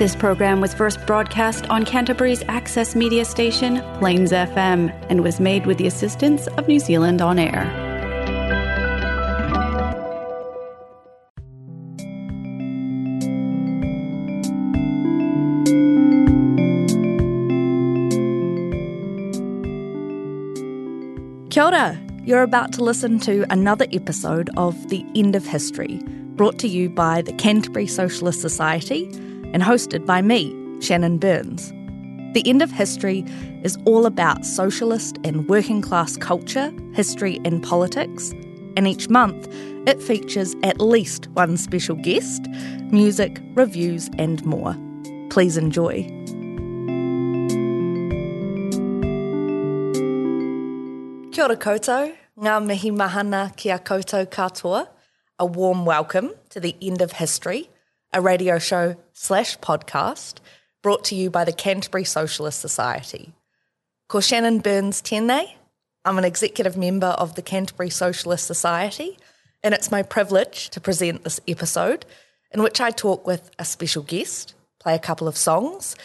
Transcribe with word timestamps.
This 0.00 0.16
program 0.16 0.62
was 0.62 0.72
first 0.72 1.04
broadcast 1.06 1.68
on 1.68 1.84
Canterbury's 1.84 2.42
access 2.48 2.96
media 2.96 3.22
station, 3.26 3.82
Plains 3.98 4.32
FM, 4.32 4.90
and 5.10 5.22
was 5.22 5.38
made 5.38 5.66
with 5.66 5.76
the 5.76 5.86
assistance 5.86 6.46
of 6.56 6.66
New 6.66 6.78
Zealand 6.78 7.20
On 7.20 7.38
Air. 7.38 7.66
Kia 21.50 21.64
ora. 21.64 22.00
You're 22.24 22.40
about 22.40 22.72
to 22.72 22.82
listen 22.82 23.18
to 23.20 23.44
another 23.50 23.86
episode 23.92 24.48
of 24.56 24.88
The 24.88 25.04
End 25.14 25.36
of 25.36 25.44
History, 25.44 26.00
brought 26.36 26.58
to 26.60 26.68
you 26.68 26.88
by 26.88 27.20
the 27.20 27.34
Canterbury 27.34 27.86
Socialist 27.86 28.40
Society 28.40 29.10
and 29.52 29.62
hosted 29.62 30.06
by 30.06 30.22
me, 30.22 30.52
Sionainn 30.78 31.20
Burns. 31.20 31.72
The 32.34 32.48
End 32.48 32.62
of 32.62 32.70
History 32.70 33.24
is 33.64 33.76
all 33.86 34.06
about 34.06 34.46
socialist 34.46 35.18
and 35.24 35.48
working 35.48 35.82
class 35.82 36.16
culture, 36.16 36.72
history, 36.92 37.40
and 37.44 37.62
politics, 37.62 38.30
and 38.76 38.86
each 38.86 39.08
month 39.08 39.48
it 39.86 40.00
features 40.00 40.54
at 40.62 40.80
least 40.80 41.26
one 41.30 41.56
special 41.56 41.96
guest, 41.96 42.46
music, 42.92 43.40
reviews, 43.54 44.08
and 44.18 44.44
more. 44.44 44.76
Please 45.30 45.56
enjoy. 45.56 46.04
Kia 51.32 51.44
ora 51.44 51.56
koutou, 51.56 52.14
ngā 52.38 52.56
mihi 52.66 52.90
mahana 52.90 53.56
ki 53.56 53.70
a 53.70 53.78
koutou 53.78 54.26
katoa. 54.26 54.86
A 55.38 55.46
warm 55.46 55.86
welcome 55.86 56.32
to 56.50 56.60
the 56.60 56.76
End 56.82 57.00
of 57.00 57.12
History, 57.12 57.70
a 58.12 58.20
radio 58.20 58.58
show 58.58 58.96
slash 59.20 59.58
podcast 59.58 60.36
brought 60.82 61.04
to 61.04 61.14
you 61.14 61.28
by 61.28 61.44
the 61.44 61.52
Canterbury 61.52 62.04
Socialist 62.04 62.58
Society. 62.58 63.34
Ko 64.08 64.18
Sionainn 64.18 64.62
Burns 64.62 65.02
tēnei. 65.02 65.56
I'm 66.06 66.16
an 66.16 66.24
executive 66.24 66.74
member 66.74 67.08
of 67.08 67.34
the 67.34 67.42
Canterbury 67.42 67.90
Socialist 67.90 68.46
Society, 68.46 69.18
and 69.62 69.74
it's 69.74 69.90
my 69.90 70.02
privilege 70.02 70.70
to 70.70 70.80
present 70.80 71.22
this 71.22 71.38
episode 71.46 72.06
in 72.50 72.62
which 72.62 72.80
I 72.80 72.90
talk 72.90 73.26
with 73.26 73.50
a 73.58 73.64
special 73.66 74.02
guest, 74.02 74.54
play 74.80 74.94
a 74.94 74.98
couple 74.98 75.28
of 75.28 75.36
songs, 75.36 75.96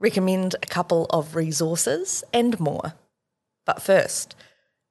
recommend 0.00 0.54
a 0.54 0.66
couple 0.66 1.04
of 1.10 1.36
resources, 1.36 2.24
and 2.32 2.58
more. 2.58 2.94
But 3.66 3.82
first, 3.82 4.34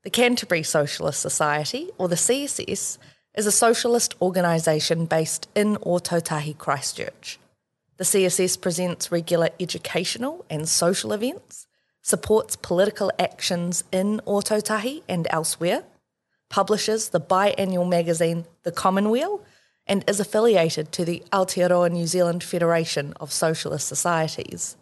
the 0.03 0.11
Canterbury 0.11 0.61
Socialist 0.61 1.19
Society, 1.19 1.89
or 1.97 2.07
the 2.07 2.15
CSS, 2.15 2.99
is 3.35 3.45
a 3.47 3.51
socialist 3.51 4.13
organisation 4.21 5.07
based 5.07 5.49
in 5.55 5.77
Ōtautahi, 5.77 6.59
Christchurch. 6.59 7.39
The 8.01 8.05
CSS 8.05 8.59
presents 8.59 9.11
regular 9.11 9.49
educational 9.59 10.43
and 10.49 10.67
social 10.67 11.13
events, 11.13 11.67
supports 12.01 12.55
political 12.55 13.11
actions 13.19 13.83
in 13.91 14.19
Ōtautahi 14.25 15.03
and 15.07 15.27
elsewhere, 15.29 15.83
publishes 16.49 17.09
the 17.09 17.21
biannual 17.21 17.87
magazine 17.87 18.45
The 18.63 18.71
Commonweal, 18.71 19.45
and 19.85 20.03
is 20.09 20.19
affiliated 20.19 20.91
to 20.93 21.05
the 21.05 21.21
Aotearoa 21.31 21.91
New 21.91 22.07
Zealand 22.07 22.43
Federation 22.43 23.13
of 23.19 23.31
Socialist 23.31 23.87
Societies. 23.87 24.77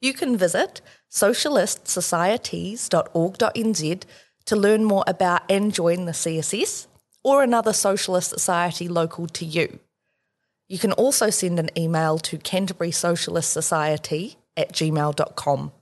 You 0.00 0.14
can 0.14 0.34
visit 0.34 0.80
socialistsocieties.org.nz 1.10 4.02
to 4.46 4.56
learn 4.56 4.84
more 4.84 5.04
about 5.06 5.42
and 5.50 5.74
join 5.74 6.06
the 6.06 6.12
CSS 6.12 6.86
or 7.22 7.42
another 7.42 7.74
socialist 7.74 8.30
society 8.30 8.88
local 8.88 9.26
to 9.26 9.44
you. 9.44 9.80
You 10.68 10.78
can 10.78 10.92
also 10.92 11.30
send 11.30 11.58
an 11.58 11.70
email 11.76 12.18
to 12.18 12.36
Canterbury 12.36 12.90
Socialist 12.90 13.50
Society 13.50 14.36
at 14.56 14.72
gmail.com. 14.72 15.72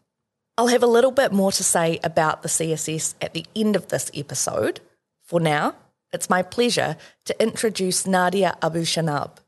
I'll 0.57 0.69
have 0.69 0.83
a 0.83 0.87
little 0.87 1.11
bit 1.11 1.33
more 1.33 1.53
to 1.53 1.65
say 1.65 1.99
about 2.05 2.43
the 2.43 2.49
CSS 2.49 3.15
at 3.21 3.35
the 3.35 3.45
end 3.55 3.75
of 3.77 3.89
this 3.89 4.11
episode. 4.15 4.81
For 5.25 5.41
now, 5.41 5.75
it's 6.13 6.31
my 6.31 6.43
pleasure 6.43 6.97
to 7.25 7.43
introduce 7.43 8.07
Nadia 8.07 8.57
Abu 8.63 8.83
Shanab. 8.83 9.39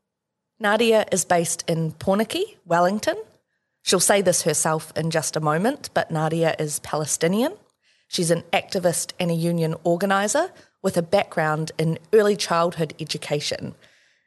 Nadia 0.59 1.07
is 1.13 1.25
based 1.25 1.65
in 1.69 1.93
Pōneke, 1.93 2.57
Wellington. 2.67 3.17
She'll 3.85 4.01
say 4.01 4.21
this 4.21 4.43
herself 4.43 4.93
in 4.97 5.11
just 5.11 5.37
a 5.37 5.41
moment, 5.41 5.91
but 5.95 6.11
Nadia 6.11 6.57
is 6.59 6.81
Palestinian. 6.81 7.55
She's 8.09 8.33
an 8.33 8.43
activist 8.53 9.13
and 9.21 9.31
a 9.31 9.35
union 9.35 9.77
organiser 9.85 10.51
with 10.83 10.97
a 10.97 11.03
background 11.03 11.71
in 11.79 11.99
early 12.13 12.37
childhood 12.37 12.93
education. 13.01 13.77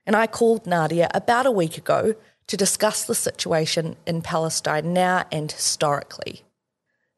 And 0.05 0.15
I 0.15 0.27
called 0.27 0.65
Nadia 0.65 1.09
about 1.13 1.45
a 1.45 1.51
week 1.51 1.77
ago 1.77 2.15
to 2.47 2.57
discuss 2.57 3.05
the 3.05 3.15
situation 3.15 3.95
in 4.05 4.21
Palestine 4.21 4.93
now 4.93 5.25
and 5.31 5.51
historically. 5.51 6.43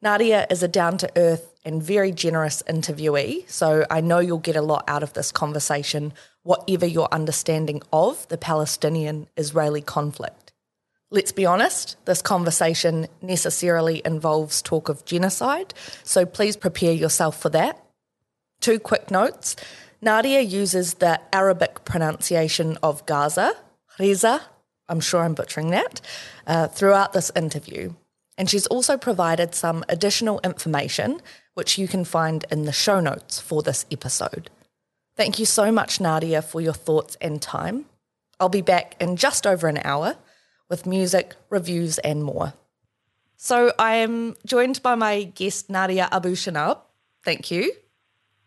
Nadia 0.02 0.46
is 0.50 0.62
a 0.62 0.68
down 0.68 0.98
to 0.98 1.10
earth 1.16 1.54
and 1.64 1.82
very 1.82 2.12
generous 2.12 2.62
interviewee, 2.68 3.48
so 3.50 3.86
I 3.90 4.02
know 4.02 4.18
you'll 4.18 4.38
get 4.38 4.54
a 4.54 4.62
lot 4.62 4.84
out 4.86 5.02
of 5.02 5.14
this 5.14 5.32
conversation, 5.32 6.12
whatever 6.42 6.84
your 6.84 7.08
understanding 7.10 7.82
of 7.90 8.28
the 8.28 8.36
Palestinian 8.36 9.28
Israeli 9.36 9.80
conflict. 9.80 10.52
Let's 11.10 11.32
be 11.32 11.46
honest, 11.46 11.96
this 12.04 12.20
conversation 12.20 13.06
necessarily 13.22 14.02
involves 14.04 14.60
talk 14.60 14.90
of 14.90 15.04
genocide, 15.06 15.72
so 16.02 16.26
please 16.26 16.56
prepare 16.56 16.92
yourself 16.92 17.40
for 17.40 17.48
that. 17.50 17.82
Two 18.60 18.78
quick 18.78 19.10
notes. 19.10 19.56
Nadia 20.04 20.40
uses 20.40 20.94
the 20.94 21.20
Arabic 21.32 21.84
pronunciation 21.84 22.76
of 22.82 23.04
Gaza, 23.06 23.54
Ghazza, 23.98 24.42
I'm 24.88 25.00
sure 25.00 25.22
I'm 25.22 25.34
butchering 25.34 25.70
that, 25.70 26.00
uh, 26.46 26.68
throughout 26.68 27.12
this 27.12 27.32
interview. 27.34 27.94
And 28.36 28.50
she's 28.50 28.66
also 28.66 28.96
provided 28.96 29.54
some 29.54 29.84
additional 29.88 30.40
information, 30.44 31.20
which 31.54 31.78
you 31.78 31.88
can 31.88 32.04
find 32.04 32.44
in 32.50 32.64
the 32.64 32.72
show 32.72 33.00
notes 33.00 33.40
for 33.40 33.62
this 33.62 33.86
episode. 33.90 34.50
Thank 35.16 35.38
you 35.38 35.46
so 35.46 35.70
much, 35.70 36.00
Nadia, 36.00 36.42
for 36.42 36.60
your 36.60 36.72
thoughts 36.72 37.16
and 37.20 37.40
time. 37.40 37.86
I'll 38.40 38.48
be 38.48 38.62
back 38.62 38.96
in 39.00 39.16
just 39.16 39.46
over 39.46 39.68
an 39.68 39.78
hour 39.84 40.16
with 40.68 40.86
music, 40.86 41.34
reviews, 41.50 41.98
and 41.98 42.24
more. 42.24 42.54
So 43.36 43.72
I 43.78 43.96
am 43.96 44.36
joined 44.44 44.82
by 44.82 44.96
my 44.96 45.22
guest, 45.22 45.70
Nadia 45.70 46.08
Abu 46.10 46.32
Shanab. 46.32 46.78
Thank 47.24 47.50
you. 47.50 47.72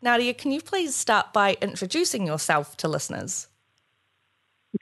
Nadia, 0.02 0.34
can 0.34 0.52
you 0.52 0.62
please 0.62 0.96
start 0.96 1.34
by 1.34 1.58
introducing 1.62 2.28
yourself 2.28 2.78
to 2.78 2.88
listeners? 2.88 3.48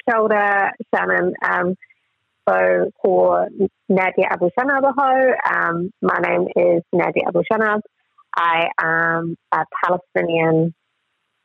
Kia 0.07 0.71
Sionainn. 0.93 1.33
Um, 1.41 1.75
so 2.47 2.91
for 3.01 3.47
Nadia 3.89 4.27
Abu 4.29 4.49
Shanab 4.57 4.81
ahau, 4.81 5.33
um, 5.51 5.91
my 6.01 6.19
name 6.19 6.47
is 6.55 6.83
Nadia 6.93 7.23
Abu 7.27 7.43
Shanab. 7.51 7.81
I 8.35 8.67
am 8.81 9.35
a 9.51 9.63
Palestinian, 9.83 10.73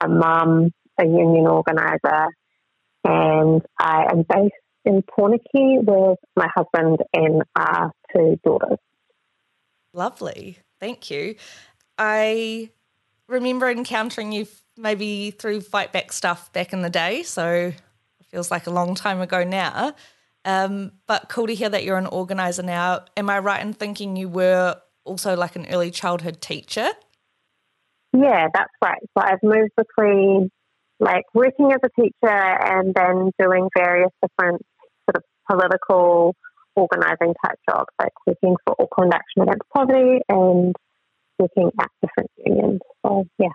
a 0.01 0.09
mum, 0.09 0.73
a 0.99 1.05
union 1.05 1.47
organiser, 1.47 2.27
and 3.05 3.63
I 3.79 4.07
am 4.11 4.25
based 4.29 4.55
in 4.85 5.03
Pōneke 5.03 5.85
with 5.85 6.19
my 6.37 6.49
husband 6.55 6.99
and 7.15 7.43
our 7.55 7.93
two 8.15 8.39
daughters. 8.45 8.79
Lovely. 9.95 10.59
Thank 10.81 11.11
you. 11.11 11.37
I 11.99 12.71
remember 13.31 13.71
encountering 13.71 14.33
you 14.33 14.47
maybe 14.77 15.31
through 15.31 15.61
Fightback 15.61 16.13
stuff 16.13 16.53
back 16.53 16.73
in 16.73 16.83
the 16.83 16.91
day, 16.91 17.23
so 17.23 17.73
it 17.73 18.27
feels 18.29 18.51
like 18.51 18.67
a 18.67 18.71
long 18.71 18.95
time 18.95 19.21
ago 19.21 19.45
now. 19.45 19.95
Um, 20.45 20.93
but 21.07 21.29
cool 21.29 21.47
to 21.47 21.55
hear 21.55 21.69
that 21.69 21.85
you're 21.85 21.99
an 21.99 22.07
organizer 22.07 22.63
now. 22.63 23.05
Am 23.17 23.31
I 23.31 23.39
right 23.39 23.63
in 23.63 23.73
thinking 23.73 24.17
you 24.17 24.29
were 24.29 24.77
also 25.05 25.37
like 25.37 25.57
an 25.57 25.67
early 25.71 25.91
childhood 25.91 26.41
teacher? 26.41 26.89
Yeah, 28.13 28.49
that's 28.53 28.73
right. 28.83 29.01
So 29.17 29.25
I've 29.25 29.43
moved 29.43 29.73
between 29.77 30.51
like 30.99 31.25
working 31.35 31.73
as 31.73 31.81
a 31.85 32.01
teacher 32.01 32.13
and 32.29 32.95
then 32.95 33.31
doing 33.39 33.69
various 33.77 34.11
different 34.23 34.63
sort 35.07 35.17
of 35.17 35.23
political 35.51 36.35
organising 36.75 37.35
type 37.45 37.59
jobs, 37.69 37.89
like 38.01 38.13
working 38.27 38.57
for 38.65 38.75
Auckland 38.81 39.15
Action 39.15 39.43
Against 39.43 39.69
Poverty 39.75 40.21
and 40.29 40.75
working 41.41 41.71
at 41.81 41.91
different 42.03 42.31
unions. 42.45 42.81
So, 43.05 43.27
yeah. 43.39 43.49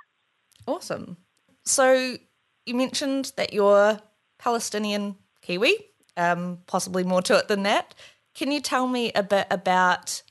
Awesome. 0.68 1.18
So, 1.64 2.18
you 2.66 2.74
mentioned 2.74 3.32
that 3.38 3.54
you're 3.54 4.00
Palestinian 4.40 5.16
Kiwi, 5.42 5.78
um, 6.18 6.60
possibly 6.68 7.04
more 7.04 7.22
to 7.24 7.38
it 7.38 7.48
than 7.48 7.64
that. 7.64 7.94
Can 8.34 8.52
you 8.52 8.60
tell 8.60 8.88
me 8.88 9.12
a 9.14 9.24
bit 9.24 9.48
about 9.50 10.22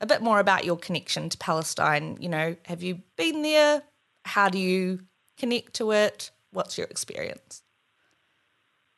a 0.00 0.06
bit 0.06 0.20
more 0.20 0.40
about 0.40 0.64
your 0.64 0.76
connection 0.76 1.28
to 1.28 1.38
Palestine? 1.38 2.16
You 2.20 2.28
know, 2.28 2.56
have 2.66 2.82
you 2.82 3.02
been 3.16 3.42
there? 3.42 3.82
How 4.24 4.48
do 4.48 4.58
you 4.58 5.00
connect 5.38 5.74
to 5.74 5.92
it? 5.92 6.30
What's 6.52 6.76
your 6.76 6.86
experience? 6.88 7.62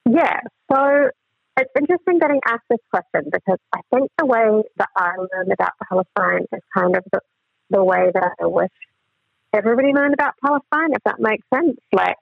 Yeah, 0.08 0.40
so 0.70 1.10
it's 1.56 1.70
interesting 1.78 2.18
getting 2.18 2.40
asked 2.46 2.64
this 2.68 2.80
question 2.90 3.30
because 3.32 3.58
I 3.72 3.80
think 3.94 4.10
the 4.18 4.26
way 4.26 4.62
that 4.76 4.88
I 4.96 5.12
learned 5.16 5.52
about 5.52 5.72
Palestine 5.88 6.46
is 6.52 6.60
kind 6.76 6.96
of 6.96 7.04
the, 7.12 7.20
the 7.70 7.82
way 7.82 8.10
that 8.12 8.32
I 8.40 8.46
wish 8.46 8.70
everybody 9.54 9.92
learned 9.92 10.14
about 10.14 10.34
Palestine, 10.44 10.92
if 10.92 11.02
that 11.04 11.20
makes 11.20 11.46
sense. 11.54 11.78
Like, 11.92 12.16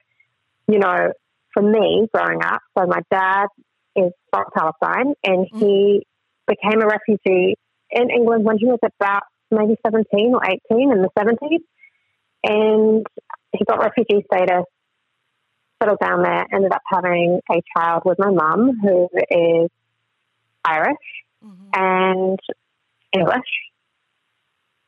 you 0.67 0.79
know, 0.79 1.11
for 1.53 1.63
me 1.63 2.07
growing 2.13 2.43
up, 2.43 2.61
so 2.77 2.85
my 2.85 3.01
dad 3.11 3.47
is 3.95 4.11
from 4.31 4.45
Palestine, 4.55 5.13
and 5.23 5.47
mm. 5.51 5.59
he 5.59 6.07
became 6.47 6.81
a 6.81 6.87
refugee 6.87 7.55
in 7.89 8.09
England 8.09 8.43
when 8.43 8.57
he 8.57 8.65
was 8.65 8.79
about 8.83 9.23
maybe 9.51 9.75
17 9.85 10.33
or 10.33 10.41
18 10.45 10.91
in 10.91 11.01
the 11.01 11.09
70s. 11.17 11.59
And 12.45 13.05
he 13.53 13.63
got 13.65 13.79
refugee 13.79 14.25
status, 14.31 14.65
settled 15.81 15.99
down 15.99 16.23
there, 16.23 16.45
ended 16.53 16.71
up 16.73 16.81
having 16.85 17.39
a 17.49 17.61
child 17.75 18.03
with 18.05 18.19
my 18.19 18.31
mum, 18.31 18.79
who 18.81 19.09
is 19.29 19.69
Irish 20.65 20.97
mm-hmm. 21.43 21.69
and 21.73 22.39
English. 23.13 23.72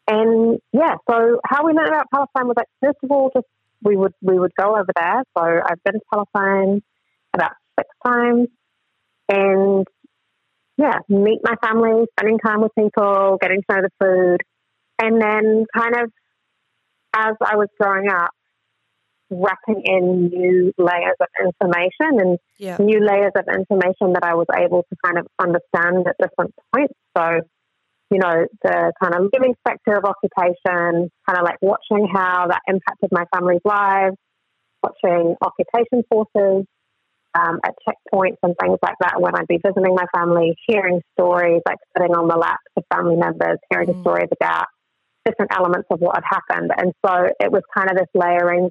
And 0.08 0.60
yeah, 0.72 0.96
so 1.10 1.40
how 1.46 1.66
we 1.66 1.74
learned 1.74 1.88
about 1.88 2.12
Palestine 2.14 2.48
was 2.48 2.56
like, 2.58 2.68
first 2.84 3.00
of 3.04 3.12
all, 3.12 3.32
just 3.34 3.48
we 3.84 3.96
would 3.96 4.14
we 4.22 4.38
would 4.38 4.52
go 4.60 4.76
over 4.76 4.92
there. 4.96 5.24
So 5.38 5.44
I've 5.44 5.84
been 5.84 5.96
to 5.96 6.00
Palestine 6.14 6.82
about 7.34 7.52
six 7.80 7.90
times, 8.06 8.48
and 9.30 9.88
yeah, 10.78 11.00
meet 11.10 11.40
my 11.44 11.56
family, 11.64 12.06
spending 12.18 12.40
time 12.40 12.62
with 12.62 12.72
people, 12.78 13.38
getting 13.42 13.62
to 13.62 13.76
know 13.76 13.82
the 13.82 13.90
food, 14.00 14.42
and 15.00 15.22
then 15.22 15.66
kind 15.76 15.96
of 15.96 16.12
as 17.16 17.36
I 17.42 17.56
was 17.56 17.70
growing 17.80 18.10
up, 18.10 18.32
wrapping 19.30 19.82
in 19.86 20.28
new 20.28 20.74
layers 20.78 21.16
of 21.20 21.28
information 21.44 22.20
and 22.20 22.38
yeah. 22.58 22.78
new 22.80 23.00
layers 23.00 23.32
of 23.36 23.46
information 23.48 24.14
that 24.14 24.24
I 24.24 24.36
was 24.36 24.48
able 24.56 24.84
to 24.84 24.96
kind 25.04 25.18
of 25.18 25.26
understand 25.40 26.08
at 26.08 26.16
different 26.22 26.54
points. 26.74 26.94
So, 27.18 27.42
you 28.12 28.20
know, 28.20 28.46
the 28.64 28.94
kind 29.02 29.16
of 29.16 29.30
living 29.34 29.56
spectre 29.60 29.98
of 29.98 30.06
occupation, 30.06 31.10
kind 31.28 31.38
of 31.38 31.44
like 31.44 31.58
watching 31.62 32.08
how 32.14 32.48
that 32.48 32.62
impacted 32.68 33.10
my 33.12 33.26
family's 33.34 33.62
lives, 33.66 34.16
watching 34.84 35.36
occupation 35.42 36.04
forces 36.10 36.66
um, 37.36 37.60
at 37.64 37.74
checkpoints 37.88 38.38
and 38.44 38.56
things 38.62 38.78
like 38.82 38.96
that 39.02 39.20
when 39.20 39.36
I'd 39.36 39.48
be 39.48 39.60
visiting 39.64 39.96
my 39.96 40.06
family, 40.16 40.56
hearing 40.68 41.02
stories, 41.20 41.62
like 41.68 41.78
sitting 41.98 42.16
on 42.16 42.28
the 42.28 42.38
laps 42.38 42.72
of 42.78 42.84
family 42.94 43.16
members, 43.16 43.58
hearing 43.70 43.90
mm. 43.90 44.02
stories 44.02 44.30
about 44.32 44.68
different 45.26 45.52
elements 45.56 45.88
of 45.92 46.00
what 46.00 46.16
had 46.16 46.24
happened. 46.24 46.72
And 46.78 46.94
so 47.06 47.28
it 47.40 47.52
was 47.52 47.64
kind 47.76 47.90
of 47.90 47.98
this 47.98 48.08
layering 48.14 48.70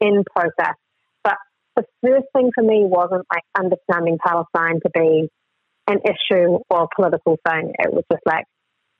in 0.00 0.24
process. 0.34 0.76
But 1.22 1.36
the 1.76 1.84
first 2.02 2.26
thing 2.34 2.50
for 2.54 2.62
me 2.62 2.84
wasn't 2.84 3.26
like 3.32 3.42
understanding 3.58 4.18
Palestine 4.24 4.80
to 4.80 4.90
be 4.94 5.28
an 5.88 5.98
issue 6.04 6.58
or 6.70 6.84
a 6.84 6.88
political 6.94 7.36
thing. 7.46 7.74
It 7.78 7.92
was 7.92 8.04
just 8.10 8.22
like, 8.24 8.44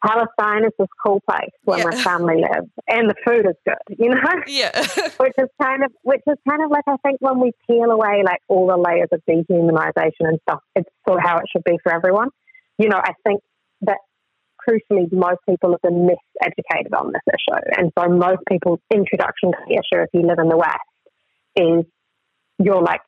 Palestine 0.04 0.64
is 0.64 0.72
this 0.78 0.88
cool 1.04 1.20
place 1.28 1.50
where 1.64 1.78
yeah. 1.78 1.84
my 1.84 2.02
family 2.02 2.36
lives, 2.36 2.68
and 2.88 3.10
the 3.10 3.14
food 3.24 3.46
is 3.46 3.56
good, 3.66 3.98
you 3.98 4.10
know. 4.10 4.20
Yeah. 4.46 4.70
which 5.18 5.34
is 5.38 5.48
kind 5.60 5.84
of, 5.84 5.92
which 6.02 6.22
is 6.26 6.36
kind 6.48 6.62
of 6.62 6.70
like 6.70 6.84
I 6.86 6.96
think 7.04 7.18
when 7.20 7.40
we 7.40 7.52
peel 7.68 7.90
away 7.90 8.22
like 8.24 8.40
all 8.48 8.66
the 8.66 8.76
layers 8.76 9.08
of 9.12 9.20
dehumanization 9.28 10.28
and 10.28 10.38
stuff, 10.48 10.60
it's 10.74 10.88
sort 11.06 11.18
of 11.18 11.24
how 11.24 11.38
it 11.38 11.44
should 11.52 11.64
be 11.64 11.78
for 11.82 11.92
everyone. 11.94 12.28
You 12.78 12.88
know, 12.88 12.96
I 12.96 13.12
think 13.26 13.42
that 13.82 13.98
crucially, 14.68 15.12
most 15.12 15.38
people 15.48 15.70
have 15.70 15.82
been 15.82 16.08
miseducated 16.08 16.98
on 16.98 17.12
this 17.12 17.22
issue. 17.28 17.60
And 17.76 17.92
so 17.98 18.08
most 18.08 18.40
people's 18.48 18.80
introduction 18.90 19.52
to 19.52 19.58
the 19.68 19.74
issue, 19.74 20.02
if 20.02 20.08
you 20.12 20.22
live 20.22 20.38
in 20.38 20.48
the 20.48 20.56
West, 20.56 20.78
is 21.56 21.84
you're 22.58 22.82
like 22.82 23.00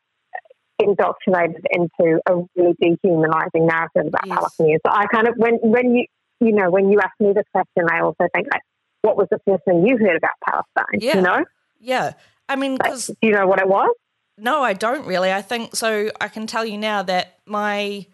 indoctrinated 0.79 1.65
into 1.71 2.21
a 2.29 2.37
really 2.57 2.75
dehumanizing 2.81 3.67
narrative 3.67 4.07
about 4.07 4.27
yes. 4.27 4.39
Palestinians. 4.39 4.79
So 4.87 4.93
I 4.93 5.07
kind 5.07 5.29
of, 5.29 5.35
when, 5.37 5.55
when 5.63 5.95
you, 5.95 6.07
you 6.43 6.53
know, 6.53 6.71
when 6.71 6.91
you 6.91 7.01
ask 7.01 7.13
me 7.21 7.33
this 7.33 7.47
question, 7.53 7.87
I 7.91 8.01
also 8.01 8.27
think 8.35 8.49
like, 8.53 8.63
what 9.03 9.17
was 9.17 9.29
the 9.31 9.39
first 9.47 9.65
thing 9.65 9.87
you 9.87 9.97
heard 9.97 10.17
about 10.17 10.33
Palestine? 10.47 11.01
Yeah. 11.01 11.17
You 11.17 11.23
know? 11.23 11.45
Yeah. 11.81 12.13
I 12.49 12.57
mean, 12.57 12.77
because. 12.77 13.07
do 13.07 13.15
you 13.23 13.33
know 13.33 13.47
what 13.47 13.61
it 13.61 13.69
was? 13.69 13.95
No, 14.39 14.63
I 14.63 14.73
don't 14.73 15.07
really. 15.07 15.33
I 15.33 15.43
think 15.43 15.77
so. 15.77 16.11
I 16.21 16.29
can 16.29 16.47
tell 16.47 16.65
you 16.65 16.79
now 16.79 17.03
that 17.03 17.39
my 17.47 18.07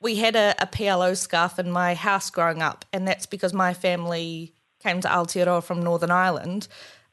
we 0.00 0.16
had 0.16 0.36
a, 0.36 0.54
a 0.58 0.66
PLO 0.66 1.16
scarf 1.16 1.58
in 1.58 1.70
my 1.70 1.94
house 1.94 2.28
growing 2.28 2.60
up, 2.60 2.84
and 2.92 3.08
that's 3.08 3.26
because 3.26 3.54
my 3.54 3.72
family 3.72 4.52
came 4.82 5.00
to 5.00 5.08
Aotearoa 5.08 5.62
from 5.62 5.82
Northern 5.82 6.10
Ireland. 6.10 6.68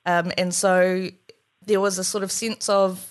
Um, 0.06 0.32
and 0.38 0.54
so 0.54 1.10
there 1.66 1.80
was 1.80 1.98
a 1.98 2.04
sort 2.04 2.24
of 2.24 2.32
sense 2.32 2.68
of 2.68 3.11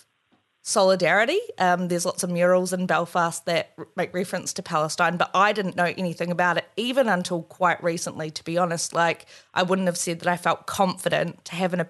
solidarity. 0.71 1.41
Um, 1.59 1.89
there's 1.89 2.07
lots 2.07 2.23
of 2.23 2.31
murals 2.31 2.73
in 2.73 2.87
Belfast 2.87 3.45
that 3.47 3.75
make 3.97 4.15
reference 4.15 4.53
to 4.55 4.63
Palestine, 4.63 5.17
but 5.17 5.31
I 5.35 5.53
didn't 5.53 5.77
know 5.77 5.93
anything 5.99 6.31
about 6.31 6.57
it 6.57 6.69
even 6.77 7.09
until 7.09 7.43
quite 7.43 7.83
recently, 7.83 8.31
to 8.31 8.45
be 8.45 8.57
honest. 8.57 8.95
Like, 8.95 9.27
I 9.53 9.63
wouldn't 9.65 9.89
have 9.89 9.99
said 9.99 10.21
that 10.21 10.29
I 10.29 10.37
felt 10.37 10.67
confident 10.67 11.45
to 11.47 11.57
have 11.57 11.75
an, 11.75 11.87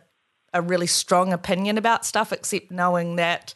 a 0.55 0.63
really 0.63 0.87
strong 0.87 1.33
opinion 1.33 1.79
about 1.79 2.07
stuff, 2.07 2.33
except 2.33 2.71
knowing 2.71 3.17
that, 3.17 3.53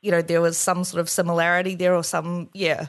you 0.00 0.10
know, 0.10 0.22
there 0.22 0.40
was 0.40 0.56
some 0.56 0.84
sort 0.84 1.00
of 1.00 1.10
similarity 1.10 1.74
there 1.74 1.94
or 1.94 2.02
some, 2.02 2.48
yeah, 2.54 2.86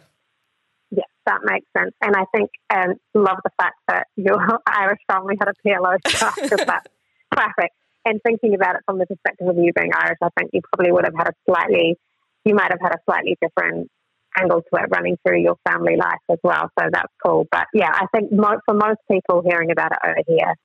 Yeah, 0.89 1.03
that 1.25 1.41
makes 1.43 1.67
sense. 1.77 1.93
And 2.01 2.15
I 2.15 2.25
think 2.33 2.49
um, 2.73 2.95
love 3.13 3.37
the 3.43 3.51
fact 3.59 3.75
that 3.89 4.07
your 4.15 4.39
Irish 4.65 5.01
family 5.11 5.35
had 5.37 5.49
a 5.49 5.53
PLO 5.67 5.97
because 6.03 6.65
that's 6.65 6.87
classic. 7.33 7.71
And 8.05 8.19
thinking 8.25 8.55
about 8.55 8.75
it 8.75 8.81
from 8.85 8.97
the 8.97 9.05
perspective 9.05 9.47
of 9.47 9.57
you 9.57 9.71
being 9.75 9.91
Irish, 9.93 10.17
I 10.21 10.29
think 10.37 10.51
you 10.53 10.61
probably 10.73 10.91
would 10.91 11.05
have 11.05 11.13
had 11.15 11.27
a 11.27 11.33
slightly, 11.47 11.97
you 12.45 12.55
might 12.55 12.71
have 12.71 12.81
had 12.81 12.93
a 12.93 12.99
slightly 13.05 13.37
different 13.41 13.89
angle 14.37 14.61
to 14.61 14.81
it 14.81 14.89
running 14.89 15.17
through 15.25 15.41
your 15.41 15.57
family 15.67 15.97
life 15.97 16.23
as 16.29 16.39
well. 16.43 16.69
So 16.79 16.85
that's 16.91 17.13
cool. 17.23 17.47
But 17.51 17.67
yeah, 17.73 17.91
I 17.93 18.05
think 18.15 18.31
mo- 18.31 18.59
for 18.65 18.73
most 18.73 18.99
people 19.09 19.43
hearing 19.45 19.71
about 19.71 19.91
it 19.91 19.99
over 20.03 20.23
here, 20.27 20.55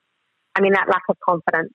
I 0.55 0.61
mean, 0.61 0.73
that 0.73 0.87
lack 0.87 1.03
of 1.09 1.17
confidence 1.23 1.73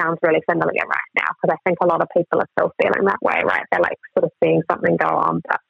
sounds 0.00 0.18
really 0.22 0.40
familiar 0.50 0.82
right 0.86 1.10
now 1.16 1.26
because 1.40 1.56
I 1.56 1.68
think 1.68 1.78
a 1.80 1.86
lot 1.86 2.02
of 2.02 2.08
people 2.16 2.40
are 2.40 2.48
still 2.58 2.72
feeling 2.82 3.06
that 3.06 3.22
way, 3.22 3.42
right? 3.44 3.62
They're 3.70 3.80
like 3.80 3.98
sort 4.18 4.24
of 4.24 4.30
seeing 4.42 4.62
something 4.68 4.96
go 4.96 5.06
on, 5.06 5.40
but 5.46 5.60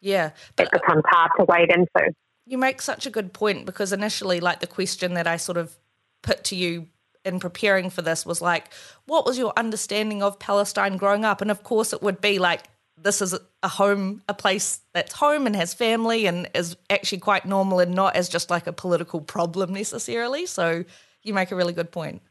yeah. 0.00 0.30
It 0.58 0.70
becomes 0.70 1.02
hard 1.06 1.32
to 1.38 1.44
wade 1.44 1.70
into. 1.70 2.12
You 2.46 2.58
make 2.58 2.80
such 2.80 3.06
a 3.06 3.10
good 3.10 3.32
point 3.32 3.66
because 3.66 3.92
initially, 3.92 4.40
like 4.40 4.60
the 4.60 4.66
question 4.66 5.14
that 5.14 5.26
I 5.26 5.36
sort 5.36 5.58
of 5.58 5.76
put 6.22 6.44
to 6.44 6.56
you 6.56 6.86
in 7.24 7.40
preparing 7.40 7.90
for 7.90 8.02
this 8.02 8.24
was 8.24 8.40
like, 8.40 8.72
what 9.06 9.26
was 9.26 9.38
your 9.38 9.52
understanding 9.56 10.22
of 10.22 10.38
Palestine 10.38 10.96
growing 10.96 11.24
up? 11.24 11.40
And 11.40 11.50
of 11.50 11.62
course, 11.62 11.92
it 11.92 12.02
would 12.02 12.20
be 12.20 12.38
like, 12.38 12.62
this 13.00 13.22
is 13.22 13.34
a 13.62 13.68
home, 13.68 14.22
a 14.28 14.34
place 14.34 14.80
that's 14.92 15.12
home 15.12 15.46
and 15.46 15.54
has 15.54 15.74
family 15.74 16.26
and 16.26 16.48
is 16.54 16.76
actually 16.90 17.18
quite 17.18 17.46
normal 17.46 17.80
and 17.80 17.94
not 17.94 18.16
as 18.16 18.28
just 18.28 18.50
like 18.50 18.66
a 18.66 18.72
political 18.72 19.20
problem 19.20 19.72
necessarily. 19.72 20.46
So 20.46 20.84
you 21.22 21.34
make 21.34 21.50
a 21.50 21.56
really 21.56 21.72
good 21.72 21.92
point. 21.92 22.22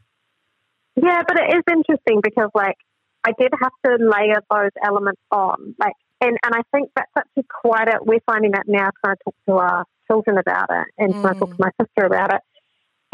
Yeah, 0.95 1.21
but 1.27 1.39
it 1.39 1.55
is 1.55 1.63
interesting 1.69 2.21
because 2.21 2.49
like 2.53 2.75
I 3.23 3.31
did 3.39 3.51
have 3.61 3.71
to 3.85 4.03
layer 4.03 4.41
those 4.49 4.71
elements 4.83 5.21
on. 5.31 5.75
Like 5.79 5.93
and 6.21 6.37
and 6.43 6.55
I 6.55 6.61
think 6.73 6.89
that's 6.95 7.11
actually 7.17 7.45
quite 7.61 7.87
a 7.87 7.99
we're 8.01 8.19
finding 8.25 8.51
that 8.51 8.63
now 8.67 8.89
trying 9.03 9.17
to 9.17 9.23
talk 9.25 9.35
to 9.47 9.53
our 9.57 9.85
children 10.07 10.37
about 10.37 10.69
it 10.69 10.87
and 10.97 11.13
mm. 11.13 11.21
trying 11.21 11.33
to 11.35 11.39
talk 11.39 11.49
to 11.49 11.61
my 11.61 11.69
sister 11.79 12.05
about 12.05 12.33
it 12.33 12.41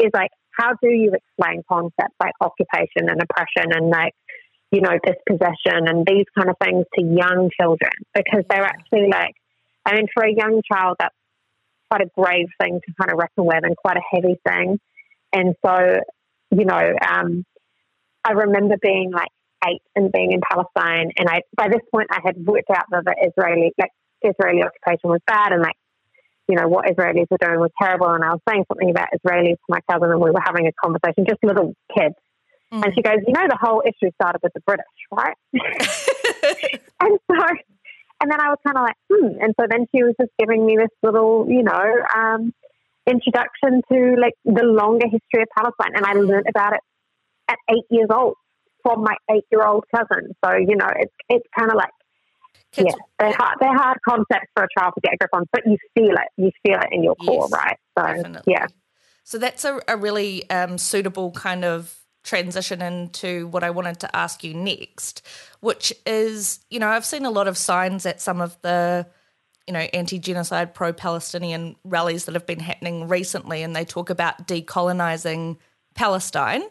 is 0.04 0.10
like 0.14 0.30
how 0.56 0.72
do 0.82 0.88
you 0.88 1.12
explain 1.12 1.62
concepts 1.68 2.14
like 2.20 2.32
occupation 2.40 3.08
and 3.08 3.20
oppression 3.22 3.72
and 3.72 3.90
like 3.90 4.14
you 4.70 4.80
know 4.80 4.98
dispossession 5.04 5.88
and 5.88 6.06
these 6.06 6.26
kind 6.36 6.50
of 6.50 6.56
things 6.62 6.84
to 6.94 7.02
young 7.02 7.50
children 7.60 7.92
because 8.14 8.44
they're 8.48 8.64
actually 8.64 9.08
like 9.10 9.34
I 9.86 9.94
mean 9.94 10.06
for 10.12 10.24
a 10.24 10.32
young 10.32 10.62
child 10.70 10.96
that's 10.98 11.14
quite 11.90 12.02
a 12.02 12.10
grave 12.18 12.48
thing 12.60 12.80
to 12.86 12.94
kind 13.00 13.12
of 13.12 13.18
reckon 13.18 13.44
with 13.44 13.64
and 13.64 13.76
quite 13.76 13.96
a 13.96 14.02
heavy 14.12 14.40
thing 14.46 14.78
and 15.32 15.54
so 15.64 16.00
you 16.50 16.64
know 16.64 16.94
um, 17.06 17.44
I 18.24 18.32
remember 18.32 18.76
being 18.80 19.10
like 19.12 19.28
eight 19.68 19.82
and 19.94 20.10
being 20.12 20.32
in 20.32 20.40
Palestine. 20.40 21.12
And 21.16 21.28
I, 21.28 21.40
by 21.56 21.68
this 21.68 21.80
point, 21.90 22.08
I 22.10 22.20
had 22.24 22.36
worked 22.44 22.70
out 22.70 22.84
that 22.90 23.04
the 23.04 23.14
Israeli, 23.28 23.72
like 23.78 23.90
Israeli 24.22 24.62
occupation 24.62 25.10
was 25.10 25.20
bad, 25.26 25.52
and 25.52 25.62
like, 25.62 25.76
you 26.48 26.56
know, 26.56 26.68
what 26.68 26.86
Israelis 26.86 27.26
were 27.30 27.38
doing 27.40 27.60
was 27.60 27.70
terrible. 27.80 28.08
And 28.08 28.24
I 28.24 28.30
was 28.30 28.40
saying 28.48 28.64
something 28.68 28.90
about 28.90 29.08
Israelis 29.14 29.56
to 29.56 29.68
my 29.68 29.80
cousin, 29.90 30.10
and 30.10 30.20
we 30.20 30.30
were 30.30 30.42
having 30.44 30.66
a 30.66 30.72
conversation, 30.72 31.24
just 31.28 31.42
little 31.42 31.74
kids. 31.96 32.14
Mm. 32.72 32.84
And 32.84 32.94
she 32.94 33.02
goes, 33.02 33.18
"You 33.26 33.32
know, 33.32 33.46
the 33.48 33.58
whole 33.60 33.82
issue 33.84 34.10
started 34.20 34.40
with 34.42 34.52
the 34.52 34.60
British, 34.60 34.84
right?" 35.10 35.36
and 35.54 37.18
so, 37.30 37.46
and 38.20 38.30
then 38.30 38.40
I 38.40 38.48
was 38.48 38.58
kind 38.66 38.76
of 38.76 38.82
like, 38.82 38.96
"Hmm." 39.12 39.40
And 39.40 39.54
so 39.58 39.66
then 39.68 39.86
she 39.94 40.02
was 40.02 40.14
just 40.20 40.32
giving 40.38 40.64
me 40.64 40.76
this 40.76 40.92
little, 41.02 41.46
you 41.48 41.62
know. 41.62 41.84
Um, 42.14 42.52
introduction 43.06 43.82
to 43.92 44.16
like 44.18 44.32
the 44.46 44.64
longer 44.64 45.06
history 45.06 45.42
of 45.42 45.48
Palestine, 45.54 45.92
and 45.94 46.06
I 46.06 46.14
learned 46.14 46.46
about 46.48 46.72
it 46.74 46.80
at 47.48 47.58
eight 47.70 47.84
years 47.90 48.08
old 48.10 48.36
from 48.82 49.02
my 49.02 49.16
eight 49.30 49.44
year 49.50 49.66
old 49.66 49.84
cousin. 49.94 50.34
So, 50.44 50.52
you 50.56 50.76
know, 50.76 50.88
it's 50.96 51.14
it's 51.28 51.46
kind 51.56 51.70
of 51.70 51.76
like, 51.76 51.90
Kids, 52.74 52.88
yeah, 52.88 53.02
they're 53.18 53.36
hard, 53.36 53.58
they're 53.60 53.76
hard 53.76 53.98
concepts 54.06 54.48
for 54.54 54.64
a 54.64 54.68
child 54.78 54.94
to 54.94 55.00
get 55.00 55.14
a 55.14 55.16
grip 55.16 55.30
on, 55.32 55.44
but 55.52 55.62
you 55.66 55.76
feel 55.94 56.12
it. 56.12 56.28
You 56.36 56.50
feel 56.64 56.78
it 56.80 56.88
in 56.92 57.02
your 57.02 57.14
core, 57.16 57.48
right? 57.48 57.76
So, 57.96 58.04
definitely. 58.04 58.52
yeah. 58.52 58.66
So 59.24 59.38
that's 59.38 59.64
a, 59.64 59.80
a 59.88 59.96
really 59.96 60.48
um, 60.50 60.76
suitable 60.76 61.30
kind 61.30 61.64
of 61.64 61.96
transition 62.24 62.82
into 62.82 63.46
what 63.48 63.62
I 63.62 63.70
wanted 63.70 64.00
to 64.00 64.16
ask 64.16 64.42
you 64.42 64.54
next, 64.54 65.26
which 65.60 65.92
is, 66.06 66.60
you 66.70 66.78
know, 66.78 66.88
I've 66.88 67.04
seen 67.04 67.24
a 67.24 67.30
lot 67.30 67.46
of 67.46 67.56
signs 67.56 68.06
at 68.06 68.20
some 68.20 68.40
of 68.40 68.60
the, 68.62 69.06
you 69.66 69.72
know, 69.72 69.80
anti 69.80 70.18
genocide, 70.18 70.74
pro 70.74 70.92
Palestinian 70.92 71.76
rallies 71.84 72.24
that 72.24 72.34
have 72.34 72.46
been 72.46 72.60
happening 72.60 73.08
recently, 73.08 73.62
and 73.62 73.76
they 73.76 73.84
talk 73.84 74.10
about 74.10 74.46
decolonizing 74.46 75.58
Palestine 75.94 76.62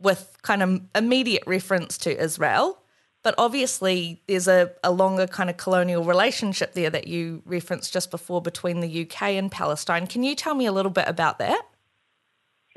with 0.00 0.36
kind 0.42 0.62
of 0.62 0.80
immediate 0.94 1.44
reference 1.46 1.98
to 1.98 2.22
Israel. 2.22 2.78
But 3.26 3.34
obviously, 3.38 4.22
there's 4.28 4.46
a, 4.46 4.70
a 4.84 4.92
longer 4.92 5.26
kind 5.26 5.50
of 5.50 5.56
colonial 5.56 6.04
relationship 6.04 6.74
there 6.74 6.90
that 6.90 7.08
you 7.08 7.42
referenced 7.44 7.92
just 7.92 8.12
before 8.12 8.40
between 8.40 8.78
the 8.78 9.02
UK 9.02 9.30
and 9.30 9.50
Palestine. 9.50 10.06
Can 10.06 10.22
you 10.22 10.36
tell 10.36 10.54
me 10.54 10.64
a 10.64 10.70
little 10.70 10.92
bit 10.92 11.08
about 11.08 11.40
that? 11.40 11.60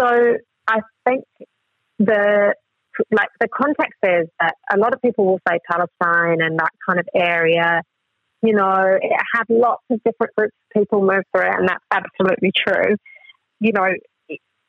So 0.01 0.07
I 0.67 0.79
think 1.05 1.23
the 1.99 2.55
like 3.11 3.29
the 3.39 3.47
context 3.47 3.99
is 4.01 4.27
that 4.39 4.55
a 4.73 4.77
lot 4.79 4.95
of 4.95 4.99
people 5.03 5.27
will 5.27 5.39
say 5.47 5.59
Palestine 5.69 6.41
and 6.41 6.57
that 6.57 6.71
kind 6.83 6.99
of 6.99 7.07
area. 7.13 7.83
You 8.41 8.53
know, 8.53 8.97
it 8.99 9.21
had 9.35 9.43
lots 9.49 9.83
of 9.91 10.01
different 10.03 10.33
groups 10.35 10.55
of 10.75 10.81
people 10.81 11.01
move 11.01 11.25
through 11.31 11.45
it, 11.45 11.59
and 11.59 11.69
that's 11.69 11.85
absolutely 11.91 12.53
true. 12.57 12.95
You 13.59 13.71
know, 13.71 13.85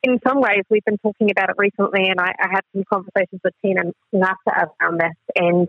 in 0.03 0.19
some 0.27 0.41
ways, 0.41 0.63
we've 0.69 0.85
been 0.85 0.97
talking 0.97 1.29
about 1.31 1.49
it 1.49 1.55
recently, 1.57 2.09
and 2.09 2.19
I, 2.19 2.33
I 2.39 2.47
had 2.51 2.61
some 2.73 2.83
conversations 2.91 3.41
with 3.43 3.53
Tina 3.61 3.83
Ngata 4.13 4.69
around 4.81 4.99
this. 4.99 5.15
And, 5.35 5.67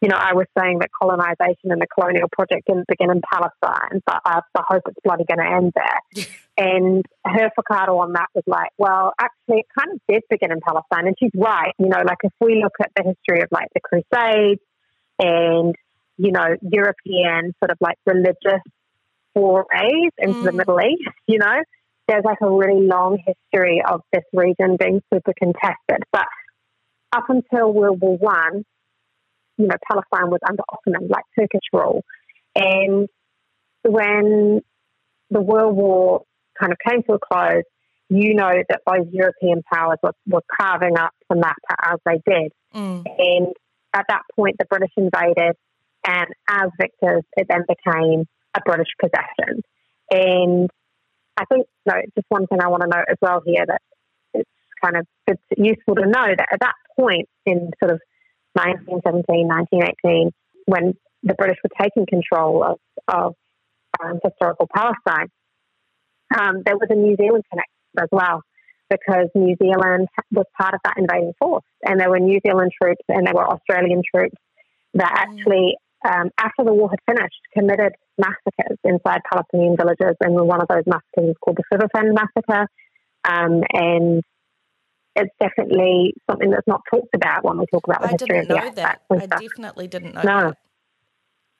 you 0.00 0.08
know, 0.08 0.16
I 0.16 0.34
was 0.34 0.46
saying 0.58 0.80
that 0.80 0.90
colonization 1.00 1.70
and 1.70 1.80
the 1.80 1.86
colonial 1.86 2.28
project 2.32 2.66
didn't 2.66 2.88
begin 2.88 3.10
in 3.10 3.20
Palestine, 3.32 4.02
but 4.04 4.20
I 4.24 4.40
hope 4.56 4.82
it's 4.88 4.98
bloody 5.04 5.24
going 5.24 5.38
to 5.38 5.54
end 5.54 5.72
there. 5.74 6.26
and 6.58 7.04
her 7.24 7.50
whakaaro 7.56 8.00
on 8.00 8.14
that 8.14 8.26
was 8.34 8.44
like, 8.46 8.70
well, 8.76 9.12
actually, 9.20 9.60
it 9.60 9.66
kind 9.78 9.94
of 9.94 10.00
did 10.08 10.22
begin 10.28 10.50
in 10.50 10.60
Palestine. 10.60 11.06
And 11.06 11.16
she's 11.18 11.30
right. 11.36 11.72
You 11.78 11.88
know, 11.88 12.02
like 12.04 12.18
if 12.24 12.32
we 12.40 12.60
look 12.62 12.74
at 12.80 12.90
the 12.96 13.04
history 13.04 13.42
of 13.42 13.48
like 13.52 13.68
the 13.74 13.80
Crusades 13.80 14.60
and, 15.18 15.76
you 16.16 16.32
know, 16.32 16.56
European 16.60 17.54
sort 17.60 17.70
of 17.70 17.78
like 17.80 17.98
religious 18.04 18.62
forays 19.32 20.10
into 20.18 20.40
mm. 20.40 20.44
the 20.44 20.52
Middle 20.52 20.80
East, 20.80 21.08
you 21.28 21.38
know, 21.38 21.62
there's 22.10 22.24
like 22.24 22.38
a 22.42 22.50
really 22.50 22.84
long 22.84 23.18
history 23.24 23.82
of 23.88 24.00
this 24.12 24.24
region 24.32 24.76
being 24.78 25.00
super 25.12 25.32
contested. 25.38 26.02
But 26.12 26.26
up 27.12 27.24
until 27.28 27.72
World 27.72 28.00
War 28.00 28.18
One, 28.18 28.64
you 29.56 29.66
know, 29.66 29.76
Palestine 29.88 30.30
was 30.30 30.40
under 30.48 30.62
Ottoman, 30.68 31.08
like 31.08 31.24
Turkish 31.38 31.60
rule. 31.72 32.02
And 32.56 33.08
when 33.84 34.60
the 35.30 35.40
World 35.40 35.76
War 35.76 36.22
kind 36.58 36.72
of 36.72 36.78
came 36.86 37.02
to 37.04 37.12
a 37.12 37.18
close, 37.18 37.62
you 38.08 38.34
know 38.34 38.50
that 38.68 38.80
those 38.86 39.06
European 39.12 39.62
powers 39.72 39.98
were, 40.02 40.14
were 40.26 40.42
carving 40.60 40.98
up 40.98 41.12
the 41.28 41.36
map 41.36 41.56
as 41.80 41.98
they 42.04 42.20
did. 42.26 42.52
Mm. 42.74 43.04
And 43.18 43.46
at 43.94 44.06
that 44.08 44.22
point, 44.34 44.56
the 44.58 44.64
British 44.64 44.90
invaded, 44.96 45.54
and 46.04 46.26
as 46.48 46.70
victors, 46.80 47.22
it 47.36 47.46
then 47.48 47.64
became 47.68 48.24
a 48.56 48.60
British 48.64 48.88
possession. 49.00 49.62
And 50.10 50.68
I 51.40 51.44
think, 51.46 51.66
know, 51.86 51.94
just 52.14 52.26
one 52.28 52.46
thing 52.46 52.60
I 52.60 52.68
want 52.68 52.82
to 52.82 52.88
note 52.88 53.06
as 53.08 53.16
well 53.22 53.40
here 53.44 53.64
that 53.66 53.80
it's 54.34 54.50
kind 54.82 54.96
of 54.96 55.06
it's 55.26 55.42
useful 55.56 55.94
to 55.94 56.06
know 56.06 56.26
that 56.36 56.48
at 56.52 56.60
that 56.60 56.74
point 56.98 57.28
in 57.46 57.70
sort 57.80 57.92
of 57.92 58.00
1917, 58.52 59.48
1918, 59.48 60.32
when 60.66 60.94
the 61.22 61.34
British 61.34 61.56
were 61.64 61.70
taking 61.80 62.04
control 62.04 62.62
of, 62.62 62.78
of 63.08 63.34
um, 64.02 64.20
historical 64.22 64.68
Palestine, 64.74 65.28
um, 66.38 66.62
there 66.64 66.76
was 66.76 66.88
a 66.90 66.94
New 66.94 67.16
Zealand 67.16 67.44
connection 67.50 67.98
as 67.98 68.08
well 68.12 68.42
because 68.90 69.28
New 69.34 69.56
Zealand 69.62 70.08
was 70.30 70.46
part 70.60 70.74
of 70.74 70.80
that 70.84 70.94
invading 70.98 71.32
force, 71.38 71.64
and 71.86 71.98
there 71.98 72.10
were 72.10 72.18
New 72.18 72.40
Zealand 72.44 72.72
troops 72.80 73.04
and 73.08 73.26
there 73.26 73.34
were 73.34 73.48
Australian 73.48 74.02
troops 74.14 74.36
that 74.94 75.10
mm. 75.10 75.38
actually 75.38 75.76
um, 76.04 76.30
after 76.38 76.64
the 76.64 76.72
war 76.72 76.90
had 76.90 77.00
finished, 77.06 77.40
committed 77.52 77.92
massacres 78.18 78.78
inside 78.84 79.20
Palestinian 79.30 79.76
villages. 79.76 80.16
And 80.20 80.34
one 80.34 80.60
of 80.60 80.68
those 80.68 80.84
massacres 80.86 81.30
is 81.30 81.36
called 81.42 81.58
the 81.58 81.64
Surafend 81.72 82.14
massacre. 82.14 82.66
Um, 83.24 83.62
and 83.72 84.22
it's 85.16 85.34
definitely 85.40 86.14
something 86.28 86.50
that's 86.50 86.66
not 86.66 86.82
talked 86.90 87.14
about 87.14 87.44
when 87.44 87.58
we 87.58 87.66
talk 87.72 87.84
about 87.84 88.02
the 88.02 88.08
I 88.08 88.10
history 88.12 88.38
of 88.38 88.48
the 88.48 88.54
know 88.54 88.70
that. 88.72 89.00
I 89.10 89.26
definitely 89.26 89.88
didn't 89.88 90.14
know 90.14 90.22
no. 90.22 90.40
that. 90.48 90.58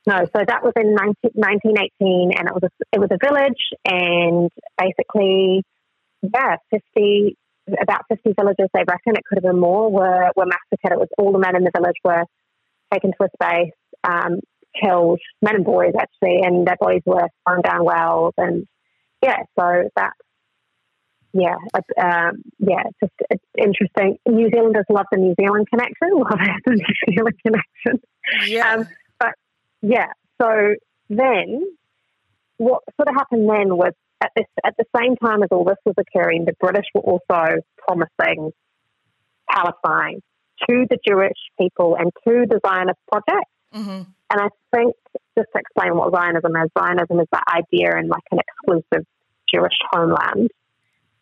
No, 0.07 0.25
so 0.35 0.43
that 0.47 0.63
was 0.63 0.73
in 0.77 0.95
19, 0.95 1.33
1918, 1.35 2.33
and 2.33 2.49
it 2.49 2.55
was 2.55 2.63
a, 2.65 2.71
it 2.91 2.99
was 2.99 3.11
a 3.13 3.19
village, 3.21 3.61
and 3.85 4.51
basically, 4.79 5.63
yeah, 6.23 6.57
fifty 6.71 7.37
about 7.69 8.07
fifty 8.09 8.33
villages. 8.33 8.69
They 8.73 8.81
reckon 8.89 9.13
it 9.17 9.25
could 9.29 9.37
have 9.37 9.53
been 9.53 9.61
more 9.61 9.91
were 9.91 10.31
were 10.35 10.47
massacred. 10.47 10.93
It 10.93 10.99
was 10.99 11.09
all 11.19 11.33
the 11.33 11.39
men 11.39 11.55
in 11.55 11.65
the 11.65 11.71
village 11.77 11.97
were 12.03 12.25
taken 12.91 13.13
to 13.13 13.25
a 13.25 13.29
space, 13.37 13.73
um, 14.05 14.41
killed 14.81 15.21
men 15.43 15.57
and 15.57 15.65
boys 15.65 15.93
actually, 15.99 16.41
and 16.43 16.67
their 16.67 16.77
bodies 16.79 17.03
were 17.07 17.29
thrown 17.47 17.63
down 17.63 17.85
wells, 17.85 18.35
and 18.37 18.67
yeah, 19.23 19.39
so 19.59 19.89
that. 19.97 20.13
Yeah, 21.33 21.55
um, 21.97 22.43
yeah, 22.59 22.83
just 23.01 23.13
it's 23.31 23.45
interesting. 23.57 24.19
New 24.27 24.51
Zealanders 24.51 24.87
love 24.91 25.07
the 25.13 25.17
New 25.17 25.33
Zealand 25.41 25.69
connection, 25.71 26.09
love 26.13 26.41
the 26.65 26.73
New 26.73 27.15
Zealand 27.15 27.37
connection. 27.47 28.03
Yeah, 28.49 28.75
um, 28.75 28.89
but 29.21 29.35
yeah, 29.81 30.09
so 30.43 30.75
then 31.09 31.63
what 32.57 32.83
sort 32.97 33.09
of 33.09 33.15
happened 33.15 33.49
then 33.49 33.77
was 33.77 33.93
at 34.21 34.33
this 34.37 34.47
at 34.65 34.75
the 34.77 34.85
same 34.97 35.17
time 35.17 35.43
as 35.43 35.49
all 35.51 35.65
this 35.65 35.79
was 35.85 35.95
occurring, 35.99 36.45
the 36.45 36.53
British 36.61 36.87
were 36.95 37.01
also 37.01 37.63
promising 37.79 38.51
Palestine 39.51 40.21
to 40.69 40.87
the 40.89 40.99
Jewish 41.07 41.39
people 41.59 41.97
and 41.99 42.13
to 42.27 42.47
the 42.49 42.61
Zionist 42.67 42.99
project. 43.11 43.49
Mm-hmm. 43.75 44.03
And 44.31 44.41
I 44.41 44.49
think 44.75 44.95
just 45.39 45.49
to 45.55 45.61
explain 45.61 45.97
what 45.97 46.13
Zionism 46.15 46.53
is, 46.57 46.71
Zionism 46.79 47.21
is 47.21 47.27
that 47.33 47.45
idea 47.49 47.99
in 47.99 48.09
like 48.09 48.23
an 48.31 48.39
exclusive 48.39 49.07
Jewish 49.53 49.77
homeland. 49.93 50.51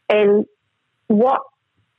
And 0.09 0.47
what 1.09 1.43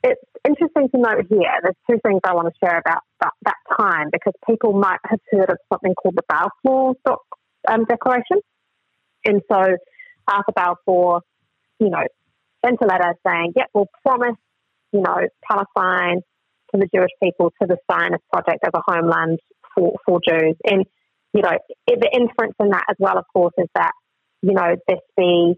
it's 0.02 0.22
interesting 0.46 0.88
to 0.90 0.98
note 0.98 1.26
here, 1.28 1.52
there's 1.62 1.76
two 1.88 2.00
things 2.04 2.20
I 2.24 2.34
want 2.34 2.48
to 2.48 2.54
share 2.64 2.78
about 2.78 3.02
that, 3.20 3.32
that 3.44 3.56
time 3.78 4.08
because 4.10 4.32
people 4.48 4.72
might 4.72 4.98
have 5.04 5.20
heard 5.30 5.50
of 5.50 5.58
something 5.70 5.94
called 5.94 6.16
the 6.16 6.22
Balfour 6.28 6.94
um, 7.68 7.84
Declaration. 7.84 8.40
And 9.24 9.42
so 9.50 9.76
Arthur 10.26 10.52
Balfour, 10.54 11.20
you 11.78 11.90
know, 11.90 12.04
sent 12.64 12.78
a 12.82 12.86
letter 12.86 13.14
saying, 13.26 13.52
yep, 13.56 13.68
we'll 13.74 13.90
promise, 14.02 14.36
you 14.92 15.00
know, 15.00 15.18
Palestine 15.48 16.22
to 16.72 16.80
the 16.80 16.88
Jewish 16.94 17.10
people, 17.22 17.52
to 17.60 17.66
the 17.66 17.76
Zionist 17.90 18.22
project 18.32 18.64
of 18.64 18.72
a 18.74 18.80
homeland 18.86 19.38
for, 19.74 19.94
for 20.04 20.20
Jews. 20.26 20.56
And, 20.64 20.84
you 21.32 21.42
know, 21.42 21.56
the 21.86 22.10
inference 22.12 22.54
in 22.60 22.70
that 22.70 22.84
as 22.88 22.96
well, 22.98 23.18
of 23.18 23.24
course, 23.32 23.54
is 23.58 23.68
that, 23.74 23.92
you 24.42 24.52
know, 24.52 24.76
this 24.88 24.98
be 25.16 25.54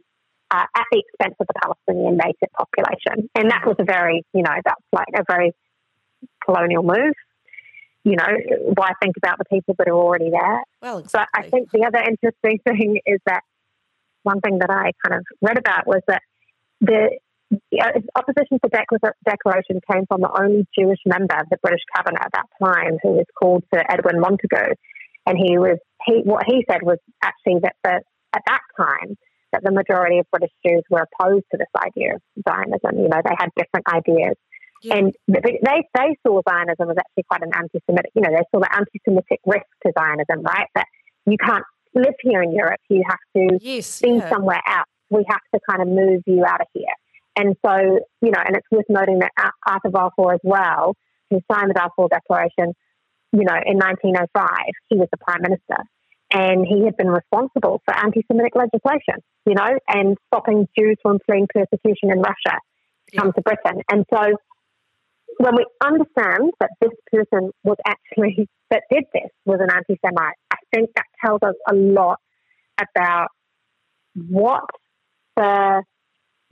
uh, 0.51 0.67
at 0.75 0.85
the 0.93 1.03
expense 1.07 1.35
of 1.41 1.47
the 1.47 1.55
Palestinian 1.63 2.17
native 2.17 2.53
population. 2.53 3.29
And 3.35 3.51
that 3.51 3.67
was 3.67 3.77
a 3.79 3.85
very, 3.85 4.23
you 4.35 4.43
know, 4.43 4.55
that's 4.65 4.83
like 4.93 5.09
a 5.15 5.25
very 5.27 5.53
colonial 6.45 6.83
move. 6.83 7.15
You 8.05 8.17
know, 8.17 8.27
why 8.77 8.93
think 9.01 9.17
about 9.17 9.39
the 9.39 9.45
people 9.45 9.77
that 9.79 9.89
are 9.89 9.95
already 9.97 10.31
there? 10.31 10.65
Well, 10.83 10.99
exactly. 10.99 11.31
But 11.35 11.47
I 11.47 11.51
think 11.51 11.71
the 11.71 11.85
other 11.87 11.99
interesting 11.99 12.59
thing 12.65 13.01
is 13.07 13.21
that 13.27 13.43
one 14.25 14.41
thing 14.41 14.59
that 14.59 14.71
I 14.71 14.93
kind 15.05 15.21
of 15.21 15.27
read 15.41 15.59
about 15.59 15.87
was 15.87 16.03
that 16.09 16.23
the 16.81 17.19
opposition 18.17 18.59
to 18.63 18.69
the 18.71 19.13
declaration 19.25 19.81
came 19.91 20.07
from 20.07 20.21
the 20.21 20.31
only 20.41 20.67
Jewish 20.79 21.01
member 21.07 21.37
of 21.37 21.47
the 21.51 21.59
British 21.63 21.83
cabinet 21.95 22.21
at 22.23 22.33
that 22.33 22.47
time, 22.63 22.99
who 23.03 23.11
was 23.13 23.27
called 23.39 23.65
Sir 23.73 23.83
Edwin 23.89 24.21
Montagu, 24.21 24.75
and 25.27 25.39
he 25.39 25.59
was 25.59 25.79
he 26.07 26.23
what 26.25 26.45
he 26.47 26.65
said 26.71 26.83
was 26.83 26.99
actually 27.23 27.61
that 27.63 27.77
the, 27.85 28.01
at 28.35 28.43
that 28.47 28.61
time 28.77 29.17
that 29.53 29.63
the 29.63 29.71
majority 29.71 30.19
of 30.19 30.27
British 30.31 30.53
Jews 30.67 30.83
were 30.91 31.07
opposed 31.07 31.45
to 31.53 31.59
this 31.59 31.69
idea 31.77 32.15
of 32.15 32.23
Zionism. 32.49 32.99
You 32.99 33.09
know, 33.09 33.21
they 33.23 33.37
had 33.39 33.51
different 33.57 33.87
ideas. 33.87 34.35
Yeah. 34.83 34.97
And 34.97 35.13
they, 35.29 35.61
they 35.63 36.17
saw 36.27 36.41
Zionism 36.49 36.91
as 36.91 36.97
actually 36.99 37.25
quite 37.29 37.43
an 37.43 37.53
anti-Semitic, 37.55 38.11
you 38.17 38.23
know, 38.23 38.31
they 38.31 38.43
saw 38.51 38.59
the 38.61 38.75
anti-Semitic 38.75 39.41
risk 39.47 39.67
to 39.87 39.93
Zionism, 39.97 40.43
right? 40.43 40.67
That 40.75 40.87
you 41.27 41.37
can't 41.37 41.65
live 41.95 42.15
here 42.21 42.43
in 42.43 42.53
Europe. 42.53 42.81
You 42.89 43.05
have 43.07 43.19
to 43.37 43.59
yes, 43.61 44.01
be 44.01 44.13
yeah. 44.13 44.29
somewhere 44.29 44.63
else. 44.67 44.89
We 45.11 45.25
have 45.29 45.43
to 45.55 45.61
kind 45.69 45.83
of 45.83 45.89
move 45.89 46.23
you 46.27 46.45
out 46.45 46.63
of 46.63 46.67
here. 46.73 46.97
And 47.37 47.57
so, 47.65 48.01
you 48.21 48.31
know, 48.31 48.41
and 48.45 48.57
it's 48.57 48.67
worth 48.71 48.85
noting 48.89 49.21
that 49.21 49.33
Arthur 49.67 49.91
Balfour 49.91 50.35
as 50.35 50.41
well, 50.43 50.97
who 51.31 51.41
signed 51.51 51.71
the 51.71 51.75
Balfour 51.75 52.09
Declaration, 52.09 52.75
you 53.33 53.45
know, 53.45 53.57
in 53.65 53.79
1905, 53.79 54.49
he 54.89 54.97
was 54.97 55.09
the 55.11 55.17
prime 55.17 55.41
minister. 55.43 55.77
And 56.35 56.67
he 56.67 56.85
had 56.85 56.97
been 56.97 57.09
responsible 57.09 57.83
for 57.85 57.95
anti 57.95 58.25
Semitic 58.27 58.55
legislation, 58.55 59.23
you 59.47 59.55
know, 59.55 59.79
and 59.89 60.17
stopping 60.29 60.67
Jews 60.79 60.97
from 61.03 61.19
fleeing 61.27 61.47
persecution 61.53 62.11
in 62.11 62.21
Russia 62.21 62.59
to 63.11 63.17
come 63.17 63.33
to 63.33 63.43
Britain. 63.43 63.83
And 63.91 64.05
so 64.13 64.37
when 65.39 65.57
we 65.57 65.67
understand 65.85 66.53
that 66.61 66.71
this 66.81 66.93
person 67.13 67.51
was 67.65 67.77
actually, 67.87 68.49
that 68.71 68.83
did 68.91 69.05
this, 69.13 69.31
was 69.45 69.61
an 69.61 69.71
anti 69.71 69.99
Semite, 70.05 70.37
I 70.51 70.57
think 70.75 70.91
that 70.97 71.05
tells 71.25 71.43
us 71.43 71.55
a 71.69 71.75
lot 71.75 72.19
about 72.81 73.29
what 74.15 74.65
the 75.37 75.83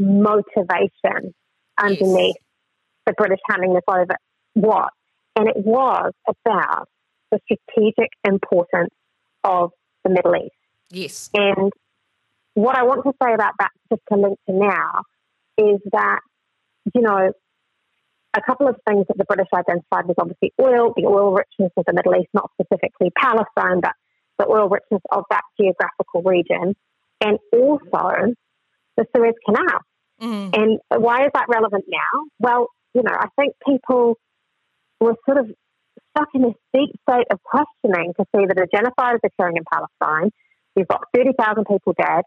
motivation 0.01 1.35
underneath 1.79 2.37
yes. 2.37 3.07
the 3.07 3.13
British 3.17 3.39
handing 3.49 3.75
this 3.75 3.83
over 3.87 4.17
was. 4.55 4.91
And 5.37 5.49
it 5.49 5.57
was 5.57 6.13
about 6.27 6.89
the 7.31 7.39
strategic 7.45 8.11
importance 8.25 8.95
of 9.45 9.71
the 10.05 10.11
Middle 10.11 10.35
East. 10.37 10.55
Yes. 10.91 11.31
And 11.35 11.73
what 12.55 12.77
I 12.77 12.83
want 12.83 13.05
to 13.05 13.13
say 13.23 13.33
about 13.33 13.55
that, 13.59 13.71
just 13.91 14.03
to 14.13 14.19
link 14.19 14.39
to 14.49 14.57
now, 14.57 15.03
is 15.57 15.81
that, 15.93 16.21
you 16.95 17.03
know, 17.03 17.31
a 18.35 18.41
couple 18.41 18.69
of 18.69 18.77
things 18.89 19.07
that 19.09 19.19
the 19.19 19.25
British 19.25 19.49
identified 19.55 20.07
was 20.07 20.17
obviously 20.19 20.53
oil, 20.61 20.93
the 20.97 21.07
oil 21.07 21.33
richness 21.33 21.73
of 21.77 21.85
the 21.87 21.93
Middle 21.93 22.15
East, 22.17 22.29
not 22.33 22.51
specifically 22.61 23.11
Palestine, 23.17 23.81
but 23.81 23.93
the 24.39 24.47
oil 24.47 24.69
richness 24.69 25.03
of 25.11 25.25
that 25.31 25.43
geographical 25.61 26.23
region, 26.23 26.75
and 27.21 27.39
also 27.53 28.35
the 28.97 29.05
Suez 29.15 29.35
Canal. 29.45 29.81
Mm. 30.21 30.57
And 30.57 30.79
why 31.03 31.25
is 31.25 31.31
that 31.35 31.47
relevant 31.49 31.85
now? 31.89 32.25
Well, 32.39 32.69
you 32.95 33.03
know, 33.03 33.15
I 33.15 33.29
think 33.37 33.55
people 33.67 34.17
were 35.01 35.15
sort 35.27 35.39
of 35.39 35.47
stuck 36.11 36.29
in 36.35 36.43
this 36.43 36.55
deep 36.75 36.91
state 37.09 37.27
of 37.31 37.43
questioning 37.43 38.13
to 38.19 38.25
see 38.35 38.45
that 38.47 38.59
a 38.59 38.67
genocide 38.75 39.15
is 39.17 39.21
occurring 39.25 39.57
in 39.57 39.65
Palestine. 39.71 40.31
We've 40.77 40.89
got 40.89 41.03
30,000 41.15 41.65
people 41.65 41.95
dead. 41.99 42.23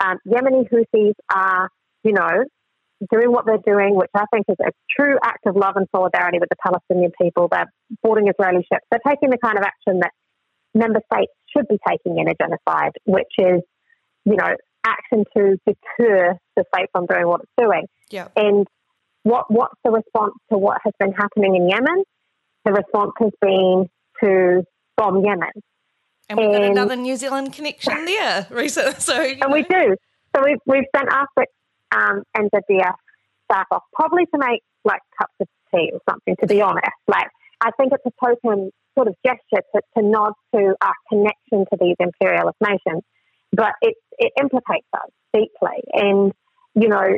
Um, 0.00 0.18
Yemeni 0.26 0.68
Houthis 0.70 1.14
are, 1.32 1.68
you 2.04 2.12
know, 2.12 2.44
doing 3.12 3.32
what 3.32 3.44
they're 3.46 3.64
doing, 3.64 3.96
which 3.96 4.10
I 4.14 4.24
think 4.32 4.46
is 4.48 4.56
a 4.60 4.70
true 4.98 5.16
act 5.22 5.46
of 5.46 5.56
love 5.56 5.76
and 5.76 5.86
solidarity 5.94 6.38
with 6.38 6.48
the 6.48 6.56
Palestinian 6.62 7.12
people. 7.20 7.48
They're 7.50 7.70
boarding 8.02 8.28
Israeli 8.28 8.64
ships. 8.72 8.86
They're 8.90 9.00
taking 9.06 9.30
the 9.30 9.38
kind 9.38 9.58
of 9.58 9.64
action 9.64 10.00
that 10.00 10.12
member 10.74 11.00
states 11.12 11.32
should 11.54 11.68
be 11.68 11.78
taking 11.88 12.18
in 12.18 12.28
a 12.28 12.34
genocide, 12.34 12.92
which 13.04 13.32
is, 13.38 13.60
you 14.24 14.36
know, 14.36 14.56
action 14.86 15.24
to 15.36 15.58
deter 15.66 16.38
the 16.56 16.64
state 16.74 16.88
from 16.92 17.06
doing 17.06 17.26
what 17.26 17.40
it's 17.42 17.52
doing. 17.58 17.86
Yeah. 18.10 18.28
And 18.36 18.66
what 19.22 19.50
what's 19.50 19.74
the 19.84 19.90
response 19.90 20.34
to 20.52 20.58
what 20.58 20.80
has 20.84 20.94
been 20.98 21.12
happening 21.12 21.56
in 21.56 21.68
Yemen? 21.68 22.04
The 22.64 22.72
response 22.72 23.12
has 23.18 23.32
been 23.40 23.88
to 24.22 24.64
bomb 24.96 25.24
Yemen. 25.24 25.50
And 26.28 26.38
we've 26.38 26.48
and, 26.48 26.54
got 26.56 26.70
another 26.70 26.96
New 26.96 27.16
Zealand 27.16 27.52
connection 27.52 28.04
there 28.04 28.46
recently. 28.50 28.94
So, 28.98 29.20
and 29.20 29.40
know. 29.40 29.48
we 29.48 29.62
do. 29.62 29.96
So 30.34 30.42
we've, 30.44 30.58
we've 30.66 30.84
sent 30.94 31.08
our 31.12 31.26
um, 31.92 32.22
NZDF 32.36 32.94
staff 33.50 33.66
off, 33.70 33.82
probably 33.94 34.26
to 34.26 34.38
make 34.38 34.62
like 34.84 35.00
cups 35.18 35.34
of 35.40 35.46
tea 35.72 35.90
or 35.92 36.00
something, 36.08 36.36
to 36.40 36.46
be 36.46 36.60
honest. 36.60 36.86
Like, 37.06 37.28
I 37.60 37.70
think 37.78 37.92
it's 37.92 38.04
a 38.06 38.24
token 38.24 38.70
sort 38.96 39.08
of 39.08 39.14
gesture 39.24 39.62
to, 39.74 39.80
to 39.96 40.02
nod 40.02 40.32
to 40.54 40.74
our 40.80 40.94
connection 41.08 41.64
to 41.70 41.78
these 41.80 41.96
imperialist 41.98 42.56
nations, 42.60 43.02
but 43.52 43.72
it, 43.82 43.94
it 44.18 44.32
implicates 44.40 44.86
us 44.94 45.10
deeply. 45.32 45.82
And, 45.92 46.32
you 46.74 46.88
know, 46.88 47.16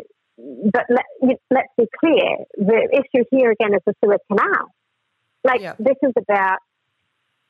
but 0.73 0.85
let, 0.89 1.37
let's 1.51 1.69
be 1.77 1.87
clear 1.99 2.37
the 2.57 2.89
issue 2.93 3.25
here 3.31 3.51
again 3.51 3.75
is 3.75 3.81
the 3.87 3.95
Suez 4.05 4.21
Canal. 4.31 4.67
Like, 5.45 5.61
yeah. 5.61 5.75
this 5.79 5.97
is 6.03 6.13
about, 6.17 6.59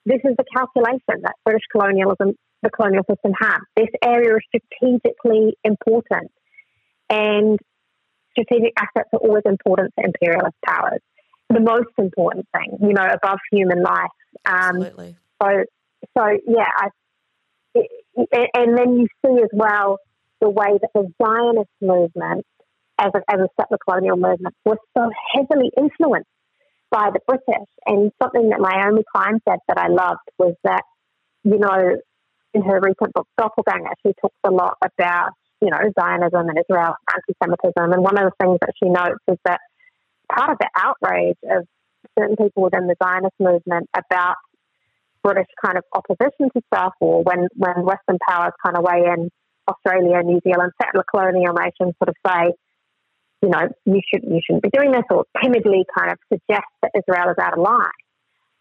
this 0.07 0.21
is 0.25 0.37
the 0.37 0.45
calculation 0.55 1.23
that 1.23 1.35
British 1.45 1.65
colonialism, 1.71 2.35
the 2.63 2.71
colonial 2.71 3.05
system 3.11 3.33
had. 3.39 3.59
This 3.77 3.89
area 4.03 4.37
is 4.37 4.43
strategically 4.49 5.57
important 5.65 6.31
and 7.11 7.59
strategic 8.33 8.73
assets 8.79 9.09
are 9.13 9.21
always 9.21 9.43
important 9.47 9.93
for 9.95 10.05
imperialist 10.05 10.57
powers. 10.65 11.01
The 11.51 11.61
most 11.61 11.89
important 11.97 12.47
thing, 12.55 12.79
you 12.81 12.93
know, 12.93 13.07
above 13.07 13.39
human 13.51 13.83
life. 13.83 14.11
Um, 14.45 14.83
Absolutely. 14.83 15.17
So, 15.43 15.49
so 16.17 16.25
yeah, 16.47 16.69
I, 16.77 16.89
it, 17.75 17.91
and 18.55 18.79
then 18.79 18.99
you 18.99 19.07
see 19.25 19.43
as 19.43 19.51
well 19.53 19.99
the 20.41 20.51
way 20.51 20.79
that 20.81 20.91
the 20.95 21.11
Zionist 21.23 21.71
movement, 21.81 22.45
as 22.99 23.11
a, 23.15 23.19
as 23.33 23.41
a 23.41 23.49
settler 23.61 23.79
colonial 23.89 24.17
movement, 24.17 24.55
was 24.65 24.79
so 24.97 25.11
heavily 25.35 25.71
influenced 25.77 26.29
by 26.91 27.11
the 27.13 27.21
British. 27.27 27.69
And 27.87 28.11
something 28.23 28.51
that 28.51 28.61
Naomi 28.61 29.03
Klein 29.15 29.41
said 29.49 29.59
that 29.69 29.79
I 29.79 29.89
loved 29.89 30.21
was 30.39 30.55
that, 30.65 30.83
you 31.45 31.59
know, 31.59 31.97
in 32.55 32.63
her 32.63 32.81
recent 32.81 33.13
book 33.15 33.29
Doppelganger, 33.37 33.93
she 34.05 34.13
talks 34.21 34.37
a 34.45 34.51
lot 34.51 34.77
about 34.83 35.33
you 35.61 35.71
know, 35.71 35.79
Zionism 35.99 36.49
and 36.49 36.59
Israel 36.59 36.95
and 36.95 37.23
anti-Semitism. 37.29 37.93
And 37.93 38.03
one 38.03 38.19
of 38.19 38.31
the 38.31 38.37
things 38.41 38.59
that 38.61 38.75
she 38.83 38.89
notes 38.89 39.23
is 39.27 39.39
that 39.45 39.61
part 40.33 40.51
of 40.51 40.59
the 40.59 40.71
outrage 40.77 41.39
of 41.51 41.67
certain 42.19 42.37
people 42.37 42.63
within 42.63 42.87
the 42.87 42.97
Zionist 43.03 43.35
movement 43.41 43.89
about 43.97 44.37
British 45.23 45.47
kind 45.65 45.79
of 45.79 45.85
opposition 45.95 46.51
to 46.55 46.63
stuff, 46.73 46.95
or 47.01 47.23
when, 47.23 47.49
when 47.57 47.85
Western 47.85 48.19
powers 48.29 48.53
kind 48.65 48.77
of 48.77 48.85
weigh 48.85 49.05
in, 49.13 49.31
Australia, 49.69 50.23
New 50.23 50.41
Zealand, 50.45 50.73
settler 50.81 51.05
colonial 51.05 51.53
nations 51.53 51.93
sort 52.03 52.09
of 52.09 52.15
say, 52.27 52.53
you 53.43 53.51
know, 53.51 53.69
you 53.85 54.01
shouldn't, 54.09 54.33
you 54.33 54.41
shouldn't 54.43 54.63
be 54.63 54.71
doing 54.71 54.93
this, 54.93 55.05
or 55.11 55.27
timidly 55.43 55.85
kind 55.97 56.11
of 56.11 56.19
suggest 56.33 56.67
that 56.81 56.91
Israel 56.97 57.29
is 57.31 57.37
out 57.39 57.53
of 57.53 57.63
line 57.63 57.93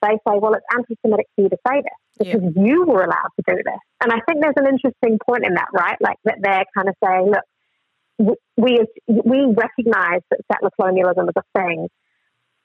they 0.01 0.15
say, 0.27 0.37
well, 0.39 0.53
it's 0.53 0.65
anti 0.73 0.95
Semitic 1.01 1.27
for 1.35 1.43
you 1.43 1.49
to 1.49 1.57
say 1.67 1.81
this 1.81 2.27
because 2.33 2.51
yeah. 2.55 2.63
you 2.63 2.85
were 2.85 3.03
allowed 3.03 3.29
to 3.39 3.43
do 3.47 3.55
this. 3.55 3.81
And 4.01 4.11
I 4.11 4.19
think 4.27 4.41
there's 4.41 4.57
an 4.57 4.67
interesting 4.67 5.19
point 5.27 5.45
in 5.45 5.55
that, 5.55 5.67
right? 5.73 5.97
Like 5.99 6.17
that 6.25 6.37
they're 6.41 6.65
kind 6.75 6.89
of 6.89 6.95
saying, 7.03 7.31
look, 7.31 8.37
we, 8.57 8.79
we 9.07 9.53
recognize 9.55 10.21
that 10.31 10.39
settler 10.51 10.71
colonialism 10.75 11.29
is 11.29 11.35
a 11.37 11.59
thing. 11.59 11.87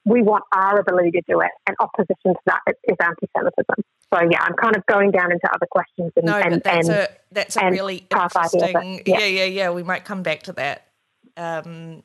We 0.04 0.22
want 0.22 0.44
our 0.52 0.80
ability 0.80 1.12
to 1.12 1.22
do 1.28 1.40
it, 1.40 1.50
and 1.66 1.76
opposition 1.78 2.34
to 2.34 2.40
that 2.46 2.60
is 2.66 2.96
anti-Semitism. 3.00 3.84
So 4.12 4.20
yeah, 4.30 4.42
I'm 4.42 4.54
kind 4.54 4.76
of 4.76 4.84
going 4.86 5.10
down 5.10 5.30
into 5.30 5.48
other 5.48 5.66
questions. 5.70 6.12
And, 6.16 6.26
no, 6.26 6.36
and, 6.36 6.60
that's 6.62 6.88
and, 6.88 6.98
a 6.98 7.08
that's 7.30 7.56
a 7.56 7.70
really 7.70 8.06
interesting. 8.10 9.02
Yeah. 9.06 9.18
yeah, 9.20 9.26
yeah, 9.26 9.44
yeah. 9.44 9.70
We 9.70 9.82
might 9.82 10.04
come 10.04 10.22
back 10.22 10.42
to 10.44 10.52
that. 10.54 10.88
Um, 11.36 12.02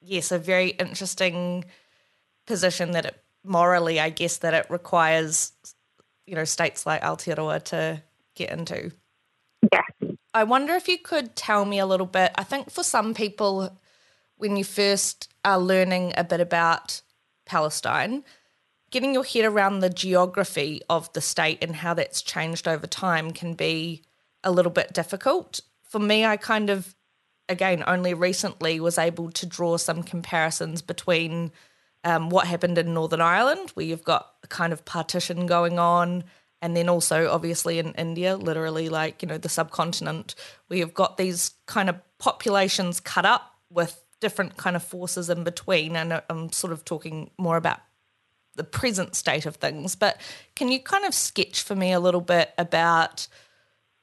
yes, 0.00 0.32
a 0.32 0.38
very 0.38 0.70
interesting 0.70 1.64
position 2.46 2.92
that 2.92 3.04
it 3.04 3.22
morally, 3.44 4.00
I 4.00 4.10
guess, 4.10 4.38
that 4.38 4.54
it 4.54 4.66
requires, 4.68 5.52
you 6.26 6.34
know, 6.34 6.44
states 6.44 6.86
like 6.86 7.02
Aotearoa 7.02 7.62
to 7.64 8.02
get 8.34 8.50
into. 8.50 8.90
Yeah. 9.72 9.82
I 10.34 10.44
wonder 10.44 10.74
if 10.74 10.88
you 10.88 10.98
could 10.98 11.36
tell 11.36 11.64
me 11.64 11.78
a 11.78 11.86
little 11.86 12.06
bit. 12.06 12.32
I 12.36 12.42
think 12.42 12.70
for 12.70 12.82
some 12.82 13.14
people, 13.14 13.78
when 14.42 14.56
you 14.56 14.64
first 14.64 15.32
are 15.44 15.56
learning 15.56 16.12
a 16.16 16.24
bit 16.24 16.40
about 16.40 17.00
Palestine, 17.46 18.24
getting 18.90 19.14
your 19.14 19.22
head 19.22 19.44
around 19.44 19.78
the 19.78 19.88
geography 19.88 20.82
of 20.90 21.10
the 21.12 21.20
state 21.20 21.62
and 21.62 21.76
how 21.76 21.94
that's 21.94 22.20
changed 22.20 22.66
over 22.66 22.88
time 22.88 23.30
can 23.30 23.54
be 23.54 24.02
a 24.42 24.50
little 24.50 24.72
bit 24.72 24.92
difficult. 24.92 25.60
For 25.84 26.00
me, 26.00 26.26
I 26.26 26.36
kind 26.36 26.70
of, 26.70 26.96
again, 27.48 27.84
only 27.86 28.14
recently 28.14 28.80
was 28.80 28.98
able 28.98 29.30
to 29.30 29.46
draw 29.46 29.76
some 29.76 30.02
comparisons 30.02 30.82
between 30.82 31.52
um, 32.02 32.28
what 32.28 32.48
happened 32.48 32.78
in 32.78 32.92
Northern 32.92 33.20
Ireland, 33.20 33.70
where 33.74 33.86
you've 33.86 34.02
got 34.02 34.26
a 34.42 34.48
kind 34.48 34.72
of 34.72 34.84
partition 34.84 35.46
going 35.46 35.78
on, 35.78 36.24
and 36.60 36.76
then 36.76 36.88
also 36.88 37.30
obviously 37.30 37.78
in 37.78 37.92
India, 37.92 38.36
literally 38.36 38.88
like 38.88 39.22
you 39.22 39.28
know 39.28 39.38
the 39.38 39.48
subcontinent, 39.48 40.34
where 40.66 40.80
you've 40.80 40.94
got 40.94 41.16
these 41.16 41.52
kind 41.66 41.88
of 41.88 41.94
populations 42.18 42.98
cut 42.98 43.24
up 43.24 43.48
with 43.70 44.01
different 44.22 44.56
kind 44.56 44.74
of 44.76 44.82
forces 44.82 45.28
in 45.28 45.44
between. 45.44 45.96
And 45.96 46.22
I'm 46.30 46.50
sort 46.52 46.72
of 46.72 46.86
talking 46.86 47.30
more 47.36 47.58
about 47.58 47.80
the 48.54 48.64
present 48.64 49.14
state 49.14 49.44
of 49.44 49.56
things, 49.56 49.94
but 49.94 50.18
can 50.56 50.68
you 50.68 50.80
kind 50.80 51.04
of 51.04 51.14
sketch 51.14 51.62
for 51.62 51.74
me 51.74 51.92
a 51.92 52.00
little 52.00 52.20
bit 52.20 52.52
about, 52.56 53.26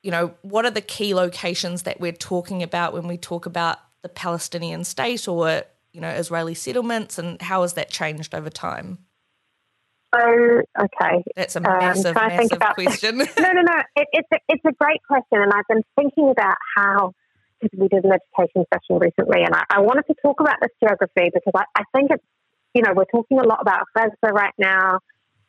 you 0.04 0.12
know, 0.12 0.34
what 0.42 0.66
are 0.66 0.72
the 0.72 0.82
key 0.82 1.16
locations 1.16 1.84
that 1.84 2.00
we're 2.00 2.12
talking 2.12 2.62
about 2.62 2.94
when 2.94 3.08
we 3.08 3.18
talk 3.18 3.46
about 3.46 3.78
the 4.02 4.10
Palestinian 4.10 4.84
state 4.84 5.28
or 5.28 5.64
you 5.94 6.02
know, 6.02 6.10
Israeli 6.10 6.54
settlements, 6.54 7.18
and 7.18 7.42
how 7.42 7.62
has 7.64 7.74
that 7.74 7.90
changed 7.90 8.36
over 8.36 8.50
time? 8.50 9.00
Oh, 10.14 10.62
okay. 10.80 11.24
That's 11.36 11.56
a 11.56 11.62
massive, 11.62 12.18
um, 12.18 12.28
massive 12.28 12.60
question. 12.60 13.18
no, 13.40 13.52
no, 13.52 13.62
no. 13.62 13.84
It, 13.96 14.08
it's 14.12 14.28
a, 14.34 14.38
it's 14.48 14.66
a 14.66 14.72
great 14.74 15.02
question, 15.08 15.42
and 15.42 15.52
I've 15.54 15.68
been 15.68 15.84
thinking 15.96 16.30
about 16.30 16.58
how 16.76 17.14
we 17.78 17.88
did 17.88 18.06
an 18.06 18.12
education 18.12 18.66
session 18.74 19.00
recently, 19.00 19.44
and 19.44 19.56
I, 19.56 19.64
I 19.70 19.80
wanted 19.82 20.06
to 20.08 20.16
talk 20.22 20.40
about 20.40 20.58
this 20.62 20.72
geography 20.82 21.32
because 21.34 21.54
I, 21.56 21.66
I 21.76 21.84
think 21.96 22.12
it's 22.12 22.24
you 22.74 22.82
know 22.82 22.94
we're 22.96 23.10
talking 23.12 23.40
a 23.40 23.44
lot 23.44 23.62
about 23.62 23.84
Gaza 23.96 24.34
right 24.34 24.54
now, 24.58 25.00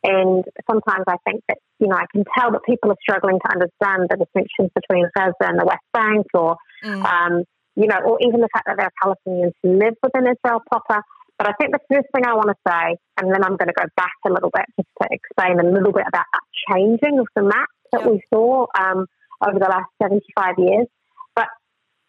and 0.03 0.43
sometimes 0.69 1.05
I 1.07 1.17
think 1.25 1.43
that 1.47 1.57
you 1.79 1.87
know 1.87 1.95
I 1.95 2.05
can 2.11 2.23
tell 2.37 2.51
that 2.51 2.63
people 2.65 2.91
are 2.91 3.01
struggling 3.01 3.39
to 3.39 3.51
understand 3.51 4.09
the 4.09 4.17
distinctions 4.17 4.71
between 4.75 5.05
Gaza 5.15 5.45
and 5.47 5.59
the 5.59 5.65
West 5.65 5.85
Bank, 5.93 6.27
or 6.33 6.57
mm. 6.83 7.03
um, 7.05 7.43
you 7.75 7.87
know, 7.87 7.99
or 8.05 8.17
even 8.21 8.41
the 8.41 8.49
fact 8.53 8.67
that 8.67 8.77
there 8.77 8.89
are 8.89 8.97
Palestinians 9.03 9.53
who 9.63 9.77
live 9.77 9.95
within 10.03 10.27
Israel 10.27 10.61
proper. 10.69 11.01
But 11.37 11.49
I 11.49 11.53
think 11.59 11.71
the 11.71 11.81
first 11.89 12.05
thing 12.13 12.25
I 12.25 12.35
want 12.35 12.49
to 12.49 12.59
say, 12.67 12.97
and 13.17 13.33
then 13.33 13.43
I'm 13.43 13.57
going 13.57 13.69
to 13.69 13.73
go 13.73 13.87
back 13.97 14.13
a 14.27 14.29
little 14.29 14.51
bit 14.53 14.65
just 14.77 14.89
to 15.01 15.07
explain 15.09 15.59
a 15.59 15.65
little 15.65 15.91
bit 15.91 16.05
about 16.07 16.25
that 16.31 16.45
changing 16.69 17.17
of 17.17 17.25
the 17.35 17.41
map 17.41 17.69
that 17.91 18.05
we 18.05 18.21
saw 18.31 18.67
um, 18.77 19.07
over 19.41 19.57
the 19.57 19.65
last 19.65 19.89
75 20.01 20.55
years. 20.59 20.87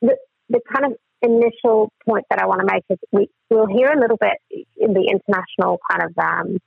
The, 0.02 0.16
the 0.48 0.60
kind 0.72 0.92
of 0.92 0.98
initial 1.22 1.92
point 2.04 2.26
that 2.30 2.40
I 2.40 2.46
want 2.46 2.60
to 2.60 2.66
make 2.66 2.84
is 2.90 2.98
we, 3.12 3.28
we'll 3.48 3.66
hear 3.66 3.88
a 3.88 3.98
little 3.98 4.18
bit 4.18 4.38
in 4.76 4.92
the 4.92 5.08
international 5.08 5.78
kind 5.90 6.02
of, 6.02 6.18
um, 6.18 6.58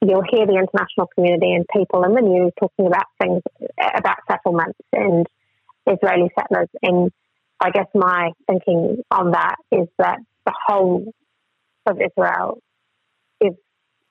you'll 0.00 0.24
hear 0.30 0.46
the 0.46 0.54
international 0.54 1.08
community 1.14 1.52
and 1.52 1.66
people 1.72 2.04
in 2.04 2.14
the 2.14 2.20
news 2.20 2.52
talking 2.58 2.86
about 2.86 3.06
things 3.20 3.42
about 3.96 4.18
settlements 4.30 4.78
and 4.92 5.26
Israeli 5.86 6.30
settlers. 6.38 6.68
And 6.82 7.10
I 7.60 7.70
guess 7.70 7.86
my 7.94 8.30
thinking 8.46 9.02
on 9.10 9.32
that 9.32 9.56
is 9.72 9.88
that 9.98 10.18
the 10.46 10.52
whole 10.66 11.12
of 11.86 11.98
Israel 12.00 12.58
is 13.40 13.54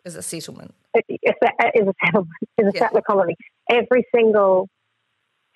is 0.05 0.15
a 0.15 0.21
settlement. 0.21 0.73
Is 0.93 1.33
a, 1.41 1.47
is 1.75 1.87
a 1.87 1.93
settlement. 2.05 2.29
Is 2.57 2.67
a 2.67 2.71
yeah. 2.73 2.79
settler 2.79 3.01
colony. 3.01 3.35
Every 3.69 4.05
single 4.13 4.67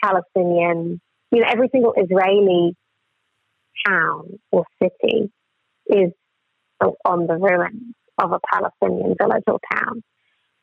Palestinian, 0.04 1.02
you 1.32 1.42
know, 1.42 1.48
every 1.50 1.70
single 1.72 1.94
Israeli 1.98 2.76
town 3.86 4.40
or 4.52 4.66
city 4.82 5.32
is 5.88 6.12
on 7.06 7.28
the 7.28 7.36
ruins 7.36 7.94
of 8.18 8.32
a 8.32 8.40
Palestinian 8.52 9.16
village 9.20 9.44
or 9.48 9.60
town. 9.74 10.04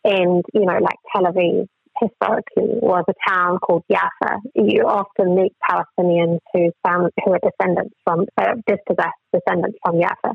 And, 0.04 0.44
you 0.52 0.66
know, 0.66 0.78
like 0.80 0.98
Tel 1.12 1.24
Aviv 1.24 1.66
historically 2.00 2.78
was 2.80 3.04
a 3.08 3.14
town 3.28 3.58
called 3.58 3.84
Jaffa. 3.90 4.38
You 4.54 4.82
often 4.86 5.36
meet 5.36 5.52
Palestinians 5.68 6.38
who, 6.52 6.70
found, 6.86 7.10
who 7.24 7.32
are 7.32 7.38
descendants 7.38 7.94
from, 8.04 8.26
uh, 8.36 8.54
dispossessed 8.66 9.22
descendants 9.32 9.78
from 9.84 10.00
Jaffa. 10.00 10.34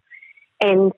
And 0.62 0.92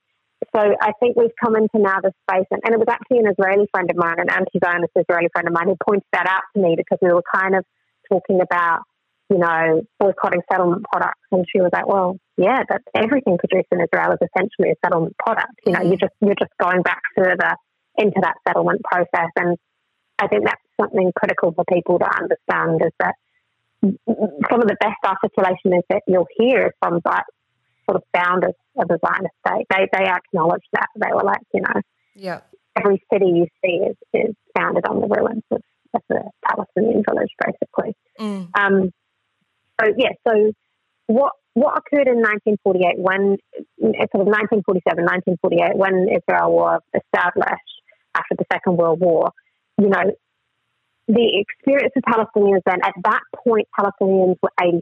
so 0.56 0.60
I 0.60 0.92
think 1.00 1.16
we've 1.16 1.36
come 1.44 1.56
into 1.56 1.78
now 1.78 1.98
this 2.04 2.14
space, 2.30 2.48
and, 2.50 2.62
and 2.64 2.74
it 2.74 2.80
was 2.80 2.88
actually 2.90 3.20
an 3.20 3.28
Israeli 3.28 3.68
friend 3.72 3.90
of 3.90 3.98
mine, 3.98 4.20
an 4.20 4.30
anti-Zionist 4.30 4.94
Israeli 4.96 5.30
friend 5.34 5.48
of 5.48 5.54
mine, 5.54 5.68
who 5.68 5.78
pointed 5.86 6.08
that 6.14 6.28
out 6.28 6.42
to 6.56 6.62
me 6.62 6.76
because 6.76 6.98
we 7.02 7.14
were 7.14 7.24
kind 7.34 7.56
of 7.56 7.64
talking 8.12 8.42
about, 8.42 8.82
you 9.32 9.38
know, 9.38 9.82
boycotting 9.98 10.42
settlement 10.52 10.84
products, 10.92 11.24
and 11.32 11.46
she 11.50 11.62
was 11.62 11.70
like, 11.72 11.88
"Well, 11.88 12.18
yeah, 12.36 12.64
that 12.68 12.82
everything 12.94 13.38
produced 13.38 13.70
in 13.72 13.80
Israel 13.80 14.12
is 14.12 14.28
essentially 14.28 14.72
a 14.72 14.76
settlement 14.84 15.16
product. 15.18 15.56
You 15.66 15.72
know, 15.72 15.80
mm-hmm. 15.80 15.88
you're 15.88 16.04
just 16.04 16.14
you're 16.20 16.36
just 16.36 16.52
going 16.60 16.82
back 16.82 17.02
further 17.16 17.56
into 17.98 18.20
that 18.22 18.36
settlement 18.46 18.82
process, 18.84 19.32
and 19.38 19.58
I 20.20 20.28
think 20.28 20.44
that's 20.44 20.62
something 20.80 21.14
critical 21.16 21.54
for 21.54 21.64
people 21.64 21.98
to 22.00 22.06
understand 22.06 22.82
is 22.84 22.92
that 23.00 23.16
some 23.82 24.62
of 24.62 24.68
the 24.68 24.78
best 24.80 25.00
articulation 25.04 25.80
is 25.80 25.84
that 25.90 26.02
you'll 26.08 26.28
hear 26.38 26.74
from 26.82 27.00
that 27.06 27.24
sort 27.90 27.96
of 27.96 28.04
founders 28.14 28.54
of 28.78 28.88
the 28.90 29.00
Zionist 29.00 29.34
state. 29.48 29.66
They 29.70 29.88
they 29.94 30.06
acknowledged 30.06 30.68
that. 30.74 30.88
They 31.00 31.14
were 31.14 31.24
like, 31.24 31.42
you 31.54 31.62
know, 31.62 31.82
yeah, 32.16 32.42
every 32.76 33.02
city 33.12 33.28
you 33.28 33.48
see 33.64 33.80
is, 33.86 33.96
is 34.14 34.36
founded 34.58 34.86
on 34.86 35.00
the 35.00 35.08
ruins 35.08 35.44
of, 35.52 35.62
of 35.94 36.02
the 36.10 36.22
Palestinian 36.48 37.04
village, 37.08 37.32
basically. 37.40 37.96
Mm. 38.20 38.50
Um, 38.60 38.92
so 39.82 39.94
yeah, 39.98 40.14
so 40.28 40.52
what 41.08 41.34
what 41.54 41.78
occurred 41.78 42.08
in 42.08 42.22
1948 42.22 42.98
when 42.98 43.38
sort 43.78 44.24
of 44.24 44.30
1947, 44.32 45.04
1948 45.04 45.76
when 45.76 46.08
Israel 46.08 46.54
was 46.54 46.82
established 46.96 47.76
after 48.16 48.36
the 48.38 48.46
Second 48.52 48.78
World 48.78 49.00
War, 49.00 49.32
you 49.78 49.90
know, 49.90 50.16
the 51.08 51.44
experience 51.44 51.92
of 51.98 52.04
Palestinians 52.04 52.62
then 52.66 52.80
at 52.84 52.96
that 53.04 53.24
point, 53.44 53.68
Palestinians 53.78 54.36
were 54.42 54.52
86% 54.60 54.80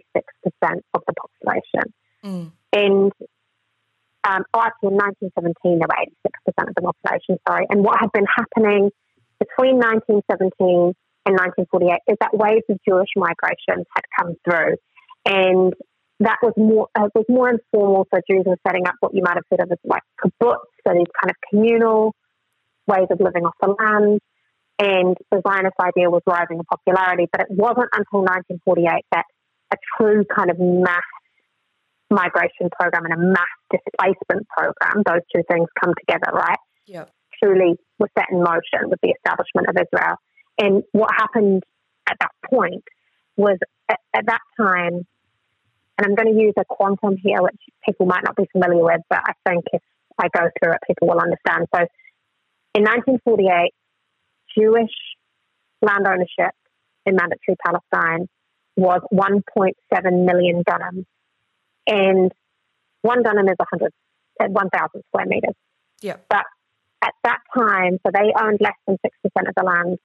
of 0.93 1.01
the 1.07 1.13
population. 1.13 1.93
Mm. 2.23 2.51
And 2.73 3.11
um, 4.23 4.43
oh, 4.53 4.61
actually, 4.61 4.93
in 4.93 4.99
1917, 5.33 5.79
there 5.79 5.87
were 5.89 6.05
86% 6.61 6.69
of 6.69 6.75
the 6.75 6.81
population, 6.81 7.39
sorry. 7.47 7.65
And 7.69 7.83
what 7.83 7.97
had 7.99 8.11
been 8.11 8.27
happening 8.27 8.91
between 9.39 9.79
1917 9.79 10.93
and 11.25 11.35
1948 11.35 11.99
is 12.07 12.17
that 12.21 12.33
waves 12.33 12.65
of 12.69 12.77
Jewish 12.87 13.09
migration 13.15 13.85
had 13.95 14.03
come 14.17 14.35
through. 14.45 14.75
And 15.25 15.73
that 16.19 16.37
was 16.41 16.53
more 16.57 16.87
uh, 16.95 17.07
was 17.15 17.25
more 17.29 17.49
informal. 17.49 18.07
So 18.13 18.19
Jews 18.29 18.43
were 18.45 18.57
setting 18.65 18.87
up 18.87 18.95
what 18.99 19.13
you 19.13 19.21
might 19.23 19.35
have 19.35 19.47
heard 19.49 19.61
of 19.61 19.71
as 19.71 19.77
like 19.83 20.03
kibbutz, 20.19 20.67
so 20.85 20.93
these 20.93 21.11
kind 21.15 21.29
of 21.29 21.35
communal 21.49 22.13
ways 22.87 23.07
of 23.09 23.19
living 23.19 23.45
off 23.45 23.55
the 23.61 23.75
land. 23.79 24.19
And 24.79 25.17
the 25.31 25.41
Zionist 25.45 25.75
idea 25.79 26.09
was 26.09 26.21
rising 26.25 26.57
in 26.57 26.63
popularity, 26.63 27.27
but 27.31 27.41
it 27.41 27.47
wasn't 27.51 27.91
until 27.91 28.23
1948 28.23 29.03
that 29.11 29.25
a 29.71 29.77
true 29.97 30.23
kind 30.23 30.49
of 30.49 30.57
mass 30.59 31.03
migration 32.09 32.69
program 32.71 33.05
and 33.05 33.13
a 33.13 33.17
mass 33.17 33.53
displacement 33.69 34.47
program, 34.49 35.03
those 35.05 35.21
two 35.35 35.43
things 35.51 35.67
come 35.79 35.93
together, 35.99 36.31
right? 36.33 36.57
Yep. 36.87 37.11
Truly 37.43 37.75
was 37.99 38.09
set 38.17 38.27
in 38.31 38.39
motion 38.39 38.89
with 38.89 38.99
the 39.03 39.13
establishment 39.13 39.67
of 39.69 39.75
Israel. 39.75 40.15
And 40.59 40.83
what 40.91 41.09
happened 41.15 41.63
at 42.07 42.17
that 42.19 42.31
point 42.49 42.83
was 43.37 43.57
at, 43.89 43.99
at 44.13 44.25
that 44.27 44.41
time, 44.59 45.05
and 45.97 46.05
I'm 46.05 46.15
going 46.15 46.33
to 46.33 46.41
use 46.41 46.53
a 46.57 46.65
quantum 46.65 47.17
here, 47.17 47.41
which 47.41 47.59
people 47.85 48.05
might 48.05 48.23
not 48.23 48.35
be 48.35 48.45
familiar 48.51 48.83
with, 48.83 49.01
but 49.09 49.19
I 49.25 49.33
think 49.47 49.65
if 49.73 49.81
I 50.17 50.27
go 50.27 50.49
through 50.59 50.73
it, 50.73 50.79
people 50.87 51.07
will 51.07 51.19
understand. 51.19 51.67
So 51.73 51.81
in 52.75 52.83
1948, 52.83 53.73
Jewish 54.57 54.91
land 55.81 56.05
ownership 56.07 56.53
in 57.05 57.15
mandatory 57.15 57.57
Palestine 57.65 58.27
was 58.75 59.01
1.7 59.13 60.25
million 60.25 60.63
dunams 60.63 61.05
and 61.87 62.31
one 63.01 63.23
dunam 63.23 63.49
is 63.49 63.55
100, 63.57 63.91
uh, 64.41 64.45
1,000 64.47 65.03
square 65.07 65.25
meters. 65.25 65.55
Yeah. 66.01 66.17
But 66.29 66.45
at 67.01 67.13
that 67.23 67.39
time, 67.57 67.97
so 68.05 68.11
they 68.13 68.31
owned 68.39 68.59
less 68.61 68.73
than 68.87 68.97
6% 68.97 69.47
of 69.47 69.55
the 69.55 69.63
land. 69.63 69.97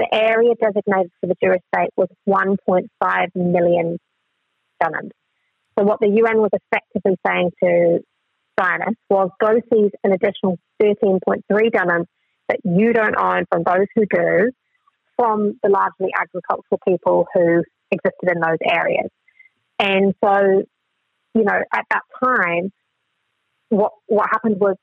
The 0.00 0.08
area 0.14 0.54
designated 0.54 1.12
for 1.20 1.26
the 1.26 1.34
Jewish 1.42 1.60
state 1.74 1.90
was 1.94 2.08
1.5 2.26 3.26
million 3.34 3.98
dunams. 4.82 5.10
So 5.78 5.84
what 5.84 6.00
the 6.00 6.08
UN 6.08 6.38
was 6.38 6.48
effectively 6.54 7.18
saying 7.26 7.50
to 7.62 8.00
Zionists 8.58 9.02
was 9.10 9.28
go 9.38 9.60
seize 9.70 9.90
an 10.02 10.12
additional 10.12 10.58
13.3 10.82 11.42
dunams 11.50 12.06
that 12.48 12.60
you 12.64 12.94
don't 12.94 13.14
own 13.20 13.44
from 13.52 13.62
those 13.62 13.86
who 13.94 14.06
do 14.10 14.50
from 15.18 15.58
the 15.62 15.68
largely 15.68 16.08
agricultural 16.18 16.80
people 16.88 17.26
who 17.34 17.62
existed 17.90 18.30
in 18.34 18.40
those 18.40 18.58
areas. 18.64 19.10
And 19.78 20.14
so 20.24 20.62
you 21.34 21.44
know, 21.44 21.60
at 21.74 21.84
that 21.90 22.02
time, 22.24 22.72
what 23.68 23.92
what 24.06 24.28
happened 24.30 24.58
was 24.58 24.76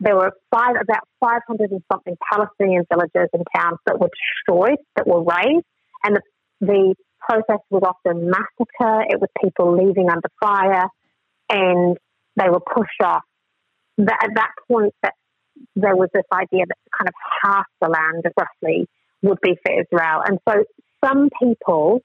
there 0.00 0.16
were 0.16 0.32
five 0.50 0.76
about 0.80 1.06
500 1.20 1.70
and 1.70 1.82
something 1.92 2.16
Palestinian 2.32 2.84
villages 2.92 3.28
and 3.32 3.44
towns 3.54 3.78
that 3.86 3.98
were 3.98 4.08
destroyed, 4.08 4.78
that 4.96 5.06
were 5.06 5.22
razed, 5.22 5.64
and 6.04 6.16
the, 6.16 6.22
the 6.60 6.94
process 7.20 7.60
was 7.70 7.82
often 7.82 8.28
massacre. 8.28 9.04
It 9.08 9.20
was 9.20 9.30
people 9.42 9.76
leaving 9.76 10.10
under 10.10 10.28
fire, 10.40 10.88
and 11.48 11.96
they 12.36 12.50
were 12.50 12.60
pushed 12.60 13.02
off. 13.02 13.22
That, 13.98 14.18
at 14.22 14.30
that 14.34 14.50
point, 14.68 14.92
that 15.02 15.14
there 15.76 15.96
was 15.96 16.08
this 16.12 16.24
idea 16.32 16.64
that 16.66 16.78
kind 16.96 17.08
of 17.08 17.14
half 17.42 17.66
the 17.80 17.88
land, 17.88 18.24
roughly, 18.36 18.88
would 19.22 19.38
be 19.40 19.56
for 19.64 19.80
Israel, 19.80 20.22
and 20.26 20.38
so 20.48 20.64
some 21.04 21.28
people 21.40 22.00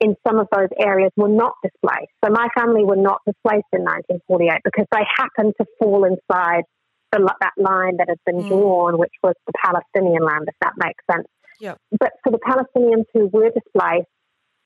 in 0.00 0.16
some 0.26 0.38
of 0.38 0.48
those 0.50 0.68
areas 0.78 1.12
were 1.16 1.28
not 1.28 1.52
displaced. 1.62 2.10
So 2.24 2.30
my 2.32 2.48
family 2.58 2.84
were 2.84 2.96
not 2.96 3.20
displaced 3.26 3.68
in 3.72 3.82
1948 3.84 4.60
because 4.64 4.86
they 4.90 5.04
happened 5.16 5.52
to 5.60 5.66
fall 5.78 6.04
inside 6.04 6.64
the, 7.12 7.34
that 7.40 7.52
line 7.56 7.96
that 7.98 8.08
had 8.08 8.18
been 8.26 8.42
mm. 8.42 8.48
drawn, 8.48 8.98
which 8.98 9.14
was 9.22 9.34
the 9.46 9.52
Palestinian 9.64 10.22
land, 10.24 10.44
if 10.48 10.54
that 10.60 10.74
makes 10.76 11.02
sense. 11.10 11.26
Yep. 11.60 11.78
But 11.98 12.12
for 12.24 12.32
the 12.32 12.38
Palestinians 12.38 13.04
who 13.12 13.26
were 13.26 13.50
displaced, 13.50 14.08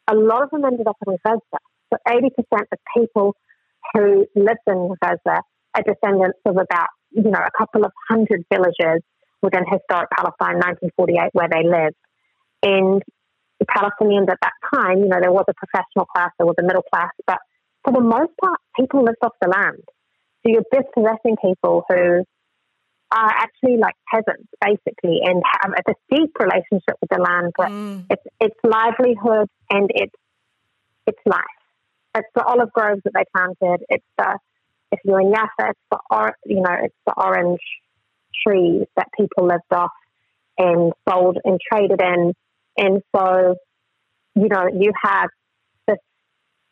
a 0.09 0.15
lot 0.15 0.43
of 0.43 0.51
them 0.51 0.65
ended 0.65 0.87
up 0.87 0.97
in 1.07 1.17
Gaza. 1.25 1.41
So 1.93 1.99
80% 2.07 2.29
of 2.73 2.79
people 2.97 3.35
who 3.93 4.27
lived 4.35 4.65
in 4.67 4.95
Gaza 5.03 5.43
are 5.75 5.83
descendants 5.83 6.39
of 6.45 6.57
about, 6.57 6.89
you 7.11 7.31
know, 7.31 7.41
a 7.41 7.51
couple 7.57 7.85
of 7.85 7.93
hundred 8.09 8.45
villages 8.53 9.03
within 9.43 9.65
historic 9.65 10.09
Palestine, 10.11 10.61
1948, 10.61 11.31
where 11.33 11.49
they 11.49 11.65
lived. 11.67 11.97
And 12.63 13.03
the 13.61 13.67
Palestinians 13.67 14.31
at 14.31 14.39
that 14.41 14.57
time, 14.75 14.99
you 14.99 15.09
know, 15.09 15.21
there 15.21 15.33
was 15.33 15.45
a 15.49 15.55
professional 15.55 16.07
class, 16.07 16.31
there 16.39 16.47
was 16.47 16.57
a 16.59 16.63
middle 16.63 16.85
class, 16.93 17.11
but 17.27 17.39
for 17.85 17.93
the 17.93 18.01
most 18.01 18.33
part, 18.41 18.59
people 18.79 19.05
lived 19.05 19.19
off 19.23 19.35
the 19.41 19.49
land. 19.49 19.83
So 20.43 20.53
you're 20.53 20.65
dispossessing 20.73 21.37
people 21.41 21.85
who 21.89 22.25
are 23.11 23.31
actually 23.31 23.77
like 23.77 23.95
peasants, 24.13 24.49
basically, 24.61 25.21
and 25.25 25.43
have 25.63 25.73
a 25.73 25.95
deep 26.15 26.33
relationship 26.39 26.97
with 27.01 27.11
the 27.11 27.19
land. 27.19 27.53
But 27.57 27.69
mm. 27.69 28.05
it's 28.11 28.23
it's 28.41 28.57
livelihood 28.65 29.49
and 29.71 29.91
it's 29.95 30.15
it's 31.07 31.21
life. 31.27 31.45
It's 32.17 32.29
the 32.35 32.45
olive 32.45 32.73
groves 32.73 33.03
that 33.05 33.13
they 33.15 33.25
planted. 33.35 33.85
It's 33.89 34.05
the 34.19 34.39
if 34.93 35.01
you're 35.05 35.21
in 35.21 35.33
Jaffa, 35.33 35.71
it's 35.71 35.81
the 35.91 35.99
or, 36.11 36.37
you 36.45 36.61
know 36.61 36.77
it's 36.83 36.95
the 37.07 37.15
orange 37.17 37.61
trees 38.47 38.87
that 38.97 39.09
people 39.17 39.47
lived 39.47 39.73
off 39.73 39.91
and 40.59 40.93
sold 41.09 41.39
and 41.45 41.59
traded 41.71 42.01
in 42.01 42.33
and 42.77 43.03
so, 43.15 43.57
you 44.35 44.49
know, 44.49 44.67
you 44.73 44.93
have 45.03 45.29
this 45.87 45.99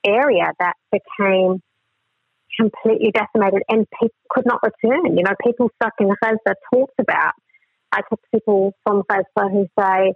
area 0.04 0.52
that 0.58 0.74
became 0.90 1.62
completely 2.58 3.12
decimated 3.12 3.62
and 3.68 3.86
people 4.00 4.16
could 4.30 4.46
not 4.46 4.60
return. 4.62 5.16
You 5.16 5.24
know, 5.24 5.34
people 5.44 5.70
stuck 5.76 5.94
in 6.00 6.08
Gaza 6.22 6.56
talked 6.72 6.98
about. 7.00 7.32
I 7.92 8.00
talk 8.02 8.20
to 8.22 8.38
people 8.38 8.72
from 8.84 9.02
Gaza 9.08 9.48
who 9.50 9.66
say, 9.78 10.14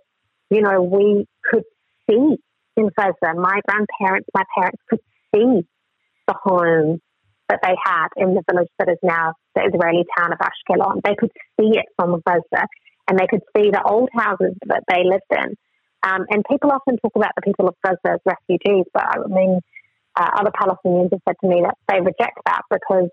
you 0.50 0.62
know, 0.62 0.82
we 0.82 1.26
could 1.50 1.64
see 2.08 2.36
in 2.76 2.90
Gaza, 2.96 3.34
my 3.34 3.60
grandparents, 3.66 4.28
my 4.34 4.44
parents 4.56 4.82
could 4.88 5.00
see 5.34 5.62
the 6.26 6.34
home 6.42 7.00
that 7.48 7.60
they 7.62 7.74
had 7.84 8.08
in 8.16 8.34
the 8.34 8.42
village 8.50 8.68
that 8.78 8.88
is 8.88 8.98
now 9.02 9.34
the 9.54 9.62
Israeli 9.62 10.04
town 10.18 10.32
of 10.32 10.38
Ashkelon. 10.38 11.00
They 11.04 11.14
could 11.14 11.30
see 11.58 11.78
it 11.78 11.86
from 11.96 12.20
Gaza 12.26 12.66
and 13.08 13.18
they 13.18 13.26
could 13.28 13.42
see 13.56 13.70
the 13.70 13.82
old 13.82 14.08
houses 14.12 14.54
that 14.66 14.82
they 14.88 15.04
lived 15.04 15.30
in. 15.30 15.54
Um, 16.02 16.26
and 16.28 16.44
people 16.50 16.70
often 16.70 16.98
talk 16.98 17.12
about 17.16 17.32
the 17.36 17.42
people 17.42 17.68
of 17.68 17.74
Gaza 17.84 18.14
as 18.14 18.20
refugees, 18.24 18.84
but 18.92 19.04
I 19.04 19.26
mean, 19.28 19.60
uh, 20.16 20.30
other 20.38 20.50
Palestinians 20.50 21.10
have 21.12 21.20
said 21.28 21.36
to 21.40 21.48
me 21.48 21.62
that 21.62 21.76
they 21.88 22.00
reject 22.00 22.38
that 22.46 22.62
because 22.70 23.08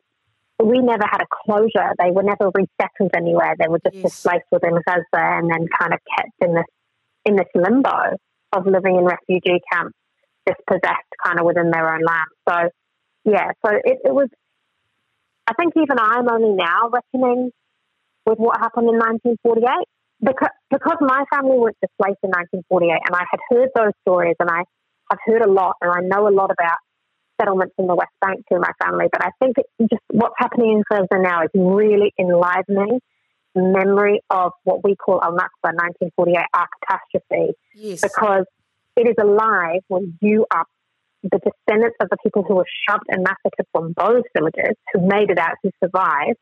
we 0.64 0.80
never 0.80 1.04
had 1.10 1.22
a 1.22 1.28
closure. 1.46 1.92
They 2.00 2.12
were 2.12 2.24
never 2.24 2.52
resettled 2.54 3.12
anywhere. 3.16 3.56
They 3.60 3.68
were 3.68 3.80
just 3.84 3.96
yes. 3.96 4.12
displaced 4.12 4.46
within 4.52 4.80
Gaza 4.88 5.04
and 5.14 5.50
then 5.50 5.68
kind 5.80 5.94
of 5.94 6.00
kept 6.16 6.32
in 6.42 6.56
this 6.56 6.66
in 7.26 7.36
this 7.36 7.48
limbo 7.56 8.18
of 8.54 8.66
living 8.66 8.98
in 8.98 9.04
refugee 9.04 9.62
camps, 9.72 9.98
dispossessed 10.46 11.12
kind 11.24 11.40
of 11.40 11.46
within 11.46 11.72
their 11.72 11.94
own 11.94 12.02
land. 12.04 12.30
So, 12.48 12.70
yeah, 13.26 13.52
so 13.66 13.72
it, 13.72 14.00
it 14.04 14.14
was. 14.14 14.30
I 15.48 15.54
think 15.54 15.74
even 15.76 16.00
I'm 16.00 16.30
only 16.30 16.56
now 16.56 16.90
reckoning 16.90 17.52
with 18.26 18.40
what 18.40 18.60
happened 18.60 18.88
in 18.88 18.96
1948 18.96 19.68
because, 20.24 20.56
because 20.72 20.98
my 21.02 21.26
family 21.28 21.60
was 21.60 21.76
displaced 21.84 22.24
in 22.24 22.32
1948 22.32 22.96
and 22.96 23.12
I 23.12 23.28
had 23.28 23.40
heard 23.52 23.70
those 23.76 23.92
stories 24.08 24.36
and 24.40 24.50
I 24.50 24.64
have 25.12 25.20
heard 25.26 25.42
a 25.44 25.52
lot 25.52 25.76
and 25.82 25.92
I 25.92 26.00
know 26.00 26.30
a 26.30 26.32
lot 26.32 26.52
about 26.52 26.80
settlements 27.44 27.74
in 27.78 27.88
the 27.88 27.96
West 27.96 28.12
Bank 28.22 28.46
through 28.48 28.62
my 28.62 28.72
family, 28.84 29.06
but 29.12 29.24
I 29.24 29.30
think 29.40 29.58
just 29.82 30.02
what's 30.10 30.36
happening 30.38 30.72
in 30.72 30.84
Gaza 30.90 31.22
now 31.22 31.44
is 31.44 31.50
really 31.54 32.14
enlivening 32.20 33.00
memory 33.56 34.22
of 34.30 34.52
what 34.64 34.84
we 34.84 34.96
call 34.96 35.22
Al 35.24 35.32
Nakba 35.34 35.76
1948 35.78 36.38
our 36.54 36.68
catastrophe 36.82 37.54
Yes. 37.76 38.02
because 38.02 38.46
it 38.96 39.08
is 39.08 39.16
alive 39.22 39.82
when 39.88 40.18
you 40.22 40.46
are 40.52 40.66
the 41.24 41.40
descendants 41.40 41.96
of 42.02 42.10
the 42.10 42.18
people 42.24 42.44
who 42.44 42.56
were 42.56 42.66
shoved 42.90 43.06
and 43.10 43.24
massacred 43.24 43.68
from 43.72 43.94
those 43.98 44.24
villages, 44.36 44.76
who 44.92 45.08
made 45.08 45.30
it 45.30 45.40
out, 45.40 45.56
who 45.64 45.70
survived, 45.84 46.38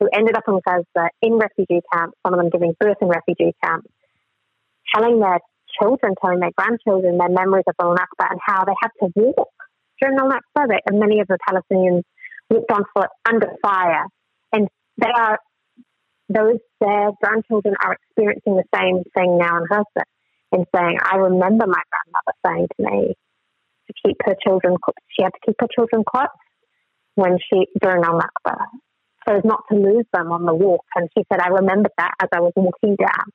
who 0.00 0.08
ended 0.12 0.36
up 0.36 0.44
in 0.48 0.58
Gaza 0.66 1.10
in 1.22 1.34
refugee 1.34 1.80
camps, 1.92 2.16
some 2.24 2.34
of 2.34 2.40
them 2.40 2.50
giving 2.50 2.74
birth 2.80 2.96
in 3.00 3.08
refugee 3.08 3.54
camps, 3.62 3.86
telling 4.94 5.20
their 5.20 5.38
children, 5.78 6.14
telling 6.20 6.40
their 6.40 6.50
grandchildren 6.56 7.18
their 7.18 7.28
memories 7.28 7.64
of 7.68 7.74
Al 7.80 7.94
Nakba 7.94 8.30
and 8.30 8.40
how 8.44 8.64
they 8.64 8.74
had 8.82 8.90
to 9.00 9.12
walk 9.14 9.52
during 10.00 10.18
Al 10.18 10.28
Nakba. 10.28 10.78
And 10.86 10.98
many 10.98 11.20
of 11.20 11.28
the 11.28 11.38
Palestinians 11.48 12.02
walked 12.48 12.70
on 12.72 12.84
foot 12.94 13.10
under 13.28 13.48
fire. 13.62 14.06
And 14.52 14.68
they 14.98 15.10
are, 15.14 15.38
those, 16.28 16.58
their 16.80 17.10
grandchildren 17.22 17.74
are 17.82 17.94
experiencing 17.94 18.56
the 18.56 18.64
same 18.74 19.02
thing 19.14 19.38
now 19.38 19.58
in 19.58 19.64
Gaza 19.70 20.04
and 20.52 20.66
saying, 20.74 20.98
I 21.02 21.16
remember 21.16 21.66
my 21.66 21.82
grandmother 21.90 22.34
saying 22.46 22.68
to 22.76 22.90
me 22.90 23.14
to 23.86 23.94
keep 24.04 24.16
her 24.24 24.34
children, 24.44 24.76
she 25.10 25.22
had 25.22 25.30
to 25.30 25.40
keep 25.46 25.56
her 25.60 25.68
children 25.74 26.04
close 26.08 26.26
when 27.14 27.38
she, 27.38 27.66
during 27.80 28.04
Al 28.04 28.18
Nakba, 28.18 28.56
so 29.28 29.36
as 29.36 29.44
not 29.44 29.62
to 29.70 29.76
lose 29.76 30.06
them 30.12 30.32
on 30.32 30.44
the 30.44 30.54
walk. 30.54 30.84
And 30.94 31.08
she 31.16 31.24
said, 31.30 31.40
I 31.40 31.48
remembered 31.48 31.92
that 31.98 32.14
as 32.22 32.28
I 32.32 32.40
was 32.40 32.52
walking 32.56 32.96
down 32.96 33.30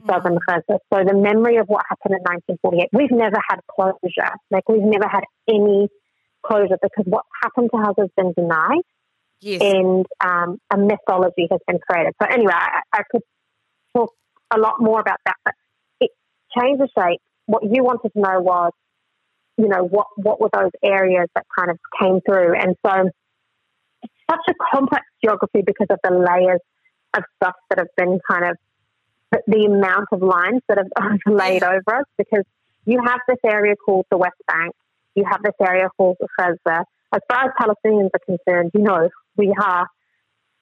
Mm. 0.00 0.06
southern 0.06 0.38
Gaza. 0.46 0.80
So 0.92 1.04
the 1.04 1.14
memory 1.14 1.56
of 1.56 1.68
what 1.68 1.84
happened 1.88 2.14
in 2.16 2.22
1948, 2.22 2.88
we've 2.92 3.10
never 3.10 3.38
had 3.48 3.60
closure. 3.70 4.34
Like 4.50 4.68
we've 4.68 4.82
never 4.82 5.08
had 5.08 5.24
any 5.48 5.88
closure 6.44 6.78
because 6.82 7.04
what 7.06 7.24
happened 7.42 7.70
to 7.74 7.80
us 7.80 7.94
has 7.98 8.08
been 8.16 8.32
denied 8.32 8.82
Yes. 9.40 9.60
and 9.62 10.06
um, 10.24 10.58
a 10.72 10.78
mythology 10.78 11.46
has 11.50 11.60
been 11.66 11.78
created. 11.78 12.14
So 12.20 12.28
anyway, 12.28 12.52
I, 12.54 12.80
I 12.92 13.02
could 13.10 13.22
talk 13.94 14.12
a 14.50 14.58
lot 14.58 14.80
more 14.80 15.00
about 15.00 15.18
that, 15.26 15.36
but 15.44 15.54
it 16.00 16.10
changed 16.58 16.80
the 16.80 16.88
shape. 16.96 17.20
What 17.46 17.62
you 17.62 17.84
wanted 17.84 18.12
to 18.12 18.20
know 18.20 18.40
was, 18.40 18.72
you 19.58 19.68
know, 19.68 19.84
what 19.84 20.06
what 20.16 20.40
were 20.40 20.50
those 20.52 20.72
areas 20.82 21.28
that 21.34 21.46
kind 21.56 21.70
of 21.70 21.78
came 22.00 22.20
through, 22.26 22.54
and 22.54 22.76
so 22.84 23.10
it's 24.02 24.12
such 24.30 24.40
a 24.48 24.54
complex 24.74 25.04
geography 25.22 25.62
because 25.64 25.86
of 25.90 25.98
the 26.02 26.10
layers 26.10 26.60
of 27.14 27.22
stuff 27.36 27.54
that 27.70 27.78
have 27.78 27.88
been 27.96 28.18
kind 28.28 28.44
of 28.50 28.56
the, 29.32 29.64
amount 29.66 30.08
of 30.12 30.22
lines 30.22 30.62
that 30.68 30.78
have 30.78 30.90
overlaid 31.26 31.62
Yeah. 31.62 31.68
over 31.70 31.98
us. 32.00 32.04
Because 32.18 32.44
you 32.84 33.00
have 33.04 33.20
this 33.28 33.38
area 33.44 33.74
called 33.76 34.06
the 34.10 34.16
West 34.18 34.40
Bank, 34.46 34.72
you 35.14 35.24
have 35.30 35.42
this 35.42 35.54
area 35.60 35.88
called 35.96 36.16
the 36.20 36.28
Gaza. 36.38 36.84
As 37.12 37.20
far 37.28 37.44
as 37.46 37.50
Palestinians 37.60 38.10
are 38.14 38.24
concerned, 38.26 38.70
you 38.74 38.82
know, 38.82 39.08
we 39.36 39.52
are 39.62 39.86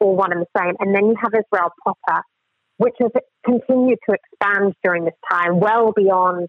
all 0.00 0.16
one 0.16 0.33
and 0.33 0.42
the 0.42 0.61
same. 0.61 0.74
And 0.81 0.94
then 0.94 1.07
you 1.07 1.14
have 1.20 1.33
Israel 1.33 1.70
proper, 1.83 2.22
which 2.77 2.94
has 3.00 3.11
continued 3.44 3.98
to 4.09 4.14
expand 4.16 4.74
during 4.83 5.05
this 5.05 5.14
time, 5.31 5.61
well 5.61 5.92
beyond, 5.92 6.48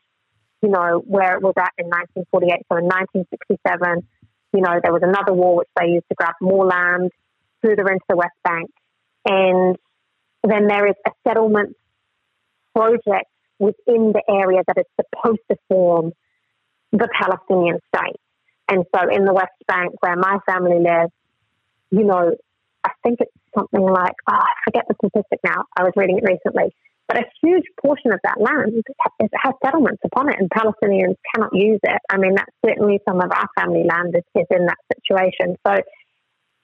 you 0.62 0.70
know, 0.70 1.02
where 1.06 1.36
it 1.36 1.42
was 1.42 1.54
at 1.58 1.72
in 1.78 1.88
1948. 1.88 2.66
So 2.72 2.78
in 2.78 2.86
1967, 2.86 4.08
you 4.54 4.62
know, 4.62 4.80
there 4.82 4.94
was 4.94 5.04
another 5.04 5.34
war 5.34 5.58
which 5.58 5.70
they 5.80 5.88
used 5.88 6.06
to 6.10 6.16
grab 6.16 6.34
more 6.42 6.66
land 6.66 7.12
further 7.62 7.88
into 7.88 8.06
the 8.10 8.16
West 8.16 8.38
Bank. 8.44 8.70
And 9.26 9.76
then 10.44 10.68
there 10.68 10.88
is 10.88 10.96
a 11.06 11.12
settlement 11.28 11.76
project 12.76 13.30
within 13.60 14.12
the 14.12 14.22
area 14.30 14.62
that 14.68 14.78
is 14.78 14.86
supposed 15.00 15.40
to 15.50 15.58
form 15.70 16.12
the 16.92 17.08
Palestinian 17.20 17.80
state. 17.96 18.20
And 18.68 18.84
so 18.96 19.10
in 19.10 19.26
the 19.26 19.34
West 19.34 19.54
Bank, 19.68 19.94
where 20.02 20.16
my 20.16 20.40
family 20.48 20.80
lives, 20.80 21.12
you 21.92 22.04
know, 22.04 22.36
I 22.84 22.92
think 23.04 23.20
it's 23.22 23.32
something 23.58 23.82
like, 23.82 24.14
oh, 24.30 24.34
I 24.34 24.54
forget 24.66 24.86
the 24.88 24.96
statistic 24.96 25.40
now. 25.44 25.64
I 25.78 25.84
was 25.84 25.94
reading 25.96 26.18
it 26.18 26.24
recently. 26.24 26.74
But 27.08 27.20
a 27.20 27.26
huge 27.42 27.66
portion 27.82 28.12
of 28.12 28.20
that 28.24 28.42
land 28.42 28.84
has 29.44 29.54
settlements 29.64 30.02
upon 30.04 30.30
it, 30.30 30.38
and 30.40 30.50
Palestinians 30.50 31.16
cannot 31.34 31.52
use 31.54 31.80
it. 31.84 32.02
I 32.10 32.18
mean, 32.18 32.34
that's 32.36 32.52
certainly 32.66 33.00
some 33.08 33.22
of 33.22 33.32
our 33.32 33.48
family 33.60 33.84
land 33.88 34.16
is, 34.16 34.24
is 34.34 34.48
in 34.50 34.66
that 34.66 34.78
situation. 34.96 35.56
So, 35.68 35.76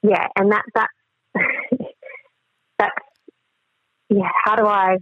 yeah, 0.02 0.26
and 0.36 0.50
that 0.50 0.64
that 0.74 0.88
that's 2.78 2.94
yeah. 4.08 4.28
How 4.44 4.56
do 4.56 4.66
I? 4.66 4.96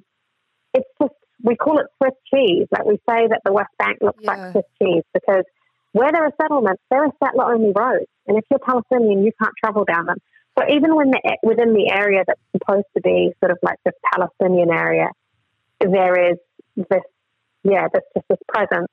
It's 0.75 0.89
just 1.01 1.15
we 1.43 1.57
call 1.57 1.79
it 1.79 1.87
Swiss 1.99 2.15
cheese. 2.33 2.67
Like 2.71 2.85
we 2.85 2.97
say 3.09 3.27
that 3.29 3.41
the 3.45 3.53
West 3.53 3.71
Bank 3.79 3.99
looks 4.01 4.23
Yeah. 4.23 4.33
like 4.33 4.53
Swiss 4.53 4.65
cheese 4.81 5.05
because 5.15 5.45
where 5.93 6.13
there 6.13 6.25
are 6.25 6.33
settlements, 6.41 6.83
there 6.91 7.05
are 7.05 7.13
settler 7.23 7.53
only 7.53 7.73
roads, 7.75 8.07
and 8.27 8.37
if 8.39 8.45
you're 8.51 8.61
Palestinian, 8.61 9.25
you 9.25 9.33
can't 9.41 9.55
travel 9.63 9.85
down 9.85 10.07
them. 10.07 10.19
So 10.59 10.65
even 10.69 10.95
when 10.95 11.11
the, 11.11 11.21
within 11.43 11.73
the 11.75 11.91
area 11.91 12.23
that's 12.27 12.41
supposed 12.53 12.87
to 12.97 13.01
be 13.01 13.33
sort 13.41 13.51
of 13.53 13.59
like 13.63 13.79
this 13.85 13.95
Palestinian 14.13 14.71
area, 14.71 15.09
there 15.81 16.31
is 16.33 16.39
this, 16.77 17.03
yeah, 17.65 17.89
there's 17.93 18.05
just 18.15 18.27
this 18.29 18.39
presence. 18.49 18.89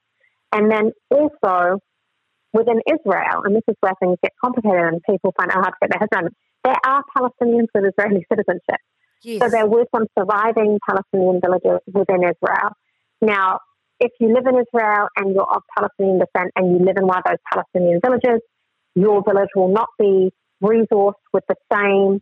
And 0.54 0.72
then 0.72 0.92
also 1.12 1.80
within 2.54 2.80
Israel, 2.88 3.44
and 3.44 3.56
this 3.56 3.64
is 3.68 3.76
where 3.82 3.94
things 4.00 4.18
get 4.24 4.32
complicated 4.44 4.82
and 4.82 5.02
people 5.10 5.34
find 5.38 5.52
it 5.52 5.56
hard 5.56 5.74
to 5.74 5.78
get 5.82 5.90
their 5.92 6.00
heads 6.00 6.10
around, 6.16 6.36
there 6.64 6.78
are 6.86 7.04
Palestinians 7.16 7.68
with 7.76 7.86
Israeli 7.94 8.26
citizenship. 8.32 8.82
Yes. 9.22 9.42
So 9.42 9.50
there 9.50 9.66
were 9.68 9.86
some 9.96 10.06
surviving 10.18 10.80
Palestinian 10.88 11.42
villages 11.44 11.80
within 11.94 12.24
Israel. 12.24 12.70
Now, 13.22 13.60
if 14.00 14.12
you 14.20 14.28
live 14.34 14.46
in 14.46 14.56
Israel 14.56 15.08
and 15.18 15.34
you're 15.34 15.52
of 15.52 15.64
Palestinian 15.76 16.20
descent 16.20 16.52
and 16.56 16.72
you 16.80 16.86
live 16.86 16.98
in 16.98 17.08
one 17.08 17.18
of 17.18 17.24
those 17.28 17.42
Palestinian 17.52 18.00
villages, 18.04 18.42
your 18.96 19.24
village 19.24 19.50
will 19.56 19.74
not 19.74 19.90
be 20.00 20.32
resourced 20.64 21.22
with 21.34 21.44
the 21.50 21.56
same, 21.72 22.22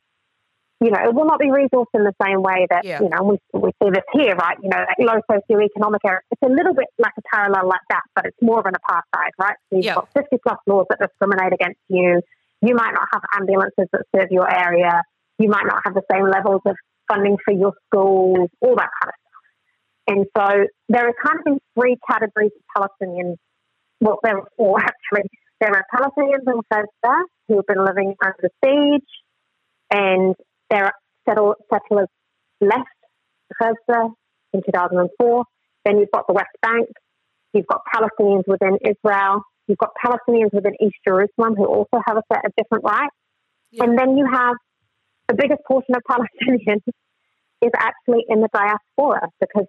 you 0.82 0.92
know, 0.92 1.00
it 1.04 1.14
will 1.14 1.26
not 1.26 1.40
be 1.40 1.48
resourced 1.48 1.92
in 1.94 2.04
the 2.04 2.14
same 2.22 2.42
way 2.42 2.68
that, 2.70 2.84
Yeah. 2.86 3.02
you 3.02 3.10
know, 3.10 3.24
we, 3.24 3.60
we 3.60 3.72
see 3.82 3.90
this 3.90 4.04
here, 4.14 4.36
right? 4.36 4.58
You 4.62 4.70
know, 4.70 4.84
like 4.88 5.00
low 5.00 5.20
socioeconomic 5.32 6.00
area. 6.06 6.20
It's 6.32 6.42
a 6.44 6.50
little 6.50 6.74
bit 6.74 6.88
like 6.98 7.14
a 7.18 7.22
parallel 7.34 7.68
like 7.68 7.86
that, 7.90 8.04
but 8.16 8.26
it's 8.26 8.38
more 8.42 8.60
of 8.60 8.66
an 8.66 8.74
apartheid, 8.74 9.32
right? 9.40 9.56
So 9.70 9.78
you've 9.78 9.86
Yeah. 9.86 9.96
got 9.96 10.10
50 10.14 10.38
plus 10.46 10.58
laws 10.68 10.86
that 10.90 11.00
discriminate 11.00 11.54
against 11.54 11.80
you. 11.90 12.22
You 12.62 12.76
might 12.76 12.94
not 12.94 13.08
have 13.14 13.22
ambulances 13.38 13.88
that 13.92 14.02
serve 14.16 14.32
your 14.32 14.50
area. 14.50 15.02
You 15.38 15.50
might 15.50 15.66
not 15.66 15.82
have 15.84 15.94
the 15.94 16.04
same 16.12 16.30
levels 16.30 16.62
of 16.66 16.76
funding 17.08 17.38
for 17.44 17.54
your 17.54 17.74
schools, 17.88 18.50
all 18.62 18.76
that 18.76 18.90
kind 19.02 19.12
of 19.12 19.16
stuff. 19.22 19.36
And 20.08 20.26
so 20.38 20.66
there 20.90 21.08
are 21.08 21.14
kind 21.24 21.40
of 21.40 21.46
these 21.46 21.62
three 21.78 21.98
categories 22.10 22.52
of 22.56 22.90
Palestinians. 23.02 23.36
Well, 24.02 24.20
there 24.24 24.38
are 24.38 24.48
four 24.58 24.80
actually. 24.82 25.30
There 25.60 25.72
are 25.72 25.86
Palestinians 25.94 26.44
in 26.48 26.62
Gaza 26.72 27.24
who 27.48 27.56
have 27.56 27.66
been 27.68 27.84
living 27.84 28.14
under 28.24 28.50
siege, 28.64 29.10
and 29.92 30.36
there 30.70 30.86
are 30.86 30.94
settle, 31.28 31.56
settlers 31.72 32.08
left 32.62 32.88
Gaza 33.60 34.10
in 34.54 34.62
2004. 34.66 35.44
Then 35.86 36.00
you've 36.00 36.12
got 36.12 36.28
the 36.28 36.34
West 36.34 36.56
Bank. 36.62 36.90
You've 37.54 37.68
got 37.68 37.82
Palestinians 37.94 38.44
within 38.48 38.78
Israel. 38.84 39.44
You've 39.68 39.78
got 39.78 39.92
Palestinians 40.04 40.54
within 40.54 40.74
East 40.82 40.98
Jerusalem 41.08 41.56
who 41.56 41.66
also 41.66 42.02
have 42.06 42.18
a 42.18 42.24
set 42.32 42.46
of 42.46 42.52
different 42.58 42.84
rights. 42.84 43.16
Yeah. 43.72 43.86
And 43.86 43.98
then 43.98 44.18
you 44.18 44.28
have 44.32 44.56
the 45.28 45.36
biggest 45.36 45.62
portion 45.68 45.96
of 45.96 46.02
Palestinians 46.10 46.84
is 47.62 47.72
actually 47.78 48.26
in 48.28 48.42
the 48.42 48.50
diaspora 48.54 49.30
because 49.40 49.66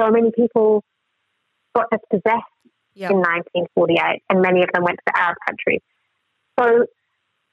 so 0.00 0.10
many 0.10 0.30
people 0.30 0.84
got 1.74 1.86
dispossessed 1.90 2.44
yeah. 2.94 3.10
in 3.10 3.18
1948 3.18 4.22
and 4.30 4.40
many 4.40 4.62
of 4.62 4.68
them 4.72 4.84
went 4.84 4.98
to 4.98 5.02
the 5.06 5.20
Arab 5.20 5.36
countries. 5.46 5.82
So, 6.58 6.86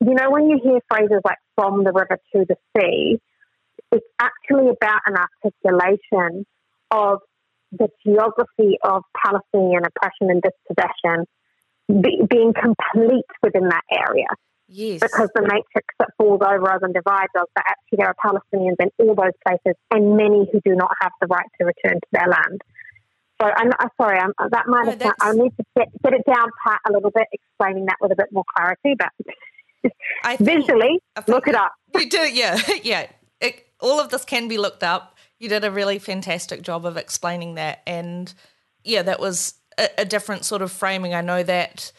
you 0.02 0.14
know, 0.14 0.32
when 0.32 0.50
you 0.50 0.60
hear 0.64 0.80
phrases 0.90 1.22
like 1.24 1.38
from 1.56 1.84
the 1.84 1.92
river 1.92 2.20
to 2.34 2.46
the 2.48 2.56
sea, 2.78 3.20
it's 3.92 4.06
actually 4.20 4.70
about 4.70 5.02
an 5.06 5.16
articulation 5.16 6.46
of 6.92 7.20
the 7.72 7.90
geography 8.06 8.78
of 8.84 9.04
Palestinian 9.26 9.84
oppression 9.86 10.30
and 10.30 10.42
dispossession 10.42 11.26
be, 11.90 12.22
being 12.30 12.54
complete 12.54 13.26
within 13.44 13.68
that 13.70 13.84
area 13.92 14.28
yes. 14.68 15.00
because 15.02 15.30
the 15.36 15.42
matrix 15.42 15.94
that 16.00 16.10
falls 16.18 16.42
over 16.46 16.72
us 16.72 16.80
and 16.82 16.94
divides 16.94 17.32
us, 17.38 17.48
but 17.54 17.64
actually 17.68 17.98
there 17.98 18.08
are 18.08 18.16
Palestinians 18.24 18.76
in 18.80 18.90
all 19.00 19.16
those 19.16 19.34
places 19.46 19.76
and 19.92 20.16
many 20.18 20.48
who 20.52 20.60
do 20.64 20.76
not 20.76 20.92
have 21.02 21.12
the 21.22 21.28
right 21.28 21.46
to 21.60 21.66
return 21.66 21.96
to 21.96 22.08
their 22.12 22.28
land. 22.28 22.62
So 23.42 23.48
I'm, 23.54 23.72
I'm 23.80 23.90
sorry, 24.00 24.18
I'm, 24.18 24.32
uh, 24.38 24.48
that 24.52 24.68
might 24.68 24.86
No, 24.86 25.06
have. 25.06 25.14
I 25.20 25.34
need 25.34 25.52
to 25.58 25.66
get, 25.76 25.88
get 26.04 26.14
it 26.14 26.22
down 26.26 26.48
pat 26.66 26.80
a 26.88 26.94
little 26.94 27.12
bit, 27.12 27.28
explaining 27.34 27.86
that 27.88 27.98
with 28.00 28.12
a 28.14 28.16
bit 28.16 28.28
more 28.32 28.46
clarity. 28.56 28.96
But 28.98 29.10
I 30.24 30.36
think- 30.38 30.66
visually, 30.66 31.00
I 31.16 31.22
think 31.22 31.36
look 31.36 31.48
it 31.48 31.56
up. 31.56 31.74
You 31.94 32.10
do, 32.10 32.20
yeah, 32.20 32.58
yeah. 32.84 33.08
It, 33.42 33.66
all 33.82 34.00
of 34.00 34.10
this 34.10 34.24
can 34.24 34.48
be 34.48 34.58
looked 34.58 34.84
up. 34.84 35.18
You 35.40 35.50
did 35.50 35.66
a 35.66 35.72
really 35.72 36.00
fantastic 36.00 36.62
job 36.62 36.86
of 36.86 36.96
explaining 36.96 37.56
that, 37.56 37.82
and 37.86 38.34
yeah, 38.86 39.02
that 39.02 39.20
was 39.20 39.56
a, 39.78 39.90
a 40.00 40.06
different 40.06 40.46
sort 40.46 40.62
of 40.62 40.72
framing. 40.72 41.14
I 41.14 41.20
know 41.22 41.44
that 41.44 41.92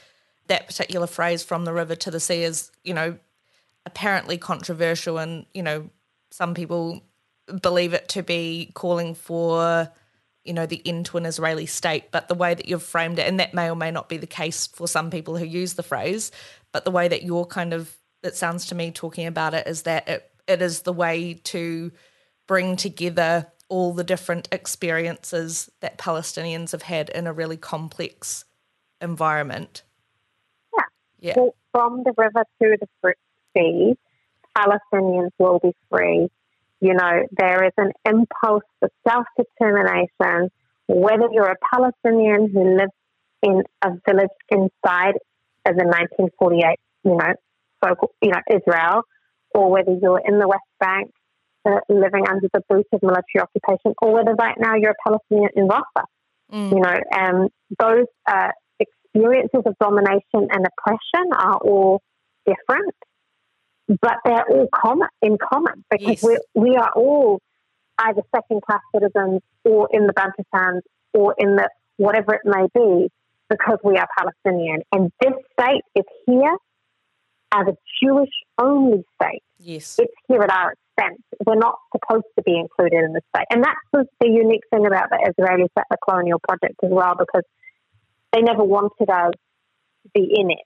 that 0.49 0.67
particular 0.67 1.07
phrase 1.07 1.43
"from 1.43 1.65
the 1.65 1.73
river 1.73 1.95
to 1.97 2.11
the 2.11 2.21
sea" 2.21 2.43
is, 2.43 2.71
you 2.85 2.95
know, 2.95 3.19
apparently 3.85 4.39
controversial, 4.39 5.19
and 5.19 5.47
you 5.55 5.63
know, 5.63 5.91
some 6.31 6.55
people 6.55 7.03
believe 7.63 7.95
it 7.95 8.09
to 8.09 8.23
be 8.23 8.71
calling 8.75 9.15
for 9.15 9.91
you 10.45 10.53
know 10.53 10.67
the 10.67 10.83
end 10.87 11.07
to 11.07 11.17
an 11.17 11.27
Israeli 11.27 11.67
state, 11.67 12.11
but 12.11 12.29
the 12.29 12.35
way 12.35 12.55
that 12.55 12.69
you've 12.69 12.83
framed 12.83 13.19
it, 13.19 13.29
and 13.29 13.41
that 13.41 13.55
may 13.55 13.71
or 13.71 13.77
may 13.77 13.91
not 13.91 14.09
be 14.09 14.17
the 14.17 14.27
case 14.27 14.67
for 14.67 14.87
some 14.87 15.11
people 15.11 15.37
who 15.37 15.45
use 15.45 15.75
the 15.75 15.83
phrase, 15.83 16.31
but 16.73 16.85
the 16.85 16.91
way 16.91 17.09
that 17.09 17.23
you're 17.23 17.47
kind 17.47 17.73
of 17.73 17.97
it 18.23 18.37
sounds 18.37 18.67
to 18.67 18.75
me 18.75 18.91
talking 18.91 19.27
about 19.27 19.55
it 19.55 19.67
is 19.67 19.83
that 19.83 20.09
it, 20.09 20.31
it 20.47 20.63
is 20.63 20.83
the 20.83 20.93
way 20.93 21.35
to 21.45 21.93
bring 22.47 22.77
together 22.77 23.47
all 23.69 23.93
the 23.93 24.05
different 24.05 24.49
experiences 24.53 25.71
that 25.81 25.99
Palestinians 25.99 26.73
have 26.73 26.83
had 26.83 27.09
in 27.11 27.27
a 27.27 27.33
really 27.33 27.57
complex 27.57 28.45
environment. 29.01 29.83
Yeah. 31.21 31.35
Well, 31.37 31.55
from 31.73 32.03
the 32.05 32.13
river 32.17 32.45
to 32.63 32.77
the 32.81 33.15
sea, 33.55 33.95
Palestinians 34.57 35.31
will 35.39 35.59
be 35.59 35.73
free. 35.91 36.29
You 36.81 36.95
know, 36.95 37.27
there 37.31 37.65
is 37.65 37.73
an 37.79 37.93
impulse 38.05 38.65
for 38.81 38.91
self 39.09 39.27
determination, 39.37 40.51
whether 40.87 41.29
you're 41.33 41.51
a 41.51 41.57
Palestinian 41.73 42.51
who 42.51 42.77
lives 42.77 42.93
in 43.43 43.63
a 43.83 43.91
village 44.07 44.31
inside 44.51 45.17
of 45.67 45.77
the 45.77 45.85
1948, 45.85 46.79
you 47.05 47.17
know, 47.17 47.35
so, 47.83 47.95
you 48.23 48.31
know, 48.31 48.41
Israel, 48.51 49.03
or 49.55 49.71
whether 49.71 49.93
you're 50.01 50.23
in 50.25 50.39
the 50.39 50.49
West 50.49 50.63
Bank 50.81 51.11
uh, 51.67 51.81
living 51.89 52.25
under 52.29 52.49
the 52.53 52.61
boot 52.69 52.87
of 52.93 53.03
military 53.03 53.41
occupation, 53.41 53.95
or 54.01 54.13
whether 54.13 54.35
right 54.35 54.57
now 54.59 54.75
you're 54.75 54.93
a 54.93 55.09
Palestinian 55.09 55.51
in 55.57 55.69
Rafah. 55.69 56.05
Mm. 56.53 56.71
You 56.71 56.81
know, 56.81 56.97
and 57.11 57.51
those 57.81 58.07
uh, 58.27 58.51
experiences 59.17 59.63
of 59.67 59.75
domination 59.81 60.49
and 60.51 60.67
oppression 60.67 61.33
are 61.33 61.59
all 61.59 62.03
different, 62.47 62.95
but 63.89 64.17
they're 64.25 64.45
all 64.51 64.69
common 64.75 65.09
in 65.23 65.39
common 65.39 65.85
because 65.91 66.23
yes. 66.23 66.25
we 66.25 66.39
we 66.55 66.77
are 66.77 66.91
all 66.95 67.41
either 67.99 68.23
second 68.35 68.61
class 68.63 68.81
citizens 68.95 69.41
or 69.65 69.89
in 69.93 70.07
the 70.07 70.13
Bantustans 70.13 70.83
or 71.15 71.35
in 71.39 71.57
the 71.57 71.69
whatever 71.97 72.35
it 72.35 72.43
may 72.45 72.67
be 72.75 73.09
because 73.49 73.79
we 73.83 73.97
are 73.97 74.07
Palestinian. 74.19 74.83
And 74.93 75.11
this 75.21 75.33
state 75.59 75.83
is 75.95 76.05
here 76.27 76.57
as 77.55 77.67
a 77.69 77.77
Jewish 78.03 78.31
only 78.59 79.05
state. 79.21 79.43
Yes. 79.59 79.99
It's 79.99 80.13
here 80.29 80.43
at 80.43 80.51
our 80.51 80.75
expense. 80.75 81.23
We're 81.47 81.55
not 81.55 81.79
supposed 81.93 82.27
to 82.37 82.43
be 82.43 82.59
included 82.59 83.05
in 83.05 83.13
the 83.13 83.23
state. 83.35 83.47
And 83.51 83.65
that's 83.65 84.09
the 84.21 84.29
unique 84.29 84.65
thing 84.71 84.85
about 84.85 85.09
the 85.11 85.33
Israeli 85.33 85.69
settler 85.75 85.97
colonial 86.05 86.41
project 86.47 86.75
as 86.83 86.91
well, 86.91 87.15
because 87.19 87.45
they 88.37 88.43
never 88.43 88.63
wanted 88.63 89.09
us 89.09 89.33
to 89.33 90.11
be 90.13 90.29
in 90.35 90.51
it. 90.51 90.59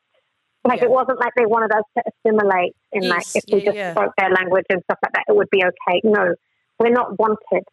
Like 0.65 0.81
yeah. 0.81 0.87
it 0.87 0.91
wasn't 0.91 1.21
like 1.21 1.33
they 1.37 1.47
wanted 1.47 1.73
us 1.73 1.85
to 1.97 2.03
assimilate 2.11 2.75
in 2.93 3.05
yes, 3.05 3.11
like 3.11 3.45
if 3.45 3.45
we 3.53 3.65
just 3.65 3.77
yeah. 3.77 3.93
spoke 3.93 4.13
their 4.19 4.31
language 4.31 4.67
and 4.69 4.83
stuff 4.85 4.99
like 5.03 5.13
that, 5.15 5.25
it 5.29 5.37
would 5.37 5.49
be 5.51 5.63
okay. 5.65 6.01
No, 6.05 6.35
we're 6.79 6.91
not 6.91 7.19
wanted. 7.19 7.65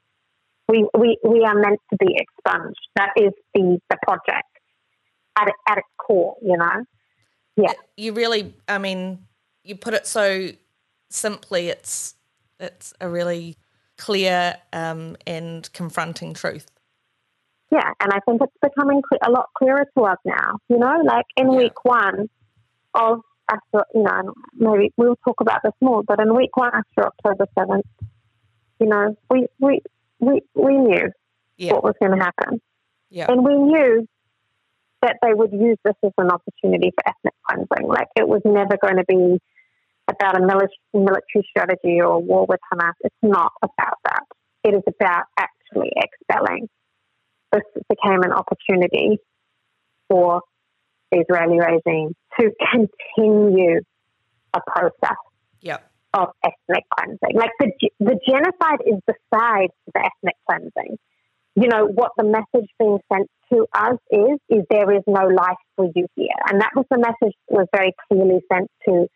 We 0.69 0.87
we 0.97 1.17
we 1.23 1.43
are 1.43 1.55
meant 1.55 1.79
to 1.89 1.97
be 1.97 2.15
expunged. 2.15 2.79
That 2.95 3.09
is 3.17 3.33
the 3.53 3.79
the 3.89 3.97
project 4.03 4.47
at 5.37 5.49
at 5.67 5.77
its 5.79 5.87
core, 5.97 6.35
you 6.41 6.57
know. 6.57 6.85
Yeah. 7.57 7.73
You 7.97 8.13
really, 8.13 8.53
I 8.67 8.77
mean, 8.77 9.25
you 9.63 9.75
put 9.75 9.93
it 9.93 10.05
so 10.05 10.49
simply. 11.09 11.69
It's 11.69 12.13
it's 12.59 12.93
a 13.01 13.09
really 13.09 13.57
clear 13.97 14.55
um, 14.71 15.17
and 15.25 15.71
confronting 15.73 16.33
truth. 16.33 16.67
Yeah, 17.71 17.91
and 17.99 18.13
I 18.13 18.19
think 18.25 18.41
it's 18.41 18.53
becoming 18.61 19.01
a 19.25 19.29
lot 19.29 19.49
clearer 19.57 19.85
to 19.97 20.03
us 20.03 20.17
now. 20.23 20.59
You 20.69 20.77
know, 20.77 21.01
like 21.05 21.25
in 21.35 21.51
yeah. 21.51 21.57
week 21.57 21.83
one 21.83 22.29
of 22.93 23.21
after, 23.49 23.85
you 23.93 24.03
know, 24.03 24.33
maybe 24.57 24.93
we'll 24.97 25.17
talk 25.25 25.41
about 25.41 25.61
this 25.63 25.73
more, 25.81 26.03
but 26.03 26.19
in 26.19 26.35
week 26.35 26.55
one 26.55 26.71
after 26.73 27.07
October 27.07 27.45
seventh, 27.57 27.85
you 28.79 28.87
know, 28.87 29.15
we 29.29 29.47
we 29.59 29.81
we 30.19 30.41
we 30.53 30.77
knew 30.77 31.09
yeah. 31.57 31.73
what 31.73 31.83
was 31.83 31.93
going 31.99 32.17
to 32.17 32.23
happen. 32.23 32.61
Yeah. 33.09 33.25
And 33.29 33.43
we 33.43 33.55
knew 33.55 34.07
that 35.01 35.17
they 35.21 35.33
would 35.33 35.51
use 35.51 35.77
this 35.83 35.95
as 36.03 36.11
an 36.17 36.31
opportunity 36.31 36.91
for 36.91 37.09
ethnic 37.09 37.33
cleansing. 37.47 37.87
Like 37.87 38.07
it 38.15 38.27
was 38.27 38.41
never 38.45 38.77
going 38.81 38.97
to 38.97 39.05
be 39.07 39.39
about 40.07 40.37
a 40.37 40.45
military 40.93 41.47
strategy 41.49 41.99
or 41.99 42.13
a 42.13 42.19
war 42.19 42.45
with 42.47 42.59
Hamas. 42.73 42.93
It's 43.01 43.15
not 43.21 43.51
about 43.61 43.97
that. 44.05 44.23
It 44.63 44.73
is 44.73 44.83
about 44.87 45.25
actually 45.37 45.91
expelling. 45.95 46.69
This 47.51 47.63
became 47.89 48.23
an 48.23 48.31
opportunity 48.31 49.19
for 50.09 50.41
the 51.11 51.19
Israeli 51.19 51.59
regime 51.59 52.13
to 52.39 52.51
continue 52.71 53.81
a 54.53 54.59
process 54.65 55.17
yep. 55.61 55.89
of 56.13 56.29
ethnic 56.43 56.83
cleansing. 56.97 57.35
Like 57.35 57.51
the, 57.59 57.71
the 57.99 58.19
genocide 58.27 58.81
is 58.85 58.99
beside 59.05 59.69
the 59.93 59.99
ethnic 59.99 60.35
cleansing. 60.49 60.97
You 61.55 61.67
know, 61.69 61.85
what 61.85 62.11
the 62.17 62.23
message 62.23 62.69
being 62.77 62.99
sent 63.11 63.29
to 63.51 63.65
us 63.73 63.97
is, 64.11 64.39
is 64.49 64.63
there 64.69 64.91
is 64.91 65.01
no 65.07 65.27
life 65.27 65.57
for 65.75 65.89
you 65.95 66.05
here. 66.15 66.27
And 66.49 66.61
that 66.61 66.71
was 66.75 66.85
the 66.91 66.97
message 66.97 67.35
that 67.49 67.57
was 67.57 67.67
very 67.75 67.93
clearly 68.07 68.41
sent 68.51 68.69
to 68.87 69.07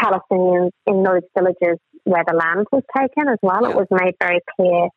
Palestinians 0.00 0.70
in 0.86 1.02
those 1.02 1.22
villages 1.36 1.78
where 2.04 2.24
the 2.26 2.34
land 2.34 2.66
was 2.70 2.82
taken 2.96 3.28
as 3.28 3.38
well. 3.42 3.62
Yeah. 3.62 3.70
It 3.70 3.76
was 3.76 3.86
made 3.90 4.14
very 4.20 4.40
clear, 4.56 4.88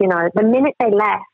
you 0.00 0.08
know, 0.08 0.28
the 0.34 0.42
minute 0.42 0.74
they 0.80 0.90
left, 0.90 1.24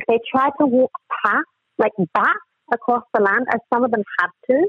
if 0.00 0.06
they 0.08 0.18
tried 0.30 0.52
to 0.60 0.66
walk 0.66 0.92
past, 1.24 1.46
like 1.78 1.92
back 2.14 2.36
across 2.72 3.02
the 3.14 3.20
land, 3.22 3.46
as 3.52 3.60
some 3.72 3.84
of 3.84 3.90
them 3.90 4.02
had 4.18 4.28
to, 4.48 4.68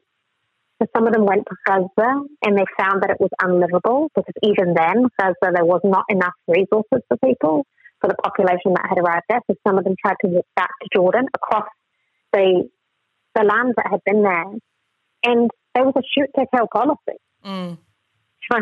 so 0.81 0.87
some 0.95 1.05
of 1.05 1.13
them 1.13 1.25
went 1.25 1.45
to 1.47 1.55
Gaza 1.65 2.25
and 2.43 2.57
they 2.57 2.65
found 2.77 3.03
that 3.03 3.11
it 3.11 3.17
was 3.19 3.29
unlivable 3.41 4.09
because 4.15 4.33
even 4.41 4.73
then, 4.73 5.05
Gaza, 5.19 5.53
there 5.53 5.65
was 5.65 5.81
not 5.83 6.05
enough 6.09 6.33
resources 6.47 7.05
for 7.07 7.17
people 7.23 7.65
for 7.99 8.07
the 8.07 8.15
population 8.15 8.73
that 8.73 8.87
had 8.89 8.97
arrived 8.97 9.25
there. 9.29 9.41
So 9.45 9.55
some 9.65 9.77
of 9.77 9.83
them 9.83 9.93
tried 10.01 10.15
to 10.25 10.27
walk 10.27 10.47
back 10.55 10.71
to 10.81 10.89
Jordan 10.93 11.27
across 11.35 11.69
the 12.33 12.67
the 13.35 13.43
land 13.43 13.75
that 13.77 13.87
had 13.89 14.01
been 14.05 14.23
there, 14.23 14.51
and 15.23 15.49
there 15.73 15.85
was 15.85 15.93
a 15.95 16.01
shoot 16.11 16.29
to 16.35 16.45
kill 16.53 16.67
policy. 16.71 17.19
Mm. 17.45 17.77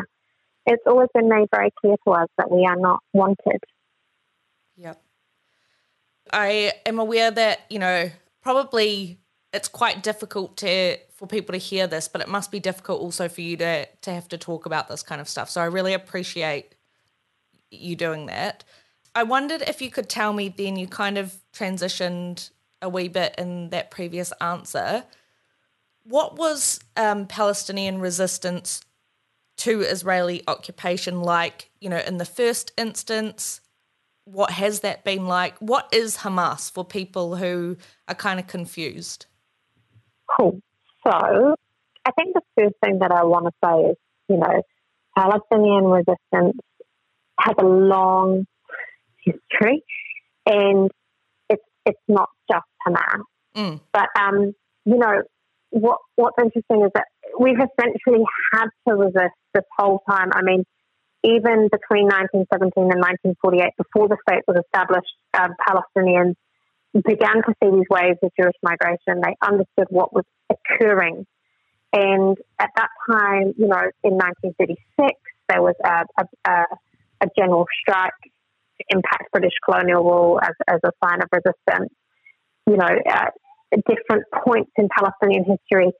It's 0.66 0.84
always 0.86 1.08
been 1.16 1.30
made 1.30 1.48
very 1.50 1.72
clear 1.82 1.96
to 2.06 2.12
us 2.12 2.28
that 2.38 2.52
we 2.52 2.64
are 2.70 2.76
not 2.76 3.00
wanted. 3.12 3.64
I 6.32 6.74
am 6.86 7.00
aware 7.00 7.32
that 7.32 7.62
you 7.70 7.80
know 7.80 8.12
probably 8.42 9.20
it's 9.54 9.68
quite 9.68 10.04
difficult 10.04 10.58
to 10.58 10.98
for 11.14 11.28
people 11.28 11.54
to 11.54 11.60
hear 11.60 11.88
this, 11.88 12.08
but 12.08 12.22
it 12.22 12.30
must 12.30 12.52
be 12.52 12.60
difficult 12.60 13.02
also 13.02 13.28
for 13.28 13.42
you 13.42 13.58
to 13.58 13.86
to 13.86 14.12
have 14.12 14.28
to 14.30 14.38
talk 14.38 14.66
about 14.66 14.88
this 14.88 15.04
kind 15.04 15.22
of 15.22 15.30
stuff. 15.30 15.50
So 15.50 15.62
I 15.62 15.66
really 15.66 15.94
appreciate 15.94 16.76
you 17.72 17.96
doing 17.96 18.28
that. 18.28 18.64
I 19.16 19.24
wondered 19.24 19.64
if 19.64 19.82
you 19.82 19.92
could 19.92 20.10
tell 20.10 20.34
me 20.34 20.50
then 20.50 20.76
you 20.78 20.88
kind 20.88 21.18
of 21.18 21.36
transitioned 21.54 22.52
a 22.82 22.90
wee 22.90 23.08
bit 23.08 23.36
in 23.38 23.70
that 23.70 23.92
previous 23.92 24.32
answer. 24.40 25.04
What 26.04 26.38
was 26.38 26.80
um, 26.96 27.28
Palestinian 27.28 28.00
resistance 28.00 28.82
to 29.58 29.82
Israeli 29.82 30.42
occupation 30.48 31.22
like, 31.22 31.70
you 31.82 31.90
know, 31.90 32.00
in 32.00 32.18
the 32.18 32.26
first 32.26 32.72
instance? 32.78 33.62
What 34.32 34.52
has 34.52 34.82
that 34.82 35.04
been 35.04 35.26
like? 35.26 35.58
What 35.60 35.90
is 35.92 36.18
Hamas 36.18 36.72
for 36.72 36.86
people 36.86 37.36
who 37.36 37.78
are 38.08 38.16
kind 38.16 38.40
of 38.40 38.48
confused? 38.48 39.26
Cool. 40.38 40.62
So 41.06 41.56
I 42.06 42.12
think 42.12 42.34
the 42.34 42.42
first 42.58 42.76
thing 42.84 43.00
that 43.00 43.12
I 43.12 43.24
want 43.24 43.46
to 43.46 43.52
say 43.64 43.92
is, 43.92 43.98
you 44.28 44.38
know, 44.38 44.62
Palestinian 45.18 45.86
resistance 45.86 46.58
has 47.40 47.56
a 47.60 47.66
long 47.66 48.46
history, 49.24 49.84
and 50.46 50.92
it's 51.50 51.64
it's 51.86 52.00
not 52.08 52.30
just 52.50 52.66
Hamas. 52.88 53.24
Mm. 53.56 53.82
But 53.92 54.10
um, 54.20 54.54
you 54.86 54.98
know 54.98 55.24
what 55.72 56.00
what's 56.16 56.38
interesting 56.42 56.84
is 56.84 56.92
that 56.94 57.06
we've 57.40 57.58
essentially 57.58 58.24
had 58.54 58.68
to 58.88 58.96
resist 58.96 59.36
this 59.54 59.64
whole 59.78 60.02
time. 60.10 60.30
I 60.34 60.42
mean, 60.42 60.64
even 61.24 61.68
between 61.68 62.08
1917 62.08 62.72
and 62.92 63.02
1948, 63.36 63.76
before 63.78 64.08
the 64.08 64.18
state 64.28 64.44
was 64.48 64.62
established, 64.64 65.12
uh, 65.34 65.50
Palestinians 65.60 66.36
began 66.94 67.44
to 67.44 67.54
see 67.62 67.70
these 67.70 67.90
waves 67.90 68.18
of 68.24 68.32
Jewish 68.40 68.56
migration. 68.64 69.22
They 69.22 69.36
understood 69.42 69.88
what 69.90 70.14
was 70.14 70.26
occurring. 70.50 71.26
And 71.92 72.38
at 72.60 72.70
that 72.76 72.90
time, 73.10 73.54
you 73.58 73.68
know, 73.68 73.90
in 74.04 74.14
1936, 74.16 75.20
there 75.50 75.62
was 75.62 75.76
a, 75.84 76.06
a, 76.46 76.66
a 77.22 77.28
general 77.38 77.66
strike 77.82 78.14
to 78.78 78.86
impact 78.90 79.32
British 79.32 79.54
colonial 79.66 80.04
rule 80.04 80.40
as, 80.42 80.54
as 80.68 80.80
a 80.86 80.92
sign 81.04 81.22
of 81.22 81.28
resistance. 81.32 81.94
You 82.68 82.78
know, 82.78 82.90
at 83.08 83.34
different 83.88 84.26
points 84.46 84.72
in 84.78 84.88
Palestinian 84.96 85.44
history, 85.44 85.92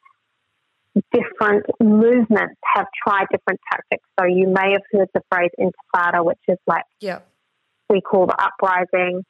different 1.12 1.66
movements 1.80 2.56
have 2.76 2.88
tried 3.06 3.26
different 3.32 3.60
tactics. 3.72 4.04
So 4.20 4.26
you 4.26 4.48
may 4.48 4.72
have 4.72 4.82
heard 4.92 5.08
the 5.14 5.22
phrase 5.32 5.52
intifada, 5.60 6.24
which 6.24 6.40
is 6.48 6.58
like 6.68 6.84
yeah. 7.00 7.20
we 7.90 8.02
call 8.02 8.28
the 8.28 8.38
uprising, 8.38 9.24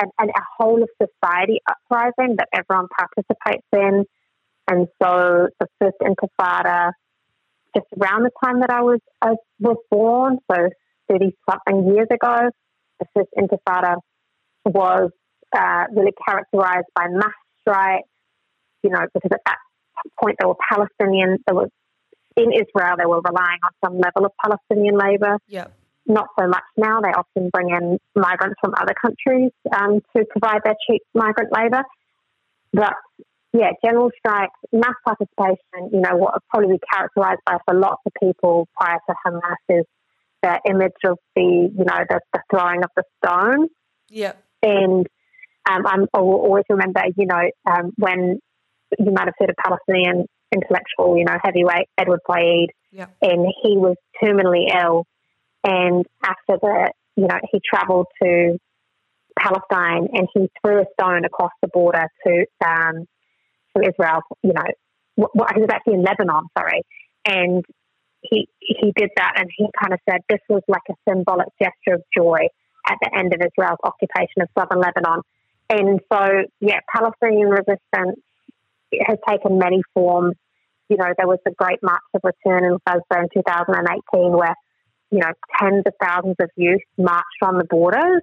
and, 0.00 0.10
and 0.18 0.30
a 0.30 0.42
whole 0.58 0.82
of 0.82 0.88
society 1.00 1.60
uprising 1.68 2.36
that 2.36 2.48
everyone 2.54 2.88
participates 2.98 3.66
in. 3.72 4.04
And 4.68 4.86
so 5.02 5.48
the 5.58 5.66
first 5.80 5.96
intifada 6.02 6.92
just 7.74 7.86
around 8.00 8.24
the 8.24 8.30
time 8.44 8.60
that 8.60 8.70
I 8.70 8.82
was 8.82 9.00
I 9.20 9.34
was 9.58 9.76
born, 9.90 10.38
so 10.50 10.68
thirty 11.10 11.34
something 11.48 11.94
years 11.94 12.08
ago. 12.12 12.50
The 13.00 13.06
first 13.16 13.30
Intifada 13.36 13.96
was 14.64 15.10
uh, 15.56 15.84
really 15.94 16.12
characterized 16.26 16.86
by 16.94 17.06
mass 17.08 17.32
strikes. 17.60 18.08
You 18.82 18.90
know, 18.90 19.00
because 19.14 19.30
at 19.32 19.40
that 19.46 19.58
point 20.20 20.36
there 20.38 20.48
were 20.48 20.56
Palestinians. 20.72 21.38
There 21.46 21.54
was 21.54 21.68
in 22.36 22.52
Israel 22.52 22.96
they 22.98 23.06
were 23.06 23.20
relying 23.20 23.58
on 23.64 23.72
some 23.84 23.98
level 23.98 24.26
of 24.26 24.32
Palestinian 24.42 24.96
labor. 24.96 25.38
Yeah. 25.48 25.66
Not 26.06 26.28
so 26.38 26.48
much 26.48 26.64
now. 26.76 27.00
They 27.00 27.10
often 27.10 27.50
bring 27.50 27.70
in 27.70 27.98
migrants 28.16 28.56
from 28.60 28.74
other 28.76 28.94
countries 29.00 29.52
um, 29.76 30.00
to 30.16 30.24
provide 30.30 30.62
their 30.64 30.74
cheap 30.88 31.02
migrant 31.14 31.50
labor. 31.56 31.84
But 32.72 32.94
yeah, 33.52 33.70
general 33.84 34.10
strikes, 34.18 34.58
mass 34.72 34.94
participation, 35.04 35.90
you 35.92 36.00
know, 36.00 36.16
what 36.16 36.32
would 36.32 36.42
probably 36.50 36.76
be 36.76 36.80
characterized 36.92 37.40
by 37.44 37.58
for 37.66 37.74
lots 37.74 38.00
of 38.06 38.12
people 38.20 38.66
prior 38.76 38.98
to 39.08 39.14
Hamas 39.26 39.56
is 39.68 39.84
the 40.42 40.58
image 40.68 40.92
of 41.04 41.18
the, 41.36 41.42
you 41.42 41.84
know, 41.84 41.98
the, 42.08 42.20
the 42.32 42.40
throwing 42.50 42.82
of 42.82 42.90
the 42.96 43.04
stone. 43.22 43.68
Yeah. 44.08 44.32
And 44.62 45.06
um, 45.70 45.86
I'm, 45.86 46.06
I 46.14 46.20
will 46.20 46.40
always 46.40 46.64
remember, 46.68 47.02
you 47.16 47.26
know, 47.26 47.42
um, 47.70 47.92
when 47.96 48.40
you 48.98 49.12
might 49.12 49.26
have 49.26 49.34
heard 49.38 49.50
of 49.50 49.56
Palestinian 49.56 50.26
intellectual, 50.54 51.16
you 51.16 51.24
know, 51.24 51.36
heavyweight 51.42 51.88
Edward 51.96 52.20
Said, 52.30 52.68
yeah. 52.90 53.06
and 53.22 53.46
he 53.62 53.76
was 53.76 53.96
terminally 54.22 54.66
ill. 54.74 55.06
And 55.64 56.04
after 56.22 56.58
the, 56.60 56.92
you 57.16 57.26
know, 57.26 57.38
he 57.50 57.60
travelled 57.64 58.06
to 58.22 58.58
Palestine 59.38 60.08
and 60.12 60.28
he 60.34 60.50
threw 60.60 60.80
a 60.80 60.84
stone 60.98 61.24
across 61.24 61.52
the 61.62 61.68
border 61.68 62.06
to 62.26 62.46
um, 62.64 63.06
to 63.76 63.82
Israel. 63.82 64.20
You 64.42 64.52
know, 64.52 64.62
what, 65.16 65.52
he 65.54 65.60
was 65.60 65.70
actually 65.72 65.94
in 65.94 66.02
Lebanon, 66.02 66.44
sorry, 66.56 66.82
and 67.24 67.64
he 68.20 68.48
he 68.60 68.92
did 68.94 69.10
that, 69.16 69.34
and 69.36 69.48
he 69.56 69.66
kind 69.80 69.92
of 69.92 70.00
said 70.08 70.20
this 70.28 70.40
was 70.48 70.62
like 70.68 70.82
a 70.90 70.94
symbolic 71.08 71.48
gesture 71.60 71.94
of 71.94 72.02
joy 72.16 72.48
at 72.86 72.96
the 73.00 73.10
end 73.16 73.32
of 73.32 73.40
Israel's 73.40 73.78
occupation 73.84 74.42
of 74.42 74.48
southern 74.58 74.80
Lebanon. 74.80 75.22
And 75.70 76.00
so, 76.12 76.42
yeah, 76.60 76.80
Palestinian 76.92 77.48
resistance 77.48 78.20
has 79.06 79.18
taken 79.28 79.58
many 79.58 79.82
forms. 79.94 80.34
You 80.88 80.96
know, 80.96 81.12
there 81.16 81.26
was 81.26 81.38
the 81.44 81.52
Great 81.56 81.78
March 81.82 82.02
of 82.14 82.22
Return 82.24 82.64
in 82.64 82.78
Gaza 82.86 83.22
in 83.22 83.28
2018, 83.34 84.32
where 84.32 84.54
you 85.10 85.18
know 85.18 85.32
tens 85.58 85.84
of 85.86 85.92
thousands 86.02 86.36
of 86.40 86.50
youth 86.56 86.82
marched 86.98 87.42
on 87.42 87.58
the 87.58 87.64
borders 87.64 88.22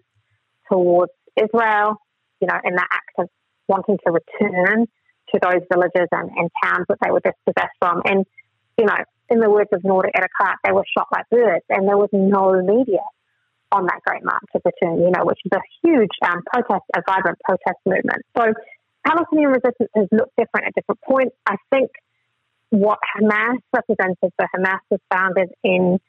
towards 0.72 1.11
Israel. 1.36 1.95
You 2.41 2.47
know, 2.47 2.59
in 2.63 2.76
the 2.76 2.88
act 2.89 3.11
of 3.17 3.28
wanting 3.67 3.97
to 4.05 4.11
return 4.11 4.88
to 5.34 5.39
those 5.41 5.61
villages 5.72 6.07
and, 6.11 6.30
and 6.36 6.49
towns 6.63 6.86
that 6.89 6.97
they 7.03 7.11
were 7.11 7.22
dispossessed 7.22 7.78
from. 7.80 8.01
And, 8.05 8.26
you 8.78 8.86
know, 8.86 8.97
in 9.30 9.39
the 9.39 9.49
words 9.49 9.70
of 9.72 9.84
Noura 9.84 10.09
Erakat, 10.11 10.55
they 10.63 10.72
were 10.72 10.86
shot 10.97 11.07
like 11.11 11.30
birds 11.30 11.65
and 11.70 11.88
there 11.88 11.97
was 11.97 12.09
no 12.11 12.61
media 12.61 13.05
on 13.72 13.86
that 13.86 14.01
Great 14.05 14.26
March 14.26 14.49
of 14.55 14.61
Return, 14.65 14.99
you 14.99 15.11
know, 15.11 15.24
which 15.24 15.39
is 15.45 15.51
a 15.53 15.61
huge 15.84 16.09
um, 16.26 16.41
protest, 16.51 16.84
a 16.95 17.01
vibrant 17.05 17.38
protest 17.45 17.78
movement. 17.86 18.26
So 18.36 18.53
Palestinian 19.10 19.49
resistance 19.49 19.89
has 19.95 20.07
looked 20.12 20.36
different 20.38 20.68
at 20.68 20.76
different 20.76 21.01
points. 21.01 21.36
I 21.47 21.55
think 21.72 21.89
what 22.70 22.99
Hamas 23.18 23.57
represented, 23.74 24.32
so 24.39 24.45
Hamas 24.55 24.80
was 24.91 24.99
founded 25.12 25.49
in 25.64 25.99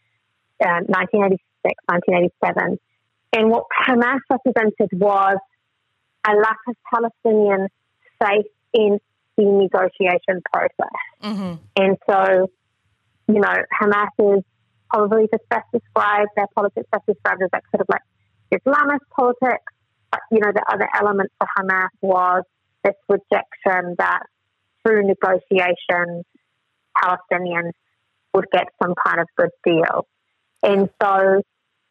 uh, 0.60 0.84
1986, 0.84 1.40
1987, 1.86 2.78
and 3.32 3.50
what 3.50 3.64
Hamas 3.72 4.20
represented 4.28 4.90
was 4.92 5.38
a 6.26 6.32
lack 6.36 6.58
of 6.68 6.76
Palestinian 6.92 7.68
faith 8.22 8.50
in 8.74 8.98
the 9.36 9.44
negotiation 9.44 10.42
process. 10.52 11.00
Mm-hmm. 11.22 11.54
And 11.76 11.96
so, 12.08 12.50
you 13.28 13.40
know, 13.40 13.54
Hamas 13.80 14.36
is 14.36 14.44
probably 14.90 15.28
just 15.32 15.48
best 15.48 15.66
described, 15.72 16.28
their 16.36 16.48
politics 16.54 16.86
best 16.92 17.06
described 17.06 17.42
as 17.42 17.48
like 17.52 17.62
sort 17.74 17.80
of 17.80 17.86
like 17.88 18.02
Islamist 18.52 19.06
politics. 19.16 19.64
But, 20.10 20.20
you 20.30 20.40
know, 20.40 20.50
the 20.52 20.64
other 20.68 20.88
element 21.00 21.30
for 21.38 21.46
Hamas 21.56 21.88
was 22.02 22.42
this 22.84 22.94
rejection 23.08 23.96
that 23.98 24.22
through 24.82 25.02
negotiations, 25.06 26.24
Palestinians 27.02 27.72
would 28.34 28.46
get 28.52 28.66
some 28.82 28.94
kind 29.04 29.20
of 29.20 29.26
good 29.36 29.50
deal. 29.64 30.06
And 30.62 30.88
so, 31.02 31.42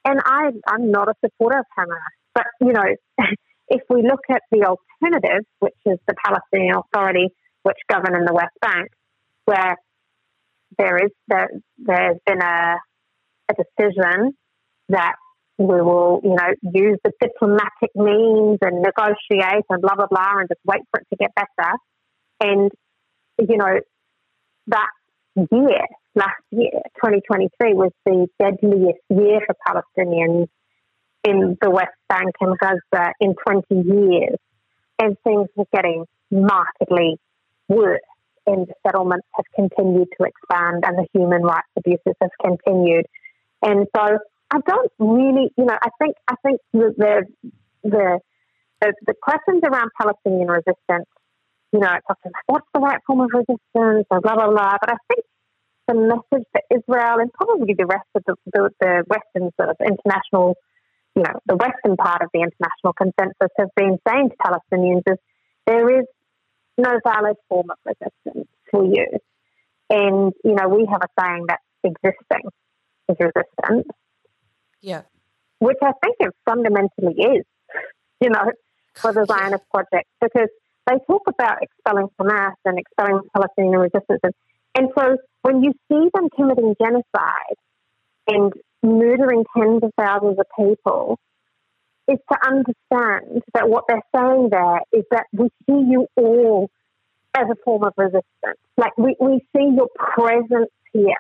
and 0.06 0.20
I, 0.24 0.52
I'm 0.68 0.92
not 0.92 1.10
a 1.10 1.14
supporter 1.24 1.60
of 1.60 1.66
Hamas, 1.78 1.98
but, 2.34 2.46
you 2.62 2.74
know, 2.74 2.84
if 3.70 3.82
we 3.90 4.02
look 4.04 4.22
at 4.30 4.42
the 4.52 4.66
alternative, 4.66 5.46
which 5.60 5.74
is 5.86 5.98
the 6.08 6.16
Palestinian 6.24 6.76
Authority, 6.76 7.28
which 7.64 7.78
govern 7.90 8.16
in 8.16 8.26
the 8.26 8.34
West 8.34 8.56
Bank, 8.62 8.90
where 9.46 9.76
there 10.78 10.98
is 10.98 11.12
there, 11.28 11.50
there's 11.78 12.18
been 12.26 12.42
a, 12.42 12.76
a 13.50 13.54
decision 13.54 14.34
that 14.90 15.16
we 15.60 15.82
will, 15.82 16.22
you 16.24 16.36
know, 16.36 16.54
use 16.74 16.98
the 17.04 17.12
diplomatic 17.20 17.92
means 17.94 18.60
and 18.62 18.82
negotiate 18.82 19.66
and 19.70 19.82
blah 19.82 19.96
blah 19.96 20.08
blah 20.08 20.40
and 20.40 20.48
just 20.50 20.62
wait 20.66 20.82
for 20.90 21.02
it 21.02 21.08
to 21.12 21.18
get 21.18 21.32
better. 21.36 21.72
And 22.40 22.72
you 23.38 23.58
know, 23.58 23.80
that 24.68 24.90
year, 25.36 25.86
last 26.16 26.42
year, 26.52 26.82
2023, 27.04 27.74
was 27.74 27.92
the 28.06 28.28
deadliest 28.40 29.00
year 29.10 29.42
for 29.46 29.56
Palestinians 29.68 30.48
in 31.24 31.58
the 31.62 31.70
West 31.70 31.96
Bank 32.08 32.34
and 32.40 32.58
Gaza 32.58 33.12
in 33.20 33.36
20 33.46 33.64
years. 33.72 34.38
And 34.98 35.16
things 35.24 35.48
were 35.56 35.66
getting 35.74 36.06
markedly 36.32 37.18
worse. 37.68 38.00
And 38.46 38.68
the 38.68 38.74
settlements 38.86 39.28
have 39.36 39.46
continued 39.56 40.08
to 40.20 40.26
expand 40.26 40.84
and 40.86 40.98
the 40.98 41.08
human 41.14 41.44
rights 41.44 41.68
abuses 41.78 42.16
have 42.22 42.32
continued. 42.44 43.06
And 43.62 43.86
so 43.96 44.18
I 44.52 44.60
don't 44.66 44.92
really, 45.00 45.52
you 45.58 45.66
know, 45.66 45.78
I 45.82 45.90
think 46.02 46.16
I 46.28 46.36
think 46.44 46.62
the 46.74 46.94
the 46.98 48.20
the, 48.82 48.94
the, 49.06 49.14
questions 49.22 49.62
around 49.64 49.90
Palestinian 50.00 50.48
resistance, 50.48 51.08
you 51.72 51.80
know, 51.80 51.92
it's 51.94 52.06
often 52.10 52.32
like, 52.34 52.44
what's 52.48 52.68
the 52.74 52.80
right 52.80 53.00
form 53.06 53.22
of 53.22 53.30
resistance, 53.34 54.08
or 54.10 54.22
blah 54.22 54.36
blah 54.36 54.50
blah. 54.50 54.78
But 54.80 54.92
I 54.92 54.98
think 55.08 55.26
the 55.88 55.96
message 55.96 56.48
that 56.54 56.64
Israel 56.72 57.20
and 57.20 57.32
probably 57.34 57.74
the 57.74 57.86
rest 57.86 58.08
of 58.16 58.24
the, 58.26 58.36
the, 58.54 58.70
the 58.80 59.04
Western 59.08 59.52
sort 59.60 59.70
of 59.70 59.78
international 59.80 60.56
you 61.16 61.24
know, 61.24 61.40
the 61.48 61.56
Western 61.56 61.98
part 61.98 62.22
of 62.22 62.30
the 62.34 62.40
international 62.40 62.94
consensus 62.94 63.52
have 63.58 63.70
been 63.76 63.98
saying 64.08 64.30
to 64.30 64.36
Palestinians 64.38 65.04
is 65.08 65.18
there 65.66 66.00
is 66.00 66.06
no 66.78 67.00
valid 67.04 67.36
form 67.50 67.70
of 67.70 67.78
resistance 67.86 68.48
for 68.72 68.86
you. 68.86 69.08
And, 69.90 70.34
you 70.44 70.56
know, 70.56 70.70
we 70.70 70.88
have 70.90 71.02
a 71.02 71.10
saying 71.20 71.46
that 71.48 71.60
existing 71.84 72.50
is 73.10 73.18
resistance. 73.20 73.88
Yeah. 74.82 75.02
Which 75.60 75.78
I 75.82 75.92
think 76.02 76.16
it 76.20 76.34
fundamentally 76.46 77.16
is, 77.22 77.46
you 78.22 78.30
know, 78.30 78.52
for 78.96 79.14
the 79.14 79.26
Zionist 79.26 79.64
project, 79.70 80.08
because 80.22 80.50
they 80.88 80.96
talk 81.08 81.24
about 81.28 81.58
expelling 81.62 82.08
Hamas 82.20 82.54
and 82.66 82.80
expelling 82.80 83.22
Palestinian 83.34 83.80
resistance. 83.80 84.20
And, 84.24 84.34
and 84.76 84.90
so 84.98 85.18
when 85.42 85.64
you 85.64 85.74
see 85.90 86.10
them 86.14 86.30
committing 86.36 86.76
genocide 86.82 87.58
and 88.28 88.54
murdering 88.82 89.44
tens 89.56 89.84
of 89.84 89.92
thousands 90.00 90.38
of 90.40 90.46
people 90.58 91.20
is 92.08 92.18
to 92.32 92.38
understand 92.48 93.44
that 93.54 93.70
what 93.70 93.84
they're 93.88 94.02
saying 94.16 94.50
there 94.52 94.82
is 94.92 95.04
that 95.12 95.26
we 95.32 95.50
see 95.68 95.86
you 95.90 96.08
all 96.16 96.70
as 97.38 97.46
a 97.52 97.56
form 97.64 97.84
of 97.84 97.94
resistance. 97.98 98.60
Like 98.78 98.98
we, 98.98 99.16
we 99.20 99.42
see 99.56 99.70
your 99.76 99.90
presence 99.96 100.72
here 100.94 101.14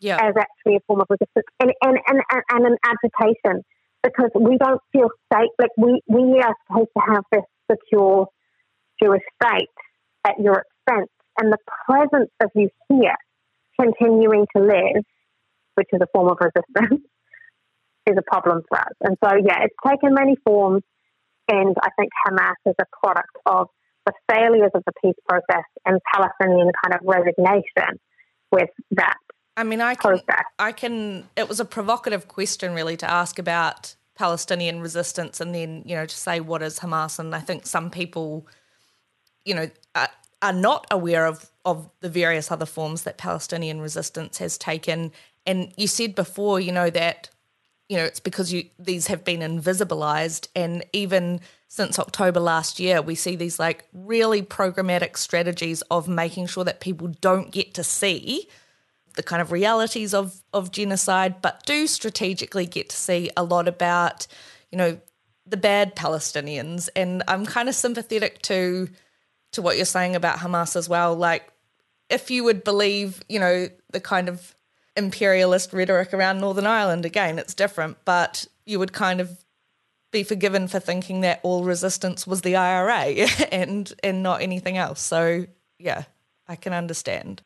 yeah. 0.00 0.16
as 0.16 0.34
actually 0.38 0.76
a 0.76 0.80
form 0.86 1.00
of 1.00 1.06
resistance 1.08 1.46
and, 1.60 1.72
and, 1.82 1.98
and, 2.08 2.20
and, 2.50 2.66
an 2.66 2.76
agitation 2.84 3.62
because 4.02 4.30
we 4.34 4.56
don't 4.58 4.80
feel 4.92 5.08
safe. 5.32 5.50
Like 5.58 5.70
we, 5.76 6.00
we 6.08 6.40
are 6.40 6.54
supposed 6.66 6.90
to 6.96 7.02
have 7.14 7.24
this 7.32 7.42
secure 7.70 8.26
Jewish 9.02 9.22
state 9.42 9.68
at 10.26 10.34
your 10.38 10.64
expense. 10.64 11.10
And 11.40 11.52
the 11.52 11.58
presence 11.86 12.30
of 12.42 12.50
you 12.54 12.68
here 12.88 13.14
continuing 13.80 14.46
to 14.56 14.62
live 14.62 15.04
which 15.78 15.88
is 15.92 16.00
a 16.02 16.10
form 16.12 16.28
of 16.28 16.38
resistance, 16.42 17.06
is 18.10 18.16
a 18.18 18.26
problem 18.26 18.62
for 18.68 18.78
us. 18.78 18.94
And 19.00 19.16
so, 19.22 19.30
yeah, 19.38 19.62
it's 19.62 19.78
taken 19.86 20.12
many 20.12 20.34
forms. 20.44 20.82
And 21.46 21.76
I 21.80 21.88
think 21.96 22.10
Hamas 22.26 22.58
is 22.66 22.74
a 22.80 22.84
product 23.00 23.30
of 23.46 23.68
the 24.04 24.12
failures 24.28 24.72
of 24.74 24.82
the 24.84 24.92
peace 25.02 25.16
process 25.28 25.64
and 25.86 26.00
Palestinian 26.12 26.70
kind 26.82 26.94
of 26.94 27.00
resignation 27.06 28.00
with 28.50 28.70
that. 28.92 29.16
I 29.58 29.64
mean, 29.64 29.80
I 29.80 29.94
can. 29.94 30.20
I 30.58 30.72
can. 30.72 31.28
It 31.36 31.48
was 31.48 31.60
a 31.60 31.64
provocative 31.64 32.28
question, 32.28 32.74
really, 32.74 32.96
to 32.98 33.10
ask 33.10 33.38
about 33.38 33.94
Palestinian 34.14 34.80
resistance, 34.80 35.40
and 35.40 35.54
then 35.54 35.82
you 35.84 35.96
know 35.96 36.06
to 36.06 36.16
say 36.16 36.40
what 36.40 36.62
is 36.62 36.78
Hamas. 36.78 37.18
And 37.18 37.34
I 37.34 37.40
think 37.40 37.66
some 37.66 37.90
people, 37.90 38.46
you 39.44 39.54
know, 39.54 39.68
are, 39.94 40.08
are 40.42 40.52
not 40.52 40.86
aware 40.90 41.26
of 41.26 41.50
of 41.64 41.90
the 42.00 42.08
various 42.08 42.50
other 42.52 42.66
forms 42.66 43.02
that 43.02 43.18
Palestinian 43.18 43.80
resistance 43.80 44.38
has 44.38 44.56
taken 44.56 45.12
and 45.48 45.72
you 45.78 45.88
said 45.88 46.14
before, 46.14 46.60
you 46.60 46.70
know, 46.70 46.90
that 46.90 47.30
you 47.88 47.96
know 47.96 48.04
it's 48.04 48.20
because 48.20 48.52
you 48.52 48.64
these 48.78 49.06
have 49.06 49.24
been 49.24 49.40
invisibilized 49.40 50.46
and 50.54 50.84
even 50.92 51.40
since 51.68 51.98
October 51.98 52.38
last 52.38 52.78
year 52.78 53.00
we 53.00 53.14
see 53.14 53.34
these 53.34 53.58
like 53.58 53.86
really 53.94 54.42
programmatic 54.42 55.16
strategies 55.16 55.80
of 55.90 56.06
making 56.06 56.46
sure 56.46 56.64
that 56.64 56.80
people 56.80 57.08
don't 57.22 57.50
get 57.50 57.72
to 57.72 57.82
see 57.82 58.46
the 59.18 59.22
kind 59.24 59.42
of 59.42 59.50
realities 59.50 60.14
of 60.14 60.40
of 60.54 60.70
genocide, 60.70 61.42
but 61.42 61.66
do 61.66 61.88
strategically 61.88 62.64
get 62.66 62.88
to 62.88 62.96
see 62.96 63.30
a 63.36 63.42
lot 63.42 63.66
about, 63.66 64.28
you 64.70 64.78
know, 64.78 65.00
the 65.44 65.56
bad 65.56 65.96
Palestinians. 65.96 66.88
And 66.94 67.24
I'm 67.26 67.44
kind 67.44 67.68
of 67.68 67.74
sympathetic 67.74 68.40
to 68.42 68.88
to 69.52 69.60
what 69.60 69.76
you're 69.76 69.86
saying 69.86 70.14
about 70.14 70.38
Hamas 70.38 70.76
as 70.76 70.88
well. 70.88 71.16
Like, 71.16 71.52
if 72.08 72.30
you 72.30 72.44
would 72.44 72.62
believe, 72.62 73.20
you 73.28 73.40
know, 73.40 73.68
the 73.90 74.00
kind 74.00 74.28
of 74.28 74.54
imperialist 74.96 75.72
rhetoric 75.72 76.14
around 76.14 76.38
Northern 76.38 76.66
Ireland, 76.66 77.04
again, 77.04 77.40
it's 77.40 77.54
different, 77.54 77.96
but 78.04 78.46
you 78.66 78.78
would 78.78 78.92
kind 78.92 79.20
of 79.20 79.44
be 80.12 80.22
forgiven 80.22 80.68
for 80.68 80.78
thinking 80.78 81.22
that 81.22 81.40
all 81.42 81.64
resistance 81.64 82.24
was 82.24 82.42
the 82.42 82.54
IRA 82.54 83.26
and 83.50 83.92
and 84.04 84.22
not 84.22 84.42
anything 84.42 84.76
else. 84.76 85.00
So 85.00 85.46
yeah, 85.80 86.04
I 86.46 86.54
can 86.54 86.72
understand. 86.72 87.42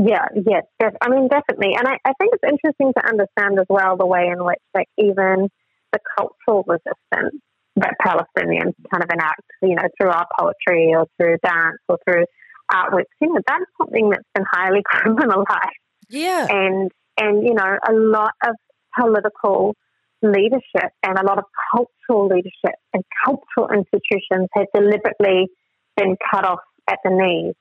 Yeah, 0.00 0.26
yes, 0.34 0.62
def- 0.78 0.96
I 1.02 1.08
mean 1.08 1.28
definitely, 1.28 1.74
and 1.76 1.86
I, 1.88 1.98
I 2.04 2.12
think 2.20 2.32
it's 2.32 2.44
interesting 2.44 2.92
to 2.96 3.06
understand 3.06 3.58
as 3.58 3.66
well 3.68 3.96
the 3.96 4.06
way 4.06 4.28
in 4.32 4.44
which 4.44 4.60
like 4.74 4.88
even 4.96 5.48
the 5.92 5.98
cultural 6.16 6.64
resistance 6.66 7.42
that 7.76 7.94
Palestinians 8.00 8.74
kind 8.92 9.02
of 9.02 9.10
enact, 9.12 9.42
you 9.62 9.74
know, 9.74 9.88
through 9.98 10.10
our 10.10 10.26
poetry 10.38 10.92
or 10.94 11.06
through 11.16 11.36
dance 11.42 11.78
or 11.88 11.98
through 12.04 12.26
artworks, 12.72 13.04
you 13.20 13.32
know, 13.32 13.40
that's 13.46 13.64
something 13.76 14.10
that's 14.10 14.28
been 14.34 14.44
highly 14.48 14.82
criminalized. 14.92 15.82
Yeah, 16.08 16.46
and 16.48 16.90
and 17.18 17.42
you 17.42 17.54
know, 17.54 17.78
a 17.88 17.92
lot 17.92 18.32
of 18.46 18.54
political 18.96 19.74
leadership 20.22 20.90
and 21.02 21.18
a 21.18 21.24
lot 21.24 21.38
of 21.38 21.44
cultural 21.72 22.28
leadership 22.28 22.78
and 22.92 23.02
cultural 23.24 23.68
institutions 23.72 24.48
have 24.54 24.66
deliberately 24.74 25.48
been 25.96 26.16
cut 26.30 26.44
off 26.44 26.60
at 26.88 26.98
the 27.04 27.10
knees. 27.10 27.54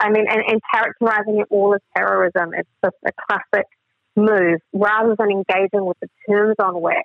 I 0.00 0.10
mean, 0.10 0.26
and, 0.28 0.42
and 0.46 0.60
characterizing 0.72 1.40
it 1.40 1.46
all 1.50 1.74
as 1.74 1.80
terrorism 1.96 2.54
is 2.54 2.66
just 2.84 2.96
a 3.06 3.12
classic 3.28 3.66
move 4.16 4.60
rather 4.72 5.14
than 5.18 5.30
engaging 5.30 5.84
with 5.84 5.96
the 6.00 6.08
terms 6.28 6.56
on 6.58 6.80
which, 6.80 6.96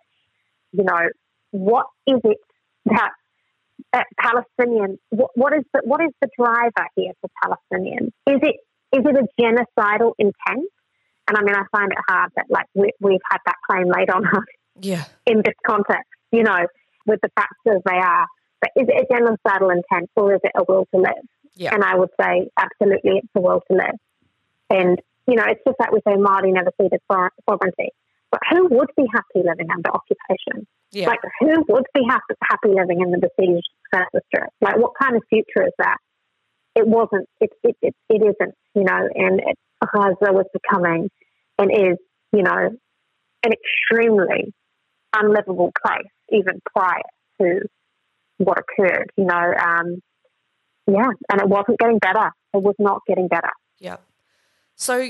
you 0.72 0.84
know, 0.84 1.10
what 1.52 1.88
is 2.08 2.20
it 2.24 2.38
that, 2.86 3.12
that 3.94 4.08
Palestinians, 4.20 4.98
what, 5.10 5.32
what 5.36 5.54
is 5.54 5.64
the, 5.74 5.82
what 5.84 6.02
is 6.02 6.10
the 6.22 6.30
driver 6.38 6.88
here 6.96 7.14
for 7.22 7.30
Palestinians? 7.44 8.08
Is 8.28 8.40
it, 8.42 8.56
is 8.92 9.06
it 9.06 9.16
a 9.16 9.42
genocidal 9.42 10.14
intent? 10.18 10.70
And 11.28 11.38
I 11.38 11.42
mean, 11.42 11.56
I 11.56 11.64
find 11.72 11.92
it 11.92 11.98
hard 12.08 12.32
that 12.36 12.46
like 12.50 12.66
we, 12.74 12.92
we've 13.00 13.22
had 13.32 13.40
that 13.46 13.56
claim 13.70 13.88
laid 13.88 14.10
on 14.10 14.26
us 14.26 14.44
yeah. 14.82 15.06
in 15.26 15.38
this 15.38 15.56
context, 15.66 16.10
you 16.32 16.44
know, 16.44 16.66
with 17.06 17.20
the 17.22 17.30
facts 17.36 17.60
as 17.68 17.82
they 17.86 17.98
are. 17.98 18.28
But 18.62 18.72
is 18.76 18.88
it 18.88 19.08
a 19.10 19.14
genocidal 19.14 19.72
intent 19.72 20.10
or 20.16 20.36
is 20.36 20.42
it 20.44 20.52
a 20.56 20.64
will 20.68 20.88
to 20.94 20.98
live? 21.00 21.28
Yeah. 21.56 21.74
And 21.74 21.84
I 21.84 21.96
would 21.96 22.10
say 22.20 22.50
absolutely 22.58 23.18
it's 23.18 23.28
a 23.36 23.42
will 23.42 23.62
to 23.70 23.78
live. 23.78 23.98
And, 24.70 25.00
you 25.28 25.36
know, 25.36 25.46
it's 25.48 25.62
just 25.66 25.80
like 25.80 25.92
we 25.92 26.00
say 26.08 26.16
Māori 26.16 26.54
never 26.54 26.72
ceded 26.80 27.02
sovereignty. 27.10 27.90
But 28.32 28.42
who 28.50 28.68
would 28.70 28.90
be 28.98 29.06
happy 29.14 29.48
living 29.48 29.68
under 29.72 29.90
occupation? 29.92 30.66
Yeah. 30.92 31.08
Like, 31.08 31.20
who 31.40 31.64
would 31.70 31.86
be 31.94 32.02
happy, 32.08 32.34
happy 32.42 32.70
living 32.70 33.02
in 33.02 33.12
the 33.12 33.20
besieged 33.20 33.70
Gaza 33.92 34.22
Strip? 34.28 34.50
Like, 34.62 34.78
what 34.78 34.94
kind 35.00 35.16
of 35.16 35.24
future 35.30 35.68
is 35.68 35.74
that? 35.78 35.98
It 36.76 36.88
wasn't, 36.88 37.30
it, 37.40 37.52
it, 37.64 37.76
it, 37.82 37.96
it 38.10 38.22
isn't, 38.22 38.56
you 38.74 38.84
know, 38.84 39.08
and 39.14 39.40
it, 39.40 39.58
Gaza 39.94 40.34
was 40.34 40.46
becoming 40.54 41.10
and 41.60 41.72
is, 41.72 41.98
you 42.32 42.42
know, 42.42 42.70
an 43.44 43.52
extremely 43.52 44.54
unlivable 45.16 45.72
place 45.86 46.08
even 46.32 46.60
prior 46.76 47.02
to 47.40 47.60
what 48.38 48.58
occurred, 48.60 49.12
you 49.16 49.26
know. 49.26 49.54
Um, 49.54 50.02
yeah, 50.88 51.10
and 51.32 51.42
it 51.42 51.48
wasn't 51.48 51.80
getting 51.80 52.00
better. 52.00 52.32
It 52.54 52.62
was 52.62 52.76
not 52.80 53.02
getting 53.08 53.28
better. 53.28 53.52
Yeah. 53.80 53.98
So 54.76 55.10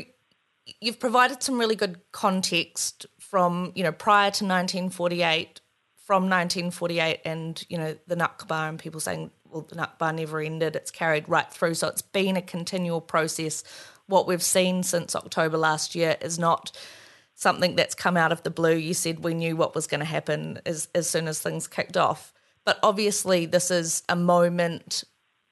you've 0.82 1.00
provided 1.00 1.44
some 1.44 1.60
really 1.60 1.76
good 1.76 2.00
context 2.12 3.06
from, 3.20 3.72
you 3.76 3.84
know, 3.84 3.92
prior 3.92 4.32
to 4.32 4.46
1948, 4.46 5.62
from 5.98 6.24
1948 6.24 7.20
and, 7.26 7.66
you 7.70 7.78
know, 7.78 7.96
the 8.08 8.16
Nakba 8.16 8.70
and 8.70 8.80
people 8.80 9.00
saying, 9.00 9.32
well, 9.50 9.66
the 9.68 9.76
Nakba 9.76 10.14
never 10.14 10.42
ended. 10.42 10.76
It's 10.76 10.92
carried 10.92 11.28
right 11.30 11.50
through. 11.52 11.76
So 11.76 11.88
it's 11.88 12.02
been 12.02 12.36
a 12.38 12.42
continual 12.42 13.02
process. 13.02 13.64
What 14.08 14.28
we've 14.28 14.44
seen 14.44 14.84
since 14.84 15.16
October 15.16 15.58
last 15.58 15.96
year 15.96 16.18
is 16.22 16.38
not 16.38 16.78
something 17.36 17.76
that's 17.76 17.96
come 17.96 18.18
out 18.18 18.32
of 18.32 18.44
the 18.44 18.50
blue. 18.50 18.76
You 18.76 18.94
said 18.94 19.24
we 19.24 19.34
knew 19.34 19.56
what 19.56 19.76
was 19.76 19.88
going 19.88 20.00
to 20.00 20.06
happen 20.06 20.60
as, 20.66 20.88
as 20.94 21.10
soon 21.10 21.28
as 21.28 21.40
things 21.40 21.68
kicked 21.68 21.98
off. 21.98 22.34
But 22.66 22.80
obviously, 22.84 23.46
this 23.46 23.72
is 23.72 24.04
a 24.08 24.16
moment 24.16 25.04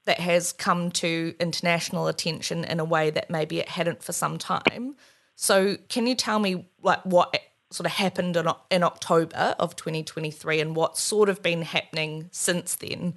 that 0.06 0.20
has 0.20 0.52
come 0.52 0.92
to 0.92 1.36
international 1.40 2.08
attention 2.08 2.64
in 2.64 2.80
a 2.80 2.86
way 2.86 3.10
that 3.10 3.30
maybe 3.30 3.60
it 3.60 3.70
hadn't 3.70 4.04
for 4.04 4.14
some 4.14 4.38
time. 4.38 4.96
So, 5.36 5.78
can 5.90 6.08
you 6.08 6.16
tell 6.16 6.40
me 6.40 6.68
like 6.82 7.04
what 7.06 7.36
sort 7.72 7.86
of 7.86 7.94
happened 7.94 8.36
in, 8.36 8.48
in 8.70 8.84
October 8.84 9.56
of 9.58 9.76
2023 9.76 10.60
and 10.60 10.76
what's 10.76 11.02
sort 11.02 11.30
of 11.30 11.42
been 11.42 11.62
happening 11.62 12.30
since 12.32 12.76
then? 12.76 13.16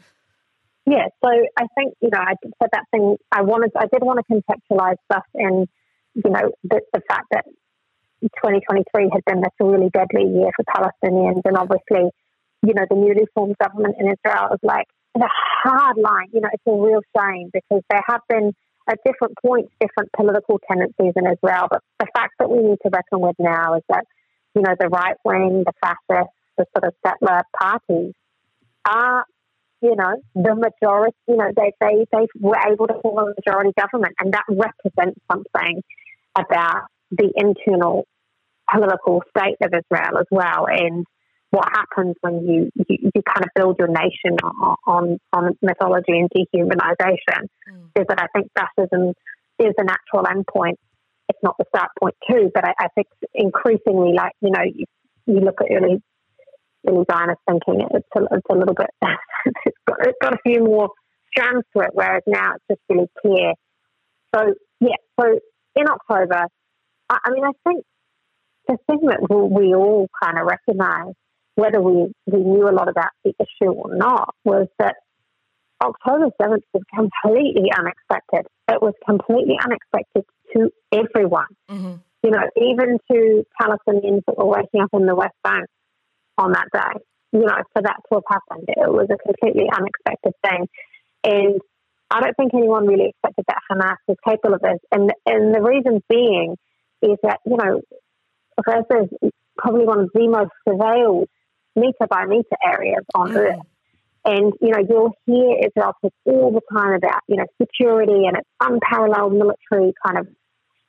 Yeah, 0.86 1.08
so 1.24 1.30
I 1.58 1.66
think 1.74 1.94
you 2.00 2.10
know 2.10 2.18
I 2.18 2.34
said 2.42 2.68
that 2.72 2.84
thing. 2.90 3.16
I 3.32 3.42
wanted, 3.42 3.72
I 3.76 3.86
did 3.86 4.02
want 4.02 4.20
to 4.20 4.34
contextualize 4.34 4.96
stuff 5.10 5.24
in 5.34 5.66
you 6.14 6.30
know 6.30 6.52
the, 6.62 6.80
the 6.92 7.00
fact 7.08 7.26
that 7.30 7.44
2023 8.22 9.10
had 9.12 9.24
been 9.26 9.40
this 9.40 9.52
really 9.60 9.90
deadly 9.90 10.24
year 10.24 10.50
for 10.54 10.64
Palestinians, 10.64 11.40
and 11.44 11.56
obviously, 11.56 12.10
you 12.62 12.74
know, 12.74 12.84
the 12.88 12.96
newly 12.96 13.26
formed 13.34 13.56
government 13.62 13.96
in 13.98 14.06
Israel 14.06 14.52
is 14.52 14.60
like 14.62 14.86
a 15.22 15.28
hard 15.62 15.96
line. 15.96 16.28
You 16.32 16.40
know, 16.40 16.48
it's 16.52 16.62
a 16.66 16.72
real 16.72 17.00
shame 17.16 17.50
because 17.52 17.82
there 17.90 18.02
have 18.06 18.20
been 18.28 18.52
at 18.88 18.98
different 19.04 19.34
points 19.44 19.70
different 19.80 20.10
political 20.14 20.60
tendencies 20.70 21.12
in 21.16 21.24
Israel, 21.26 21.68
but 21.70 21.80
the 21.98 22.06
fact 22.14 22.34
that 22.38 22.50
we 22.50 22.58
need 22.58 22.78
to 22.82 22.90
reckon 22.92 23.20
with 23.20 23.36
now 23.38 23.74
is 23.74 23.82
that 23.88 24.04
you 24.54 24.62
know 24.62 24.74
the 24.78 24.88
right 24.88 25.16
wing, 25.24 25.64
the 25.64 25.72
fascist, 25.80 26.30
the 26.58 26.66
sort 26.76 26.84
of 26.84 26.94
settler 27.04 27.42
parties 27.58 28.12
are 28.84 29.24
you 29.84 29.94
know, 29.96 30.16
the 30.34 30.54
majority, 30.54 31.16
you 31.28 31.36
know, 31.36 31.50
they, 31.54 31.72
they, 31.78 32.06
they 32.10 32.26
were 32.40 32.56
able 32.72 32.86
to 32.86 32.94
form 33.02 33.18
a 33.18 33.34
majority 33.36 33.70
government, 33.78 34.14
and 34.18 34.32
that 34.32 34.44
represents 34.48 35.20
something 35.30 35.82
about 36.36 36.86
the 37.10 37.30
internal 37.36 38.06
political 38.72 39.22
state 39.36 39.56
of 39.60 39.72
Israel 39.74 40.18
as 40.18 40.26
well, 40.30 40.66
and 40.66 41.04
what 41.54 41.68
happens 41.72 42.16
when 42.20 42.44
you, 42.46 42.70
you, 42.74 43.10
you 43.14 43.22
kind 43.22 43.44
of 43.44 43.50
build 43.54 43.76
your 43.78 43.86
nation 43.86 44.36
on, 44.42 44.76
on, 44.86 45.18
on 45.32 45.56
mythology 45.62 46.18
and 46.18 46.28
dehumanization 46.30 47.46
mm. 47.70 47.86
is 47.94 48.06
that 48.08 48.20
I 48.20 48.26
think 48.34 48.50
fascism 48.58 49.12
is 49.60 49.72
a 49.78 49.84
natural 49.84 50.24
endpoint. 50.24 50.74
It's 51.28 51.38
not 51.44 51.54
the 51.56 51.64
start 51.68 51.90
point 52.00 52.16
too, 52.28 52.50
but 52.52 52.64
I, 52.64 52.74
I 52.78 52.88
think 52.96 53.06
increasingly, 53.34 54.14
like 54.14 54.32
you 54.40 54.50
know, 54.50 54.62
you, 54.64 54.84
you 55.26 55.40
look 55.40 55.60
at 55.60 55.68
early 55.70 56.02
early 56.88 57.04
Zionist 57.10 57.40
thinking, 57.48 57.86
it's 57.94 58.08
a, 58.16 58.20
it's 58.32 58.46
a 58.50 58.54
little 58.54 58.74
bit, 58.74 58.90
it's, 59.64 59.78
got, 59.86 59.96
it's 60.00 60.18
got 60.20 60.34
a 60.34 60.38
few 60.44 60.64
more 60.64 60.90
strands 61.30 61.64
to 61.74 61.84
it, 61.84 61.90
whereas 61.92 62.22
now 62.26 62.54
it's 62.56 62.64
just 62.68 62.80
really 62.90 63.08
clear. 63.22 63.52
So 64.34 64.54
yeah, 64.80 64.96
so 65.20 65.38
in 65.76 65.86
October, 65.88 66.46
I, 67.08 67.18
I 67.24 67.30
mean, 67.30 67.44
I 67.44 67.52
think 67.66 67.84
the 68.66 68.76
thing 68.88 69.06
that 69.06 69.20
we 69.30 69.72
all 69.74 70.08
kind 70.22 70.38
of 70.38 70.46
recognize, 70.46 71.14
whether 71.56 71.80
we, 71.80 72.12
we 72.26 72.38
knew 72.40 72.68
a 72.68 72.72
lot 72.72 72.88
about 72.88 73.10
the 73.24 73.32
issue 73.38 73.70
or 73.70 73.94
not, 73.94 74.34
was 74.44 74.66
that 74.78 74.96
October 75.82 76.30
7th 76.40 76.62
was 76.72 76.82
completely 76.94 77.70
unexpected. 77.76 78.46
It 78.68 78.80
was 78.80 78.94
completely 79.06 79.56
unexpected 79.62 80.24
to 80.54 80.70
everyone. 80.92 81.46
Mm-hmm. 81.70 81.94
You 82.22 82.30
know, 82.30 82.48
even 82.56 82.98
to 83.12 83.44
Palestinians 83.60 84.22
that 84.26 84.38
were 84.38 84.46
waking 84.46 84.80
up 84.80 84.90
in 84.94 85.06
the 85.06 85.14
West 85.14 85.36
Bank 85.42 85.66
on 86.38 86.52
that 86.52 86.68
day. 86.72 87.00
You 87.32 87.40
know, 87.40 87.56
for 87.72 87.82
that 87.82 87.96
to 88.08 88.14
have 88.14 88.22
happened, 88.28 88.68
it 88.68 88.90
was 88.90 89.08
a 89.10 89.18
completely 89.18 89.68
unexpected 89.68 90.32
thing. 90.44 90.68
And 91.24 91.60
I 92.10 92.20
don't 92.20 92.36
think 92.36 92.54
anyone 92.54 92.86
really 92.86 93.10
expected 93.10 93.44
that 93.48 93.58
Hamas 93.70 93.96
was 94.06 94.16
capable 94.24 94.54
of 94.54 94.60
this. 94.60 94.78
And, 94.92 95.10
and 95.26 95.54
the 95.54 95.60
reason 95.60 96.02
being 96.08 96.56
is 97.02 97.18
that, 97.24 97.40
you 97.44 97.56
know, 97.56 97.80
Gaza 98.64 99.08
is 99.20 99.32
probably 99.58 99.84
one 99.84 100.00
of 100.00 100.10
the 100.14 100.28
most 100.28 100.52
surveilled 100.66 101.26
meter 101.76 102.06
by 102.08 102.26
meter 102.26 102.56
areas 102.64 103.04
on 103.14 103.30
mm. 103.30 103.36
Earth. 103.36 103.60
And, 104.26 104.54
you 104.60 104.70
know, 104.70 104.80
you'll 104.88 105.12
hear 105.26 105.58
Israel 105.58 105.92
talk 106.00 106.12
all 106.24 106.50
the 106.50 106.62
time 106.74 106.94
about, 106.94 107.20
you 107.28 107.36
know, 107.36 107.44
security 107.60 108.24
and 108.26 108.38
its 108.38 108.48
unparalleled 108.58 109.34
military 109.34 109.92
kind 110.04 110.18
of 110.18 110.28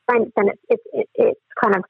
strength 0.04 0.32
and 0.38 0.50
its, 0.50 0.62
its, 0.70 0.84
its, 0.94 1.12
its 1.16 1.40
kind 1.62 1.76
of 1.76 1.84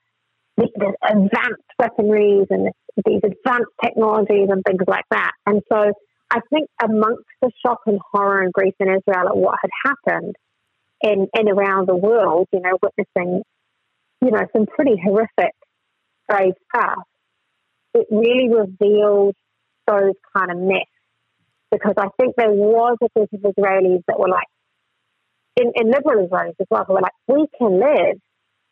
the, 0.57 0.69
the 0.75 0.93
advanced 1.07 1.69
weaponries 1.79 2.47
and 2.49 2.71
these 3.05 3.21
advanced 3.23 3.71
technologies 3.83 4.47
and 4.49 4.63
things 4.65 4.81
like 4.87 5.05
that. 5.11 5.31
And 5.45 5.61
so 5.71 5.91
I 6.31 6.39
think 6.49 6.67
amongst 6.81 7.25
the 7.41 7.51
shock 7.63 7.81
and 7.85 7.99
horror 8.11 8.41
and 8.41 8.51
grief 8.51 8.73
in 8.79 8.87
Israel 8.87 9.29
at 9.29 9.37
what 9.37 9.59
had 9.61 9.69
happened 9.85 10.35
and, 11.03 11.27
and 11.35 11.49
around 11.49 11.87
the 11.87 11.95
world, 11.95 12.47
you 12.51 12.61
know, 12.61 12.77
witnessing, 12.81 13.43
you 14.21 14.31
know, 14.31 14.47
some 14.51 14.65
pretty 14.65 14.95
horrific 15.03 15.53
grave 16.27 16.53
stuff, 16.73 17.03
it 17.95 18.07
really 18.11 18.49
revealed 18.49 19.35
those 19.87 20.13
kind 20.35 20.51
of 20.51 20.57
myths. 20.57 20.91
Because 21.71 21.95
I 21.97 22.07
think 22.19 22.35
there 22.35 22.51
was 22.51 22.97
a 23.01 23.07
group 23.15 23.29
of 23.33 23.39
Israelis 23.41 24.03
that 24.07 24.19
were 24.19 24.29
like, 24.29 24.47
in, 25.55 25.71
in 25.75 25.89
liberal 25.89 26.27
Israelis 26.27 26.55
as 26.59 26.67
well, 26.69 26.83
who 26.85 26.93
were 26.93 27.01
like, 27.01 27.15
we 27.27 27.47
can 27.57 27.79
live 27.79 28.19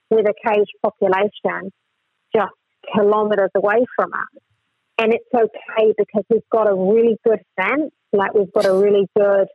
with 0.09 0.27
a 0.27 0.33
caged 0.45 0.73
population 0.83 1.71
just 2.35 2.53
kilometres 2.93 3.51
away 3.55 3.85
from 3.95 4.13
us. 4.13 4.41
And 4.99 5.13
it's 5.13 5.25
okay 5.33 5.93
because 5.97 6.23
we've 6.29 6.49
got 6.51 6.69
a 6.69 6.75
really 6.75 7.17
good 7.25 7.39
fence, 7.55 7.91
like 8.11 8.33
we've 8.33 8.51
got 8.53 8.65
a 8.65 8.73
really 8.73 9.07
good, 9.17 9.47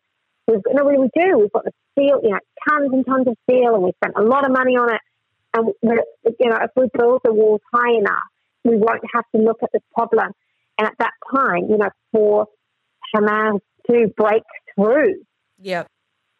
we've 0.47 0.63
no, 0.73 0.85
we 0.85 0.97
do. 1.15 1.39
We've 1.39 1.53
got 1.53 1.65
the 1.65 1.73
steel, 1.93 2.21
you 2.23 2.31
know, 2.31 2.41
tons 2.69 2.91
and 2.93 3.07
tons 3.07 3.29
of 3.29 3.37
steel, 3.49 3.75
and 3.75 3.85
we 3.85 3.93
spent 4.03 4.15
a 4.17 4.23
lot 4.23 4.45
of 4.45 4.53
money 4.53 4.77
on 4.77 4.93
it. 4.93 5.01
And 5.55 5.73
you 5.83 6.51
know, 6.51 6.59
if 6.61 6.71
we 6.77 6.89
build 6.93 7.21
the 7.25 7.33
walls 7.33 7.61
high 7.73 7.95
enough, 7.97 8.29
we 8.69 8.77
won't 8.77 9.03
have 9.15 9.25
to 9.35 9.41
look 9.41 9.59
at 9.63 9.71
this 9.73 9.83
problem. 9.95 10.33
And 10.79 10.87
at 10.87 10.95
that 10.99 11.13
time, 11.35 11.67
you 11.69 11.79
know, 11.79 11.91
for 12.13 12.47
Hamas 13.15 13.61
to 13.91 14.13
break 14.17 14.43
through, 14.75 15.23
yeah, 15.61 15.85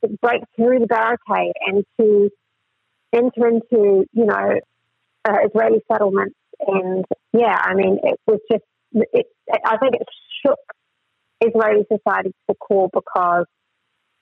to 0.05 0.11
break 0.21 0.43
through 0.55 0.81
the 0.81 0.87
barricade 0.87 1.53
and 1.67 1.85
to 1.99 2.31
enter 3.13 3.49
into, 3.49 4.05
you 4.13 4.27
know, 4.27 4.61
uh, 5.25 5.37
Israeli 5.47 5.81
settlements, 5.91 6.37
and 6.67 7.05
yeah, 7.33 7.57
I 7.61 7.75
mean, 7.75 7.99
it 8.03 8.21
was 8.27 8.41
just, 8.51 8.65
it, 8.93 9.27
I 9.65 9.77
think 9.79 9.95
it 9.95 10.07
shook 10.45 10.59
Israeli 11.41 11.85
society 11.91 12.31
to 12.31 12.35
the 12.49 12.55
core 12.55 12.91
because 12.93 13.47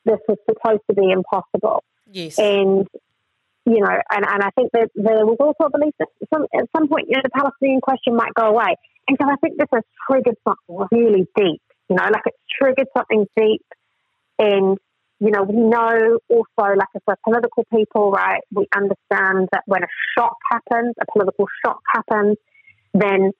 this 0.04 0.18
was 0.28 0.38
supposed 0.48 0.82
to 0.88 0.94
be 0.94 1.10
impossible. 1.10 1.82
Yes. 2.10 2.38
And 2.38 2.86
you 3.66 3.80
know, 3.80 3.90
and, 3.90 4.24
and 4.24 4.42
I 4.42 4.50
think 4.54 4.70
that 4.72 4.90
there 4.94 5.26
was 5.26 5.36
also 5.40 5.66
a 5.66 5.70
belief 5.70 5.92
that 5.98 6.08
some, 6.32 6.46
at 6.54 6.70
some 6.74 6.88
point, 6.88 7.08
you 7.08 7.16
know, 7.16 7.22
the 7.24 7.30
Palestinian 7.30 7.80
question 7.80 8.14
might 8.14 8.32
go 8.32 8.46
away. 8.46 8.76
And 9.08 9.18
so 9.20 9.28
I 9.28 9.34
think 9.42 9.58
this 9.58 9.66
has 9.74 9.82
triggered 10.08 10.36
something 10.46 10.86
really 10.92 11.26
deep, 11.36 11.62
you 11.90 11.96
know, 11.96 12.04
like 12.04 12.22
it's 12.26 12.38
triggered 12.60 12.86
something 12.96 13.26
deep. 13.36 13.66
And, 14.38 14.78
you 15.18 15.30
know, 15.30 15.42
we 15.42 15.56
know 15.56 16.18
also, 16.28 16.74
like 16.76 16.88
if 16.94 17.02
we're 17.08 17.16
political 17.24 17.64
people, 17.74 18.12
right, 18.12 18.42
we 18.52 18.68
understand 18.74 19.48
that 19.50 19.62
when 19.66 19.82
a 19.82 19.90
shock 20.16 20.36
happens, 20.50 20.94
a 21.00 21.04
political 21.12 21.46
shock 21.64 21.80
happens, 21.92 22.36
then 22.94 23.32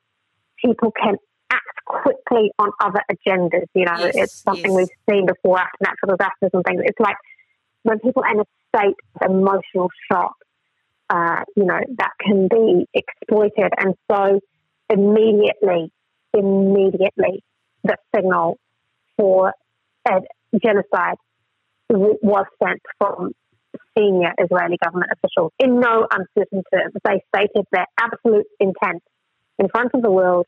people 0.64 0.90
can 0.90 1.16
act 1.52 1.78
quickly 1.86 2.50
on 2.58 2.70
other 2.80 3.02
agendas. 3.12 3.66
You 3.74 3.84
know, 3.84 3.96
yes, 3.98 4.16
it's 4.16 4.42
something 4.42 4.72
yes. 4.72 4.88
we've 4.88 5.14
seen 5.14 5.26
before 5.26 5.60
after 5.60 5.78
natural 5.82 6.16
disasters 6.16 6.50
and 6.52 6.64
things. 6.64 6.82
It's 6.84 6.98
like 6.98 7.16
when 7.84 8.00
people 8.00 8.24
are 8.24 8.32
in 8.32 8.40
a 8.40 8.44
state 8.76 8.96
of 9.20 9.30
emotional 9.30 9.88
shock, 10.10 10.34
uh, 11.10 11.42
you 11.56 11.64
know, 11.64 11.78
that 11.98 12.10
can 12.20 12.48
be 12.48 12.86
exploited. 12.94 13.72
And 13.78 13.94
so 14.10 14.40
immediately, 14.90 15.90
immediately, 16.34 17.42
the 17.84 17.96
signal 18.14 18.58
for 19.16 19.52
genocide 20.62 21.16
was 21.88 22.46
sent 22.62 22.80
from 22.98 23.32
senior 23.96 24.32
Israeli 24.38 24.76
government 24.82 25.12
officials 25.12 25.52
in 25.58 25.80
no 25.80 26.06
uncertain 26.10 26.62
terms. 26.72 26.94
They 27.04 27.22
stated 27.34 27.64
their 27.72 27.86
absolute 27.98 28.46
intent 28.60 29.02
in 29.58 29.68
front 29.68 29.90
of 29.94 30.02
the 30.02 30.10
world 30.10 30.46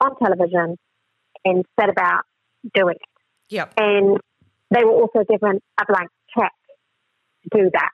on 0.00 0.16
television 0.18 0.76
and 1.44 1.64
set 1.78 1.90
about 1.90 2.22
doing 2.74 2.96
it. 2.96 3.54
Yep. 3.54 3.74
And 3.76 4.18
they 4.70 4.84
were 4.84 4.92
also 4.92 5.24
given 5.28 5.60
a 5.80 5.84
blank 5.86 6.10
do 7.50 7.70
that. 7.72 7.90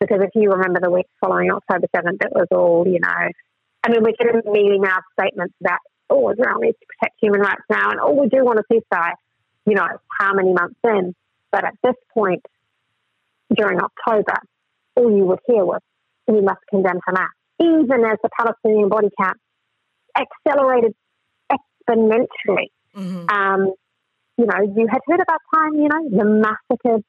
Because 0.00 0.20
if 0.22 0.30
you 0.34 0.50
remember 0.50 0.80
the 0.82 0.90
week 0.90 1.06
following 1.20 1.50
October 1.50 1.86
7th, 1.94 2.22
it 2.24 2.32
was 2.32 2.46
all, 2.50 2.84
you 2.86 3.00
know, 3.00 3.08
I 3.08 3.90
mean, 3.90 4.02
we're 4.02 4.12
getting 4.18 4.40
mealy 4.50 4.78
mouthed 4.78 5.04
statements 5.18 5.54
about, 5.60 5.78
oh, 6.10 6.30
Israel 6.30 6.58
needs 6.58 6.76
to 6.78 6.86
protect 6.86 7.16
human 7.20 7.40
rights 7.40 7.62
now, 7.70 7.90
and 7.90 8.00
oh, 8.00 8.12
we 8.12 8.28
do 8.28 8.44
want 8.44 8.58
a 8.58 8.64
ceasefire, 8.72 9.12
you 9.66 9.74
know, 9.74 9.86
how 10.18 10.34
many 10.34 10.52
months 10.52 10.78
in. 10.84 11.14
But 11.52 11.64
at 11.64 11.74
this 11.82 11.94
point, 12.12 12.44
during 13.54 13.78
October, 13.80 14.36
all 14.96 15.16
you 15.16 15.24
would 15.24 15.40
hear 15.46 15.64
was, 15.64 15.80
we 16.26 16.40
must 16.40 16.60
condemn 16.70 17.00
Hamas, 17.06 17.28
even 17.60 18.04
as 18.04 18.18
the 18.22 18.30
Palestinian 18.36 18.88
body 18.88 19.08
count 19.20 19.36
accelerated 20.16 20.94
exponentially. 21.52 22.68
Mm-hmm. 22.96 23.28
Um, 23.28 23.74
you 24.36 24.46
know, 24.46 24.74
you 24.76 24.88
had 24.90 25.00
heard 25.06 25.20
about 25.20 25.40
time, 25.54 25.74
you 25.74 25.88
know, 25.88 26.08
the 26.10 26.24
massacres 26.24 27.02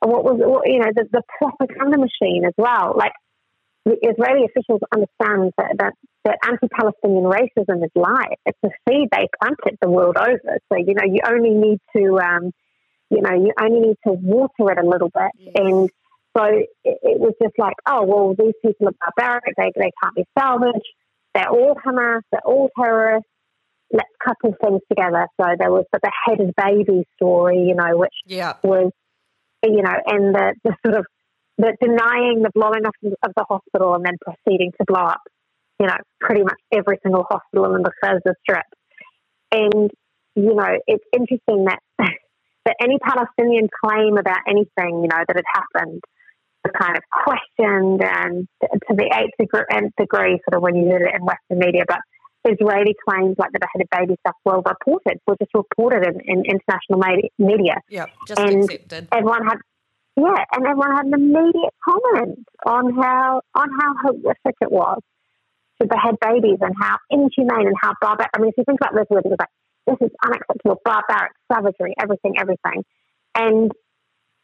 what 0.00 0.24
was 0.24 0.38
what, 0.38 0.66
you 0.66 0.78
know 0.78 0.90
the, 0.94 1.04
the 1.12 1.22
propaganda 1.38 1.98
machine 1.98 2.44
as 2.46 2.54
well. 2.56 2.94
Like 2.96 3.12
the 3.84 3.96
Israeli 4.02 4.44
officials 4.44 4.80
understand 4.94 5.52
that, 5.56 5.72
that, 5.78 5.92
that 6.24 6.36
anti-Palestinian 6.46 7.24
racism 7.24 7.84
is 7.84 7.90
live. 7.94 8.36
It's 8.44 8.58
a 8.64 8.68
seed 8.88 9.08
they 9.10 9.28
planted 9.40 9.78
the 9.80 9.90
world 9.90 10.16
over. 10.16 10.58
So 10.72 10.78
you 10.78 10.94
know 10.94 11.04
you 11.04 11.20
only 11.26 11.50
need 11.50 11.78
to 11.96 12.18
um, 12.18 12.50
you 13.10 13.22
know 13.22 13.34
you 13.34 13.52
only 13.60 13.80
need 13.80 13.96
to 14.06 14.12
water 14.12 14.72
it 14.72 14.78
a 14.78 14.88
little 14.88 15.10
bit 15.10 15.30
yes. 15.38 15.54
and. 15.56 15.90
So 16.38 16.44
it, 16.44 16.68
it 16.84 17.18
was 17.18 17.34
just 17.42 17.54
like, 17.58 17.74
oh 17.88 18.04
well, 18.04 18.36
these 18.38 18.54
people 18.64 18.86
are 18.86 19.12
barbaric. 19.16 19.42
They 19.56 19.72
they 19.74 19.90
can't 20.00 20.14
be 20.14 20.24
salvaged. 20.38 20.86
They're 21.34 21.50
all 21.50 21.74
Hamas. 21.84 22.20
They're 22.30 22.40
all 22.46 22.70
terrorists 22.78 23.28
let's 23.92 24.08
couple 24.24 24.54
things 24.62 24.80
together. 24.88 25.26
So 25.40 25.46
there 25.58 25.70
was 25.70 25.84
the 25.92 26.00
beheaded 26.00 26.54
baby 26.56 27.04
story, 27.16 27.58
you 27.58 27.74
know, 27.74 27.96
which 27.96 28.14
yeah. 28.26 28.54
was 28.62 28.92
you 29.62 29.82
know, 29.82 29.94
and 30.06 30.34
the, 30.34 30.54
the 30.64 30.74
sort 30.84 30.98
of 30.98 31.06
the 31.58 31.76
denying 31.80 32.42
the 32.42 32.50
blowing 32.54 32.86
up 32.86 32.94
of 33.22 33.32
the 33.36 33.44
hospital 33.48 33.94
and 33.94 34.04
then 34.04 34.16
proceeding 34.20 34.72
to 34.72 34.84
blow 34.86 35.00
up, 35.00 35.20
you 35.78 35.86
know, 35.86 35.96
pretty 36.20 36.42
much 36.42 36.58
every 36.72 36.98
single 37.02 37.24
hospital 37.28 37.74
in 37.74 37.82
the 37.82 37.92
Gaza 38.02 38.34
Strip. 38.42 38.64
And, 39.52 39.90
you 40.34 40.54
know, 40.54 40.78
it's 40.86 41.04
interesting 41.12 41.66
that 41.66 41.80
that 42.64 42.76
any 42.80 42.98
Palestinian 42.98 43.68
claim 43.84 44.16
about 44.16 44.38
anything, 44.48 45.02
you 45.02 45.08
know, 45.08 45.22
that 45.26 45.36
had 45.36 45.44
happened 45.52 46.02
was 46.64 46.72
kind 46.78 46.96
of 46.96 47.02
questioned 47.10 48.02
and 48.02 48.46
to 48.60 48.94
the 48.94 49.10
eighth 49.16 49.36
degree, 49.38 49.64
nth 49.70 49.92
degree 49.98 50.40
sort 50.44 50.54
of 50.54 50.62
when 50.62 50.76
you 50.76 50.84
did 50.84 51.02
it 51.02 51.14
in 51.14 51.24
Western 51.24 51.58
media. 51.58 51.84
But 51.86 52.00
Israeli 52.44 52.94
claims 53.06 53.36
like 53.38 53.52
the 53.52 53.60
beheaded 53.60 53.88
baby 53.90 54.16
stuff 54.20 54.34
were 54.44 54.62
reported, 54.62 55.20
were 55.26 55.36
just 55.40 55.54
reported 55.54 56.06
in, 56.06 56.20
in 56.24 56.44
international 56.46 57.00
media. 57.38 57.80
Yeah, 57.88 58.06
just 58.26 58.40
and 58.40 58.64
accepted. 58.64 59.08
Everyone 59.12 59.44
had, 59.44 59.58
yeah, 60.16 60.44
and 60.52 60.66
everyone 60.66 60.96
had 60.96 61.06
an 61.06 61.14
immediate 61.14 61.74
comment 61.84 62.44
on 62.64 62.94
how 62.94 63.42
on 63.54 63.68
how 63.78 63.94
horrific 64.02 64.56
it 64.60 64.72
was 64.72 65.00
to 65.80 65.86
behead 65.86 66.16
babies 66.20 66.58
and 66.60 66.74
how 66.80 66.98
inhumane 67.10 67.66
and 67.66 67.76
how 67.80 67.94
barbaric. 68.00 68.30
I 68.34 68.40
mean, 68.40 68.48
if 68.48 68.54
you 68.56 68.64
think 68.64 68.80
about 68.80 68.94
this, 68.94 69.06
it 69.10 69.14
was 69.14 69.36
like 69.38 69.50
this 69.86 69.98
is 70.08 70.14
unacceptable, 70.24 70.80
barbaric, 70.84 71.32
savagery, 71.52 71.94
everything, 72.00 72.38
everything, 72.38 72.84
and. 73.34 73.70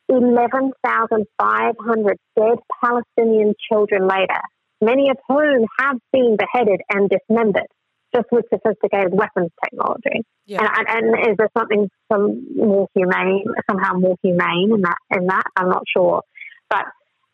11,500 0.08 2.16
dead 2.38 2.58
Palestinian 2.80 3.54
children 3.68 4.06
later, 4.06 4.40
many 4.80 5.10
of 5.10 5.16
whom 5.26 5.66
have 5.80 5.98
been 6.12 6.36
beheaded 6.38 6.80
and 6.90 7.10
dismembered 7.10 7.66
just 8.14 8.26
with 8.30 8.44
sophisticated 8.52 9.12
weapons 9.12 9.50
technology. 9.64 10.24
Yeah. 10.46 10.66
And, 10.76 10.88
and, 10.88 11.30
is 11.30 11.36
there 11.38 11.50
something 11.56 11.88
some 12.12 12.46
more 12.56 12.88
humane, 12.94 13.44
somehow 13.70 13.94
more 13.94 14.16
humane 14.22 14.70
in 14.74 14.82
that? 14.82 14.96
In 15.10 15.26
that, 15.26 15.44
I'm 15.56 15.68
not 15.68 15.82
sure. 15.94 16.22
But 16.70 16.86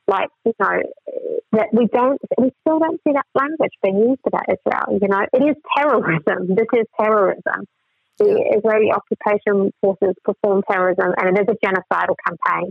like 0.08 0.28
you 0.44 0.52
know, 0.58 0.82
that 1.52 1.68
we 1.72 1.86
don't, 1.86 2.20
we 2.38 2.50
still 2.60 2.78
don't 2.78 3.00
see 3.06 3.12
that 3.12 3.26
language 3.34 3.72
being 3.82 3.98
used 3.98 4.20
about 4.26 4.42
Israel. 4.48 4.98
You 5.00 5.08
know, 5.08 5.20
it 5.32 5.42
is 5.42 5.56
terrorism. 5.76 6.54
This 6.54 6.66
is 6.72 6.86
terrorism. 6.98 7.66
The 8.18 8.58
Israeli 8.58 8.92
occupation 8.92 9.72
forces 9.80 10.14
perform 10.24 10.62
terrorism, 10.70 11.14
and 11.16 11.36
it 11.36 11.42
is 11.42 11.56
a 11.56 11.66
genocidal 11.66 12.14
campaign. 12.26 12.70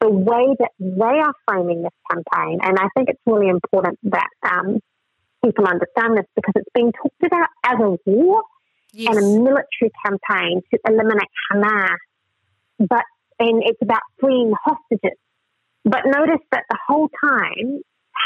The 0.00 0.10
way 0.10 0.54
that 0.58 0.70
they 0.78 1.18
are 1.18 1.34
framing 1.46 1.82
this 1.82 1.92
campaign, 2.10 2.60
and 2.62 2.78
I 2.78 2.88
think 2.96 3.08
it's 3.08 3.20
really 3.26 3.48
important 3.48 3.98
that 4.04 4.28
um, 4.42 4.78
people 5.44 5.66
understand 5.66 6.16
this 6.16 6.26
because 6.34 6.52
it's 6.56 6.68
being 6.74 6.92
talked 6.92 7.22
about 7.24 7.48
as 7.64 7.78
a 7.80 7.96
war 8.10 8.42
yes. 8.92 9.14
and 9.14 9.24
a 9.24 9.40
military 9.40 9.92
campaign 10.04 10.62
to 10.72 10.78
eliminate 10.86 11.28
Hamas. 11.52 11.96
But 12.78 13.04
and 13.38 13.62
it's 13.64 13.80
about 13.82 14.02
freeing 14.20 14.52
hostages. 14.64 15.18
But 15.84 16.02
notice 16.06 16.44
that 16.52 16.64
the 16.68 16.78
whole 16.86 17.08
time 17.24 17.80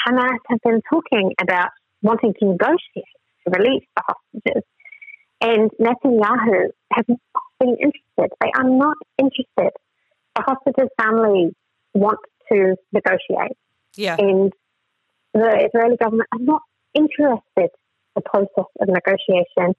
Hamas 0.06 0.38
have 0.48 0.58
been 0.64 0.80
talking 0.88 1.32
about 1.40 1.70
wanting 2.02 2.34
to 2.40 2.46
negotiate 2.46 3.04
to 3.46 3.58
release 3.58 3.84
the 3.96 4.02
hostages. 4.06 4.62
And 5.40 5.70
Netanyahu 5.80 6.68
has 6.92 7.04
not 7.08 7.42
been 7.58 7.76
interested. 7.76 8.36
They 8.40 8.50
are 8.54 8.68
not 8.68 8.96
interested. 9.18 9.72
The 10.36 10.42
hostages' 10.42 10.88
families 11.00 11.52
want 11.94 12.18
to 12.50 12.76
negotiate. 12.92 13.56
Yeah. 13.96 14.16
And 14.18 14.52
the 15.34 15.68
Israeli 15.68 15.96
government 15.96 16.28
are 16.32 16.38
not 16.38 16.62
interested 16.94 17.70
the 18.14 18.22
process 18.24 18.66
of 18.80 18.88
negotiation. 18.88 19.74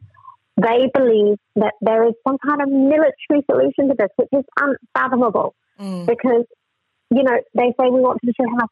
They 0.58 0.90
believe 0.94 1.38
that 1.56 1.74
there 1.82 2.08
is 2.08 2.14
some 2.28 2.38
kind 2.38 2.62
of 2.62 2.70
military 2.70 3.44
solution 3.50 3.90
to 3.90 3.96
this, 3.98 4.10
which 4.18 4.30
is 4.32 4.46
unfathomable 4.60 5.56
mm. 5.80 6.06
because, 6.06 6.46
you 7.10 7.24
know, 7.24 7.38
they 7.56 7.74
say 7.80 7.90
we 7.90 8.02
want 8.02 8.20
to 8.22 8.28
destroy 8.28 8.46
Hamas. 8.46 8.68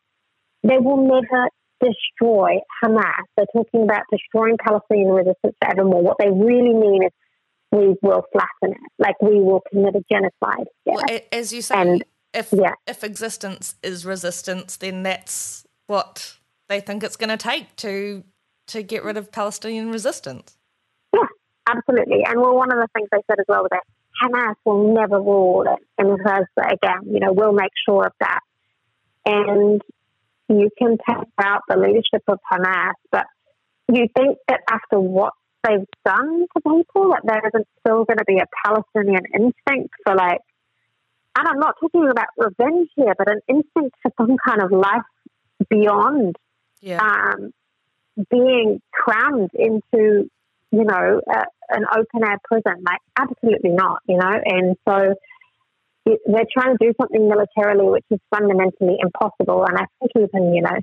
They 0.64 0.78
will 0.78 1.04
never 1.08 1.50
destroy 1.82 2.60
Hamas. 2.84 3.24
They're 3.36 3.48
talking 3.56 3.84
about 3.84 4.04
destroying 4.12 4.58
Palestinian 4.64 5.10
resistance 5.10 5.56
forevermore. 5.64 6.04
What 6.04 6.18
they 6.20 6.30
really 6.30 6.74
mean 6.74 7.04
is 7.04 7.12
we 7.72 7.96
will 8.02 8.24
flatten 8.32 8.76
it, 8.76 8.92
like 9.00 9.20
we 9.22 9.40
will 9.40 9.62
commit 9.72 9.96
a 9.96 10.04
genocide. 10.12 10.68
Yeah. 10.86 10.96
Well, 10.96 11.20
as 11.32 11.52
you 11.54 11.62
say, 11.62 11.76
and, 11.76 12.04
if 12.34 12.50
yeah. 12.52 12.74
if 12.86 13.04
existence 13.04 13.76
is 13.82 14.06
resistance, 14.06 14.78
then 14.78 15.04
that's 15.04 15.66
what 15.88 16.38
they 16.70 16.80
think 16.80 17.04
it's 17.04 17.18
going 17.18 17.30
to 17.30 17.38
take 17.38 17.76
to 17.78 18.24
to 18.68 18.84
get 18.84 19.04
rid 19.04 19.18
of 19.18 19.32
Palestinian 19.32 19.92
resistance. 19.92 20.58
Yeah, 21.14 21.22
absolutely. 21.68 22.24
And 22.26 22.40
well, 22.40 22.56
one 22.56 22.72
of 22.72 22.80
the 22.80 22.88
things 22.96 23.10
they 23.12 23.22
said 23.28 23.40
as 23.40 23.46
well 23.48 23.64
was 23.64 23.70
that 23.72 23.84
Hamas 24.22 24.56
will 24.66 24.94
never 24.94 25.20
rule 25.20 25.66
in 25.98 26.18
Gaza 26.24 26.46
again. 26.58 27.14
You 27.14 27.20
know, 27.20 27.34
we'll 27.34 27.54
make 27.54 27.72
sure 27.88 28.06
of 28.06 28.14
that. 28.20 28.40
And 29.26 29.82
you 30.48 30.70
can 30.78 30.98
take 31.10 31.28
out 31.40 31.62
the 31.68 31.78
leadership 31.78 32.24
of 32.28 32.40
Hamas, 32.52 32.94
but 33.12 33.26
you 33.88 34.08
think 34.16 34.38
that 34.48 34.62
after 34.70 35.00
what 35.00 35.34
they've 35.64 35.86
done 36.06 36.48
to 36.56 36.62
people, 36.62 37.12
that 37.12 37.22
there 37.24 37.42
isn't 37.48 37.68
still 37.80 38.06
going 38.06 38.18
to 38.18 38.26
be 38.26 38.38
a 38.38 38.46
Palestinian 38.66 39.24
instinct 39.34 39.94
for 40.04 40.16
like, 40.16 40.42
and 41.38 41.48
I'm 41.48 41.60
not 41.60 41.76
talking 41.80 42.10
about 42.10 42.28
revenge 42.38 42.90
here, 42.96 43.14
but 43.18 43.30
an 43.30 43.40
instinct 43.48 43.96
for 44.02 44.12
some 44.18 44.36
kind 44.46 44.62
of 44.62 44.72
life 44.72 45.04
beyond 45.70 46.36
yeah. 46.82 47.00
um, 47.02 47.52
being 48.30 48.82
crammed 48.92 49.52
into, 49.54 50.30
you 50.72 50.84
know, 50.84 51.22
a, 51.28 51.44
an 51.70 51.86
open 51.92 52.28
air 52.28 52.38
prison. 52.44 52.84
Like, 52.86 53.00
absolutely 53.18 53.72
not, 53.72 54.00
you 54.08 54.18
know. 54.18 54.34
And 54.46 54.76
so 54.88 55.14
it, 56.06 56.20
they're 56.26 56.46
trying 56.52 56.78
to 56.78 56.86
do 56.86 56.94
something 57.00 57.28
militarily 57.28 57.86
which 57.90 58.06
is 58.10 58.20
fundamentally 58.30 58.98
impossible. 59.02 59.66
And 59.66 59.78
I 59.78 59.86
think 60.00 60.12
even, 60.30 60.54
you 60.54 60.62
know, 60.62 60.78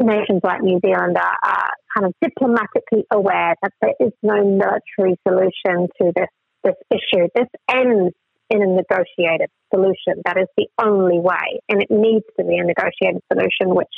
nations 0.00 0.40
like 0.42 0.62
New 0.62 0.80
Zealand 0.84 1.16
are, 1.16 1.36
are 1.42 1.70
kind 1.94 2.06
of 2.06 2.14
diplomatically 2.22 3.04
aware 3.12 3.54
that 3.62 3.72
there 3.80 3.94
is 4.00 4.12
no 4.22 4.44
military 4.44 5.18
solution 5.26 5.88
to 6.00 6.12
this 6.14 6.28
this 6.64 6.74
issue. 6.90 7.28
This 7.34 7.48
ends 7.70 8.14
in 8.50 8.62
a 8.62 8.66
negotiated 8.66 9.50
solution. 9.74 10.22
That 10.24 10.36
is 10.36 10.46
the 10.56 10.66
only 10.82 11.18
way, 11.18 11.60
and 11.68 11.82
it 11.82 11.90
needs 11.90 12.24
to 12.38 12.44
be 12.44 12.58
a 12.58 12.64
negotiated 12.64 13.22
solution, 13.32 13.74
which 13.74 13.88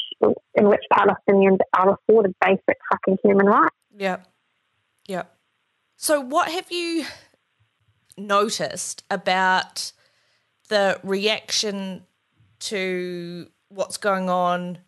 in 0.54 0.68
which 0.68 0.82
Palestinians 0.92 1.58
are 1.76 1.94
afforded 1.94 2.34
basic 2.40 2.78
fucking 2.90 3.18
human 3.22 3.46
rights. 3.46 3.74
Yeah, 3.96 4.18
yeah. 5.06 5.24
So, 5.96 6.20
what 6.20 6.50
have 6.50 6.70
you 6.70 7.04
noticed 8.16 9.04
about 9.10 9.92
the 10.68 11.00
reaction 11.02 12.04
to 12.60 13.48
what's 13.68 13.96
going 13.96 14.28
on 14.28 14.78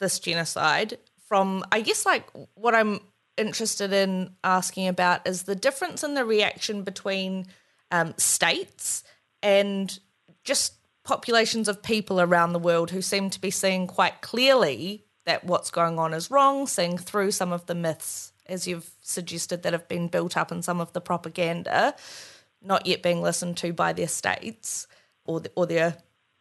this 0.00 0.18
genocide 0.18 0.98
from 1.26 1.64
I 1.72 1.80
guess 1.80 2.04
like 2.04 2.28
what 2.54 2.74
I'm 2.74 3.00
interested 3.36 3.92
in 3.92 4.34
asking 4.44 4.88
about 4.88 5.26
is 5.26 5.44
the 5.44 5.56
difference 5.56 6.04
in 6.04 6.14
the 6.14 6.24
reaction 6.24 6.82
between 6.82 7.46
um, 7.90 8.14
states 8.16 9.02
and 9.42 9.98
just 10.44 10.74
populations 11.04 11.68
of 11.68 11.82
people 11.82 12.20
around 12.20 12.52
the 12.52 12.58
world 12.58 12.90
who 12.90 13.02
seem 13.02 13.30
to 13.30 13.40
be 13.40 13.50
seeing 13.50 13.86
quite 13.86 14.20
clearly 14.20 15.04
that 15.26 15.44
what's 15.44 15.70
going 15.70 15.98
on 15.98 16.14
is 16.14 16.30
wrong, 16.30 16.66
seeing 16.66 16.98
through 16.98 17.30
some 17.30 17.52
of 17.52 17.66
the 17.66 17.74
myths, 17.74 18.32
as 18.46 18.66
you've 18.68 18.90
suggested, 19.00 19.62
that 19.62 19.72
have 19.72 19.88
been 19.88 20.08
built 20.08 20.36
up 20.36 20.52
in 20.52 20.62
some 20.62 20.80
of 20.80 20.92
the 20.92 21.00
propaganda, 21.00 21.94
not 22.62 22.86
yet 22.86 23.02
being 23.02 23.22
listened 23.22 23.56
to 23.56 23.72
by 23.72 23.92
their 23.92 24.08
states 24.08 24.86
or 25.24 25.40
the, 25.40 25.50
or 25.54 25.66
their 25.66 25.96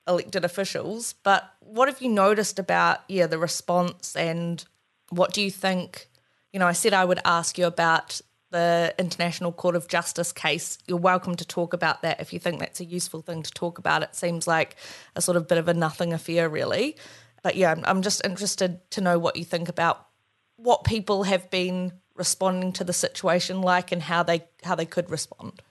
elected 0.08 0.44
officials. 0.44 1.14
But 1.24 1.50
what 1.60 1.88
have 1.88 2.02
you 2.02 2.10
noticed 2.10 2.60
about 2.60 3.02
yeah 3.08 3.28
the 3.28 3.38
response 3.38 4.16
and 4.16 4.64
what 5.10 5.34
do 5.34 5.42
you 5.42 5.52
think? 5.52 6.10
You 6.52 6.60
know, 6.60 6.68
I 6.68 6.74
said 6.74 6.94
I 6.94 7.06
would 7.06 7.20
ask 7.26 7.58
you 7.58 7.66
about 7.66 8.22
the 8.54 8.94
International 8.98 9.52
Court 9.52 9.76
of 9.76 9.90
Justice 9.90 10.32
case. 10.32 10.78
You're 10.88 10.98
welcome 10.98 11.36
to 11.36 11.46
talk 11.46 11.74
about 11.74 12.04
that 12.04 12.22
if 12.22 12.32
you 12.32 12.40
think 12.40 12.60
that's 12.60 12.80
a 12.80 12.86
useful 12.86 13.22
thing 13.22 13.44
to 13.44 13.52
talk 13.52 13.80
about. 13.80 14.04
It 14.04 14.16
seems 14.16 14.48
like 14.48 14.78
a 15.16 15.22
sort 15.22 15.36
of 15.36 15.48
bit 15.48 15.58
of 15.58 15.68
a 15.68 15.74
nothing 15.74 16.14
affair, 16.14 16.48
really. 16.48 16.96
But 17.42 17.56
yeah, 17.56 17.76
I'm 17.84 18.04
just 18.04 18.24
interested 18.24 18.80
to 18.92 19.02
know 19.02 19.20
what 19.20 19.36
you 19.36 19.44
think 19.44 19.68
about 19.68 20.08
what 20.56 20.84
people 20.84 21.24
have 21.24 21.50
been 21.50 21.94
responding 22.16 22.72
to 22.74 22.84
the 22.84 22.94
situation 22.94 23.62
like 23.62 23.92
and 23.92 24.04
how 24.04 24.22
they 24.22 24.46
how 24.64 24.76
they 24.76 24.86
could 24.86 25.10
respond. 25.10 25.62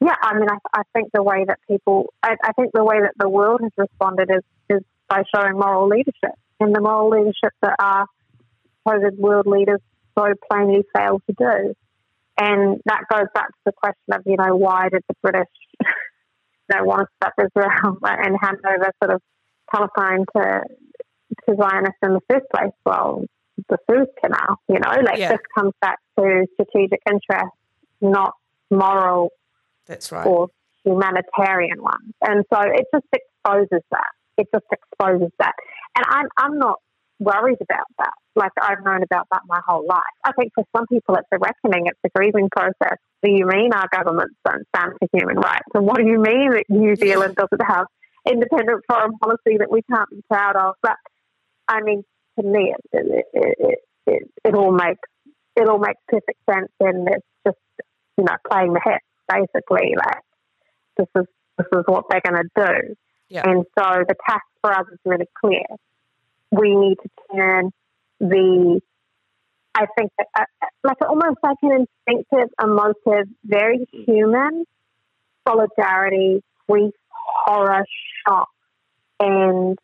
Yeah, 0.00 0.16
I 0.20 0.34
mean, 0.34 0.48
I, 0.50 0.58
I 0.74 0.82
think 0.92 1.10
the 1.14 1.22
way 1.22 1.44
that 1.46 1.60
people, 1.68 2.12
I, 2.22 2.36
I, 2.42 2.52
think 2.52 2.72
the 2.74 2.84
way 2.84 3.00
that 3.00 3.12
the 3.16 3.28
world 3.28 3.60
has 3.62 3.70
responded 3.78 4.28
is, 4.30 4.42
is 4.68 4.82
by 5.08 5.22
showing 5.34 5.54
moral 5.54 5.88
leadership. 5.88 6.34
And 6.60 6.74
the 6.74 6.80
moral 6.80 7.08
leadership 7.08 7.52
that 7.62 7.76
our 7.78 8.06
supposed 8.82 9.16
world 9.16 9.46
leaders 9.46 9.80
so 10.18 10.34
plainly 10.50 10.82
fail 10.94 11.20
to 11.26 11.34
do. 11.38 11.74
And 12.38 12.80
that 12.86 13.02
goes 13.12 13.26
back 13.34 13.48
to 13.48 13.60
the 13.66 13.72
question 13.72 14.12
of, 14.12 14.22
you 14.26 14.36
know, 14.36 14.56
why 14.56 14.88
did 14.90 15.02
the 15.08 15.14
British 15.22 15.48
you 15.80 16.76
know, 16.76 16.84
want 16.84 17.00
to 17.02 17.06
stop 17.16 17.34
Israel 17.38 17.98
and 18.02 18.36
hand 18.40 18.58
over 18.66 18.90
sort 19.02 19.14
of 19.14 19.22
Palestine 19.72 20.24
to, 20.36 20.60
to 21.46 21.56
Zionists 21.56 21.98
in 22.02 22.14
the 22.14 22.20
first 22.28 22.46
place? 22.54 22.72
Well, 22.84 23.24
the 23.68 23.78
Suez 23.88 24.08
Canal, 24.22 24.56
you 24.68 24.80
know, 24.80 25.02
like 25.04 25.18
yeah. 25.18 25.30
this 25.30 25.40
comes 25.56 25.72
back 25.80 25.98
to 26.18 26.46
strategic 26.54 27.00
interest, 27.06 27.54
not 28.00 28.32
moral 28.70 29.30
that's 29.86 30.10
right. 30.10 30.26
Or 30.26 30.48
humanitarian 30.84 31.82
ones. 31.82 32.14
And 32.22 32.44
so 32.52 32.60
it 32.60 32.86
just 32.92 33.06
exposes 33.12 33.82
that. 33.90 34.10
It 34.36 34.48
just 34.52 34.66
exposes 34.72 35.30
that. 35.38 35.52
And 35.96 36.04
I'm, 36.08 36.26
I'm 36.36 36.58
not 36.58 36.80
worried 37.18 37.58
about 37.60 37.86
that. 37.98 38.12
Like 38.34 38.52
I've 38.60 38.84
known 38.84 39.02
about 39.02 39.26
that 39.30 39.42
my 39.46 39.60
whole 39.66 39.86
life. 39.86 40.02
I 40.24 40.32
think 40.32 40.52
for 40.54 40.64
some 40.76 40.86
people 40.86 41.14
it's 41.16 41.28
a 41.32 41.38
reckoning, 41.38 41.86
it's 41.86 42.00
a 42.04 42.08
grieving 42.16 42.48
process. 42.50 42.98
Do 43.22 43.30
you 43.30 43.46
mean 43.46 43.72
our 43.72 43.88
governments 43.92 44.34
don't 44.44 44.66
stand 44.74 44.92
for 44.98 45.08
human 45.12 45.36
rights? 45.36 45.68
And 45.74 45.86
what 45.86 45.98
do 45.98 46.06
you 46.06 46.18
mean 46.18 46.50
that 46.50 46.64
New 46.68 46.96
Zealand 47.02 47.36
doesn't 47.36 47.64
have 47.66 47.86
independent 48.26 48.82
foreign 48.88 49.16
policy 49.18 49.58
that 49.58 49.70
we 49.70 49.82
can't 49.82 50.10
be 50.10 50.22
proud 50.28 50.56
of? 50.56 50.74
But 50.82 50.96
I 51.68 51.80
mean, 51.82 52.02
to 52.38 52.46
me, 52.46 52.74
it, 52.92 53.06
it, 53.06 53.24
it, 53.32 53.78
it, 54.06 54.30
it 54.44 54.54
all 54.54 54.72
makes 54.72 55.08
it 55.56 55.68
all 55.68 55.78
makes 55.78 56.00
perfect 56.08 56.38
sense, 56.50 56.70
and 56.80 57.08
it's 57.08 57.26
just 57.46 57.58
you 58.18 58.24
know 58.24 58.34
playing 58.50 58.72
the 58.72 58.80
hit 58.84 59.00
basically 59.28 59.94
like 59.96 60.22
this 60.96 61.06
is 61.16 61.26
this 61.58 61.66
is 61.72 61.84
what 61.86 62.04
they're 62.10 62.20
going 62.20 62.42
to 62.42 62.50
do. 62.56 62.94
And 63.44 63.64
so 63.78 64.04
the 64.06 64.14
task 64.28 64.44
for 64.60 64.72
us 64.72 64.86
is 64.92 64.98
really 65.04 65.28
clear. 65.40 65.64
We 66.50 66.76
need 66.76 66.96
to 67.02 67.08
turn 67.34 67.70
the, 68.20 68.80
I 69.74 69.86
think, 69.96 70.10
uh, 70.38 70.44
like 70.84 70.96
almost 71.02 71.38
like 71.42 71.56
an 71.62 71.86
instinctive, 72.06 72.50
emotive, 72.62 73.28
very 73.44 73.86
human 73.92 74.64
solidarity, 75.46 76.42
grief, 76.68 76.92
horror, 77.44 77.84
shock, 78.26 78.48
and 79.20 79.78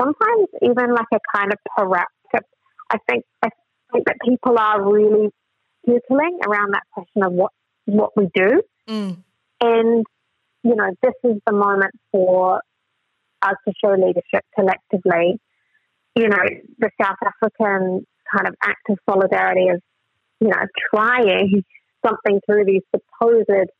sometimes 0.00 0.48
even 0.62 0.94
like 0.94 1.06
a 1.12 1.18
kind 1.34 1.52
of 1.52 1.58
paralysis. 1.76 2.48
I 2.90 2.98
think 3.08 3.24
I 3.42 3.48
think 3.92 4.06
that 4.06 4.16
people 4.24 4.58
are 4.58 4.82
really 4.82 5.30
circling 5.86 6.38
around 6.46 6.72
that 6.74 6.82
question 6.92 7.22
of 7.22 7.32
what 7.32 7.52
what 7.86 8.10
we 8.16 8.28
do. 8.34 8.62
Mm. 8.88 9.22
And, 9.60 10.06
you 10.62 10.74
know, 10.74 10.90
this 11.02 11.12
is 11.24 11.36
the 11.46 11.52
moment 11.52 11.92
for 12.10 12.62
us 13.42 13.54
to 13.66 13.74
show 13.82 13.92
leadership 13.92 14.44
collectively. 14.54 15.38
You 16.16 16.28
know, 16.28 16.42
the 16.78 16.90
South 17.00 17.16
African 17.24 18.06
kind 18.34 18.48
of 18.48 18.54
act 18.62 18.82
of 18.90 18.98
solidarity 19.08 19.68
of, 19.68 19.80
you 20.40 20.48
know, 20.48 20.66
trying 20.92 21.64
something 22.04 22.40
through 22.46 22.64
these 22.64 22.82
supposed 22.94 23.70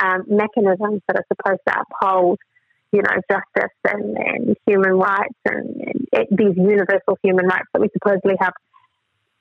um, 0.00 0.24
mechanisms 0.26 1.02
that 1.06 1.16
are 1.16 1.24
supposed 1.32 1.60
to 1.68 1.80
uphold, 1.80 2.38
you 2.92 3.02
know, 3.02 3.14
justice 3.30 3.76
and, 3.84 4.16
and 4.16 4.56
human 4.66 4.92
rights 4.92 5.38
and, 5.44 5.80
and 5.80 6.08
it, 6.12 6.28
these 6.30 6.56
universal 6.56 7.18
human 7.22 7.46
rights 7.46 7.66
that 7.72 7.80
we 7.80 7.88
supposedly 7.92 8.34
have 8.40 8.52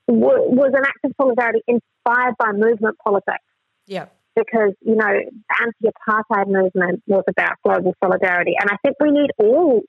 was 0.07 0.71
an 0.73 0.83
act 0.85 0.99
of 1.05 1.11
solidarity 1.19 1.61
inspired 1.67 2.35
by 2.37 2.51
movement 2.51 2.97
politics. 3.03 3.43
Yeah. 3.85 4.07
Because, 4.35 4.73
you 4.81 4.95
know, 4.95 5.05
the 5.07 5.55
anti-apartheid 5.61 6.47
movement 6.47 7.03
was 7.07 7.23
about 7.27 7.53
global 7.63 7.95
solidarity. 8.03 8.53
And 8.59 8.69
I 8.69 8.75
think 8.83 8.97
we 8.99 9.11
need 9.11 9.31
all, 9.39 9.81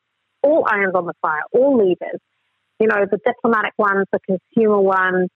all 0.43 0.67
irons 0.69 0.95
on 0.95 1.07
the 1.07 1.15
fire, 1.21 1.43
all 1.53 1.77
levers. 1.77 2.21
You 2.81 2.87
know, 2.87 3.07
the 3.11 3.19
diplomatic 3.25 3.73
ones, 3.77 4.07
the 4.13 4.21
consumer 4.21 4.81
ones, 4.81 5.31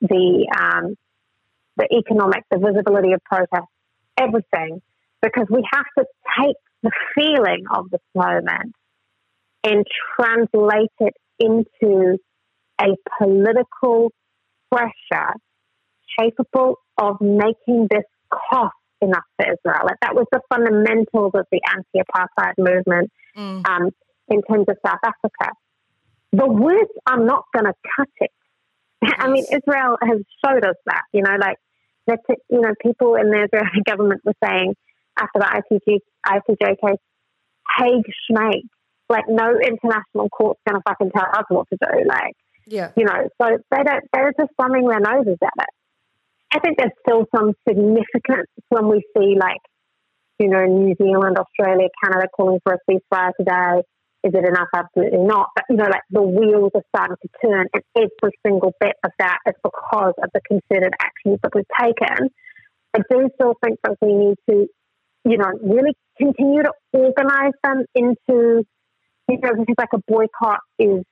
the, 0.00 0.46
um, 0.58 0.94
the 1.76 1.88
economic, 1.92 2.44
the 2.50 2.58
visibility 2.58 3.12
of 3.12 3.22
protest, 3.24 3.68
everything. 4.18 4.80
Because 5.22 5.46
we 5.50 5.66
have 5.72 5.86
to 5.98 6.04
take 6.40 6.56
the 6.82 6.90
feeling 7.14 7.64
of 7.74 7.90
this 7.90 8.00
moment 8.14 8.74
and 9.64 9.84
translate 10.14 10.92
it 11.00 11.14
into 11.38 12.18
a 12.80 12.94
political 13.18 14.12
pressure 14.70 15.34
capable 16.18 16.78
of 16.98 17.20
making 17.20 17.88
this 17.90 18.04
cost 18.30 18.74
enough 19.00 19.24
for 19.36 19.44
Israel. 19.46 19.84
Like 19.84 20.00
that 20.02 20.14
was 20.14 20.26
the 20.32 20.40
fundamentals 20.48 21.32
of 21.34 21.46
the 21.50 21.60
anti-apartheid 21.74 22.54
movement 22.58 23.10
mm. 23.36 23.68
um, 23.68 23.90
in 24.28 24.42
terms 24.42 24.66
of 24.68 24.76
South 24.84 25.00
Africa. 25.04 25.52
The 26.32 26.46
words 26.46 26.90
are 27.06 27.22
not 27.22 27.44
going 27.54 27.66
to 27.66 27.74
cut 27.96 28.08
it. 28.20 28.30
I 29.18 29.28
mean, 29.28 29.44
Israel 29.44 29.96
has 30.02 30.18
showed 30.44 30.64
us 30.64 30.76
that. 30.86 31.02
You 31.12 31.22
know, 31.22 31.36
like 31.40 31.56
that. 32.06 32.20
You 32.50 32.60
know, 32.60 32.74
people 32.82 33.14
in 33.14 33.30
the 33.30 33.44
Israeli 33.44 33.82
government 33.86 34.22
were 34.24 34.34
saying 34.44 34.74
after 35.18 35.38
the 35.40 35.62
ICJ, 35.72 35.98
ICJ 36.26 36.76
case, 36.84 37.00
Hague 37.78 38.04
Schmague. 38.30 38.68
Like, 39.08 39.24
no 39.28 39.54
international 39.56 40.28
court's 40.30 40.60
going 40.68 40.80
to 40.80 40.82
fucking 40.88 41.12
tell 41.14 41.26
us 41.32 41.44
what 41.48 41.68
to 41.70 41.78
do. 41.80 42.08
Like, 42.08 42.34
Yeah. 42.66 42.90
you 42.96 43.04
know, 43.04 43.28
so 43.40 43.58
they 43.70 43.82
don't, 43.84 44.04
they're 44.12 44.32
just 44.38 44.50
thumbing 44.60 44.88
their 44.88 44.98
noses 44.98 45.38
at 45.40 45.64
it. 45.64 45.70
I 46.52 46.58
think 46.58 46.76
there's 46.78 46.90
still 47.06 47.24
some 47.34 47.52
significance 47.68 48.50
when 48.68 48.88
we 48.88 49.04
see, 49.16 49.36
like, 49.38 49.60
you 50.40 50.48
know, 50.48 50.64
New 50.66 50.94
Zealand, 51.00 51.38
Australia, 51.38 51.88
Canada 52.02 52.26
calling 52.34 52.58
for 52.64 52.74
a 52.74 52.78
ceasefire 52.90 53.30
today. 53.38 53.82
Is 54.26 54.32
it 54.34 54.44
enough? 54.44 54.66
Absolutely 54.74 55.20
not. 55.20 55.50
But, 55.54 55.64
you 55.70 55.76
know, 55.76 55.84
like 55.84 56.02
the 56.10 56.20
wheels 56.22 56.72
are 56.74 56.82
starting 56.94 57.16
to 57.22 57.28
turn, 57.40 57.66
and 57.72 57.82
every 57.96 58.32
single 58.44 58.72
bit 58.80 58.96
of 59.04 59.12
that 59.20 59.38
is 59.46 59.54
because 59.62 60.14
of 60.20 60.30
the 60.34 60.40
concerted 60.48 60.94
actions 61.00 61.38
that 61.44 61.52
we've 61.54 61.64
taken. 61.80 62.28
I 62.92 62.98
do 63.08 63.28
still 63.34 63.54
think 63.64 63.78
that 63.84 63.96
we 64.00 64.12
need 64.14 64.34
to, 64.50 64.66
you 65.24 65.38
know, 65.38 65.50
really 65.62 65.92
continue 66.18 66.64
to 66.64 66.72
organise 66.92 67.52
them 67.62 67.84
into, 67.94 68.64
you 69.28 69.38
know, 69.38 69.50
because 69.54 69.76
like 69.78 69.90
a 69.94 69.98
boycott 70.08 70.60
is 70.80 71.04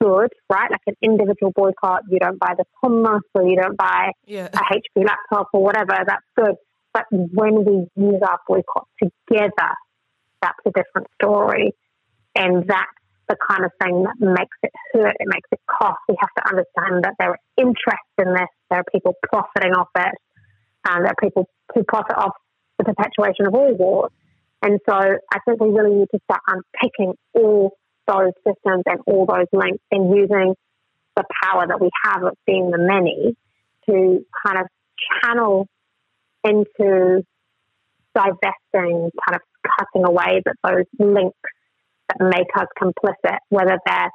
good, 0.00 0.30
right? 0.48 0.70
Like 0.70 0.80
an 0.86 0.94
individual 1.02 1.52
boycott, 1.54 2.04
you 2.08 2.18
don't 2.18 2.38
buy 2.38 2.54
the 2.56 2.64
hummus 2.82 3.20
or 3.34 3.46
you 3.46 3.56
don't 3.60 3.76
buy 3.76 4.12
Yeah. 4.24 4.48
a 4.54 4.58
HP 4.74 5.04
laptop 5.04 5.48
or 5.52 5.62
whatever, 5.62 5.98
that's 6.06 6.24
good. 6.34 6.54
But 6.94 7.04
when 7.10 7.64
we 7.64 7.86
use 7.96 8.22
our 8.26 8.38
boycott 8.48 8.86
together, 9.02 9.74
that's 10.40 10.58
a 10.64 10.70
different 10.70 11.08
story. 11.20 11.74
And 12.38 12.64
that's 12.68 12.86
the 13.28 13.36
kind 13.50 13.64
of 13.64 13.72
thing 13.82 14.04
that 14.04 14.14
makes 14.20 14.56
it 14.62 14.70
hurt, 14.92 15.16
it 15.18 15.26
makes 15.26 15.48
it 15.50 15.60
cost. 15.68 15.98
We 16.08 16.16
have 16.20 16.30
to 16.38 16.48
understand 16.48 17.04
that 17.04 17.14
there 17.18 17.30
are 17.30 17.38
interests 17.56 18.14
in 18.16 18.32
this, 18.32 18.48
there 18.70 18.78
are 18.78 18.84
people 18.92 19.14
profiting 19.24 19.72
off 19.72 19.88
it, 19.96 20.14
and 20.88 21.04
there 21.04 21.10
are 21.10 21.20
people 21.20 21.48
who 21.74 21.82
profit 21.82 22.16
off 22.16 22.32
the 22.78 22.84
perpetuation 22.84 23.46
of 23.46 23.54
all 23.54 23.74
wars. 23.74 24.12
And 24.62 24.78
so 24.88 24.94
I 24.94 25.38
think 25.44 25.60
we 25.60 25.68
really 25.68 25.96
need 25.96 26.08
to 26.14 26.20
start 26.24 26.40
unpicking 26.46 27.14
all 27.34 27.72
those 28.06 28.32
systems 28.46 28.84
and 28.86 29.00
all 29.06 29.26
those 29.26 29.46
links 29.52 29.82
and 29.90 30.16
using 30.16 30.54
the 31.16 31.24
power 31.42 31.66
that 31.66 31.80
we 31.80 31.90
have 32.04 32.22
of 32.22 32.34
being 32.46 32.70
the 32.70 32.78
many 32.78 33.36
to 33.86 34.24
kind 34.46 34.58
of 34.58 34.66
channel 35.22 35.66
into 36.44 37.24
divesting, 38.14 39.10
kind 39.26 39.34
of 39.34 39.40
cutting 39.78 40.06
away 40.06 40.40
that 40.44 40.54
those 40.62 40.86
links 40.98 41.36
that 42.08 42.24
make 42.24 42.48
us 42.56 42.66
complicit, 42.80 43.38
whether 43.50 43.78
they're, 43.86 44.10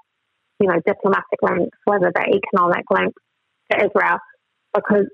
you 0.59 0.67
know, 0.67 0.79
diplomatic 0.85 1.39
links, 1.41 1.77
whether 1.85 2.11
they're 2.13 2.29
economic 2.29 2.85
links 2.91 3.21
to 3.71 3.77
Israel, 3.77 4.17
because 4.73 5.07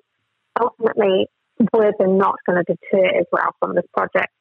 ultimately 0.59 1.27
words 1.73 1.97
are 1.99 2.07
not 2.07 2.35
going 2.45 2.63
to 2.63 2.63
deter 2.63 3.05
Israel 3.19 3.51
from 3.59 3.75
this 3.75 3.85
project, 3.95 4.31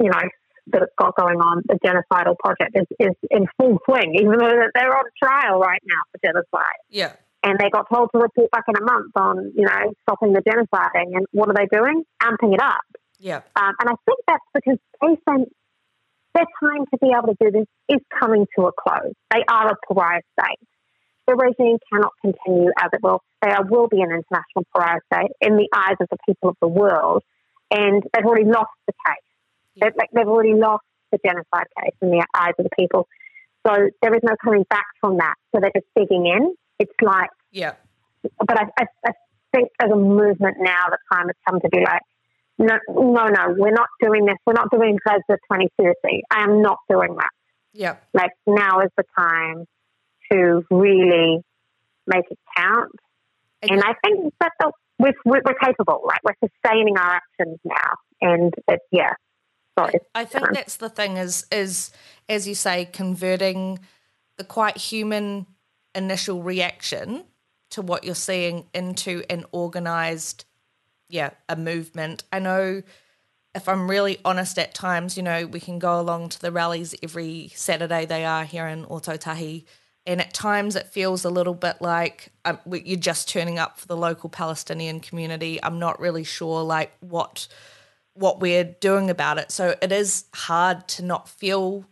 you 0.00 0.08
know, 0.08 0.20
that 0.68 0.82
it's 0.82 0.92
got 0.98 1.14
going 1.16 1.38
on. 1.40 1.62
The 1.66 1.78
genocidal 1.84 2.36
project 2.38 2.76
is, 2.76 2.86
is 2.98 3.14
in 3.30 3.46
full 3.58 3.78
swing, 3.84 4.14
even 4.16 4.38
though 4.38 4.52
they're 4.74 4.96
on 4.96 5.04
trial 5.22 5.58
right 5.58 5.82
now 5.84 6.02
for 6.12 6.18
genocide 6.24 6.80
Yeah. 6.88 7.12
and 7.42 7.58
they 7.58 7.68
got 7.70 7.86
told 7.92 8.10
to 8.14 8.20
report 8.20 8.50
back 8.50 8.64
in 8.68 8.76
a 8.76 8.84
month 8.84 9.12
on, 9.16 9.52
you 9.56 9.66
know, 9.66 9.92
stopping 10.02 10.32
the 10.32 10.40
genociding. 10.40 11.16
And 11.16 11.26
what 11.32 11.48
are 11.48 11.54
they 11.54 11.66
doing? 11.76 12.04
Amping 12.22 12.54
it 12.54 12.62
up. 12.62 12.80
Yeah. 13.18 13.42
Um, 13.56 13.74
and 13.80 13.90
I 13.90 13.94
think 14.06 14.18
that's 14.26 14.44
because 14.54 14.78
they 15.00 15.16
sense 15.28 15.50
their 16.34 16.46
time 16.62 16.84
to 16.92 16.98
be 17.00 17.12
able 17.16 17.34
to 17.34 17.36
do 17.40 17.50
this 17.50 17.66
is 17.88 18.00
coming 18.18 18.46
to 18.58 18.66
a 18.66 18.72
close. 18.72 19.12
They 19.32 19.44
are 19.48 19.72
a 19.72 19.76
pariah 19.86 20.22
state. 20.38 20.68
The 21.26 21.34
regime 21.34 21.78
cannot 21.92 22.12
continue 22.20 22.70
as 22.80 22.90
it 22.92 23.02
will. 23.02 23.20
There 23.42 23.56
will 23.68 23.88
be 23.88 24.00
an 24.00 24.10
international 24.10 24.64
pariah 24.74 25.00
state 25.12 25.30
in 25.40 25.56
the 25.56 25.68
eyes 25.74 25.96
of 26.00 26.08
the 26.10 26.18
people 26.26 26.48
of 26.50 26.56
the 26.60 26.68
world, 26.68 27.22
and 27.70 28.02
they've 28.12 28.24
already 28.24 28.44
lost 28.44 28.72
the 28.86 28.92
case. 29.06 29.80
They've, 29.80 29.96
like, 29.96 30.10
they've 30.12 30.26
already 30.26 30.54
lost 30.54 30.84
the 31.12 31.18
genocide 31.24 31.66
case 31.78 31.94
in 32.02 32.10
the 32.10 32.24
eyes 32.34 32.54
of 32.58 32.64
the 32.64 32.70
people. 32.78 33.06
So 33.66 33.88
there 34.02 34.14
is 34.14 34.20
no 34.22 34.34
coming 34.42 34.64
back 34.68 34.86
from 35.00 35.18
that. 35.18 35.34
So 35.54 35.60
they're 35.60 35.70
just 35.74 35.86
digging 35.96 36.26
in. 36.26 36.54
It's 36.78 36.92
like 37.00 37.30
Yeah. 37.52 37.74
but 38.38 38.58
I, 38.58 38.64
I, 38.78 38.86
I 39.06 39.12
think 39.54 39.68
as 39.80 39.90
a 39.90 39.96
movement 39.96 40.56
now, 40.58 40.86
the 40.90 40.98
time 41.12 41.26
has 41.26 41.36
come 41.48 41.60
to 41.60 41.68
be 41.68 41.78
like, 41.78 42.02
no, 42.58 42.78
no, 42.88 43.26
no, 43.26 43.54
we're 43.56 43.72
not 43.72 43.88
doing 44.00 44.26
this. 44.26 44.36
We're 44.46 44.52
not 44.52 44.70
doing 44.70 44.98
Gaza 45.04 45.38
2030. 45.50 46.22
I 46.30 46.44
am 46.44 46.62
not 46.62 46.78
doing 46.88 47.16
that. 47.16 47.30
Yeah. 47.72 47.96
Like 48.12 48.32
now 48.46 48.80
is 48.80 48.90
the 48.96 49.04
time 49.16 49.64
to 50.30 50.64
really 50.70 51.42
make 52.06 52.24
it 52.30 52.38
count. 52.56 52.92
And 53.62 53.80
I 53.82 53.94
think 54.04 54.34
that 54.40 54.52
the, 54.60 54.72
we're, 54.98 55.12
we're 55.24 55.42
we're 55.44 55.54
capable. 55.54 56.02
Like 56.04 56.20
we're 56.24 56.48
sustaining 56.48 56.96
our 56.98 57.20
actions 57.20 57.58
now. 57.64 57.94
And 58.20 58.52
it, 58.68 58.80
yeah, 58.90 59.14
sorry. 59.78 59.94
I 60.14 60.24
think 60.24 60.52
that's 60.52 60.76
the 60.76 60.88
thing 60.88 61.16
is 61.16 61.46
is 61.50 61.90
as 62.28 62.46
you 62.46 62.54
say, 62.54 62.84
converting 62.86 63.78
the 64.36 64.44
quite 64.44 64.76
human 64.76 65.46
initial 65.94 66.42
reaction 66.42 67.24
to 67.70 67.82
what 67.82 68.04
you're 68.04 68.14
seeing 68.14 68.66
into 68.74 69.22
an 69.30 69.44
organized, 69.52 70.44
yeah, 71.12 71.30
a 71.48 71.56
movement. 71.56 72.24
I 72.32 72.38
know 72.38 72.82
if 73.54 73.68
I'm 73.68 73.88
really 73.88 74.18
honest 74.24 74.58
at 74.58 74.74
times, 74.74 75.16
you 75.16 75.22
know, 75.22 75.46
we 75.46 75.60
can 75.60 75.78
go 75.78 76.00
along 76.00 76.30
to 76.30 76.40
the 76.40 76.50
rallies 76.50 76.94
every 77.02 77.52
Saturday 77.54 78.06
they 78.06 78.24
are 78.24 78.44
here 78.44 78.66
in 78.66 78.86
Ōtautahi. 78.86 79.64
And 80.06 80.20
at 80.22 80.32
times 80.32 80.74
it 80.74 80.88
feels 80.88 81.24
a 81.24 81.30
little 81.30 81.54
bit 81.54 81.76
like 81.80 82.30
um, 82.46 82.58
you're 82.66 82.98
just 82.98 83.28
turning 83.28 83.58
up 83.58 83.78
for 83.78 83.86
the 83.86 83.96
local 83.96 84.30
Palestinian 84.30 85.00
community. 85.00 85.62
I'm 85.62 85.78
not 85.78 86.00
really 86.00 86.24
sure 86.24 86.64
like 86.64 86.92
what 87.00 87.46
what 88.14 88.40
we're 88.40 88.64
doing 88.64 89.10
about 89.10 89.38
it. 89.38 89.50
So 89.52 89.74
it 89.80 89.92
is 89.92 90.24
hard 90.34 90.88
to 90.88 91.04
not 91.04 91.28
feel 91.28 91.86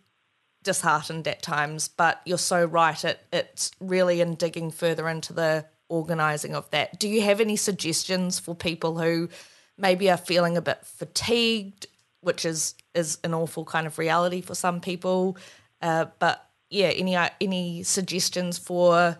disheartened 0.62 1.28
at 1.28 1.42
times, 1.42 1.88
but 1.88 2.20
you're 2.24 2.38
so 2.38 2.64
right. 2.64 3.04
It 3.04 3.20
it's 3.32 3.70
really 3.80 4.20
in 4.20 4.34
digging 4.34 4.70
further 4.70 5.08
into 5.08 5.32
the 5.32 5.66
organizing 5.90 6.54
of 6.54 6.70
that. 6.70 6.98
Do 6.98 7.08
you 7.08 7.20
have 7.22 7.40
any 7.40 7.56
suggestions 7.56 8.38
for 8.38 8.54
people 8.54 8.98
who 8.98 9.28
maybe 9.76 10.10
are 10.10 10.16
feeling 10.16 10.56
a 10.56 10.62
bit 10.62 10.86
fatigued, 10.86 11.86
which 12.20 12.44
is 12.44 12.74
is 12.94 13.18
an 13.24 13.34
awful 13.34 13.64
kind 13.64 13.86
of 13.86 13.98
reality 13.98 14.40
for 14.40 14.54
some 14.54 14.80
people? 14.80 15.36
Uh, 15.82 16.06
but 16.18 16.48
yeah, 16.70 16.88
any 16.88 17.16
uh, 17.16 17.28
any 17.40 17.82
suggestions 17.82 18.56
for 18.56 19.18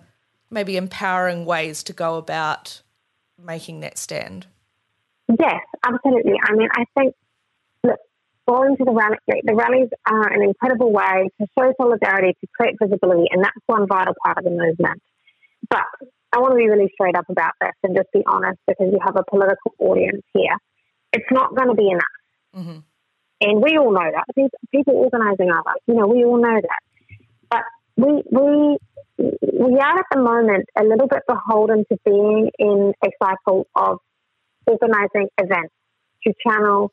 maybe 0.51 0.77
empowering 0.77 1.45
ways 1.45 1.83
to 1.83 1.93
go 1.93 2.17
about 2.17 2.81
making 3.39 3.81
that 3.81 3.99
stand? 3.99 4.47
Yes, 5.29 5.61
absolutely. 5.85 6.35
I 6.43 6.53
mean, 6.55 6.69
I 6.73 6.85
think 6.97 7.15
look, 7.85 8.01
going 8.49 8.77
to 8.77 8.85
the 8.85 8.93
rally, 8.93 9.17
the 9.45 9.55
rallies 9.55 9.89
are 10.07 10.33
an 10.33 10.43
incredible 10.43 10.93
way 10.93 11.31
to 11.41 11.47
show 11.59 11.73
solidarity, 11.81 12.37
to 12.41 12.47
create 12.55 12.77
visibility, 12.83 13.27
and 13.31 13.43
that's 13.43 13.57
one 13.67 13.87
vital 13.87 14.15
part 14.25 14.39
of 14.39 14.45
the 14.45 14.51
movement. 14.51 15.03
But 15.69 15.87
I 16.33 16.39
want 16.39 16.53
to 16.53 16.57
be 16.57 16.69
really 16.69 16.91
straight 16.95 17.17
up 17.17 17.29
about 17.29 17.53
this 17.61 17.73
and 17.83 17.97
just 17.97 18.09
be 18.13 18.23
honest 18.27 18.59
because 18.67 18.89
you 18.93 18.99
have 19.05 19.17
a 19.17 19.25
political 19.29 19.75
audience 19.79 20.23
here. 20.33 20.57
It's 21.13 21.27
not 21.31 21.55
going 21.57 21.69
to 21.69 21.75
be 21.75 21.91
enough. 21.91 22.17
Mm-hmm. 22.57 22.79
And 23.43 23.63
we 23.63 23.77
all 23.79 23.91
know 23.91 24.11
that. 24.13 24.51
People 24.71 24.95
organising 24.95 25.51
are 25.51 25.63
like, 25.65 25.83
you 25.87 25.95
know, 25.95 26.07
we 26.07 26.25
all 26.25 26.41
know 26.41 26.61
that. 26.61 26.83
But 27.51 27.63
we 27.97 28.23
we 28.31 28.77
we 29.19 29.79
are 29.79 29.99
at 29.99 30.07
the 30.13 30.21
moment 30.21 30.67
a 30.79 30.85
little 30.85 31.09
bit 31.09 31.23
beholden 31.27 31.85
to 31.91 31.99
being 32.05 32.51
in 32.59 32.93
a 33.05 33.09
cycle 33.23 33.67
of 33.75 33.99
organising 34.67 35.29
events 35.39 35.75
to 36.25 36.33
channel, 36.47 36.93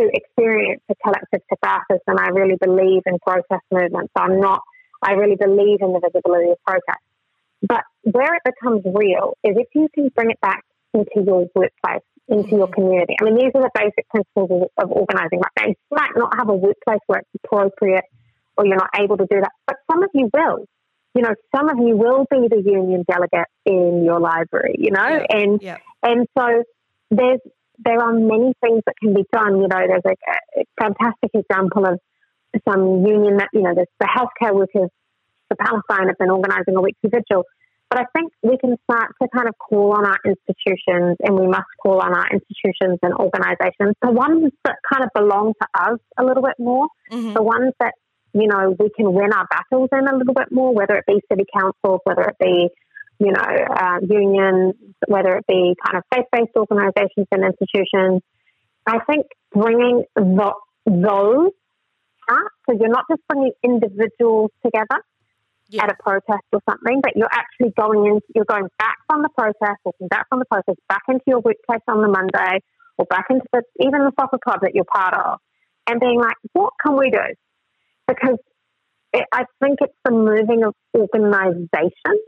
to 0.00 0.08
experience 0.12 0.82
a 0.90 0.94
collective 1.04 1.40
catharsis. 1.48 2.02
And 2.06 2.18
I 2.18 2.28
really 2.28 2.56
believe 2.60 3.02
in 3.06 3.18
protest 3.20 3.64
movements. 3.70 4.12
I'm 4.16 4.40
not. 4.40 4.62
I 5.02 5.12
really 5.12 5.36
believe 5.36 5.78
in 5.82 5.92
the 5.92 6.00
visibility 6.00 6.50
of 6.50 6.58
protest. 6.66 7.04
But 7.62 7.82
where 8.02 8.34
it 8.34 8.42
becomes 8.44 8.82
real 8.84 9.36
is 9.44 9.56
if 9.56 9.68
you 9.74 9.88
can 9.94 10.08
bring 10.14 10.30
it 10.30 10.40
back 10.40 10.64
into 10.94 11.24
your 11.24 11.46
workplace, 11.54 12.02
into 12.28 12.56
your 12.56 12.68
mm. 12.68 12.74
community. 12.74 13.16
I 13.20 13.24
mean, 13.24 13.36
these 13.36 13.52
are 13.54 13.62
the 13.62 13.70
basic 13.74 14.08
principles 14.08 14.68
of, 14.78 14.84
of 14.84 14.90
organising. 14.90 15.40
Right? 15.58 15.76
You 15.90 15.96
might 15.96 16.10
not 16.16 16.36
have 16.36 16.48
a 16.48 16.54
workplace 16.54 17.00
where 17.06 17.20
it's 17.20 17.44
appropriate 17.44 18.04
or 18.56 18.66
you're 18.66 18.76
not 18.76 18.90
able 18.98 19.16
to 19.16 19.26
do 19.30 19.40
that, 19.40 19.52
but 19.66 19.76
some 19.90 20.02
of 20.02 20.10
you 20.14 20.28
will. 20.32 20.66
You 21.14 21.22
know, 21.22 21.34
some 21.54 21.68
of 21.68 21.76
you 21.78 21.96
will 21.96 22.26
be 22.30 22.48
the 22.48 22.62
union 22.64 23.04
delegate 23.06 23.48
in 23.66 24.02
your 24.04 24.18
library, 24.18 24.76
you 24.78 24.90
know, 24.90 25.08
Yeah. 25.08 25.26
and 25.30 25.62
Yeah. 25.62 25.78
and 26.02 26.26
so 26.38 26.64
there's 27.10 27.40
there 27.78 27.98
are 28.00 28.12
many 28.12 28.54
things 28.62 28.82
that 28.86 28.94
can 29.02 29.12
be 29.14 29.24
done. 29.32 29.60
You 29.60 29.68
know, 29.68 29.86
there's 29.86 30.04
a, 30.06 30.60
a 30.60 30.64
fantastic 30.80 31.30
example 31.34 31.86
of 31.86 32.00
some 32.68 33.04
union 33.06 33.38
that 33.38 33.48
you 33.52 33.62
know, 33.62 33.74
the 33.74 34.06
healthcare 34.06 34.54
workers 34.54 34.90
for 35.52 35.64
Palestine 35.64 36.08
have 36.08 36.18
been 36.18 36.30
organising 36.30 36.76
a 36.76 36.80
weekly 36.80 37.10
vigil. 37.10 37.44
But 37.90 38.00
I 38.00 38.04
think 38.16 38.32
we 38.42 38.56
can 38.56 38.76
start 38.84 39.12
to 39.20 39.28
kind 39.34 39.48
of 39.48 39.54
call 39.58 39.92
on 39.92 40.06
our 40.06 40.16
institutions, 40.24 41.18
and 41.20 41.38
we 41.38 41.46
must 41.46 41.68
call 41.82 42.00
on 42.00 42.14
our 42.14 42.26
institutions 42.32 42.98
and 43.02 43.12
organisations, 43.14 43.94
the 44.00 44.10
ones 44.10 44.50
that 44.64 44.76
kind 44.90 45.04
of 45.04 45.10
belong 45.14 45.52
to 45.60 45.68
us 45.74 45.98
a 46.16 46.24
little 46.24 46.42
bit 46.42 46.58
more, 46.58 46.86
Mhm. 47.10 47.34
the 47.34 47.42
ones 47.42 47.74
that 47.80 47.94
you 48.32 48.46
know 48.48 48.74
we 48.78 48.88
can 48.96 49.12
win 49.12 49.30
our 49.32 49.46
battles 49.50 49.90
in 49.92 50.08
a 50.08 50.16
little 50.16 50.32
bit 50.32 50.50
more, 50.50 50.72
whether 50.72 50.94
it 50.96 51.04
be 51.06 51.20
city 51.30 51.44
councils, 51.52 52.00
whether 52.04 52.22
it 52.22 52.36
be 52.40 52.70
you 53.18 53.30
know 53.32 53.42
uh, 53.42 53.98
unions, 54.08 54.74
whether 55.06 55.36
it 55.36 55.46
be 55.46 55.76
kind 55.84 55.98
of 55.98 56.02
faith-based 56.14 56.56
organisations 56.56 57.26
and 57.30 57.44
institutions. 57.44 58.22
I 58.86 59.00
think 59.00 59.26
bringing 59.52 60.04
the, 60.16 60.54
those 60.86 61.50
part. 62.26 62.52
So 62.64 62.76
you're 62.78 62.88
not 62.88 63.04
just 63.10 63.20
bringing 63.28 63.52
individuals 63.62 64.50
together 64.64 65.04
Yeah. 65.72 65.84
at 65.84 65.90
a 65.90 65.96
protest 66.02 66.44
or 66.52 66.60
something, 66.68 67.00
but 67.02 67.16
you're 67.16 67.32
actually 67.32 67.72
going 67.80 68.04
in, 68.04 68.20
you're 68.34 68.44
going 68.44 68.68
back 68.78 68.98
from 69.08 69.22
the 69.22 69.30
protest, 69.36 69.80
walking 69.84 70.08
back 70.08 70.28
from 70.28 70.40
the 70.40 70.44
protest, 70.44 70.78
back 70.88 71.00
into 71.08 71.24
your 71.26 71.40
workplace 71.40 71.80
on 71.88 72.02
the 72.02 72.08
Monday, 72.08 72.60
or 72.98 73.06
back 73.06 73.26
into 73.30 73.46
the, 73.54 73.62
even 73.80 74.00
the 74.04 74.12
soccer 74.20 74.36
club 74.36 74.60
that 74.60 74.74
you're 74.74 74.84
part 74.84 75.14
of, 75.14 75.38
and 75.86 75.98
being 75.98 76.20
like, 76.20 76.36
what 76.52 76.74
can 76.84 76.98
we 76.98 77.08
do? 77.10 77.24
Because 78.06 78.36
it, 79.14 79.24
I 79.32 79.44
think 79.62 79.78
it's 79.80 79.96
the 80.04 80.12
moving 80.12 80.62
of 80.62 80.74
organisations 80.94 82.20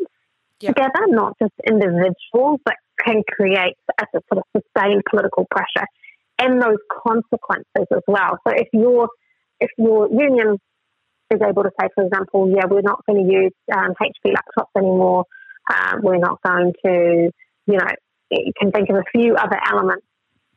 Yeah. 0.60 0.70
together, 0.70 1.04
not 1.08 1.34
just 1.40 1.52
individuals, 1.68 2.60
that 2.64 2.78
can 3.04 3.22
create 3.28 3.76
a 4.00 4.06
sort 4.12 4.42
of 4.42 4.44
sustained 4.56 5.02
political 5.10 5.46
pressure 5.50 5.86
and 6.38 6.62
those 6.62 6.78
consequences 7.06 7.86
as 7.92 8.02
well. 8.08 8.38
So 8.46 8.54
if 8.54 8.68
your 8.72 9.08
if 9.60 9.70
your 9.78 10.08
union 10.10 10.58
is 11.30 11.40
able 11.42 11.62
to 11.62 11.70
say, 11.80 11.88
for 11.94 12.04
example, 12.04 12.52
yeah, 12.54 12.66
we're 12.68 12.82
not 12.82 13.04
going 13.06 13.26
to 13.26 13.32
use 13.32 13.52
um, 13.74 13.94
HP 14.00 14.34
laptops 14.34 14.70
anymore, 14.76 15.24
um, 15.70 16.00
we're 16.02 16.18
not 16.18 16.38
going 16.42 16.72
to, 16.84 17.30
you 17.66 17.78
know, 17.78 17.86
you 18.30 18.52
can 18.58 18.72
think 18.72 18.88
of 18.90 18.96
a 18.96 19.04
few 19.12 19.34
other 19.34 19.58
elements 19.70 20.06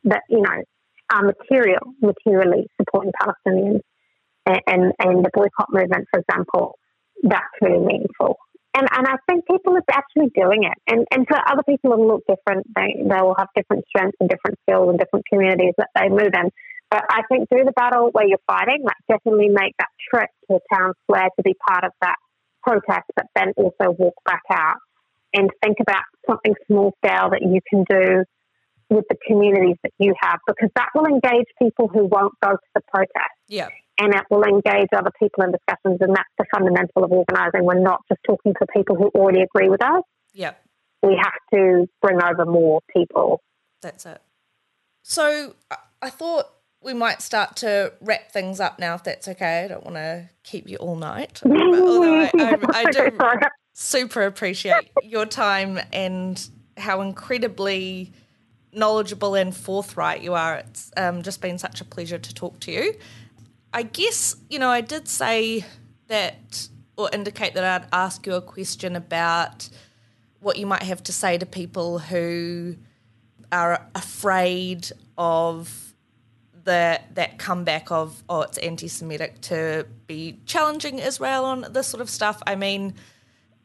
that 0.04 0.22
you 0.28 0.40
know 0.40 0.62
are 1.10 1.22
material, 1.22 1.80
materially 2.02 2.66
supporting 2.80 3.12
Palestinians, 3.20 3.80
and 4.46 4.60
and, 4.66 4.92
and 4.98 5.24
the 5.24 5.30
boycott 5.32 5.68
movement, 5.70 6.06
for 6.12 6.20
example, 6.20 6.78
that's 7.22 7.44
really 7.62 7.84
meaningful. 7.84 8.36
And, 8.74 8.86
and 8.92 9.06
I 9.08 9.16
think 9.26 9.46
people 9.46 9.74
are 9.74 9.82
actually 9.90 10.30
doing 10.36 10.62
it. 10.62 10.78
And, 10.86 11.06
and 11.10 11.26
for 11.26 11.36
other 11.50 11.62
people, 11.68 11.92
it'll 11.92 12.06
look 12.06 12.22
different. 12.28 12.66
They, 12.76 13.02
they 13.02 13.20
will 13.22 13.34
have 13.36 13.48
different 13.56 13.84
strengths 13.88 14.16
and 14.20 14.28
different 14.28 14.58
skills 14.62 14.90
and 14.90 14.98
different 14.98 15.24
communities 15.26 15.74
that 15.78 15.88
they 15.98 16.08
move 16.08 16.30
in. 16.32 16.50
But 16.90 17.04
I 17.10 17.22
think 17.28 17.48
do 17.50 17.64
the 17.64 17.72
battle 17.72 18.08
where 18.12 18.26
you're 18.26 18.38
fighting, 18.46 18.82
like 18.82 18.96
definitely 19.08 19.48
make 19.48 19.74
that 19.78 19.88
trip 20.10 20.30
to 20.50 20.58
town 20.72 20.94
square 21.04 21.28
to 21.36 21.42
be 21.42 21.54
part 21.68 21.84
of 21.84 21.92
that 22.00 22.16
protest, 22.62 23.04
but 23.14 23.26
then 23.34 23.52
also 23.56 23.90
walk 23.98 24.14
back 24.24 24.42
out 24.50 24.76
and 25.34 25.50
think 25.62 25.78
about 25.80 26.02
something 26.26 26.54
small 26.66 26.94
scale 27.04 27.30
that 27.30 27.42
you 27.42 27.60
can 27.68 27.84
do 27.88 28.24
with 28.88 29.04
the 29.10 29.16
communities 29.26 29.76
that 29.82 29.92
you 29.98 30.14
have, 30.18 30.38
because 30.46 30.70
that 30.74 30.88
will 30.94 31.04
engage 31.04 31.44
people 31.60 31.88
who 31.88 32.06
won't 32.06 32.32
go 32.42 32.52
to 32.52 32.68
the 32.74 32.80
protest 32.88 33.36
Yeah. 33.46 33.68
and 33.98 34.14
it 34.14 34.22
will 34.30 34.44
engage 34.44 34.88
other 34.96 35.10
people 35.18 35.44
in 35.44 35.52
discussions. 35.52 35.98
And 36.00 36.16
that's 36.16 36.30
the 36.38 36.46
fundamental 36.50 37.04
of 37.04 37.12
organising. 37.12 37.64
We're 37.64 37.80
not 37.80 38.00
just 38.08 38.20
talking 38.26 38.54
to 38.54 38.66
people 38.74 38.96
who 38.96 39.08
already 39.08 39.42
agree 39.42 39.68
with 39.68 39.82
us. 39.82 40.02
Yeah. 40.32 40.52
We 41.02 41.20
have 41.22 41.34
to 41.52 41.86
bring 42.00 42.22
over 42.22 42.46
more 42.46 42.80
people. 42.90 43.42
That's 43.82 44.06
it. 44.06 44.22
So 45.02 45.54
I 46.00 46.08
thought 46.08 46.46
we 46.82 46.94
might 46.94 47.22
start 47.22 47.56
to 47.56 47.92
wrap 48.00 48.30
things 48.30 48.60
up 48.60 48.78
now, 48.78 48.94
if 48.94 49.04
that's 49.04 49.28
okay. 49.28 49.64
I 49.64 49.68
don't 49.68 49.84
want 49.84 49.96
to 49.96 50.28
keep 50.44 50.68
you 50.68 50.76
all 50.76 50.96
night. 50.96 51.42
Although 51.46 52.20
I, 52.20 52.30
I, 52.34 52.58
I 52.72 52.84
do 52.90 53.10
super 53.72 54.22
appreciate 54.22 54.90
your 55.02 55.26
time 55.26 55.80
and 55.92 56.48
how 56.76 57.00
incredibly 57.00 58.12
knowledgeable 58.72 59.34
and 59.34 59.56
forthright 59.56 60.22
you 60.22 60.34
are. 60.34 60.56
It's 60.56 60.92
um, 60.96 61.22
just 61.22 61.40
been 61.40 61.58
such 61.58 61.80
a 61.80 61.84
pleasure 61.84 62.18
to 62.18 62.34
talk 62.34 62.60
to 62.60 62.72
you. 62.72 62.94
I 63.72 63.82
guess, 63.82 64.36
you 64.48 64.58
know, 64.58 64.70
I 64.70 64.80
did 64.80 65.08
say 65.08 65.64
that 66.06 66.68
or 66.96 67.10
indicate 67.12 67.54
that 67.54 67.64
I'd 67.64 67.88
ask 67.92 68.26
you 68.26 68.34
a 68.34 68.42
question 68.42 68.96
about 68.96 69.68
what 70.40 70.56
you 70.56 70.66
might 70.66 70.82
have 70.82 71.02
to 71.04 71.12
say 71.12 71.38
to 71.38 71.46
people 71.46 71.98
who 71.98 72.76
are 73.50 73.86
afraid 73.94 74.90
of 75.16 75.87
the 76.64 77.00
that 77.14 77.38
comeback 77.38 77.90
of 77.90 78.22
oh 78.28 78.42
it's 78.42 78.58
anti-Semitic 78.58 79.40
to 79.42 79.86
be 80.06 80.40
challenging 80.46 80.98
Israel 80.98 81.44
on 81.44 81.66
this 81.72 81.88
sort 81.88 82.00
of 82.00 82.10
stuff. 82.10 82.42
I 82.46 82.56
mean, 82.56 82.94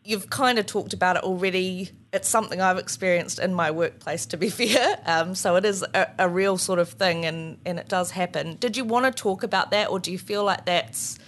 you've 0.04 0.30
kind 0.30 0.60
of 0.60 0.66
talked 0.66 0.94
about 0.94 1.18
it 1.18 1.24
already. 1.24 1.91
It's 2.14 2.30
something 2.30 2.62
I've 2.62 2.78
experienced 2.80 3.39
in 3.39 3.54
my 3.54 3.72
workplace, 3.72 4.26
to 4.28 4.38
be 4.38 4.50
fair. 4.52 5.00
Um, 5.06 5.36
so 5.36 5.56
it 5.58 5.66
is 5.66 5.84
a, 5.94 6.08
a 6.20 6.30
real 6.30 6.58
sort 6.58 6.80
of 6.80 6.89
thing, 6.89 7.26
and 7.26 7.60
and 7.66 7.80
it 7.80 7.89
does 7.89 8.12
happen. 8.12 8.58
Did 8.58 8.78
you 8.78 8.86
want 8.86 9.06
to 9.06 9.12
talk 9.12 9.44
about 9.44 9.72
that, 9.72 9.89
or 9.91 10.00
do 10.00 10.12
you 10.12 10.20
feel 10.20 10.44
like 10.46 10.66
that's 10.66 11.20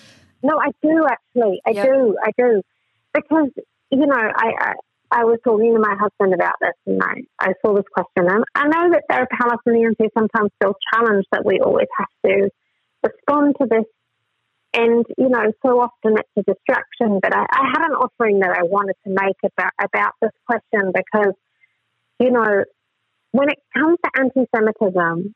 No, 0.43 0.59
I 0.59 0.71
do 0.81 1.05
actually. 1.09 1.61
I 1.67 1.71
Yeah. 1.71 1.85
do. 1.85 2.17
I 2.23 2.31
do. 2.37 2.61
Because, 3.13 3.49
you 3.91 4.05
know, 4.07 4.15
I, 4.17 4.73
I, 5.11 5.25
was 5.25 5.39
talking 5.43 5.73
to 5.73 5.79
my 5.79 5.95
husband 5.99 6.33
about 6.33 6.55
this 6.61 6.73
and 6.85 7.01
I, 7.01 7.23
I 7.39 7.53
saw 7.63 7.73
this 7.75 7.85
question. 7.93 8.29
And 8.29 8.43
I 8.55 8.67
know 8.67 8.91
that 8.91 9.03
there 9.09 9.21
are 9.21 9.27
Palestinians 9.27 9.95
who 9.99 10.09
sometimes 10.17 10.51
feel 10.61 10.73
challenged 10.93 11.27
that 11.31 11.45
we 11.45 11.59
always 11.59 11.87
have 11.97 12.07
to 12.25 12.49
respond 13.03 13.55
to 13.61 13.67
this. 13.69 13.85
And, 14.73 15.05
you 15.17 15.29
know, 15.29 15.51
so 15.65 15.79
often 15.79 16.17
it's 16.17 16.29
a 16.37 16.43
distraction. 16.43 17.19
But 17.21 17.33
I, 17.33 17.45
I 17.49 17.71
had 17.73 17.85
an 17.85 17.95
offering 17.95 18.39
that 18.39 18.51
I 18.51 18.63
wanted 18.63 18.95
to 19.05 19.09
make 19.09 19.37
about, 19.43 19.71
about 19.81 20.13
this 20.21 20.31
question 20.45 20.91
because, 20.93 21.33
you 22.19 22.31
know, 22.31 22.63
when 23.31 23.49
it 23.49 23.59
comes 23.75 23.97
to 24.03 24.11
anti 24.19 24.45
Semitism, 24.53 25.33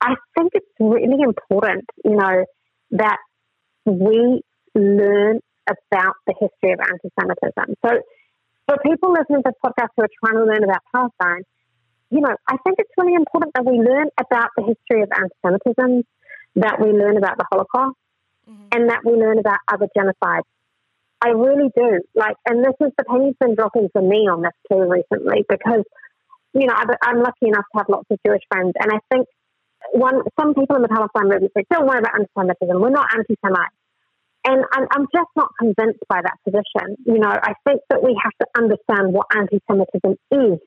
I 0.00 0.14
think 0.36 0.52
it's 0.54 0.66
really 0.78 1.22
important, 1.22 1.84
you 2.04 2.16
know, 2.16 2.44
that 2.92 3.18
we 3.84 4.42
learn 4.74 5.40
about 5.68 6.14
the 6.26 6.34
history 6.38 6.72
of 6.72 6.80
anti 6.80 7.08
Semitism. 7.18 7.74
So, 7.84 8.00
for 8.68 8.76
people 8.84 9.12
listening 9.12 9.42
to 9.42 9.50
this 9.50 9.58
podcast 9.64 9.88
who 9.96 10.04
are 10.04 10.12
trying 10.22 10.36
to 10.36 10.44
learn 10.44 10.62
about 10.62 10.82
Palestine, 10.94 11.42
you 12.10 12.20
know, 12.20 12.34
I 12.46 12.56
think 12.64 12.76
it's 12.78 12.90
really 12.98 13.14
important 13.14 13.52
that 13.54 13.64
we 13.64 13.78
learn 13.78 14.08
about 14.20 14.50
the 14.56 14.62
history 14.62 15.02
of 15.02 15.08
anti 15.16 15.34
Semitism, 15.44 16.04
that 16.56 16.80
we 16.80 16.92
learn 16.92 17.16
about 17.16 17.38
the 17.38 17.44
Holocaust, 17.50 17.96
mm-hmm. 18.48 18.68
and 18.72 18.90
that 18.90 19.00
we 19.04 19.12
learn 19.12 19.38
about 19.38 19.58
other 19.72 19.88
genocides. 19.96 20.48
I 21.20 21.30
really 21.30 21.70
do. 21.74 22.00
Like, 22.14 22.36
and 22.46 22.64
this 22.64 22.74
is 22.80 22.92
the 22.96 23.04
penny's 23.04 23.34
been 23.40 23.54
dropping 23.54 23.88
for 23.92 24.02
me 24.02 24.28
on 24.28 24.42
this 24.42 24.52
too 24.70 24.84
recently 24.84 25.44
because, 25.48 25.82
you 26.52 26.66
know, 26.66 26.74
I've- 26.76 27.00
I'm 27.02 27.20
lucky 27.20 27.48
enough 27.48 27.64
to 27.72 27.78
have 27.78 27.88
lots 27.88 28.06
of 28.10 28.18
Jewish 28.24 28.42
friends, 28.50 28.74
and 28.78 28.92
I 28.92 29.00
think 29.10 29.26
one 29.92 30.22
some 30.38 30.54
people 30.54 30.76
in 30.76 30.82
the 30.82 30.88
Palestine 30.88 31.28
movement 31.28 31.52
say, 31.56 31.64
"Don't 31.70 31.86
worry 31.86 31.98
about 31.98 32.14
anti-Semitism. 32.14 32.80
We're 32.80 32.90
not 32.90 33.08
anti-Semite." 33.14 33.72
And 34.44 34.64
I'm, 34.72 34.86
I'm 34.90 35.06
just 35.14 35.28
not 35.36 35.50
convinced 35.58 36.00
by 36.08 36.20
that 36.22 36.38
position. 36.44 36.96
You 37.04 37.18
know, 37.18 37.28
I 37.30 37.54
think 37.66 37.80
that 37.90 38.02
we 38.02 38.18
have 38.22 38.32
to 38.40 38.46
understand 38.56 39.12
what 39.12 39.26
anti-Semitism 39.34 40.16
is, 40.30 40.58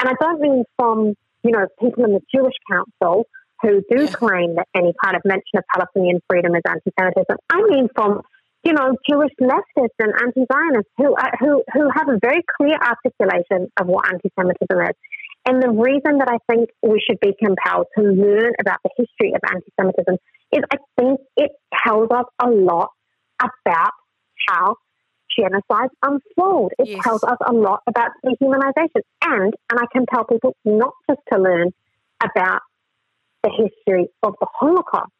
and 0.00 0.08
I 0.08 0.12
don't 0.20 0.40
mean 0.40 0.64
from 0.76 1.14
you 1.42 1.52
know 1.52 1.66
people 1.80 2.04
in 2.04 2.12
the 2.12 2.20
Jewish 2.34 2.54
Council 2.70 3.26
who 3.62 3.82
do 3.90 4.04
Yeah. 4.04 4.12
claim 4.12 4.56
that 4.56 4.66
any 4.74 4.92
kind 5.02 5.16
of 5.16 5.22
mention 5.24 5.56
of 5.56 5.64
Palestinian 5.72 6.20
freedom 6.28 6.54
is 6.56 6.62
anti-Semitism. 6.66 7.36
I 7.50 7.62
mean 7.62 7.88
from 7.94 8.22
you 8.64 8.72
know 8.72 8.96
Jewish 9.08 9.32
leftists 9.40 9.98
and 10.00 10.12
anti-Zionists 10.20 10.90
who 10.98 11.14
are, 11.14 11.32
who 11.38 11.62
who 11.72 11.90
have 11.94 12.08
a 12.08 12.18
very 12.20 12.42
clear 12.56 12.76
articulation 12.76 13.70
of 13.80 13.86
what 13.86 14.10
anti-Semitism 14.12 14.80
is. 14.90 14.96
And 15.46 15.62
the 15.62 15.70
reason 15.70 16.18
that 16.18 16.28
I 16.28 16.38
think 16.50 16.70
we 16.82 17.00
should 17.04 17.20
be 17.20 17.34
compelled 17.38 17.86
to 17.98 18.02
learn 18.02 18.54
about 18.60 18.78
the 18.82 18.90
history 18.96 19.32
of 19.34 19.40
anti 19.48 19.70
Semitism 19.78 20.16
is 20.52 20.62
I 20.72 20.78
think 20.98 21.20
it 21.36 21.52
tells 21.84 22.10
us 22.10 22.24
a 22.42 22.48
lot 22.50 22.90
about 23.40 23.92
how 24.48 24.76
genocides 25.38 25.90
unfold. 26.02 26.72
It 26.78 26.88
Yes. 26.88 27.02
tells 27.04 27.24
us 27.24 27.38
a 27.46 27.52
lot 27.52 27.80
about 27.86 28.10
dehumanization. 28.24 29.02
And, 29.22 29.54
and 29.70 29.80
I 29.80 29.86
can 29.92 30.06
tell 30.06 30.24
people 30.24 30.56
not 30.64 30.92
just 31.08 31.20
to 31.32 31.38
learn 31.38 31.70
about 32.22 32.60
the 33.42 33.50
history 33.50 34.08
of 34.22 34.34
the 34.40 34.46
Holocaust, 34.52 35.10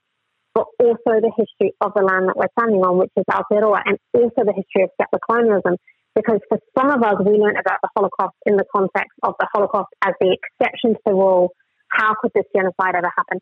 but 0.55 0.67
also 0.79 1.21
the 1.21 1.33
history 1.37 1.75
of 1.81 1.93
the 1.95 2.03
land 2.03 2.29
that 2.29 2.37
we're 2.37 2.53
standing 2.59 2.81
on, 2.83 2.99
which 2.99 3.11
is 3.17 3.25
Aotearoa, 3.31 3.83
and 3.87 3.99
also 4.15 4.45
the 4.45 4.55
history 4.55 4.85
of 4.85 4.91
settler 5.01 5.19
colonialism. 5.29 5.77
Because 6.15 6.39
for 6.49 6.59
some 6.79 6.91
of 6.91 7.03
us, 7.03 7.17
we 7.27 7.33
learn 7.33 7.57
about 7.57 7.79
the 7.83 7.89
Holocaust 7.97 8.37
in 8.47 8.57
the 8.57 8.65
context 8.75 9.19
of 9.25 9.35
the 9.41 9.49
Holocaust 9.53 9.89
as 10.05 10.15
the 10.21 10.37
exception 10.39 10.95
to 10.95 11.01
the 11.07 11.13
rule. 11.13 11.51
How 11.89 12.15
could 12.21 12.31
this 12.35 12.45
genocide 12.55 12.95
ever 12.95 13.11
happen? 13.17 13.41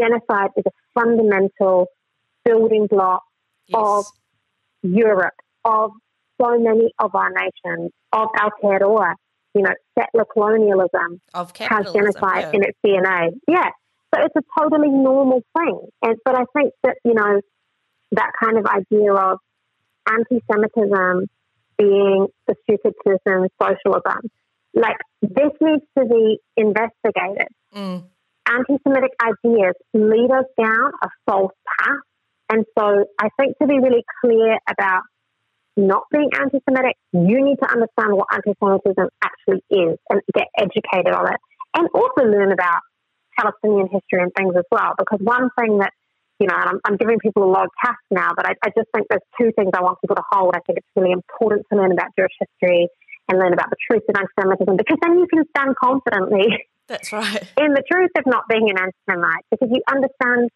Genocide 0.00 0.50
is 0.56 0.64
a 0.66 0.72
fundamental 0.94 1.86
building 2.44 2.86
block 2.90 3.22
of 3.72 4.06
Europe, 4.82 5.34
of 5.64 5.92
so 6.40 6.58
many 6.58 6.92
of 6.98 7.14
our 7.14 7.30
nations, 7.30 7.90
of 8.12 8.28
Aotearoa. 8.36 9.14
You 9.56 9.62
know, 9.62 9.74
settler 9.96 10.24
colonialism 10.24 11.20
of 11.32 11.56
has 11.58 11.92
genocide 11.92 12.42
yeah. 12.42 12.50
in 12.54 12.64
its 12.64 12.78
DNA. 12.84 13.38
Yeah. 13.46 13.70
So 14.12 14.20
it's 14.20 14.34
a 14.36 14.42
totally 14.60 14.88
normal 14.88 15.42
thing. 15.56 15.80
And 16.02 16.16
but 16.24 16.34
I 16.34 16.44
think 16.56 16.72
that, 16.82 16.96
you 17.04 17.14
know, 17.14 17.40
that 18.10 18.32
kind 18.42 18.58
of 18.58 18.66
idea 18.66 19.12
of 19.12 19.38
anti 20.08 20.40
Semitism 20.50 21.28
being 21.78 22.26
the 22.46 22.54
stupid 22.64 22.94
citizen 23.04 23.48
socialism, 23.60 24.30
like 24.74 24.96
this 25.22 25.52
needs 25.60 25.84
to 25.98 26.04
be 26.04 26.38
investigated. 26.56 27.48
Mm, 27.74 28.04
Anti 28.46 28.76
Semitic 28.86 29.12
ideas 29.22 29.74
lead 29.94 30.30
us 30.30 30.44
down 30.60 30.92
a 31.02 31.08
false 31.26 31.52
path. 31.78 31.96
And 32.54 32.64
so 32.78 33.04
I 33.18 33.28
think 33.34 33.58
to 33.58 33.66
be 33.66 33.80
really 33.82 34.04
clear 34.22 34.58
about 34.70 35.02
not 35.76 36.04
being 36.12 36.30
anti 36.38 36.62
Semitic, 36.62 36.94
you 37.10 37.42
need 37.42 37.58
to 37.58 37.66
understand 37.66 38.14
what 38.14 38.30
anti 38.32 38.54
Semitism 38.62 39.08
actually 39.26 39.58
is 39.74 39.98
and 40.08 40.22
get 40.32 40.46
educated 40.56 41.12
on 41.12 41.34
it. 41.34 41.40
And 41.74 41.88
also 41.92 42.22
learn 42.22 42.52
about 42.52 42.78
Palestinian 43.36 43.88
history 43.90 44.22
and 44.22 44.30
things 44.38 44.54
as 44.56 44.62
well. 44.70 44.94
Because 44.96 45.18
one 45.18 45.50
thing 45.58 45.78
that 45.78 45.90
you 46.38 46.46
know, 46.46 46.54
and 46.54 46.68
I'm, 46.70 46.80
I'm 46.84 46.96
giving 46.96 47.18
people 47.18 47.42
a 47.42 47.50
lot 47.50 47.64
of 47.64 47.70
tasks 47.82 48.06
now, 48.10 48.30
but 48.36 48.46
I, 48.46 48.54
I 48.62 48.70
just 48.76 48.86
think 48.94 49.06
there's 49.10 49.22
two 49.38 49.50
things 49.58 49.70
I 49.74 49.82
want 49.82 49.98
people 50.00 50.16
to 50.16 50.22
hold. 50.30 50.54
I 50.54 50.60
think 50.66 50.78
it's 50.78 50.92
really 50.94 51.12
important 51.12 51.66
to 51.72 51.78
learn 51.78 51.90
about 51.90 52.10
Jewish 52.18 52.34
history 52.38 52.88
and 53.28 53.38
learn 53.38 53.52
about 53.52 53.70
the 53.70 53.76
truth 53.90 54.02
of 54.08 54.14
anti-Semitism 54.14 54.76
because 54.76 54.98
then 55.02 55.18
you 55.18 55.26
can 55.26 55.44
stand 55.56 55.74
confidently. 55.74 56.66
That's 56.86 57.12
right. 57.12 57.42
In 57.58 57.74
the 57.74 57.82
truth 57.90 58.10
of 58.18 58.26
not 58.26 58.44
being 58.48 58.68
an 58.70 58.78
anti-Semite 58.78 59.46
because 59.50 59.70
you 59.70 59.82
understand 59.90 60.50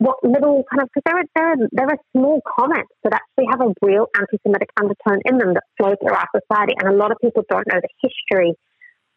what 0.00 0.16
little 0.24 0.64
kind 0.72 0.80
of 0.80 0.88
because 0.88 1.04
there 1.04 1.20
are, 1.20 1.28
there 1.36 1.52
are 1.52 1.68
there 1.72 1.86
are 1.92 2.00
small 2.16 2.40
comments 2.58 2.88
that 3.04 3.12
actually 3.12 3.44
have 3.52 3.60
a 3.60 3.68
real 3.84 4.08
anti-Semitic 4.16 4.70
undertone 4.80 5.20
in 5.26 5.36
them 5.36 5.52
that 5.52 5.62
flow 5.76 5.92
through 6.00 6.16
our 6.16 6.28
society, 6.32 6.72
and 6.80 6.88
a 6.88 6.96
lot 6.96 7.12
of 7.12 7.18
people 7.20 7.44
don't 7.50 7.68
know 7.68 7.78
the 7.80 7.92
history 8.00 8.54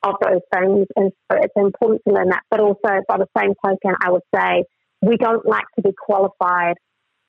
of 0.03 0.15
those 0.21 0.43
things, 0.53 0.85
and 0.97 1.11
so 1.31 1.39
it's 1.39 1.55
important 1.55 2.01
to 2.05 2.13
learn 2.13 2.29
that. 2.29 2.43
But 2.51 2.59
also, 2.59 2.99
by 3.07 3.17
the 3.17 3.31
same 3.37 3.53
token, 3.63 3.95
I 4.03 4.11
would 4.11 4.27
say 4.35 4.65
we 5.01 5.15
don't 5.15 5.45
like 5.47 5.65
to 5.77 5.81
be 5.81 5.93
qualified. 5.97 6.75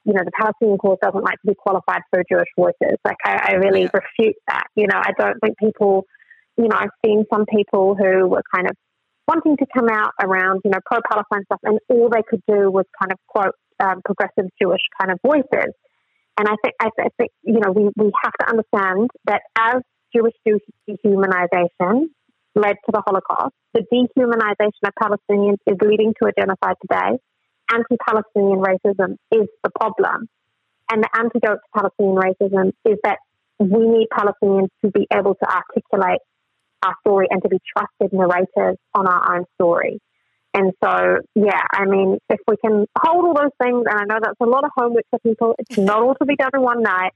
You 0.04 0.14
know, 0.14 0.22
the 0.24 0.32
Palestinian 0.36 0.76
cause 0.78 0.98
doesn't 1.00 1.22
like 1.22 1.40
to 1.46 1.46
be 1.46 1.54
qualified 1.54 2.02
for 2.10 2.24
Jewish 2.28 2.50
voices. 2.58 2.98
Like, 3.06 3.16
I, 3.24 3.50
I 3.50 3.52
really 3.52 3.82
yeah. 3.82 3.94
refute 3.94 4.36
that. 4.48 4.66
You 4.74 4.88
know, 4.88 4.98
I 4.98 5.12
don't 5.16 5.38
think 5.38 5.56
people. 5.58 6.04
You 6.56 6.68
know, 6.68 6.76
I've 6.76 6.94
seen 7.04 7.24
some 7.32 7.46
people 7.46 7.96
who 7.96 8.28
were 8.28 8.42
kind 8.54 8.68
of 8.68 8.76
wanting 9.26 9.56
to 9.56 9.66
come 9.74 9.88
out 9.88 10.12
around, 10.20 10.60
you 10.64 10.70
know, 10.70 10.78
pro 10.84 11.00
Palestine 11.10 11.44
stuff, 11.46 11.60
and 11.62 11.78
all 11.88 12.08
they 12.08 12.22
could 12.28 12.42
do 12.46 12.70
was 12.70 12.84
kind 13.00 13.12
of 13.12 13.18
quote 13.26 13.54
um, 13.80 14.02
progressive 14.04 14.50
Jewish 14.60 14.82
kind 15.00 15.10
of 15.10 15.18
voices. 15.24 15.72
And 16.36 16.48
I 16.48 16.54
think, 16.62 16.74
I, 16.80 16.88
I 16.98 17.08
think, 17.18 17.30
you 17.42 17.60
know, 17.60 17.70
we, 17.70 17.90
we 17.96 18.12
have 18.22 18.32
to 18.40 18.50
understand 18.50 19.10
that 19.26 19.42
as 19.56 19.82
Jewish 20.14 20.34
dehumanization 20.88 22.06
led 22.54 22.76
to 22.86 22.92
the 22.92 23.02
Holocaust, 23.06 23.54
the 23.72 23.82
dehumanization 23.92 24.82
of 24.86 24.92
Palestinians 25.00 25.58
is 25.66 25.76
leading 25.80 26.12
to 26.20 26.28
a 26.28 26.32
genocide 26.38 26.76
today. 26.82 27.18
Anti-Palestinian 27.72 28.60
racism 28.60 29.16
is 29.32 29.48
the 29.62 29.70
problem. 29.80 30.28
And 30.90 31.02
the 31.02 31.08
antidote 31.16 31.60
to 31.64 31.68
Palestinian 31.74 32.16
racism 32.16 32.72
is 32.84 32.98
that 33.04 33.18
we 33.58 33.88
need 33.88 34.08
Palestinians 34.12 34.68
to 34.84 34.90
be 34.90 35.06
able 35.12 35.34
to 35.34 35.46
articulate 35.48 36.20
our 36.84 36.94
story 37.00 37.26
and 37.30 37.42
to 37.42 37.48
be 37.48 37.58
trusted 37.76 38.12
narrators 38.12 38.76
on 38.94 39.06
our 39.06 39.36
own 39.36 39.44
story. 39.54 40.00
And 40.54 40.72
so, 40.82 41.18
yeah, 41.34 41.62
I 41.72 41.84
mean, 41.84 42.18
if 42.30 42.38
we 42.46 42.56
can 42.56 42.86
hold 42.96 43.24
all 43.24 43.34
those 43.34 43.54
things, 43.60 43.84
and 43.90 43.98
I 43.98 44.04
know 44.04 44.20
that's 44.22 44.40
a 44.40 44.46
lot 44.46 44.64
of 44.64 44.70
homework 44.76 45.04
for 45.10 45.18
people, 45.18 45.56
it's 45.58 45.76
not 45.78 46.00
all 46.00 46.14
to 46.14 46.24
be 46.24 46.36
done 46.36 46.50
in 46.54 46.62
one 46.62 46.82
night, 46.82 47.12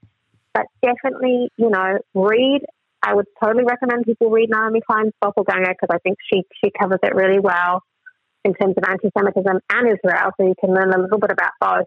but 0.53 0.67
definitely, 0.83 1.49
you 1.57 1.71
know, 1.71 1.99
read. 2.15 2.63
I 3.01 3.15
would 3.15 3.27
totally 3.41 3.65
recommend 3.65 4.07
people 4.07 4.29
read 4.29 4.51
Naomi 4.51 4.81
Klein's 4.81 5.13
Doppelganger 5.23 5.73
because 5.81 5.95
I 5.95 5.99
think 5.99 6.19
she, 6.33 6.43
she 6.63 6.73
covers 6.81 6.99
it 7.05 7.15
really 7.15 7.39
well 7.39 7.85
in 8.45 8.55
terms 8.55 8.75
of 8.77 8.83
anti 8.89 9.09
Semitism 9.17 9.61
and 9.71 9.87
Israel, 9.87 10.31
so 10.37 10.47
you 10.47 10.55
can 10.59 10.75
learn 10.75 10.93
a 10.93 10.99
little 10.99 11.19
bit 11.19 11.31
about 11.31 11.53
both. 11.61 11.87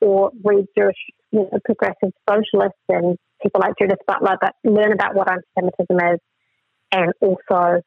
Or 0.00 0.32
read 0.42 0.66
Jewish, 0.76 0.96
you 1.30 1.42
know, 1.42 1.60
progressive 1.64 2.10
socialists 2.28 2.82
and 2.88 3.16
people 3.40 3.60
like 3.60 3.74
Judith 3.80 4.00
Butler, 4.04 4.36
but 4.40 4.54
learn 4.64 4.92
about 4.92 5.14
what 5.14 5.30
anti 5.30 5.46
Semitism 5.56 5.96
is 6.14 6.18
and 6.92 7.12
also 7.20 7.80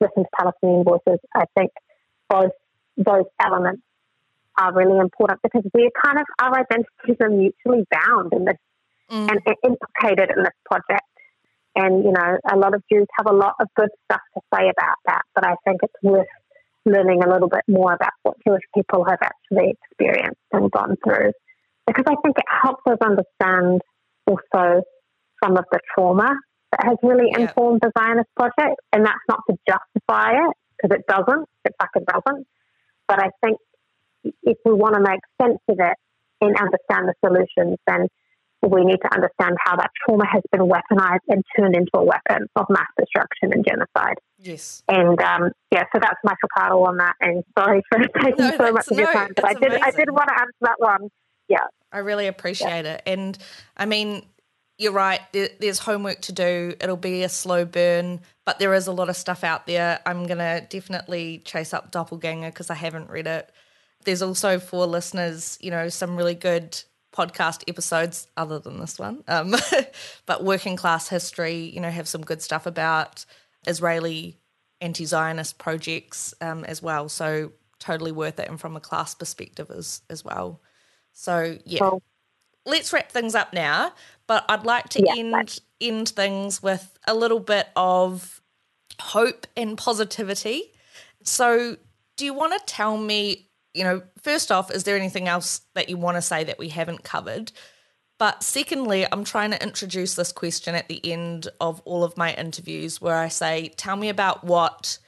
listen 0.00 0.24
to 0.24 0.30
Palestinian 0.38 0.84
voices. 0.84 1.18
I 1.34 1.44
think 1.56 1.70
both 2.28 2.52
those 2.96 3.24
elements 3.40 3.82
are 4.58 4.72
really 4.72 4.98
important 4.98 5.40
because 5.42 5.62
we're 5.74 5.90
kind 6.04 6.18
of 6.18 6.26
our 6.40 6.60
identities 6.60 7.16
are 7.20 7.30
mutually 7.30 7.84
bound 7.90 8.32
in 8.32 8.44
this 8.44 8.56
mm. 9.10 9.30
and, 9.30 9.40
and 9.46 9.56
implicated 9.64 10.30
in 10.36 10.42
this 10.44 10.54
project. 10.64 11.06
And 11.74 12.04
you 12.04 12.12
know, 12.12 12.38
a 12.52 12.56
lot 12.56 12.74
of 12.74 12.82
Jews 12.92 13.06
have 13.18 13.26
a 13.26 13.36
lot 13.36 13.54
of 13.60 13.66
good 13.74 13.90
stuff 14.04 14.20
to 14.34 14.40
say 14.54 14.68
about 14.68 14.96
that, 15.06 15.22
but 15.34 15.44
I 15.44 15.56
think 15.64 15.80
it's 15.82 15.94
worth 16.02 16.28
learning 16.86 17.22
a 17.24 17.28
little 17.28 17.48
bit 17.48 17.64
more 17.66 17.94
about 17.94 18.12
what 18.22 18.36
Jewish 18.46 18.62
people 18.74 19.04
have 19.04 19.18
actually 19.22 19.74
experienced 19.74 20.40
and 20.52 20.70
gone 20.70 20.96
through, 21.02 21.32
because 21.86 22.04
I 22.06 22.14
think 22.22 22.38
it 22.38 22.44
helps 22.62 22.82
us 22.86 22.98
understand 23.02 23.80
also 24.26 24.82
some 25.42 25.56
of 25.56 25.64
the 25.72 25.80
trauma 25.94 26.36
that 26.74 26.84
has 26.84 26.98
really 27.02 27.30
informed 27.30 27.80
the 27.82 27.92
Zionist 27.96 28.28
project. 28.36 28.80
And 28.92 29.04
that's 29.04 29.24
not 29.28 29.40
to 29.48 29.56
justify 29.66 30.32
it, 30.32 30.56
because 30.76 30.98
it 30.98 31.06
doesn't, 31.06 31.48
it 31.64 31.74
fucking 31.80 32.04
doesn't. 32.10 32.46
But 33.06 33.22
I 33.22 33.30
think 33.42 33.58
if 34.42 34.58
we 34.64 34.72
want 34.72 34.94
to 34.94 35.00
make 35.00 35.20
sense 35.40 35.60
of 35.68 35.76
it 35.78 35.96
and 36.40 36.56
understand 36.56 37.08
the 37.08 37.14
solutions, 37.24 37.78
then 37.86 38.08
we 38.62 38.84
need 38.84 38.96
to 38.96 39.14
understand 39.14 39.56
how 39.62 39.76
that 39.76 39.90
trauma 40.04 40.24
has 40.26 40.42
been 40.50 40.62
weaponized 40.62 41.20
and 41.28 41.44
turned 41.56 41.76
into 41.76 41.90
a 41.94 42.02
weapon 42.02 42.48
of 42.56 42.66
mass 42.70 42.88
destruction 42.98 43.52
and 43.52 43.64
genocide. 43.66 44.16
Yes. 44.38 44.82
And 44.88 45.20
um, 45.20 45.50
yeah, 45.70 45.84
so 45.94 46.00
that's 46.00 46.18
my 46.24 46.34
facado 46.42 46.86
on 46.86 46.96
that. 46.96 47.14
And 47.20 47.44
sorry 47.58 47.82
for 47.90 47.98
taking 48.22 48.44
no, 48.44 48.56
so 48.56 48.72
much 48.72 48.88
of 48.88 48.98
your 48.98 49.12
time, 49.12 49.32
but 49.36 49.44
I 49.44 49.54
did, 49.54 49.72
I 49.72 49.90
did 49.90 50.10
want 50.10 50.28
to 50.28 50.34
answer 50.34 50.56
that 50.62 50.76
one. 50.78 51.10
Yeah. 51.48 51.66
I 51.92 51.98
really 51.98 52.26
appreciate 52.26 52.84
yeah. 52.84 52.94
it. 52.94 53.02
And 53.06 53.38
I 53.76 53.86
mean, 53.86 54.24
you're 54.78 54.92
right. 54.92 55.20
There, 55.32 55.50
there's 55.60 55.78
homework 55.78 56.20
to 56.22 56.32
do. 56.32 56.74
It'll 56.80 56.96
be 56.96 57.22
a 57.22 57.28
slow 57.28 57.64
burn, 57.64 58.20
but 58.44 58.58
there 58.58 58.74
is 58.74 58.86
a 58.86 58.92
lot 58.92 59.08
of 59.08 59.16
stuff 59.16 59.44
out 59.44 59.66
there. 59.66 60.00
I'm 60.04 60.26
gonna 60.26 60.66
definitely 60.68 61.42
chase 61.44 61.72
up 61.72 61.90
Doppelganger 61.92 62.48
because 62.48 62.70
I 62.70 62.74
haven't 62.74 63.10
read 63.10 63.26
it. 63.26 63.50
There's 64.04 64.22
also 64.22 64.58
for 64.58 64.86
listeners, 64.86 65.58
you 65.60 65.70
know, 65.70 65.88
some 65.88 66.16
really 66.16 66.34
good 66.34 66.80
podcast 67.12 67.62
episodes 67.68 68.26
other 68.36 68.58
than 68.58 68.80
this 68.80 68.98
one. 68.98 69.22
Um, 69.28 69.54
but 70.26 70.42
working 70.42 70.76
class 70.76 71.08
history, 71.08 71.70
you 71.72 71.80
know, 71.80 71.90
have 71.90 72.08
some 72.08 72.22
good 72.22 72.42
stuff 72.42 72.66
about 72.66 73.24
Israeli 73.66 74.40
anti-Zionist 74.80 75.56
projects 75.58 76.34
um, 76.40 76.64
as 76.64 76.82
well. 76.82 77.08
So 77.08 77.52
totally 77.78 78.12
worth 78.12 78.40
it, 78.40 78.48
and 78.48 78.60
from 78.60 78.76
a 78.76 78.80
class 78.80 79.14
perspective 79.14 79.70
as 79.70 80.02
as 80.10 80.24
well. 80.24 80.60
So 81.12 81.58
yeah. 81.64 81.90
Let's 82.66 82.92
wrap 82.92 83.10
things 83.10 83.34
up 83.34 83.52
now. 83.52 83.92
But 84.26 84.44
I'd 84.48 84.64
like 84.64 84.88
to 84.90 85.02
yeah, 85.04 85.14
end 85.16 85.60
end 85.80 86.08
things 86.10 86.62
with 86.62 86.98
a 87.06 87.14
little 87.14 87.40
bit 87.40 87.68
of 87.76 88.40
hope 89.00 89.46
and 89.56 89.76
positivity. 89.76 90.72
So, 91.24 91.76
do 92.16 92.24
you 92.24 92.32
want 92.32 92.52
to 92.58 92.64
tell 92.66 92.96
me, 92.96 93.48
you 93.74 93.84
know, 93.84 94.02
first 94.22 94.50
off, 94.50 94.70
is 94.70 94.84
there 94.84 94.96
anything 94.96 95.28
else 95.28 95.62
that 95.74 95.88
you 95.88 95.96
want 95.96 96.16
to 96.16 96.22
say 96.22 96.44
that 96.44 96.58
we 96.58 96.68
haven't 96.68 97.04
covered? 97.04 97.52
But 98.18 98.42
secondly, 98.42 99.06
I'm 99.10 99.24
trying 99.24 99.50
to 99.50 99.62
introduce 99.62 100.14
this 100.14 100.32
question 100.32 100.74
at 100.74 100.88
the 100.88 101.00
end 101.04 101.48
of 101.60 101.82
all 101.84 102.04
of 102.04 102.16
my 102.16 102.32
interviews 102.32 103.00
where 103.00 103.16
I 103.16 103.28
say, 103.28 103.72
tell 103.76 103.96
me 103.96 104.08
about 104.08 104.44
what 104.44 104.98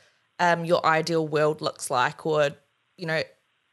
um, 0.40 0.64
your 0.64 0.84
ideal 0.84 1.26
world 1.26 1.60
looks 1.60 1.90
like, 1.90 2.26
or, 2.26 2.50
you 2.96 3.06
know, 3.06 3.22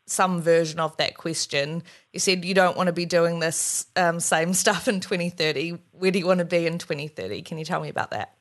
some 0.06 0.42
version 0.42 0.80
of 0.80 0.96
that 0.98 1.18
question. 1.18 1.84
You 2.12 2.20
said 2.20 2.46
you 2.46 2.54
don't 2.54 2.78
want 2.78 2.88
to 2.88 2.94
be 2.94 3.06
doing 3.06 3.40
this 3.40 3.86
um, 3.96 4.20
same 4.20 4.54
stuff 4.64 4.88
in 4.88 5.00
2030. 5.00 5.78
Where 5.92 6.12
do 6.12 6.20
you 6.20 6.26
want 6.26 6.40
to 6.40 6.46
be 6.46 6.66
in 6.66 6.78
2030? 6.78 7.42
Can 7.42 7.58
you 7.58 7.66
tell 7.66 7.82
me 7.82 7.90
about 7.90 8.12
that? 8.12 8.36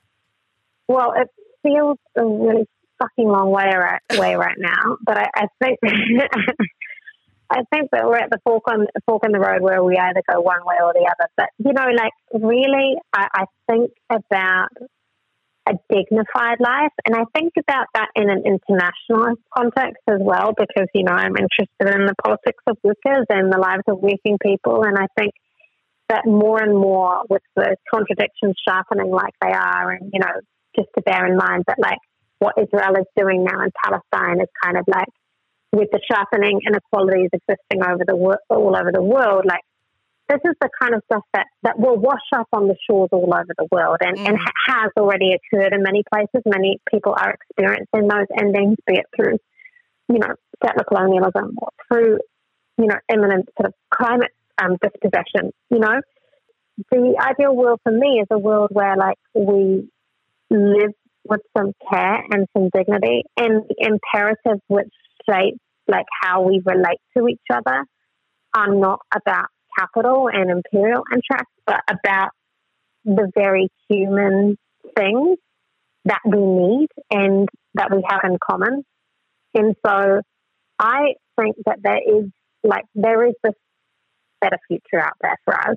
Well, 0.88 1.12
it 1.16 1.28
feels 1.62 1.98
a 2.16 2.24
really 2.24 2.66
fucking 2.98 3.28
long 3.28 3.51
way 3.51 3.70
right, 3.74 4.01
way 4.18 4.34
right 4.34 4.56
now, 4.59 4.97
but 5.05 5.16
I, 5.18 5.28
I 5.34 5.47
think 5.62 5.78
I 7.51 7.64
think 7.70 7.90
that 7.93 8.06
we're 8.06 8.16
at 8.16 8.30
the 8.30 8.39
fork 8.44 8.62
on 8.66 8.86
fork 9.05 9.24
in 9.26 9.32
the 9.32 9.39
road 9.39 9.60
where 9.60 9.84
we 9.84 9.97
either 9.98 10.22
go 10.30 10.40
one 10.40 10.64
way 10.64 10.76
or 10.82 10.94
the 10.94 11.06
other. 11.06 11.30
But 11.36 11.51
you 11.59 11.72
know, 11.72 11.86
like 11.94 12.12
really, 12.32 12.97
I, 13.12 13.28
I 13.34 13.44
think 13.68 13.90
about 14.10 14.68
a 15.68 15.74
dignified 15.89 16.59
life. 16.59 16.93
And 17.06 17.14
I 17.14 17.24
think 17.34 17.52
about 17.59 17.86
that 17.94 18.09
in 18.16 18.28
an 18.28 18.43
international 18.44 19.36
context 19.56 20.02
as 20.09 20.18
well, 20.20 20.52
because, 20.56 20.89
you 20.94 21.05
know, 21.05 21.12
I'm 21.12 21.36
interested 21.36 22.01
in 22.01 22.06
the 22.06 22.14
politics 22.24 22.62
of 22.66 22.76
workers 22.82 23.26
and 23.30 23.52
the 23.52 23.59
lives 23.59 23.84
of 23.86 23.98
working 23.98 24.39
people. 24.43 24.82
And 24.84 24.98
I 24.98 25.06
think 25.16 25.32
that 26.09 26.26
more 26.26 26.60
and 26.60 26.76
more 26.76 27.22
with 27.30 27.43
the 27.55 27.76
contradictions 27.93 28.56
sharpening 28.66 29.10
like 29.10 29.34
they 29.40 29.52
are, 29.52 29.93
and, 29.93 30.10
you 30.12 30.20
know, 30.20 30.34
just 30.74 30.89
to 30.97 31.02
bear 31.02 31.26
in 31.26 31.36
mind 31.36 31.64
that, 31.68 31.78
like, 31.78 31.98
what 32.39 32.55
Israel 32.59 32.97
is 32.98 33.06
doing 33.16 33.44
now 33.44 33.62
in 33.62 33.70
Palestine 33.84 34.40
is 34.40 34.48
kind 34.64 34.76
of 34.76 34.84
like 34.89 35.06
with 35.70 35.89
the 35.93 36.01
sharpening 36.10 36.60
inequalities 36.66 37.30
existing 37.32 37.86
over 37.86 38.02
the 38.05 38.14
all 38.51 38.76
over 38.76 38.90
the 38.93 39.01
world, 39.01 39.44
like 39.47 39.62
this 40.28 40.40
is 40.44 40.55
the 40.61 40.70
kind 40.81 40.94
of 40.94 41.03
stuff 41.07 41.24
that, 41.35 41.47
that 41.62 41.78
will 41.78 41.97
wash 41.97 42.28
up 42.35 42.49
on 42.53 42.69
the 42.69 42.77
shores 42.89 43.11
all 43.12 43.32
over 43.35 43.53
the 43.59 43.69
world 43.70 43.99
and, 44.01 44.16
mm. 44.16 44.28
and 44.28 44.39
has 44.69 44.90
already 44.97 45.32
occurred 45.35 45.73
in 45.73 45.82
many 45.82 46.03
places. 46.12 46.43
Many 46.47 46.78
people 46.90 47.15
are 47.19 47.35
experiencing 47.35 48.09
those 48.09 48.27
endings, 48.39 48.77
be 48.86 48.94
it 48.94 49.07
through, 49.15 49.39
you 50.09 50.19
know, 50.19 50.35
settler 50.65 50.85
colonialism 50.85 51.57
or 51.59 51.70
through, 51.89 52.19
you 52.78 52.86
know, 52.86 52.97
imminent 53.12 53.49
sort 53.59 53.66
of 53.66 53.74
climate 53.93 54.31
um, 54.62 54.77
dispossession, 54.81 55.53
you 55.70 55.78
know. 55.78 56.01
The 56.90 57.15
ideal 57.20 57.55
world 57.55 57.81
for 57.82 57.93
me 57.93 58.20
is 58.20 58.28
a 58.31 58.39
world 58.39 58.70
where, 58.73 58.97
like, 58.97 59.19
we 59.35 59.89
live 60.51 60.93
with 61.24 61.40
some 61.57 61.73
care 61.90 62.24
and 62.31 62.47
some 62.57 62.70
dignity 62.74 63.23
and 63.36 63.62
the 63.69 63.77
imperatives 63.78 64.62
which 64.69 64.89
shape, 65.28 65.59
like, 65.86 66.07
how 66.23 66.43
we 66.43 66.62
relate 66.65 66.99
to 67.16 67.28
each 67.28 67.40
other 67.53 67.85
are 68.55 68.74
not 68.74 69.01
about 69.15 69.47
capital 69.78 70.28
and 70.32 70.51
imperial 70.51 71.05
interests, 71.12 71.53
but 71.66 71.81
about 71.89 72.31
the 73.05 73.31
very 73.35 73.69
human 73.89 74.57
things 74.97 75.39
that 76.05 76.20
we 76.24 76.39
need 76.39 76.89
and 77.11 77.49
that 77.74 77.90
we 77.90 78.03
have 78.09 78.20
in 78.24 78.39
common. 78.39 78.85
And 79.55 79.74
so 79.85 80.20
I 80.78 81.15
think 81.40 81.57
that 81.66 81.78
there 81.82 81.99
is 81.99 82.31
like 82.65 82.85
there 82.94 83.27
is 83.27 83.35
this 83.43 83.55
better 84.40 84.59
future 84.69 85.01
out 85.01 85.15
there 85.20 85.36
for 85.44 85.55
us. 85.55 85.77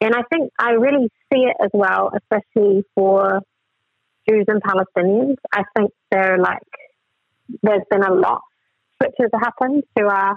And 0.00 0.14
I 0.14 0.22
think 0.30 0.52
I 0.58 0.72
really 0.72 1.08
see 1.32 1.40
it 1.40 1.56
as 1.62 1.70
well, 1.72 2.12
especially 2.14 2.82
for 2.94 3.40
Jews 4.28 4.44
and 4.48 4.62
Palestinians. 4.62 5.36
I 5.52 5.62
think 5.76 5.90
they're 6.10 6.38
like, 6.38 6.62
there's 7.62 7.82
been 7.90 8.02
a 8.02 8.12
lot 8.12 8.42
switches 8.96 9.30
happened 9.34 9.82
to 9.96 10.04
our 10.06 10.36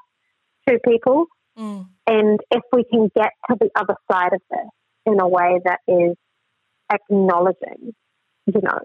two 0.67 0.77
people. 0.85 1.25
Mm. 1.59 1.87
And 2.07 2.39
if 2.51 2.63
we 2.71 2.83
can 2.85 3.09
get 3.15 3.31
to 3.49 3.57
the 3.59 3.69
other 3.75 3.95
side 4.11 4.33
of 4.33 4.41
this 4.49 4.69
in 5.05 5.19
a 5.19 5.27
way 5.27 5.59
that 5.65 5.79
is 5.87 6.15
acknowledging, 6.91 7.93
you 8.45 8.61
know, 8.61 8.79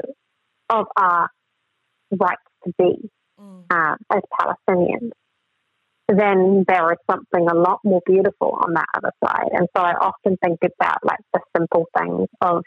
of 0.69 0.87
our 0.97 1.29
rights 2.11 2.43
to 2.65 2.73
be 2.79 3.11
Mm. 3.41 3.65
uh, 3.71 3.97
as 4.15 4.23
Palestinians, 4.41 5.11
then 6.09 6.65
there 6.69 6.93
is 6.93 6.99
something 7.11 7.49
a 7.49 7.55
lot 7.55 7.81
more 7.85 8.01
beautiful 8.07 8.59
on 8.65 8.75
that 8.75 8.87
other 8.97 9.13
side. 9.25 9.49
And 9.53 9.67
so 9.77 9.83
I 9.83 9.95
often 9.95 10.37
think 10.37 10.61
about 10.63 10.99
like 11.03 11.19
the 11.33 11.41
simple 11.57 11.87
things 11.99 12.29
of, 12.41 12.63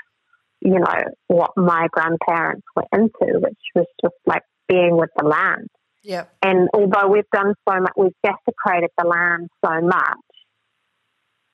you 0.61 0.79
know, 0.79 1.03
what 1.27 1.51
my 1.55 1.87
grandparents 1.91 2.65
were 2.75 2.85
into, 2.91 3.39
which 3.39 3.59
was 3.75 3.85
just 4.01 4.15
like 4.25 4.41
being 4.67 4.97
with 4.97 5.09
the 5.17 5.25
land. 5.25 5.69
Yeah. 6.07 6.23
And 6.41 6.69
although 6.73 7.09
we've 7.09 7.29
done 7.33 7.53
so 7.67 7.81
much, 7.81 7.91
we've 7.97 8.15
desecrated 8.23 8.91
the 8.97 9.05
land 9.05 9.49
so 9.63 9.81
much, 9.81 10.17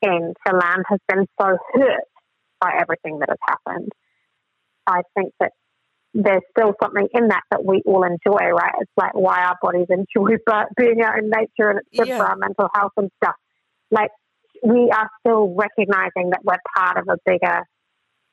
and 0.03 0.35
the 0.45 0.53
land 0.53 0.83
has 0.87 0.99
been 1.07 1.25
so 1.41 1.57
hurt 1.73 2.03
by 2.61 2.71
everything 2.79 3.17
that 3.19 3.29
has 3.29 3.39
happened. 3.47 3.89
I 4.85 5.01
think 5.17 5.33
that 5.39 5.53
there's 6.13 6.43
still 6.55 6.73
something 6.81 7.07
in 7.15 7.29
that 7.29 7.41
that 7.49 7.65
we 7.65 7.81
all 7.87 8.03
enjoy, 8.03 8.49
right? 8.51 8.73
It's 8.79 8.91
like 8.95 9.15
why 9.15 9.43
our 9.43 9.55
bodies 9.59 9.87
enjoy 9.89 10.35
but 10.45 10.67
being 10.77 11.01
out 11.01 11.17
in 11.17 11.31
nature 11.31 11.69
and 11.71 11.79
it's 11.79 11.89
good 11.97 12.07
Yeah. 12.09 12.19
for 12.19 12.25
our 12.27 12.35
mental 12.37 12.69
health 12.75 12.91
and 12.97 13.09
stuff. 13.23 13.35
Like 13.89 14.11
we 14.63 14.91
are 14.91 15.09
still 15.21 15.55
recognizing 15.55 16.29
that 16.29 16.41
we're 16.43 16.57
part 16.77 16.97
of 16.99 17.07
a 17.09 17.17
bigger 17.25 17.63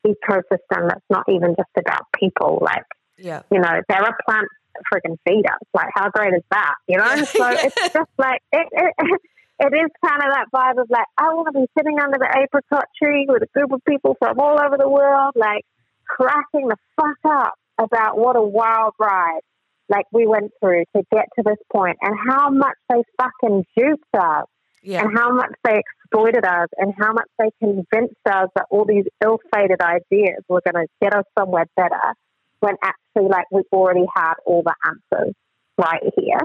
ecosystem 0.05 0.87
that's 0.87 1.05
not 1.09 1.23
even 1.29 1.55
just 1.57 1.71
about 1.79 2.03
people. 2.15 2.59
Like 2.61 2.83
Yeah. 3.17 3.41
you 3.51 3.59
know, 3.59 3.81
there 3.89 4.03
are 4.03 4.15
plants 4.29 4.53
freaking 4.91 5.17
feed 5.27 5.45
us. 5.45 5.59
Like, 5.73 5.89
how 5.95 6.09
great 6.09 6.33
is 6.33 6.43
that? 6.51 6.75
You 6.87 6.97
know? 6.97 7.15
So 7.23 7.47
it's 7.49 7.75
just 7.93 8.11
like, 8.17 8.41
it, 8.51 8.67
it, 8.71 8.93
it 9.59 9.73
is 9.73 9.89
kind 10.05 10.23
of 10.23 10.29
that 10.33 10.45
vibe 10.53 10.81
of 10.81 10.89
like, 10.89 11.05
I 11.17 11.33
want 11.33 11.53
to 11.53 11.59
be 11.59 11.67
sitting 11.77 11.99
under 11.99 12.17
the 12.17 12.29
apricot 12.43 12.85
tree 13.01 13.25
with 13.27 13.43
a 13.43 13.47
group 13.57 13.71
of 13.71 13.81
people 13.87 14.15
from 14.19 14.39
all 14.39 14.59
over 14.63 14.77
the 14.77 14.89
world, 14.89 15.33
like, 15.35 15.63
cracking 16.07 16.67
the 16.67 16.77
fuck 16.99 17.17
up 17.25 17.53
about 17.77 18.17
what 18.17 18.35
a 18.35 18.41
wild 18.41 18.93
ride, 18.99 19.41
like, 19.89 20.05
we 20.11 20.27
went 20.27 20.51
through 20.61 20.83
to 20.95 21.03
get 21.13 21.25
to 21.37 21.43
this 21.45 21.57
point 21.71 21.97
and 22.01 22.15
how 22.29 22.49
much 22.49 22.75
they 22.89 23.01
fucking 23.19 23.65
duped 23.77 24.03
us 24.17 24.45
Yeah. 24.83 25.01
and 25.03 25.17
how 25.17 25.31
much 25.33 25.51
they 25.63 25.79
exploited 25.79 26.45
us 26.45 26.67
and 26.77 26.93
how 26.99 27.13
much 27.13 27.27
they 27.39 27.49
convinced 27.59 28.15
us 28.25 28.49
that 28.55 28.65
all 28.69 28.85
these 28.85 29.05
ill-fated 29.23 29.81
ideas 29.81 30.39
were 30.49 30.61
going 30.65 30.85
to 30.85 30.87
get 31.01 31.13
us 31.15 31.25
somewhere 31.37 31.65
better 31.77 32.13
when 32.61 32.75
actually 32.83 33.29
like 33.29 33.45
we 33.51 33.61
already 33.71 34.05
had 34.15 34.33
all 34.45 34.63
the 34.63 34.73
answers 34.85 35.35
right 35.77 36.01
here 36.17 36.39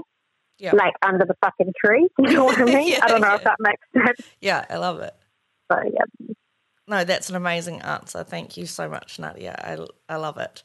Yeah. 0.59 0.73
like 0.75 0.93
under 1.03 1.25
the 1.25 1.35
fucking 1.43 1.73
tree 1.83 2.07
you 2.19 2.31
know 2.33 2.43
what 2.45 2.59
i 2.59 2.65
mean 2.75 2.87
Yeah, 2.91 2.99
i 3.03 3.07
don't 3.07 3.21
know 3.21 3.33
if 3.35 3.43
that 3.43 3.57
makes 3.59 3.81
sense 3.93 4.27
Yeah. 4.41 4.65
I 4.69 4.77
love 4.77 4.99
it. 4.99 5.15
so 5.71 5.79
yeah 5.83 6.33
No, 6.87 7.03
that's 7.03 7.29
an 7.29 7.35
amazing 7.35 7.81
answer. 7.81 8.23
Thank 8.23 8.55
you 8.55 8.65
so 8.65 8.87
much, 8.87 9.19
Nadia. 9.19 9.55
I, 9.61 9.77
I 10.13 10.15
love 10.17 10.37
it. 10.37 10.63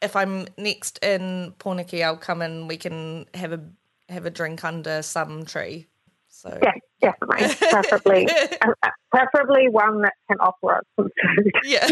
If 0.00 0.14
I'm 0.14 0.46
next 0.56 0.98
in 1.02 1.54
Pōneke, 1.58 2.04
I'll 2.04 2.16
come 2.16 2.40
and 2.40 2.68
we 2.68 2.76
can 2.76 3.26
have 3.34 3.52
a 3.52 3.60
have 4.08 4.26
a 4.26 4.30
drink 4.30 4.62
under 4.62 5.02
some 5.02 5.44
tree. 5.44 5.88
So 6.28 6.56
yeah 6.62 6.72
definitely 7.00 7.54
preferably 7.70 8.28
uh, 8.62 8.90
preferably 9.10 9.68
one 9.68 10.02
that 10.02 10.12
can 10.30 10.38
offer 10.38 10.76
us 10.76 10.84
some 10.96 11.08
food 11.36 11.52
yeah. 11.64 11.88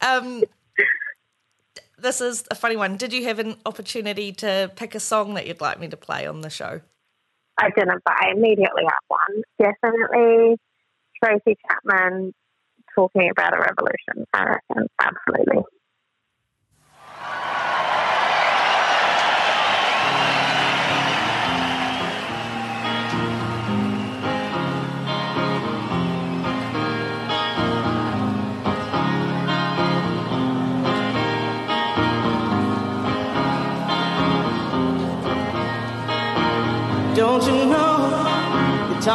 um, 0.00 0.42
this 2.02 2.20
is 2.20 2.44
a 2.50 2.54
funny 2.54 2.76
one. 2.76 2.96
Did 2.96 3.12
you 3.12 3.24
have 3.24 3.38
an 3.38 3.56
opportunity 3.64 4.32
to 4.32 4.70
pick 4.76 4.94
a 4.94 5.00
song 5.00 5.34
that 5.34 5.46
you'd 5.46 5.60
like 5.60 5.80
me 5.80 5.88
to 5.88 5.96
play 5.96 6.26
on 6.26 6.42
the 6.42 6.50
show? 6.50 6.80
i 7.58 7.70
didn't 7.76 8.02
but 8.04 8.14
i 8.20 8.30
immediately 8.30 8.82
have 8.84 9.04
one 9.08 9.42
definitely 9.58 10.56
tracy 11.22 11.56
chapman 11.68 12.32
talking 12.94 13.30
about 13.30 13.54
a 13.54 13.58
revolution 13.58 14.26
i 14.32 14.44
reckon 14.44 14.88
absolutely 15.00 15.62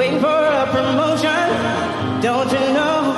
waiting 0.00 0.18
for 0.18 0.28
a 0.62 0.64
promotion. 0.72 1.44
Don't 2.22 2.50
you 2.50 2.64
know 2.72 3.12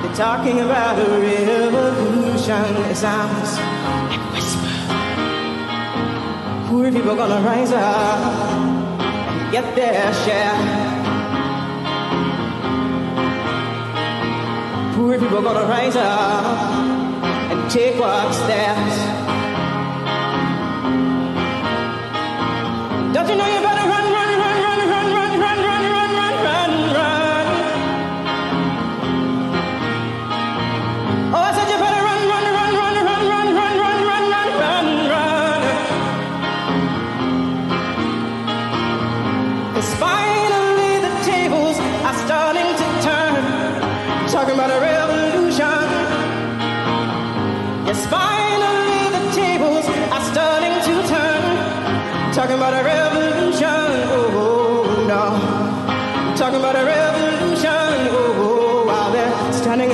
they're 0.00 0.14
talking 0.14 0.60
about 0.60 0.96
a 0.96 1.10
revolution? 1.10 2.66
It 2.88 2.94
sounds 2.94 3.50
like 3.58 4.20
a 4.20 4.30
whisper. 4.32 4.74
Poor 6.68 6.92
people 6.92 7.16
gonna 7.16 7.42
rise 7.42 7.72
up 7.72 8.20
and 9.32 9.50
get 9.50 9.74
their 9.74 10.14
share. 10.22 10.60
Poor 14.94 15.18
people 15.18 15.42
gonna 15.42 15.66
rise 15.66 15.96
up 15.96 16.44
and 17.50 17.68
take 17.68 17.98
what's 17.98 18.38
theirs. 18.50 18.96
Don't 23.14 23.28
you 23.30 23.36
know 23.40 23.48
you 23.54 23.63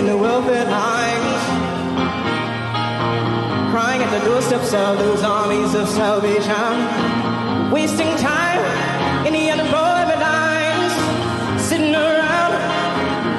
in 0.01 0.07
the 0.07 0.17
welfare 0.17 0.65
lines. 0.65 1.43
Crying 3.71 4.01
at 4.01 4.11
the 4.19 4.25
doorsteps 4.25 4.73
of 4.73 4.99
those 4.99 5.23
armies 5.23 5.75
of 5.75 5.87
salvation. 5.89 6.73
Wasting 7.71 8.13
time 8.17 8.65
in 9.27 9.35
the 9.35 9.51
unemployment 9.51 10.21
lines. 10.33 10.93
Sitting 11.69 11.95
around 11.95 12.53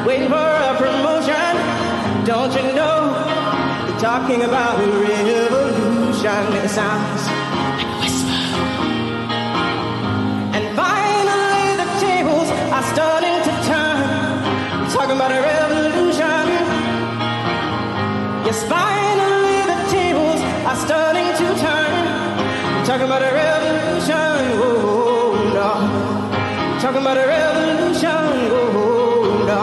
waiting 0.06 0.30
for 0.30 0.50
a 0.70 0.72
promotion. 0.78 1.52
Don't 2.32 2.54
you 2.54 2.66
know? 2.80 2.98
They're 3.88 4.00
talking 4.00 4.44
about 4.44 4.80
a 4.86 4.88
revolution. 5.10 6.42
It 6.62 6.70
sounds 6.70 7.24
like 7.66 7.82
a 7.86 7.90
whisper. 8.02 8.42
And 10.58 10.66
finally, 10.78 11.66
the 11.82 11.90
tables 12.06 12.50
are 12.76 12.86
starting 12.94 13.38
to 13.48 13.54
turn. 13.72 13.98
Talking 14.94 15.16
about 15.16 15.32
a 15.32 15.42
revolution. 15.42 15.61
Finally, 18.68 19.60
the 19.72 19.80
tables 19.92 20.42
are 20.70 20.76
starting 20.76 21.28
to 21.40 21.48
turn. 21.60 22.04
Talking 22.86 23.06
about 23.06 23.22
a 23.22 23.32
revolution. 23.34 24.16
Oh, 24.62 25.52
no. 25.54 25.72
Talking 26.82 27.02
about 27.02 27.18
a 27.18 27.28
revolution, 27.28 28.10
oh, 28.52 29.46
no. 29.48 29.62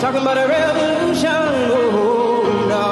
Talking 0.00 0.22
about 0.22 0.38
a 0.38 0.46
revolution, 0.48 1.30
oh, 1.30 2.66
no. 2.68 2.88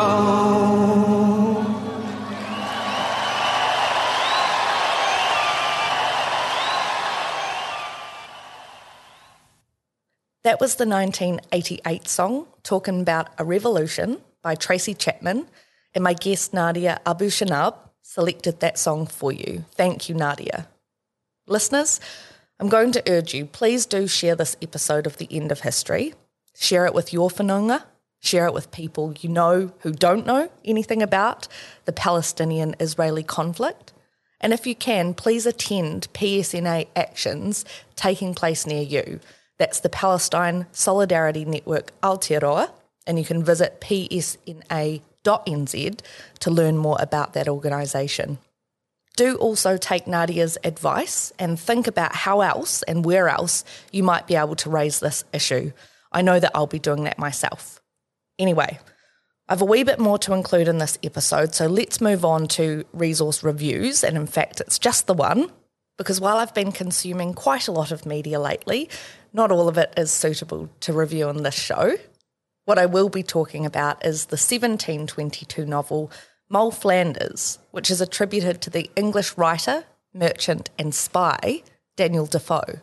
That 10.45 10.61
was 10.61 10.77
the 10.77 10.87
1988 10.87 12.07
song 12.07 12.47
Talking 12.63 13.01
About 13.01 13.31
a 13.39 13.45
Revolution 13.45 14.23
by 14.47 14.55
Tracy 14.55 14.95
Chapman, 14.95 15.49
and 15.93 16.05
my 16.05 16.13
guest 16.13 16.55
Nadia 16.55 17.01
Abu 17.05 17.31
Shanab 17.31 17.75
selected 18.01 18.61
that 18.61 18.79
song 18.79 19.09
for 19.09 19.33
you. 19.33 19.65
Thank 19.73 20.09
you, 20.09 20.15
Nadia. 20.15 20.69
Listeners, 21.49 21.99
I'm 22.61 22.69
going 22.69 22.93
to 22.93 23.03
urge 23.11 23.35
you, 23.35 23.45
please 23.45 23.87
do 23.87 24.07
share 24.07 24.37
this 24.37 24.57
episode 24.63 25.05
of 25.05 25.17
The 25.17 25.27
End 25.33 25.51
of 25.51 25.63
History. 25.63 26.15
Share 26.57 26.87
it 26.87 26.95
with 26.95 27.13
your 27.13 27.29
whananga, 27.29 27.83
share 28.21 28.47
it 28.47 28.55
with 28.55 28.71
people 28.71 29.15
you 29.19 29.31
know 29.31 29.73
who 29.81 29.91
don't 29.91 30.25
know 30.25 30.49
anything 30.65 31.03
about 31.03 31.49
the 31.85 31.93
Palestinian 31.93 32.77
Israeli 32.79 33.25
conflict. 33.25 33.93
And 34.41 34.53
if 34.53 34.65
you 34.65 34.77
can, 34.77 35.13
please 35.13 35.45
attend 35.45 36.07
PSNA 36.13 36.87
actions 36.95 37.65
taking 37.97 38.33
place 38.33 38.65
near 38.65 38.85
you. 38.85 39.19
That's 39.59 39.81
the 39.81 39.89
Palestine 39.89 40.67
Solidarity 40.71 41.45
Network 41.45 41.91
Aotearoa, 42.01 42.71
and 43.07 43.19
you 43.19 43.25
can 43.25 43.45
visit 43.45 43.81
psna.nz 43.81 44.91
to 46.41 46.51
learn 46.51 46.77
more 46.77 46.97
about 47.01 47.33
that 47.33 47.49
organisation. 47.49 48.39
Do 49.17 49.37
also 49.37 49.77
take 49.79 50.07
Nadia's 50.07 50.59
advice 50.63 51.33
and 51.39 51.59
think 51.59 51.87
about 51.87 52.15
how 52.15 52.43
else 52.43 52.83
and 52.83 53.05
where 53.05 53.29
else 53.29 53.65
you 53.91 54.03
might 54.03 54.27
be 54.27 54.37
able 54.37 54.57
to 54.57 54.69
raise 54.69 55.01
this 55.01 55.25
issue. 55.33 55.73
I 56.13 56.21
know 56.23 56.39
that 56.39 56.53
I'll 56.55 56.67
be 56.67 56.79
doing 56.79 57.05
that 57.05 57.19
myself. 57.19 57.81
Anyway, 58.39 58.79
I've 59.49 59.63
a 59.63 59.65
wee 59.65 59.85
bit 59.85 59.99
more 59.99 60.19
to 60.19 60.35
include 60.35 60.69
in 60.69 60.79
this 60.79 60.99
episode, 61.03 61.55
so 61.55 61.67
let's 61.67 62.01
move 62.01 62.25
on 62.25 62.49
to 62.49 62.85
resource 62.93 63.43
reviews. 63.43 64.05
And 64.05 64.17
in 64.17 64.27
fact, 64.27 64.61
it's 64.61 64.79
just 64.79 65.07
the 65.07 65.15
one, 65.15 65.51
because 65.97 66.21
while 66.21 66.37
I've 66.37 66.53
been 66.53 66.73
consuming 66.73 67.33
quite 67.33 67.69
a 67.69 67.73
lot 67.73 67.93
of 67.93 68.05
media 68.05 68.39
lately, 68.39 68.91
not 69.33 69.51
all 69.51 69.69
of 69.69 69.79
it 69.79 69.95
is 69.97 70.11
suitable 70.11 70.69
to 70.81 70.93
review 70.93 71.29
on 71.29 71.43
this 71.43 71.55
show. 71.55 71.97
What 72.67 72.79
I 72.79 72.87
will 72.87 73.09
be 73.09 73.23
talking 73.23 73.65
about 73.65 74.05
is 74.05 74.27
the 74.27 74.35
1722 74.35 75.65
novel 75.65 76.11
Moll 76.49 76.73
Flanders, 76.73 77.61
which 77.71 77.93
is 77.93 78.01
attributed 78.01 78.61
to 78.61 78.71
the 78.71 78.91
English 78.97 79.39
writer, 79.39 79.85
merchant, 80.13 80.71
and 80.77 80.93
spy 80.93 81.63
Daniel 81.97 82.27
Defoe. 82.27 82.81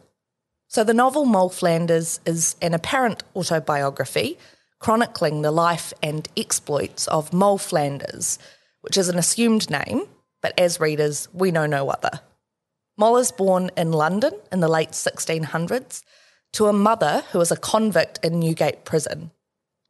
So 0.69 0.85
the 0.85 0.93
novel 0.93 1.25
Moll 1.25 1.49
Flanders 1.49 2.21
is 2.25 2.55
an 2.61 2.73
apparent 2.73 3.23
autobiography 3.35 4.37
chronicling 4.79 5.41
the 5.41 5.51
life 5.51 5.91
and 6.01 6.29
exploits 6.37 7.05
of 7.09 7.33
Moll 7.33 7.57
Flanders, 7.57 8.39
which 8.81 8.97
is 8.97 9.09
an 9.09 9.17
assumed 9.17 9.69
name, 9.69 10.03
but 10.41 10.57
as 10.57 10.79
readers, 10.79 11.27
we 11.33 11.51
know 11.51 11.65
no 11.65 11.89
other. 11.89 12.21
Moll 12.97 13.17
is 13.17 13.33
born 13.33 13.69
in 13.75 13.91
London 13.91 14.31
in 14.49 14.61
the 14.61 14.69
late 14.69 14.91
1600s 14.91 16.03
to 16.53 16.67
a 16.67 16.73
mother 16.73 17.25
who 17.33 17.41
is 17.41 17.51
a 17.51 17.57
convict 17.57 18.19
in 18.23 18.39
Newgate 18.39 18.85
prison. 18.85 19.31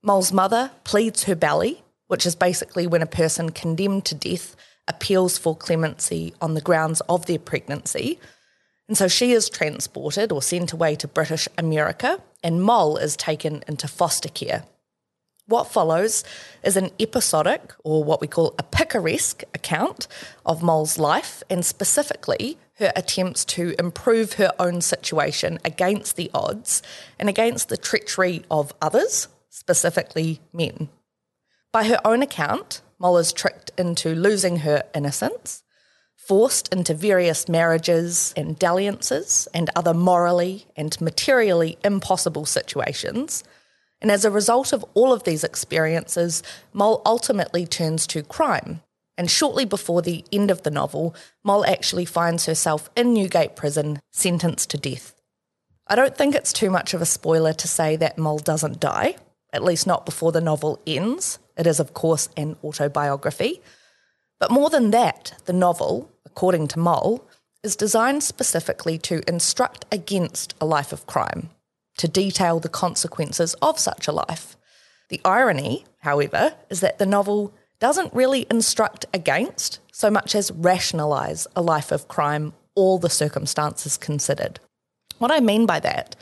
Moll's 0.05 0.34
mother 0.34 0.71
pleads 0.84 1.23
her 1.23 1.35
belly, 1.35 1.81
which 2.07 2.25
is 2.25 2.35
basically 2.35 2.85
when 2.85 3.01
a 3.01 3.07
person 3.07 3.51
condemned 3.51 4.03
to 4.05 4.15
death 4.15 4.55
appeals 4.85 5.38
for 5.38 5.55
clemency 5.55 6.34
on 6.41 6.55
the 6.55 6.61
grounds 6.61 7.01
of 7.07 7.25
their 7.25 7.39
pregnancy. 7.39 8.19
And 8.89 8.97
so 8.97 9.07
she 9.07 9.31
is 9.31 9.49
transported 9.49 10.34
or 10.34 10.41
sent 10.41 10.73
away 10.73 10.95
to 10.95 11.07
British 11.07 11.47
America, 11.57 12.21
and 12.43 12.61
Moll 12.61 12.97
is 12.97 13.15
taken 13.15 13.63
into 13.65 13.88
foster 13.88 14.27
care. 14.27 14.65
What 15.45 15.71
follows 15.71 16.25
is 16.63 16.75
an 16.75 16.91
episodic, 16.99 17.73
or 17.85 18.03
what 18.03 18.19
we 18.19 18.27
call 18.27 18.55
a 18.59 18.63
picaresque, 18.63 19.43
account 19.53 20.07
of 20.45 20.61
Moll's 20.61 20.97
life, 20.97 21.43
and 21.49 21.65
specifically 21.65 22.57
her 22.75 22.91
attempts 22.95 23.45
to 23.45 23.73
improve 23.80 24.34
her 24.34 24.51
own 24.59 24.81
situation 24.81 25.59
against 25.63 26.17
the 26.17 26.30
odds 26.34 26.81
and 27.17 27.30
against 27.30 27.69
the 27.69 27.77
treachery 27.77 28.43
of 28.51 28.73
others, 28.81 29.27
specifically 29.53 30.41
men. 30.51 30.89
By 31.71 31.84
her 31.85 31.99
own 32.05 32.21
account, 32.21 32.81
Moll 32.97 33.17
is 33.17 33.34
tricked 33.34 33.71
into 33.77 34.15
losing 34.15 34.57
her 34.57 34.84
innocence, 34.95 35.63
forced 36.15 36.73
into 36.73 36.93
various 36.93 37.47
marriages 37.47 38.34
and 38.38 38.57
dalliances 38.57 39.47
and 39.53 39.69
other 39.75 39.93
morally 39.93 40.65
and 40.75 40.99
materially 41.01 41.77
impossible 41.84 42.45
situations. 42.45 43.43
And 44.01 44.11
as 44.11 44.25
a 44.25 44.31
result 44.31 44.73
of 44.73 44.85
all 44.93 45.13
of 45.13 45.23
these 45.23 45.43
experiences, 45.43 46.41
Moll 46.73 47.01
ultimately 47.05 47.65
turns 47.65 48.07
to 48.07 48.23
crime 48.23 48.81
and 49.17 49.30
shortly 49.30 49.65
before 49.65 50.01
the 50.01 50.25
end 50.31 50.49
of 50.49 50.63
the 50.63 50.71
novel, 50.71 51.15
Moll 51.43 51.65
actually 51.65 52.05
finds 52.05 52.45
herself 52.45 52.89
in 52.95 53.13
Newgate 53.13 53.55
prison, 53.55 53.99
sentenced 54.11 54.69
to 54.71 54.77
death. 54.77 55.13
I 55.88 55.95
don't 55.95 56.17
think 56.17 56.34
it's 56.34 56.53
too 56.53 56.69
much 56.69 56.93
of 56.93 57.01
a 57.01 57.05
spoiler 57.05 57.53
to 57.53 57.67
say 57.67 57.95
that 57.97 58.17
Moll 58.17 58.39
doesn't 58.39 58.80
die, 58.80 59.15
at 59.53 59.63
least 59.63 59.88
not 59.88 60.05
before 60.05 60.31
the 60.31 60.41
novel 60.41 60.81
ends. 60.85 61.39
It 61.57 61.67
is, 61.67 61.80
of 61.80 61.93
course, 61.93 62.27
an 62.35 62.57
autobiography. 62.63 63.61
But 64.39 64.51
more 64.51 64.69
than 64.69 64.91
that, 64.91 65.34
the 65.45 65.53
novel, 65.53 66.11
according 66.25 66.67
to 66.69 66.80
Moll, 66.80 67.25
is 67.63 67.75
designed 67.77 68.23
specifically 68.23 68.97
to 68.97 69.21
instruct 69.27 69.85
against 69.91 70.53
a 70.59 70.65
life 70.65 70.91
of 70.91 71.07
crime, 71.07 71.49
to 71.97 72.07
detail 72.07 72.59
the 72.59 72.67
consequences 72.67 73.53
of 73.61 73.80
such 73.80 74.07
a 74.07 74.11
life. 74.11 74.57
The 75.09 75.21
irony, 75.23 75.85
however, 75.99 76.55
is 76.69 76.81
that 76.81 76.97
the 76.97 77.05
novel 77.05 77.53
doesn't 77.80 78.13
really 78.13 78.47
instruct 78.49 79.05
against 79.13 79.80
so 79.91 80.09
much 80.09 80.35
as 80.35 80.51
rationalise 80.51 81.47
a 81.55 81.61
life 81.61 81.91
of 81.91 82.07
crime, 82.07 82.53
all 82.75 82.97
the 82.97 83.09
circumstances 83.09 83.97
considered. 83.97 84.59
What 85.19 85.31
I 85.31 85.39
mean 85.39 85.65
by 85.65 85.80
that 85.81 86.15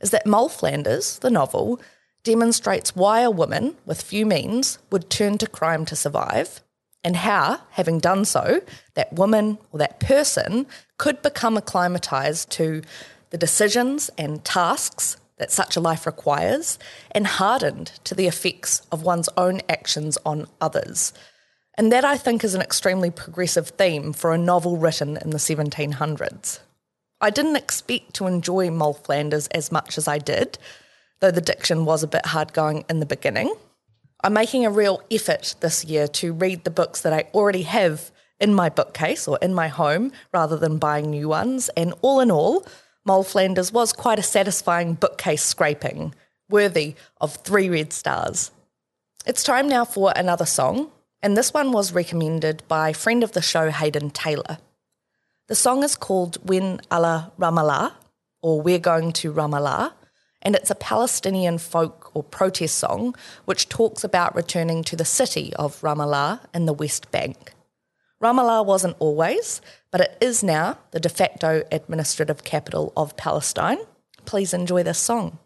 is 0.00 0.10
that 0.10 0.26
Moll 0.26 0.48
Flanders, 0.48 1.18
the 1.18 1.30
novel, 1.30 1.80
demonstrates 2.22 2.94
why 2.94 3.20
a 3.20 3.30
woman 3.30 3.76
with 3.86 4.02
few 4.02 4.26
means 4.26 4.78
would 4.90 5.10
turn 5.10 5.38
to 5.38 5.46
crime 5.46 5.84
to 5.86 5.96
survive, 5.96 6.60
and 7.02 7.16
how, 7.16 7.60
having 7.70 7.98
done 7.98 8.24
so, 8.24 8.60
that 8.94 9.12
woman 9.12 9.58
or 9.72 9.78
that 9.78 10.00
person 10.00 10.66
could 10.98 11.22
become 11.22 11.56
acclimatised 11.56 12.50
to 12.50 12.82
the 13.30 13.38
decisions 13.38 14.10
and 14.18 14.44
tasks 14.44 15.16
that 15.38 15.50
such 15.50 15.76
a 15.76 15.80
life 15.80 16.04
requires 16.04 16.78
and 17.12 17.26
hardened 17.26 17.92
to 18.04 18.14
the 18.14 18.26
effects 18.26 18.82
of 18.92 19.02
one's 19.02 19.28
own 19.38 19.60
actions 19.68 20.18
on 20.26 20.46
others. 20.60 21.14
And 21.78 21.90
that 21.90 22.04
I 22.04 22.18
think 22.18 22.44
is 22.44 22.54
an 22.54 22.60
extremely 22.60 23.10
progressive 23.10 23.68
theme 23.70 24.12
for 24.12 24.34
a 24.34 24.38
novel 24.38 24.76
written 24.76 25.16
in 25.16 25.30
the 25.30 25.38
1700s. 25.38 26.60
I 27.22 27.30
didn't 27.30 27.56
expect 27.56 28.12
to 28.14 28.26
enjoy 28.26 28.70
Moll 28.70 28.92
Flanders 28.92 29.46
as 29.48 29.72
much 29.72 29.96
as 29.96 30.06
I 30.06 30.18
did, 30.18 30.58
though 31.20 31.30
the 31.30 31.40
diction 31.40 31.84
was 31.84 32.02
a 32.02 32.08
bit 32.08 32.26
hard 32.26 32.52
going 32.52 32.84
in 32.88 33.00
the 33.00 33.06
beginning. 33.06 33.54
I'm 34.22 34.32
making 34.32 34.66
a 34.66 34.70
real 34.70 35.02
effort 35.10 35.54
this 35.60 35.84
year 35.84 36.06
to 36.08 36.32
read 36.32 36.64
the 36.64 36.70
books 36.70 37.02
that 37.02 37.12
I 37.12 37.24
already 37.32 37.62
have 37.62 38.10
in 38.38 38.54
my 38.54 38.68
bookcase 38.68 39.28
or 39.28 39.38
in 39.40 39.54
my 39.54 39.68
home 39.68 40.12
rather 40.32 40.56
than 40.56 40.78
buying 40.78 41.10
new 41.10 41.28
ones, 41.28 41.68
and 41.76 41.94
all 42.02 42.20
in 42.20 42.30
all, 42.30 42.66
Moll 43.04 43.22
Flanders 43.22 43.72
was 43.72 43.92
quite 43.92 44.18
a 44.18 44.22
satisfying 44.22 44.94
bookcase 44.94 45.42
scraping, 45.42 46.14
worthy 46.48 46.94
of 47.20 47.36
three 47.36 47.68
red 47.68 47.92
stars. 47.92 48.50
It's 49.26 49.42
time 49.42 49.68
now 49.68 49.84
for 49.84 50.12
another 50.16 50.46
song, 50.46 50.90
and 51.22 51.36
this 51.36 51.52
one 51.52 51.72
was 51.72 51.92
recommended 51.92 52.62
by 52.68 52.92
friend 52.92 53.22
of 53.22 53.32
the 53.32 53.42
show 53.42 53.70
Hayden 53.70 54.10
Taylor. 54.10 54.58
The 55.48 55.54
song 55.54 55.82
is 55.82 55.96
called 55.96 56.38
When 56.46 56.80
Allah 56.90 57.32
Ramallah, 57.38 57.92
or 58.42 58.62
We're 58.62 58.78
Going 58.78 59.12
to 59.14 59.32
Ramallah, 59.32 59.92
and 60.42 60.54
it's 60.54 60.70
a 60.70 60.74
Palestinian 60.74 61.58
folk 61.58 62.10
or 62.14 62.22
protest 62.22 62.78
song 62.78 63.14
which 63.44 63.68
talks 63.68 64.04
about 64.04 64.34
returning 64.34 64.82
to 64.84 64.96
the 64.96 65.04
city 65.04 65.52
of 65.54 65.80
Ramallah 65.80 66.40
in 66.54 66.66
the 66.66 66.72
West 66.72 67.10
Bank. 67.10 67.52
Ramallah 68.22 68.66
wasn't 68.66 68.96
always, 68.98 69.62
but 69.90 70.00
it 70.00 70.18
is 70.20 70.42
now 70.42 70.78
the 70.90 71.00
de 71.00 71.08
facto 71.08 71.62
administrative 71.72 72.44
capital 72.44 72.92
of 72.96 73.16
Palestine. 73.16 73.78
Please 74.26 74.52
enjoy 74.52 74.82
this 74.82 74.98
song. 74.98 75.38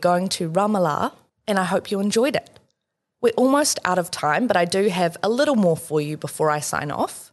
Going 0.00 0.28
to 0.30 0.50
Ramallah, 0.50 1.12
and 1.46 1.58
I 1.58 1.64
hope 1.64 1.90
you 1.90 2.00
enjoyed 2.00 2.36
it. 2.36 2.58
We're 3.20 3.32
almost 3.36 3.78
out 3.84 3.98
of 3.98 4.10
time, 4.10 4.46
but 4.46 4.56
I 4.56 4.64
do 4.64 4.88
have 4.88 5.16
a 5.22 5.28
little 5.28 5.56
more 5.56 5.76
for 5.76 6.00
you 6.00 6.16
before 6.16 6.50
I 6.50 6.60
sign 6.60 6.90
off. 6.90 7.32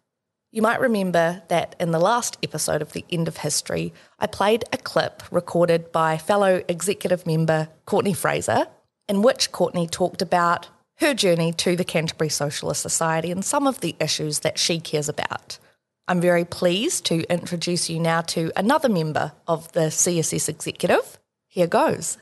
You 0.52 0.62
might 0.62 0.82
remember 0.82 1.44
that 1.48 1.76
in 1.80 1.92
the 1.92 2.00
last 2.00 2.38
episode 2.44 2.82
of 2.82 2.92
The 2.92 3.06
End 3.10 3.28
of 3.28 3.38
History, 3.38 3.94
I 4.20 4.28
played 4.28 4.66
a 4.74 4.78
clip 4.78 5.24
recorded 5.32 5.92
by 5.92 6.18
fellow 6.18 6.64
executive 6.68 7.26
member 7.26 7.70
Courtney 7.86 8.14
Fraser, 8.14 8.68
in 9.08 9.22
which 9.22 9.52
Courtney 9.52 9.88
talked 9.88 10.22
about 10.22 10.68
her 10.96 11.14
journey 11.14 11.54
to 11.54 11.76
the 11.76 11.86
Canterbury 11.86 12.30
Socialist 12.30 12.82
Society 12.82 13.32
and 13.32 13.46
some 13.46 13.68
of 13.68 13.80
the 13.80 13.96
issues 14.00 14.40
that 14.40 14.58
she 14.58 14.80
cares 14.80 15.08
about. 15.08 15.60
I'm 16.08 16.20
very 16.20 16.46
pleased 16.46 17.06
to 17.06 17.30
introduce 17.32 17.90
you 17.90 18.00
now 18.00 18.22
to 18.22 18.52
another 18.56 18.90
member 18.90 19.34
of 19.48 19.72
the 19.74 19.92
CSS 19.92 20.50
executive. 20.50 21.20
Here 21.48 21.68
goes. 21.68 22.18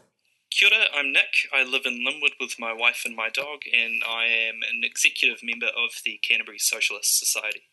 Kia 0.58 0.70
ora, 0.72 0.86
I'm 0.96 1.12
Nick. 1.12 1.50
I 1.52 1.66
live 1.66 1.82
in 1.84 2.06
Linwood 2.06 2.40
with 2.40 2.58
my 2.58 2.72
wife 2.72 3.04
and 3.06 3.14
my 3.14 3.28
dog, 3.28 3.64
and 3.74 4.02
I 4.08 4.28
am 4.28 4.62
an 4.64 4.86
executive 4.86 5.44
member 5.44 5.66
of 5.66 6.00
the 6.06 6.18
Canterbury 6.24 6.60
Socialist 6.60 7.20
Society. 7.20 7.64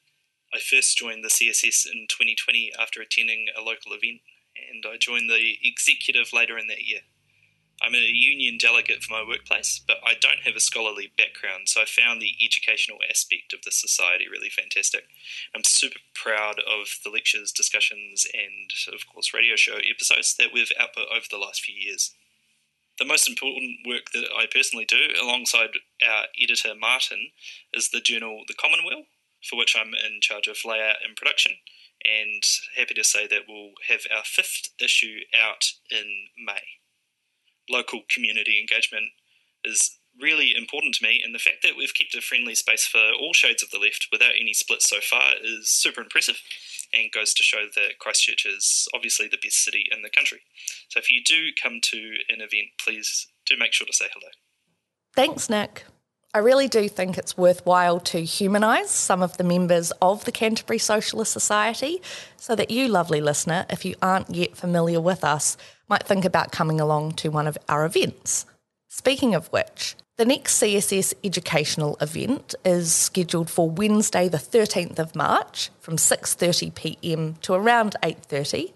I 0.52 0.58
first 0.58 0.98
joined 0.98 1.22
the 1.22 1.28
CSS 1.28 1.86
in 1.86 2.08
2020 2.10 2.72
after 2.76 3.00
attending 3.00 3.46
a 3.56 3.62
local 3.62 3.92
event, 3.92 4.22
and 4.56 4.84
I 4.84 4.96
joined 4.98 5.30
the 5.30 5.58
executive 5.62 6.32
later 6.32 6.58
in 6.58 6.66
that 6.66 6.82
year. 6.82 7.02
I'm 7.80 7.94
a 7.94 7.98
union 7.98 8.58
delegate 8.58 9.04
for 9.04 9.12
my 9.12 9.22
workplace, 9.22 9.80
but 9.86 9.98
I 10.04 10.14
don't 10.14 10.42
have 10.42 10.56
a 10.56 10.60
scholarly 10.60 11.12
background, 11.16 11.68
so 11.68 11.82
I 11.82 11.84
found 11.84 12.20
the 12.20 12.34
educational 12.44 12.98
aspect 13.08 13.52
of 13.52 13.62
the 13.62 13.70
society 13.70 14.26
really 14.28 14.50
fantastic. 14.50 15.04
I'm 15.54 15.62
super 15.62 16.00
proud 16.14 16.58
of 16.58 16.98
the 17.04 17.10
lectures, 17.10 17.52
discussions, 17.52 18.26
and 18.34 18.92
of 18.92 19.06
course, 19.06 19.32
radio 19.32 19.54
show 19.54 19.78
episodes 19.78 20.34
that 20.34 20.52
we've 20.52 20.72
output 20.76 21.06
over 21.14 21.26
the 21.30 21.38
last 21.38 21.62
few 21.62 21.78
years. 21.78 22.16
The 23.02 23.08
most 23.08 23.28
important 23.28 23.78
work 23.84 24.12
that 24.14 24.28
I 24.32 24.46
personally 24.46 24.84
do, 24.84 25.08
alongside 25.20 25.70
our 26.06 26.26
editor 26.40 26.72
Martin, 26.78 27.32
is 27.74 27.88
the 27.88 28.00
journal 28.00 28.44
The 28.46 28.54
Commonweal, 28.54 29.06
for 29.42 29.58
which 29.58 29.74
I'm 29.76 29.88
in 29.88 30.20
charge 30.20 30.46
of 30.46 30.64
layout 30.64 31.02
and 31.04 31.16
production, 31.16 31.56
and 32.04 32.44
happy 32.76 32.94
to 32.94 33.02
say 33.02 33.26
that 33.26 33.48
we'll 33.48 33.72
have 33.88 34.02
our 34.16 34.22
fifth 34.22 34.68
issue 34.78 35.18
out 35.34 35.72
in 35.90 36.28
May. 36.38 36.62
Local 37.68 38.02
community 38.08 38.60
engagement 38.60 39.06
is 39.64 39.98
really 40.16 40.54
important 40.56 40.94
to 40.94 41.04
me, 41.04 41.20
and 41.24 41.34
the 41.34 41.40
fact 41.40 41.64
that 41.64 41.76
we've 41.76 41.94
kept 41.94 42.14
a 42.14 42.20
friendly 42.20 42.54
space 42.54 42.86
for 42.86 43.02
all 43.20 43.32
shades 43.32 43.64
of 43.64 43.70
the 43.70 43.80
left 43.80 44.06
without 44.12 44.38
any 44.40 44.52
splits 44.52 44.88
so 44.88 45.00
far 45.00 45.32
is 45.42 45.68
super 45.68 46.02
impressive 46.02 46.40
and 46.92 47.10
goes 47.12 47.34
to 47.34 47.42
show 47.42 47.64
that 47.74 47.98
Christchurch 47.98 48.46
is 48.46 48.88
obviously 48.94 49.28
the 49.28 49.38
best 49.42 49.64
city 49.64 49.84
in 49.90 50.02
the 50.02 50.10
country. 50.10 50.40
So 50.88 50.98
if 50.98 51.10
you 51.10 51.20
do 51.24 51.48
come 51.60 51.80
to 51.82 51.96
an 52.28 52.40
event, 52.40 52.70
please 52.82 53.28
do 53.46 53.56
make 53.58 53.72
sure 53.72 53.86
to 53.86 53.92
say 53.92 54.06
hello. 54.12 54.30
Thanks, 55.14 55.50
Nick. 55.50 55.84
I 56.34 56.38
really 56.38 56.68
do 56.68 56.88
think 56.88 57.18
it's 57.18 57.36
worthwhile 57.36 58.00
to 58.00 58.22
humanise 58.22 58.88
some 58.88 59.22
of 59.22 59.36
the 59.36 59.44
members 59.44 59.92
of 60.00 60.24
the 60.24 60.32
Canterbury 60.32 60.78
Socialist 60.78 61.30
Society 61.30 62.00
so 62.38 62.56
that 62.56 62.70
you, 62.70 62.88
lovely 62.88 63.20
listener, 63.20 63.66
if 63.68 63.84
you 63.84 63.94
aren't 64.00 64.30
yet 64.30 64.56
familiar 64.56 64.98
with 64.98 65.24
us, 65.24 65.58
might 65.88 66.04
think 66.04 66.24
about 66.24 66.50
coming 66.50 66.80
along 66.80 67.12
to 67.12 67.30
one 67.30 67.46
of 67.46 67.58
our 67.68 67.84
events. 67.84 68.46
Speaking 68.88 69.34
of 69.34 69.48
which, 69.48 69.94
the 70.22 70.26
next 70.26 70.62
CSS 70.62 71.14
educational 71.24 71.96
event 72.00 72.54
is 72.64 72.94
scheduled 72.94 73.50
for 73.50 73.68
Wednesday 73.68 74.28
the 74.28 74.38
13th 74.38 75.00
of 75.00 75.16
March 75.16 75.70
from 75.80 75.96
6:30 75.96 76.72
p.m. 76.76 77.34
to 77.42 77.54
around 77.54 77.96
8:30. 78.04 78.72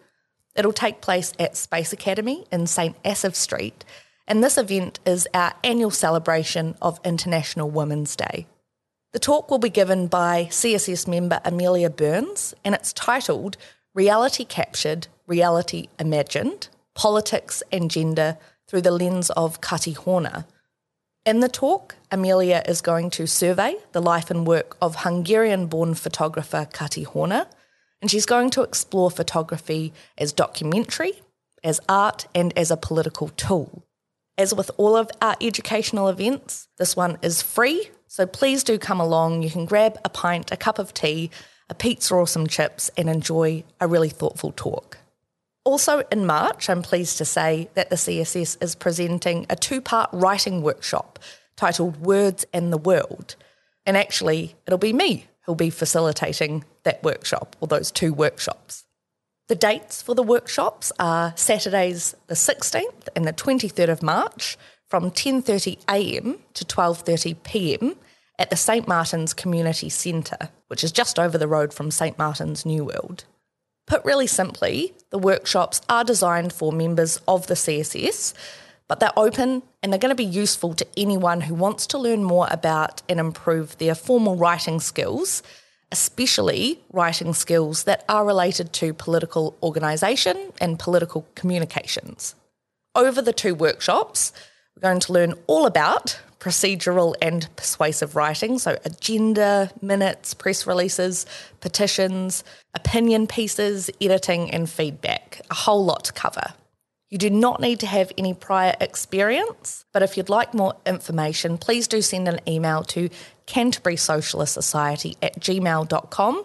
It'll 0.57 0.73
take 0.73 1.01
place 1.01 1.33
at 1.39 1.57
Space 1.57 1.93
Academy 1.93 2.47
in 2.51 2.67
St 2.67 2.97
Asaph 3.05 3.37
Street, 3.37 3.85
and 4.27 4.43
this 4.43 4.59
event 4.59 4.99
is 5.07 5.29
our 5.33 5.53
annual 5.63 5.93
celebration 5.93 6.75
of 6.83 6.99
International 7.05 7.71
Women's 7.71 8.17
Day. 8.17 8.49
The 9.13 9.21
talk 9.21 9.49
will 9.49 9.61
be 9.61 9.71
given 9.71 10.09
by 10.09 10.49
CSS 10.51 11.07
member 11.07 11.41
Amelia 11.45 11.91
Burns, 11.91 12.55
and 12.65 12.75
it's 12.75 12.93
titled 12.93 13.57
Reality 13.95 14.45
Captured, 14.45 15.07
Reality 15.29 15.87
Imagined 16.01 16.71
politics 16.95 17.63
and 17.71 17.89
gender 17.89 18.37
through 18.67 18.83
the 18.83 18.91
lens 18.91 19.31
of 19.31 19.61
Kati 19.61 19.95
Horna. 19.95 20.45
In 21.27 21.41
the 21.41 21.49
talk, 21.49 21.97
Amelia 22.13 22.63
is 22.69 22.81
going 22.81 23.11
to 23.11 23.27
survey 23.27 23.75
the 23.91 24.01
life 24.01 24.31
and 24.31 24.47
work 24.47 24.77
of 24.81 24.95
Hungarian 24.95 25.67
born 25.67 25.95
photographer 25.95 26.69
Kati 26.73 27.05
Horna, 27.05 27.49
and 28.01 28.09
she's 28.09 28.27
going 28.27 28.49
to 28.51 28.63
explore 28.63 29.11
photography 29.11 29.93
as 30.17 30.33
documentary, 30.33 31.15
as 31.65 31.81
art, 31.89 32.29
and 32.33 32.57
as 32.57 32.71
a 32.71 32.77
political 32.77 33.31
tool. 33.31 33.83
As 34.39 34.55
with 34.55 34.71
all 34.77 34.95
of 34.95 35.11
our 35.21 35.35
educational 35.41 36.07
events, 36.07 36.69
this 36.79 36.95
one 36.95 37.19
is 37.23 37.43
free, 37.43 37.91
so 38.07 38.25
please 38.25 38.63
do 38.63 38.79
come 38.79 39.01
along. 39.01 39.43
You 39.43 39.51
can 39.51 39.65
grab 39.65 39.99
a 40.05 40.09
pint, 40.09 40.53
a 40.53 40.57
cup 40.57 40.79
of 40.79 40.95
tea, 40.95 41.33
a 41.69 41.75
pizza, 41.75 42.15
or 42.15 42.29
some 42.29 42.47
chips 42.47 42.89
and 42.97 43.11
enjoy 43.11 43.65
a 43.81 43.89
really 43.89 44.11
thoughtful 44.11 44.53
talk. 44.53 44.96
Also, 45.67 46.05
in 46.13 46.25
March, 46.27 46.71
I'm 46.71 46.81
pleased 46.81 47.19
to 47.19 47.25
say 47.25 47.69
that 47.75 47.91
the 47.91 47.97
CSS 47.97 48.57
is 48.63 48.77
presenting 48.77 49.47
a 49.51 49.57
two 49.57 49.81
part 49.81 50.09
writing 50.13 50.63
workshop 50.63 51.19
titled 51.57 51.97
Words 51.97 52.47
and 52.53 52.73
the 52.73 52.79
World. 52.79 53.35
And 53.85 53.97
actually, 53.97 54.55
it'll 54.65 54.79
be 54.79 54.93
me 54.93 55.27
who'll 55.43 55.57
be 55.57 55.71
facilitating 55.71 56.65
that 56.85 57.03
workshop 57.03 57.57
or 57.59 57.67
those 57.67 57.91
two 57.91 58.13
workshops. 58.13 58.85
The 59.49 59.57
dates 59.57 60.01
for 60.01 60.15
the 60.15 60.23
workshops 60.23 60.93
are 61.01 61.33
Saturdays 61.37 62.15
the 62.29 62.35
16th 62.35 63.09
and 63.17 63.27
the 63.27 63.33
23rd 63.33 63.89
of 63.89 64.05
March 64.05 64.57
from 64.89 65.11
10:30 65.11 65.79
a.m. 65.89 66.39
to 66.55 66.65
12:30 66.65 67.43
p.m. 67.43 67.97
at 68.39 68.51
the 68.51 68.57
St 68.57 68.87
Martin's 68.87 69.35
Community 69.35 69.89
Centre, 69.89 70.51
which 70.69 70.85
is 70.85 70.93
just 70.93 71.19
over 71.19 71.37
the 71.37 71.49
road 71.49 71.75
from 71.75 71.91
St 71.91 72.17
Martin's 72.17 72.65
New 72.65 72.85
World. 72.85 73.25
Put 73.87 74.05
really 74.05 74.27
simply, 74.27 74.95
the 75.11 75.19
workshops 75.19 75.81
are 75.89 76.03
designed 76.03 76.53
for 76.53 76.73
members 76.73 77.21
of 77.29 77.47
the 77.47 77.55
CSS, 77.55 78.35
but 78.89 78.99
they're 78.99 79.17
open 79.17 79.63
and 79.83 79.93
they're 79.93 80.01
going 80.01 80.11
to 80.11 80.17
be 80.17 80.25
useful 80.25 80.75
to 80.75 80.87
anyone 80.97 81.41
who 81.41 81.55
wants 81.55 81.87
to 81.89 81.99
learn 81.99 82.25
more 82.25 82.49
about 82.51 83.03
and 83.09 83.21
improve 83.21 83.79
their 83.79 83.95
formal 83.95 84.37
writing 84.37 84.81
skills, 84.81 85.43
especially 85.93 86.81
writing 86.93 87.33
skills 87.33 87.85
that 87.85 88.05
are 88.09 88.25
related 88.25 88.73
to 88.73 88.93
political 88.93 89.57
organisation 89.63 90.53
and 90.61 90.81
political 90.81 91.27
communications. 91.37 92.35
Over 92.97 93.23
the 93.23 93.33
two 93.33 93.55
workshops, 93.55 94.33
we're 94.75 94.89
going 94.89 95.01
to 95.01 95.13
learn 95.13 95.35
all 95.47 95.65
about 95.65 96.19
procedural 96.39 97.15
and 97.21 97.49
persuasive 97.57 98.17
writing, 98.17 98.59
so 98.59 98.79
agenda, 98.85 99.71
minutes, 99.81 100.35
press 100.35 100.67
releases, 100.67 101.27
petitions, 101.61 102.45
opinion 102.75 103.27
pieces, 103.27 103.91
editing, 104.01 104.51
and 104.51 104.69
feedback. 104.69 105.41
A 105.51 105.55
whole 105.55 105.85
lot 105.85 106.05
to 106.05 106.13
cover. 106.13 106.55
You 107.11 107.19
do 107.19 107.31
not 107.31 107.61
need 107.61 107.81
to 107.81 107.87
have 107.87 108.13
any 108.19 108.35
prior 108.35 108.75
experience, 108.81 109.85
but 109.93 110.03
if 110.03 110.17
you'd 110.17 110.29
like 110.29 110.55
more 110.55 110.75
information, 110.85 111.57
please 111.57 111.87
do 111.87 112.03
send 112.03 112.27
an 112.27 112.41
email 112.49 112.83
to 112.85 113.09
Canterbury 113.47 113.97
Socialist 113.97 114.55
Society 114.55 115.17
at 115.23 115.39
gmail.com 115.39 116.45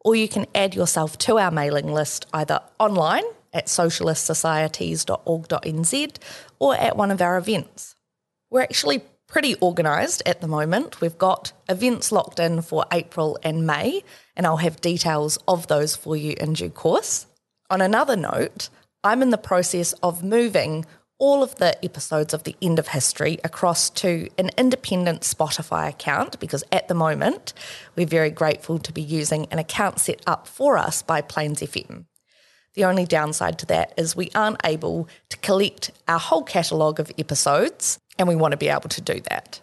or 0.00 0.16
you 0.16 0.28
can 0.28 0.46
add 0.54 0.74
yourself 0.74 1.18
to 1.18 1.38
our 1.38 1.50
mailing 1.50 1.92
list 1.92 2.24
either 2.32 2.60
online 2.78 3.24
at 3.52 3.66
socialistsocieties.org.nz 3.66 6.16
or 6.58 6.74
at 6.74 6.96
one 6.96 7.10
of 7.10 7.20
our 7.20 7.36
events. 7.36 7.94
We're 8.50 8.62
actually 8.62 9.02
pretty 9.28 9.54
organised 9.62 10.22
at 10.26 10.40
the 10.40 10.48
moment. 10.48 11.00
We've 11.00 11.18
got 11.18 11.52
events 11.68 12.10
locked 12.10 12.40
in 12.40 12.62
for 12.62 12.84
April 12.90 13.38
and 13.42 13.66
May, 13.66 14.02
and 14.34 14.46
I'll 14.46 14.56
have 14.56 14.80
details 14.80 15.38
of 15.46 15.68
those 15.68 15.94
for 15.94 16.16
you 16.16 16.34
in 16.40 16.54
due 16.54 16.70
course. 16.70 17.26
On 17.70 17.80
another 17.80 18.16
note, 18.16 18.70
I'm 19.04 19.22
in 19.22 19.30
the 19.30 19.38
process 19.38 19.92
of 20.02 20.24
moving 20.24 20.86
all 21.18 21.42
of 21.42 21.56
the 21.56 21.84
episodes 21.84 22.32
of 22.32 22.44
the 22.44 22.56
end 22.62 22.78
of 22.78 22.88
history 22.88 23.38
across 23.44 23.90
to 23.90 24.28
an 24.38 24.50
independent 24.56 25.22
Spotify 25.22 25.88
account 25.88 26.38
because 26.40 26.64
at 26.70 26.88
the 26.88 26.94
moment 26.94 27.52
we're 27.96 28.06
very 28.06 28.30
grateful 28.30 28.78
to 28.78 28.92
be 28.92 29.02
using 29.02 29.46
an 29.50 29.58
account 29.58 29.98
set 29.98 30.22
up 30.26 30.46
for 30.46 30.78
us 30.78 31.02
by 31.02 31.20
Plains 31.20 31.60
FM. 31.60 32.04
The 32.78 32.84
only 32.84 33.06
downside 33.06 33.58
to 33.58 33.66
that 33.66 33.92
is 33.96 34.14
we 34.14 34.30
aren't 34.36 34.60
able 34.62 35.08
to 35.30 35.36
collect 35.38 35.90
our 36.06 36.20
whole 36.20 36.44
catalogue 36.44 37.00
of 37.00 37.10
episodes 37.18 37.98
and 38.16 38.28
we 38.28 38.36
want 38.36 38.52
to 38.52 38.56
be 38.56 38.68
able 38.68 38.88
to 38.90 39.00
do 39.00 39.20
that. 39.30 39.60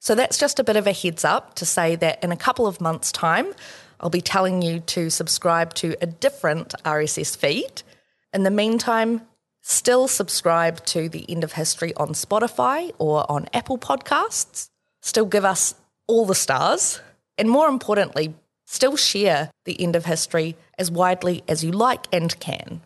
So 0.00 0.14
that's 0.14 0.38
just 0.38 0.58
a 0.58 0.64
bit 0.64 0.76
of 0.76 0.86
a 0.86 0.92
heads 0.92 1.26
up 1.26 1.56
to 1.56 1.66
say 1.66 1.94
that 1.96 2.24
in 2.24 2.32
a 2.32 2.38
couple 2.38 2.66
of 2.66 2.80
months' 2.80 3.12
time, 3.12 3.52
I'll 4.00 4.08
be 4.08 4.22
telling 4.22 4.62
you 4.62 4.80
to 4.80 5.10
subscribe 5.10 5.74
to 5.74 5.94
a 6.00 6.06
different 6.06 6.74
RSS 6.86 7.36
feed. 7.36 7.82
In 8.32 8.44
the 8.44 8.50
meantime, 8.50 9.20
still 9.60 10.08
subscribe 10.08 10.82
to 10.86 11.10
The 11.10 11.30
End 11.30 11.44
of 11.44 11.52
History 11.52 11.92
on 11.96 12.14
Spotify 12.14 12.92
or 12.96 13.30
on 13.30 13.46
Apple 13.52 13.76
Podcasts. 13.76 14.70
Still 15.02 15.26
give 15.26 15.44
us 15.44 15.74
all 16.06 16.24
the 16.24 16.34
stars. 16.34 17.02
And 17.36 17.50
more 17.50 17.68
importantly, 17.68 18.34
still 18.64 18.96
share 18.96 19.50
The 19.64 19.80
End 19.80 19.96
of 19.96 20.04
History 20.04 20.56
as 20.78 20.90
widely 20.90 21.42
as 21.48 21.64
you 21.64 21.72
like 21.72 22.06
and 22.12 22.38
can. 22.40 22.80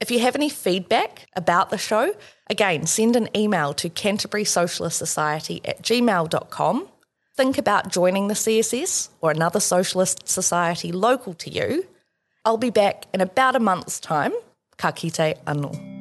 If 0.00 0.10
you 0.10 0.20
have 0.20 0.36
any 0.36 0.48
feedback 0.48 1.26
about 1.34 1.70
the 1.70 1.78
show, 1.78 2.14
again, 2.50 2.86
send 2.86 3.16
an 3.16 3.28
email 3.34 3.72
to 3.74 3.88
Canterbury 3.88 4.44
Socialist 4.44 4.98
Society 4.98 5.60
at 5.64 5.82
gmail.com. 5.82 6.88
Think 7.34 7.58
about 7.58 7.92
joining 7.92 8.28
the 8.28 8.34
CSS 8.34 9.08
or 9.20 9.30
another 9.30 9.60
socialist 9.60 10.28
society 10.28 10.92
local 10.92 11.34
to 11.34 11.50
you. 11.50 11.86
I'll 12.44 12.56
be 12.58 12.70
back 12.70 13.06
in 13.12 13.20
about 13.20 13.56
a 13.56 13.60
month's 13.60 13.98
time. 13.98 14.32
Ka 14.76 14.92
kite 14.92 15.38
anō. 15.46 15.95